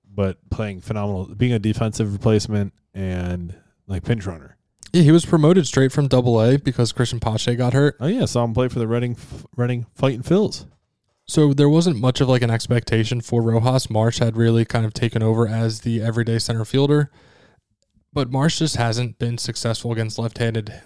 but 0.08 0.38
playing 0.50 0.80
phenomenal, 0.80 1.26
being 1.26 1.52
a 1.52 1.58
defensive 1.58 2.12
replacement 2.12 2.72
and 2.92 3.54
like 3.86 4.04
pinch 4.04 4.26
runner. 4.26 4.56
Yeah, 4.92 5.02
he 5.02 5.12
was 5.12 5.24
promoted 5.24 5.66
straight 5.66 5.90
from 5.90 6.08
Double 6.08 6.40
A 6.40 6.58
because 6.58 6.92
Cristian 6.92 7.20
Pache 7.20 7.54
got 7.56 7.72
hurt. 7.72 7.96
Oh 7.98 8.06
yeah, 8.06 8.26
saw 8.26 8.44
him 8.44 8.52
play 8.52 8.68
for 8.68 8.78
the 8.78 8.86
Reading 8.86 9.16
Reading 9.56 9.86
Fighting 9.94 10.22
Phils. 10.22 10.66
So 11.24 11.54
there 11.54 11.68
wasn't 11.68 11.98
much 11.98 12.20
of 12.20 12.28
like 12.28 12.42
an 12.42 12.50
expectation 12.50 13.20
for 13.20 13.40
Rojas. 13.40 13.88
Marsh 13.88 14.18
had 14.18 14.36
really 14.36 14.64
kind 14.64 14.84
of 14.84 14.92
taken 14.92 15.22
over 15.22 15.48
as 15.48 15.80
the 15.80 16.02
everyday 16.02 16.38
center 16.38 16.64
fielder. 16.64 17.10
But 18.12 18.30
Marsh 18.30 18.58
just 18.58 18.76
hasn't 18.76 19.18
been 19.18 19.38
successful 19.38 19.92
against 19.92 20.18
left-handed 20.18 20.82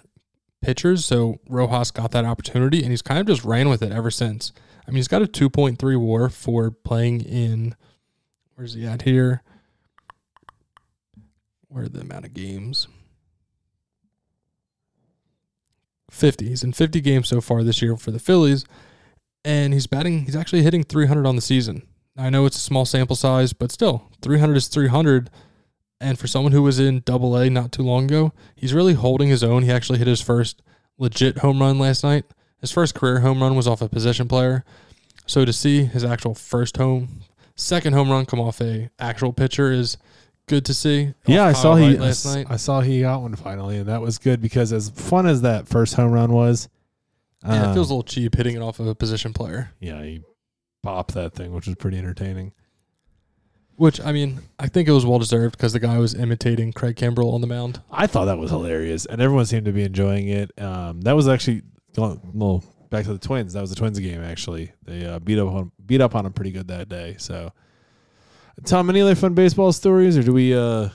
pitchers, 0.61 1.05
so 1.05 1.39
Rojas 1.47 1.91
got 1.91 2.11
that 2.11 2.25
opportunity 2.25 2.81
and 2.81 2.91
he's 2.91 3.01
kind 3.01 3.19
of 3.19 3.27
just 3.27 3.43
ran 3.43 3.69
with 3.69 3.81
it 3.81 3.91
ever 3.91 4.09
since. 4.09 4.53
I 4.87 4.91
mean, 4.91 4.97
he's 4.97 5.09
got 5.09 5.21
a 5.21 5.27
2.3 5.27 5.99
WAR 5.99 6.29
for 6.29 6.71
playing 6.71 7.21
in 7.21 7.75
where's 8.55 8.73
he 8.73 8.87
at 8.87 9.01
here? 9.01 9.43
Where 11.67 11.83
are 11.83 11.89
the 11.89 12.01
amount 12.01 12.25
of 12.25 12.33
games? 12.33 12.87
50. 16.09 16.47
He's 16.47 16.63
in 16.63 16.71
50 16.71 17.01
games 17.01 17.27
so 17.27 17.41
far 17.41 17.63
this 17.63 17.81
year 17.81 17.97
for 17.97 18.11
the 18.11 18.19
Phillies 18.19 18.65
and 19.47 19.73
he's 19.73 19.87
batting 19.87 20.25
he's 20.25 20.35
actually 20.35 20.61
hitting 20.61 20.83
300 20.83 21.25
on 21.25 21.35
the 21.37 21.41
season 21.41 21.81
i 22.17 22.29
know 22.29 22.45
it's 22.45 22.57
a 22.57 22.59
small 22.59 22.85
sample 22.85 23.15
size 23.15 23.53
but 23.53 23.71
still 23.71 24.11
300 24.21 24.57
is 24.57 24.67
300 24.67 25.29
and 25.99 26.19
for 26.19 26.27
someone 26.27 26.51
who 26.51 26.61
was 26.61 26.79
in 26.79 27.01
double 27.05 27.35
a 27.35 27.49
not 27.49 27.71
too 27.71 27.81
long 27.81 28.05
ago 28.05 28.31
he's 28.55 28.73
really 28.73 28.93
holding 28.93 29.29
his 29.29 29.43
own. 29.43 29.63
He 29.63 29.71
actually 29.71 29.99
hit 29.99 30.07
his 30.07 30.21
first 30.21 30.61
legit 30.97 31.39
home 31.39 31.61
run 31.61 31.79
last 31.79 32.03
night. 32.03 32.25
His 32.59 32.71
first 32.71 32.95
career 32.95 33.19
home 33.19 33.41
run 33.41 33.55
was 33.55 33.67
off 33.67 33.81
a 33.81 33.89
position 33.89 34.27
player. 34.27 34.63
So 35.25 35.45
to 35.45 35.53
see 35.53 35.83
his 35.83 36.03
actual 36.03 36.33
first 36.33 36.77
home 36.77 37.21
second 37.57 37.93
home 37.93 38.09
run 38.09 38.25
come 38.25 38.39
off 38.39 38.61
a 38.61 38.89
actual 38.99 39.33
pitcher 39.33 39.71
is 39.71 39.97
good 40.47 40.63
to 40.65 40.73
see. 40.73 41.13
Yeah, 41.25 41.45
I 41.45 41.53
saw 41.53 41.75
he 41.75 41.97
last 41.97 42.25
I, 42.25 42.35
night. 42.35 42.47
I 42.49 42.55
saw 42.55 42.81
he 42.81 43.01
got 43.01 43.21
one 43.21 43.35
finally, 43.35 43.77
and 43.77 43.87
that 43.87 44.01
was 44.01 44.17
good 44.17 44.41
because 44.41 44.71
as 44.71 44.89
fun 44.89 45.27
as 45.27 45.41
that 45.41 45.67
first 45.67 45.95
home 45.95 46.11
run 46.11 46.31
was, 46.31 46.69
yeah, 47.43 47.71
it 47.71 47.73
feels 47.73 47.91
uh, 47.91 47.93
a 47.93 47.95
little 47.95 48.03
cheap 48.03 48.35
hitting 48.35 48.55
it 48.55 48.61
off 48.61 48.79
of 48.79 48.87
a 48.87 48.95
position 48.95 49.33
player. 49.33 49.71
Yeah, 49.79 50.01
he 50.01 50.21
popped 50.81 51.13
that 51.15 51.33
thing, 51.33 51.53
which 51.53 51.67
was 51.67 51.75
pretty 51.75 51.97
entertaining. 51.97 52.53
Which 53.77 54.01
i 54.01 54.11
mean 54.11 54.39
i 54.59 54.67
think 54.67 54.87
it 54.87 54.91
was 54.91 55.05
well 55.05 55.19
deserved 55.19 55.55
because 55.57 55.71
the 55.71 55.79
guy 55.79 55.97
was 55.99 56.13
imitating 56.13 56.73
craig 56.73 56.95
kimbrel 56.97 57.33
on 57.33 57.41
the 57.41 57.47
mound 57.47 57.79
I 57.91 58.05
thought 58.07 58.25
that 58.25 58.37
was 58.37 58.49
hilarious, 58.51 59.05
and 59.05 59.21
everyone 59.21 59.45
seemed 59.45 59.65
to 59.65 59.71
be 59.71 59.83
enjoying 59.83 60.27
it. 60.27 60.51
Um, 60.59 61.01
that 61.01 61.15
was 61.15 61.27
actually 61.27 61.61
little 61.95 62.63
back 62.89 63.05
to 63.05 63.13
the 63.13 63.19
Twins. 63.19 63.53
That 63.53 63.61
was 63.61 63.69
the 63.69 63.75
Twins 63.75 63.99
game 63.99 64.21
actually. 64.23 64.71
They 64.83 65.05
uh, 65.05 65.19
beat 65.19 65.39
up 65.39 65.47
on 65.47 65.71
beat 65.85 66.01
up 66.01 66.15
on 66.15 66.23
them 66.23 66.33
pretty 66.33 66.51
good 66.51 66.67
that 66.67 66.89
day. 66.89 67.15
So, 67.17 67.51
Tom, 68.65 68.89
any 68.89 69.01
other 69.01 69.15
fun 69.15 69.33
baseball 69.33 69.71
stories, 69.71 70.17
or 70.17 70.23
do 70.23 70.33
we? 70.33 70.53
uh 70.55 70.89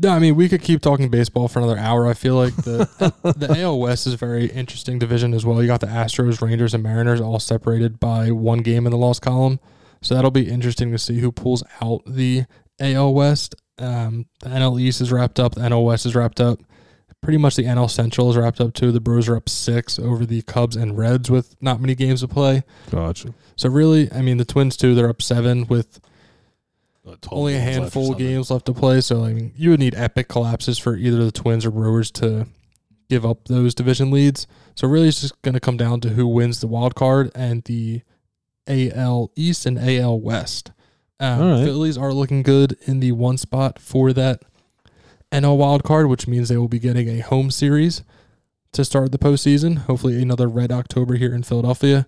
No, 0.00 0.10
I 0.10 0.18
mean 0.18 0.36
we 0.36 0.48
could 0.48 0.62
keep 0.62 0.80
talking 0.80 1.08
baseball 1.10 1.48
for 1.48 1.58
another 1.60 1.78
hour. 1.78 2.06
I 2.06 2.14
feel 2.14 2.34
like 2.36 2.54
the 2.56 2.88
the 3.36 3.56
AL 3.60 3.78
West 3.78 4.06
is 4.06 4.14
a 4.14 4.16
very 4.16 4.46
interesting 4.46 4.98
division 4.98 5.34
as 5.34 5.44
well. 5.44 5.60
You 5.60 5.66
got 5.68 5.80
the 5.80 5.86
Astros, 5.86 6.40
Rangers, 6.40 6.74
and 6.74 6.82
Mariners 6.82 7.20
all 7.20 7.38
separated 7.40 7.98
by 8.00 8.30
one 8.30 8.60
game 8.60 8.86
in 8.86 8.90
the 8.92 8.98
loss 8.98 9.18
column. 9.20 9.60
So 10.00 10.14
that'll 10.14 10.30
be 10.30 10.48
interesting 10.48 10.90
to 10.92 10.98
see 10.98 11.18
who 11.18 11.32
pulls 11.32 11.62
out 11.80 12.02
the 12.06 12.44
AL 12.80 13.14
West. 13.14 13.54
Um, 13.78 14.26
the 14.40 14.48
NL 14.48 14.80
East 14.80 15.00
is 15.00 15.12
wrapped 15.12 15.38
up. 15.40 15.54
The 15.54 15.62
NL 15.62 15.84
West 15.84 16.06
is 16.06 16.14
wrapped 16.14 16.40
up. 16.40 16.60
Pretty 17.20 17.38
much 17.38 17.56
the 17.56 17.64
NL 17.64 17.90
Central 17.90 18.30
is 18.30 18.36
wrapped 18.36 18.60
up 18.60 18.74
too. 18.74 18.92
The 18.92 19.00
Brewers 19.00 19.28
are 19.28 19.36
up 19.36 19.48
six 19.48 19.98
over 19.98 20.24
the 20.24 20.42
Cubs 20.42 20.76
and 20.76 20.96
Reds 20.96 21.30
with 21.30 21.56
not 21.60 21.80
many 21.80 21.96
games 21.96 22.20
to 22.20 22.28
play. 22.28 22.62
Gotcha. 22.90 23.34
So 23.56 23.68
really, 23.68 24.10
I 24.12 24.22
mean, 24.22 24.36
the 24.36 24.44
Twins 24.44 24.76
too. 24.76 24.94
They're 24.94 25.08
up 25.08 25.20
seven 25.20 25.66
with 25.66 26.00
12 27.04 27.32
only 27.32 27.54
a 27.54 27.58
games 27.58 27.66
left 27.66 27.78
or 27.78 27.82
handful 27.82 28.12
of 28.12 28.18
games 28.18 28.50
left 28.50 28.66
to 28.66 28.72
play. 28.72 29.00
So 29.00 29.24
I 29.24 29.32
mean, 29.32 29.52
you 29.56 29.70
would 29.70 29.80
need 29.80 29.96
epic 29.96 30.28
collapses 30.28 30.78
for 30.78 30.96
either 30.96 31.24
the 31.24 31.32
Twins 31.32 31.66
or 31.66 31.72
Brewers 31.72 32.10
to 32.12 32.46
give 33.08 33.24
up 33.24 33.46
those 33.48 33.74
division 33.74 34.10
leads. 34.10 34.46
So 34.74 34.86
really, 34.86 35.08
it's 35.08 35.20
just 35.20 35.40
going 35.42 35.54
to 35.54 35.60
come 35.60 35.76
down 35.76 36.00
to 36.02 36.10
who 36.10 36.26
wins 36.26 36.60
the 36.60 36.66
wild 36.66 36.94
card 36.94 37.30
and 37.34 37.64
the 37.64 38.02
AL 38.68 39.32
East 39.34 39.66
and 39.66 39.78
AL 39.78 40.20
West. 40.20 40.70
Um, 41.20 41.40
right. 41.40 41.64
Phillies 41.64 41.98
are 41.98 42.12
looking 42.12 42.42
good 42.42 42.76
in 42.86 43.00
the 43.00 43.12
one 43.12 43.38
spot 43.38 43.78
for 43.78 44.12
that 44.12 44.42
NL 45.32 45.56
wild 45.56 45.82
card, 45.82 46.08
which 46.08 46.28
means 46.28 46.48
they 46.48 46.56
will 46.56 46.68
be 46.68 46.78
getting 46.78 47.08
a 47.08 47.20
home 47.20 47.50
series 47.50 48.02
to 48.72 48.84
start 48.84 49.12
the 49.12 49.18
postseason. 49.18 49.78
Hopefully, 49.78 50.20
another 50.22 50.48
red 50.48 50.70
October 50.70 51.16
here 51.16 51.34
in 51.34 51.42
Philadelphia. 51.42 52.06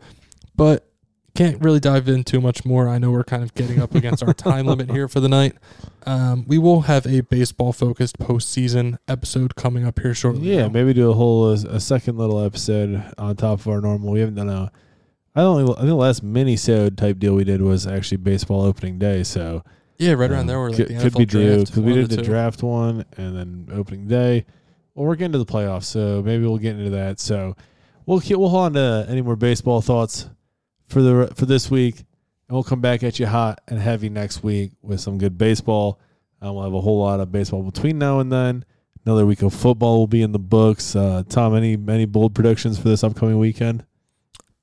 But 0.55 0.87
can't 1.35 1.61
really 1.62 1.81
dive 1.81 2.09
in 2.09 2.24
too 2.24 2.41
much 2.41 2.65
more. 2.65 2.89
I 2.89 2.99
know 2.99 3.11
we're 3.11 3.24
kind 3.24 3.43
of 3.43 3.55
getting 3.55 3.81
up 3.81 3.95
against 3.95 4.23
our 4.23 4.35
time 4.35 4.66
limit 4.66 4.91
here 4.91 5.09
for 5.09 5.20
the 5.20 5.28
night. 5.28 5.55
Um, 6.05 6.45
we 6.47 6.59
will 6.59 6.82
have 6.82 7.07
a 7.07 7.20
baseball 7.20 7.73
focused 7.73 8.19
postseason 8.19 8.99
episode 9.07 9.55
coming 9.55 9.87
up 9.87 10.01
here 10.01 10.15
shortly. 10.15 10.55
Yeah, 10.55 10.69
maybe 10.69 10.93
do 10.93 11.11
a 11.11 11.15
whole 11.15 11.51
uh, 11.51 11.55
a 11.69 11.81
second 11.81 12.19
little 12.19 12.45
episode 12.45 13.03
on 13.16 13.37
top 13.37 13.61
of 13.61 13.69
our 13.69 13.81
normal. 13.81 14.12
We 14.12 14.20
haven't 14.20 14.37
done 14.37 14.49
a. 14.49 14.73
I 15.35 15.43
don't. 15.43 15.62
I 15.62 15.74
think 15.74 15.86
the 15.86 15.94
last 15.94 16.23
mini 16.23 16.57
sode 16.57 16.98
type 16.98 17.19
deal 17.19 17.35
we 17.35 17.44
did 17.44 17.62
was 17.62 17.86
actually 17.86 18.19
baseball 18.19 18.62
opening 18.62 18.98
day. 18.98 19.23
So 19.23 19.62
yeah, 19.98 20.12
right 20.12 20.31
around 20.31 20.40
um, 20.40 20.47
there. 20.47 20.59
Where 20.59 20.70
like 20.70 20.78
could, 20.78 20.89
the 20.89 20.94
could 21.01 21.12
NFL 21.12 21.19
be 21.19 21.27
due 21.27 21.55
draft. 21.57 21.66
because 21.66 21.82
we 21.82 21.93
did 21.93 22.11
the 22.11 22.16
two. 22.16 22.23
draft 22.23 22.62
one 22.62 23.05
and 23.16 23.36
then 23.36 23.69
opening 23.73 24.09
day. 24.09 24.47
Well, 24.94 25.07
we're 25.07 25.15
getting 25.15 25.32
to 25.32 25.39
the 25.39 25.47
playoffs, 25.47 25.85
so 25.85 26.23
maybe 26.23 26.44
we'll 26.44 26.59
get 26.59 26.77
into 26.77 26.90
that. 26.90 27.20
So 27.20 27.55
we'll 28.07 28.20
keep, 28.20 28.39
we'll 28.39 28.48
hold 28.48 28.65
on 28.65 28.73
to 28.74 29.07
any 29.09 29.23
more 29.23 29.36
baseball 29.36 29.81
thoughts 29.81 30.28
for 30.89 31.01
the 31.01 31.32
for 31.36 31.47
this 31.47 31.70
week, 31.70 31.98
and 31.98 32.07
we'll 32.57 32.65
come 32.65 32.81
back 32.81 33.02
at 33.05 33.20
you 33.20 33.27
hot 33.27 33.61
and 33.69 33.78
heavy 33.78 34.09
next 34.09 34.43
week 34.43 34.73
with 34.82 35.01
some 35.01 35.16
good 35.16 35.39
baseball. 35.39 36.01
Um, 36.43 36.55
we'll 36.55 36.65
have 36.65 36.74
a 36.74 36.81
whole 36.81 36.98
lot 36.98 37.20
of 37.20 37.31
baseball 37.31 37.62
between 37.62 37.98
now 37.98 38.19
and 38.19 38.32
then. 38.32 38.65
Another 39.07 39.24
week 39.24 39.43
of 39.43 39.55
football 39.55 39.98
will 39.98 40.07
be 40.07 40.23
in 40.23 40.32
the 40.32 40.39
books. 40.39 40.97
Uh, 40.97 41.23
Tom, 41.28 41.55
any 41.55 41.74
any 41.89 42.05
bold 42.05 42.35
predictions 42.35 42.78
for 42.78 42.89
this 42.89 43.05
upcoming 43.05 43.39
weekend? 43.39 43.85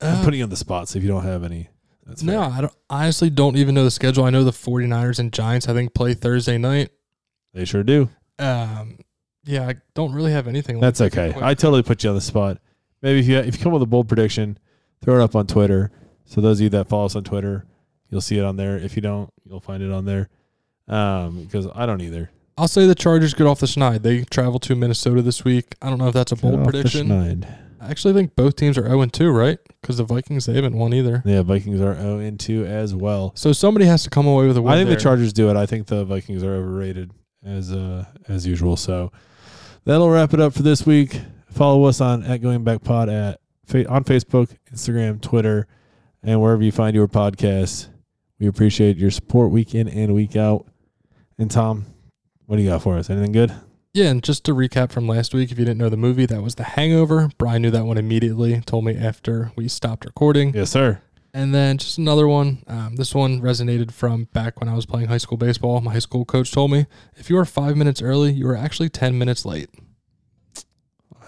I'm 0.00 0.20
Uh, 0.20 0.24
putting 0.24 0.38
you 0.38 0.44
on 0.44 0.50
the 0.50 0.56
spot, 0.56 0.88
so 0.88 0.98
if 0.98 1.02
you 1.02 1.08
don't 1.08 1.24
have 1.24 1.44
any, 1.44 1.68
that's 2.06 2.22
no, 2.22 2.42
fair. 2.42 2.52
I 2.52 2.60
don't, 2.62 2.72
honestly 2.88 3.30
don't 3.30 3.56
even 3.56 3.74
know 3.74 3.84
the 3.84 3.90
schedule. 3.90 4.24
I 4.24 4.30
know 4.30 4.44
the 4.44 4.52
49ers 4.52 5.18
and 5.18 5.32
Giants, 5.32 5.68
I 5.68 5.74
think, 5.74 5.94
play 5.94 6.14
Thursday 6.14 6.58
night. 6.58 6.90
They 7.52 7.64
sure 7.64 7.82
do. 7.82 8.08
Um, 8.38 8.98
yeah, 9.44 9.66
I 9.68 9.74
don't 9.94 10.12
really 10.12 10.32
have 10.32 10.46
anything. 10.46 10.78
That's 10.80 11.00
like 11.00 11.16
okay. 11.16 11.36
I 11.40 11.54
totally 11.54 11.82
put 11.82 12.04
you 12.04 12.10
on 12.10 12.14
the 12.16 12.20
spot. 12.22 12.58
Maybe 13.02 13.20
if 13.20 13.26
you 13.26 13.38
if 13.38 13.58
you 13.58 13.62
come 13.62 13.72
with 13.72 13.82
a 13.82 13.86
bold 13.86 14.08
prediction, 14.08 14.58
throw 15.02 15.20
it 15.20 15.22
up 15.22 15.34
on 15.34 15.46
Twitter. 15.46 15.90
So 16.24 16.40
those 16.40 16.58
of 16.60 16.64
you 16.64 16.68
that 16.70 16.88
follow 16.88 17.06
us 17.06 17.16
on 17.16 17.24
Twitter, 17.24 17.64
you'll 18.10 18.20
see 18.20 18.38
it 18.38 18.44
on 18.44 18.56
there. 18.56 18.76
If 18.76 18.96
you 18.96 19.02
don't, 19.02 19.30
you'll 19.44 19.60
find 19.60 19.82
it 19.82 19.90
on 19.90 20.04
there. 20.04 20.28
Um, 20.86 21.44
because 21.44 21.66
I 21.74 21.86
don't 21.86 22.00
either. 22.00 22.30
I'll 22.56 22.68
say 22.68 22.86
the 22.86 22.94
Chargers 22.94 23.34
get 23.34 23.46
off 23.46 23.60
the 23.60 23.66
schneid. 23.66 24.02
They 24.02 24.24
travel 24.24 24.58
to 24.60 24.74
Minnesota 24.74 25.22
this 25.22 25.44
week. 25.44 25.74
I 25.80 25.88
don't 25.88 25.98
know 25.98 26.08
if 26.08 26.14
that's 26.14 26.32
a 26.32 26.36
bold 26.36 26.54
Get 26.54 26.60
off 26.60 26.66
the 26.66 26.72
prediction. 26.72 27.46
I 27.88 27.90
actually 27.90 28.12
think 28.12 28.36
both 28.36 28.54
teams 28.54 28.76
are 28.76 28.86
0 28.86 29.06
2, 29.06 29.30
right? 29.30 29.58
Because 29.80 29.96
the 29.96 30.04
Vikings, 30.04 30.44
they 30.44 30.52
haven't 30.52 30.76
won 30.76 30.92
either. 30.92 31.22
Yeah, 31.24 31.40
Vikings 31.40 31.80
are 31.80 31.94
0 31.94 32.18
and 32.18 32.38
2 32.38 32.66
as 32.66 32.94
well. 32.94 33.32
So 33.34 33.54
somebody 33.54 33.86
has 33.86 34.02
to 34.02 34.10
come 34.10 34.26
away 34.26 34.46
with 34.46 34.58
a 34.58 34.62
win. 34.62 34.74
I 34.74 34.76
think 34.76 34.88
there. 34.88 34.96
the 34.96 35.02
Chargers 35.02 35.32
do 35.32 35.48
it. 35.48 35.56
I 35.56 35.64
think 35.64 35.86
the 35.86 36.04
Vikings 36.04 36.44
are 36.44 36.54
overrated 36.54 37.12
as 37.42 37.72
uh 37.72 38.04
as 38.28 38.46
usual. 38.46 38.76
So 38.76 39.10
that'll 39.86 40.10
wrap 40.10 40.34
it 40.34 40.40
up 40.40 40.52
for 40.52 40.62
this 40.62 40.84
week. 40.84 41.18
Follow 41.50 41.84
us 41.84 42.02
on 42.02 42.24
at 42.24 42.42
Going 42.42 42.62
Back 42.62 42.84
Pod 42.84 43.08
at 43.08 43.40
on 43.72 44.04
Facebook, 44.04 44.54
Instagram, 44.70 45.18
Twitter, 45.18 45.66
and 46.22 46.42
wherever 46.42 46.62
you 46.62 46.72
find 46.72 46.94
your 46.94 47.08
podcasts. 47.08 47.88
We 48.38 48.48
appreciate 48.48 48.98
your 48.98 49.10
support 49.10 49.50
week 49.50 49.74
in 49.74 49.88
and 49.88 50.14
week 50.14 50.36
out. 50.36 50.66
And 51.38 51.50
Tom, 51.50 51.86
what 52.44 52.56
do 52.56 52.62
you 52.62 52.68
got 52.68 52.82
for 52.82 52.98
us? 52.98 53.08
Anything 53.08 53.32
good? 53.32 53.54
Yeah, 53.98 54.10
and 54.10 54.22
just 54.22 54.44
to 54.44 54.54
recap 54.54 54.92
from 54.92 55.08
last 55.08 55.34
week, 55.34 55.50
if 55.50 55.58
you 55.58 55.64
didn't 55.64 55.78
know 55.78 55.88
the 55.88 55.96
movie, 55.96 56.24
that 56.24 56.40
was 56.40 56.54
The 56.54 56.62
Hangover. 56.62 57.32
Brian 57.36 57.62
knew 57.62 57.72
that 57.72 57.84
one 57.84 57.98
immediately, 57.98 58.60
told 58.60 58.84
me 58.84 58.96
after 58.96 59.50
we 59.56 59.66
stopped 59.66 60.04
recording. 60.04 60.54
Yes, 60.54 60.70
sir. 60.70 61.02
And 61.34 61.52
then 61.52 61.78
just 61.78 61.98
another 61.98 62.28
one. 62.28 62.62
Um, 62.68 62.94
this 62.94 63.12
one 63.12 63.40
resonated 63.40 63.90
from 63.90 64.28
back 64.32 64.60
when 64.60 64.68
I 64.68 64.74
was 64.74 64.86
playing 64.86 65.08
high 65.08 65.18
school 65.18 65.36
baseball. 65.36 65.80
My 65.80 65.94
high 65.94 65.98
school 65.98 66.24
coach 66.24 66.52
told 66.52 66.70
me 66.70 66.86
if 67.16 67.28
you 67.28 67.36
are 67.38 67.44
five 67.44 67.76
minutes 67.76 68.00
early, 68.00 68.30
you 68.30 68.46
are 68.46 68.56
actually 68.56 68.88
10 68.88 69.18
minutes 69.18 69.44
late. 69.44 69.68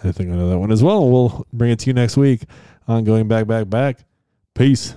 I 0.04 0.12
think 0.12 0.30
I 0.30 0.36
know 0.36 0.48
that 0.48 0.58
one 0.60 0.70
as 0.70 0.80
well. 0.80 1.10
We'll 1.10 1.48
bring 1.52 1.72
it 1.72 1.80
to 1.80 1.86
you 1.88 1.92
next 1.92 2.16
week 2.16 2.44
on 2.86 3.02
Going 3.02 3.26
Back, 3.26 3.48
Back, 3.48 3.68
Back. 3.68 4.04
Peace. 4.54 4.94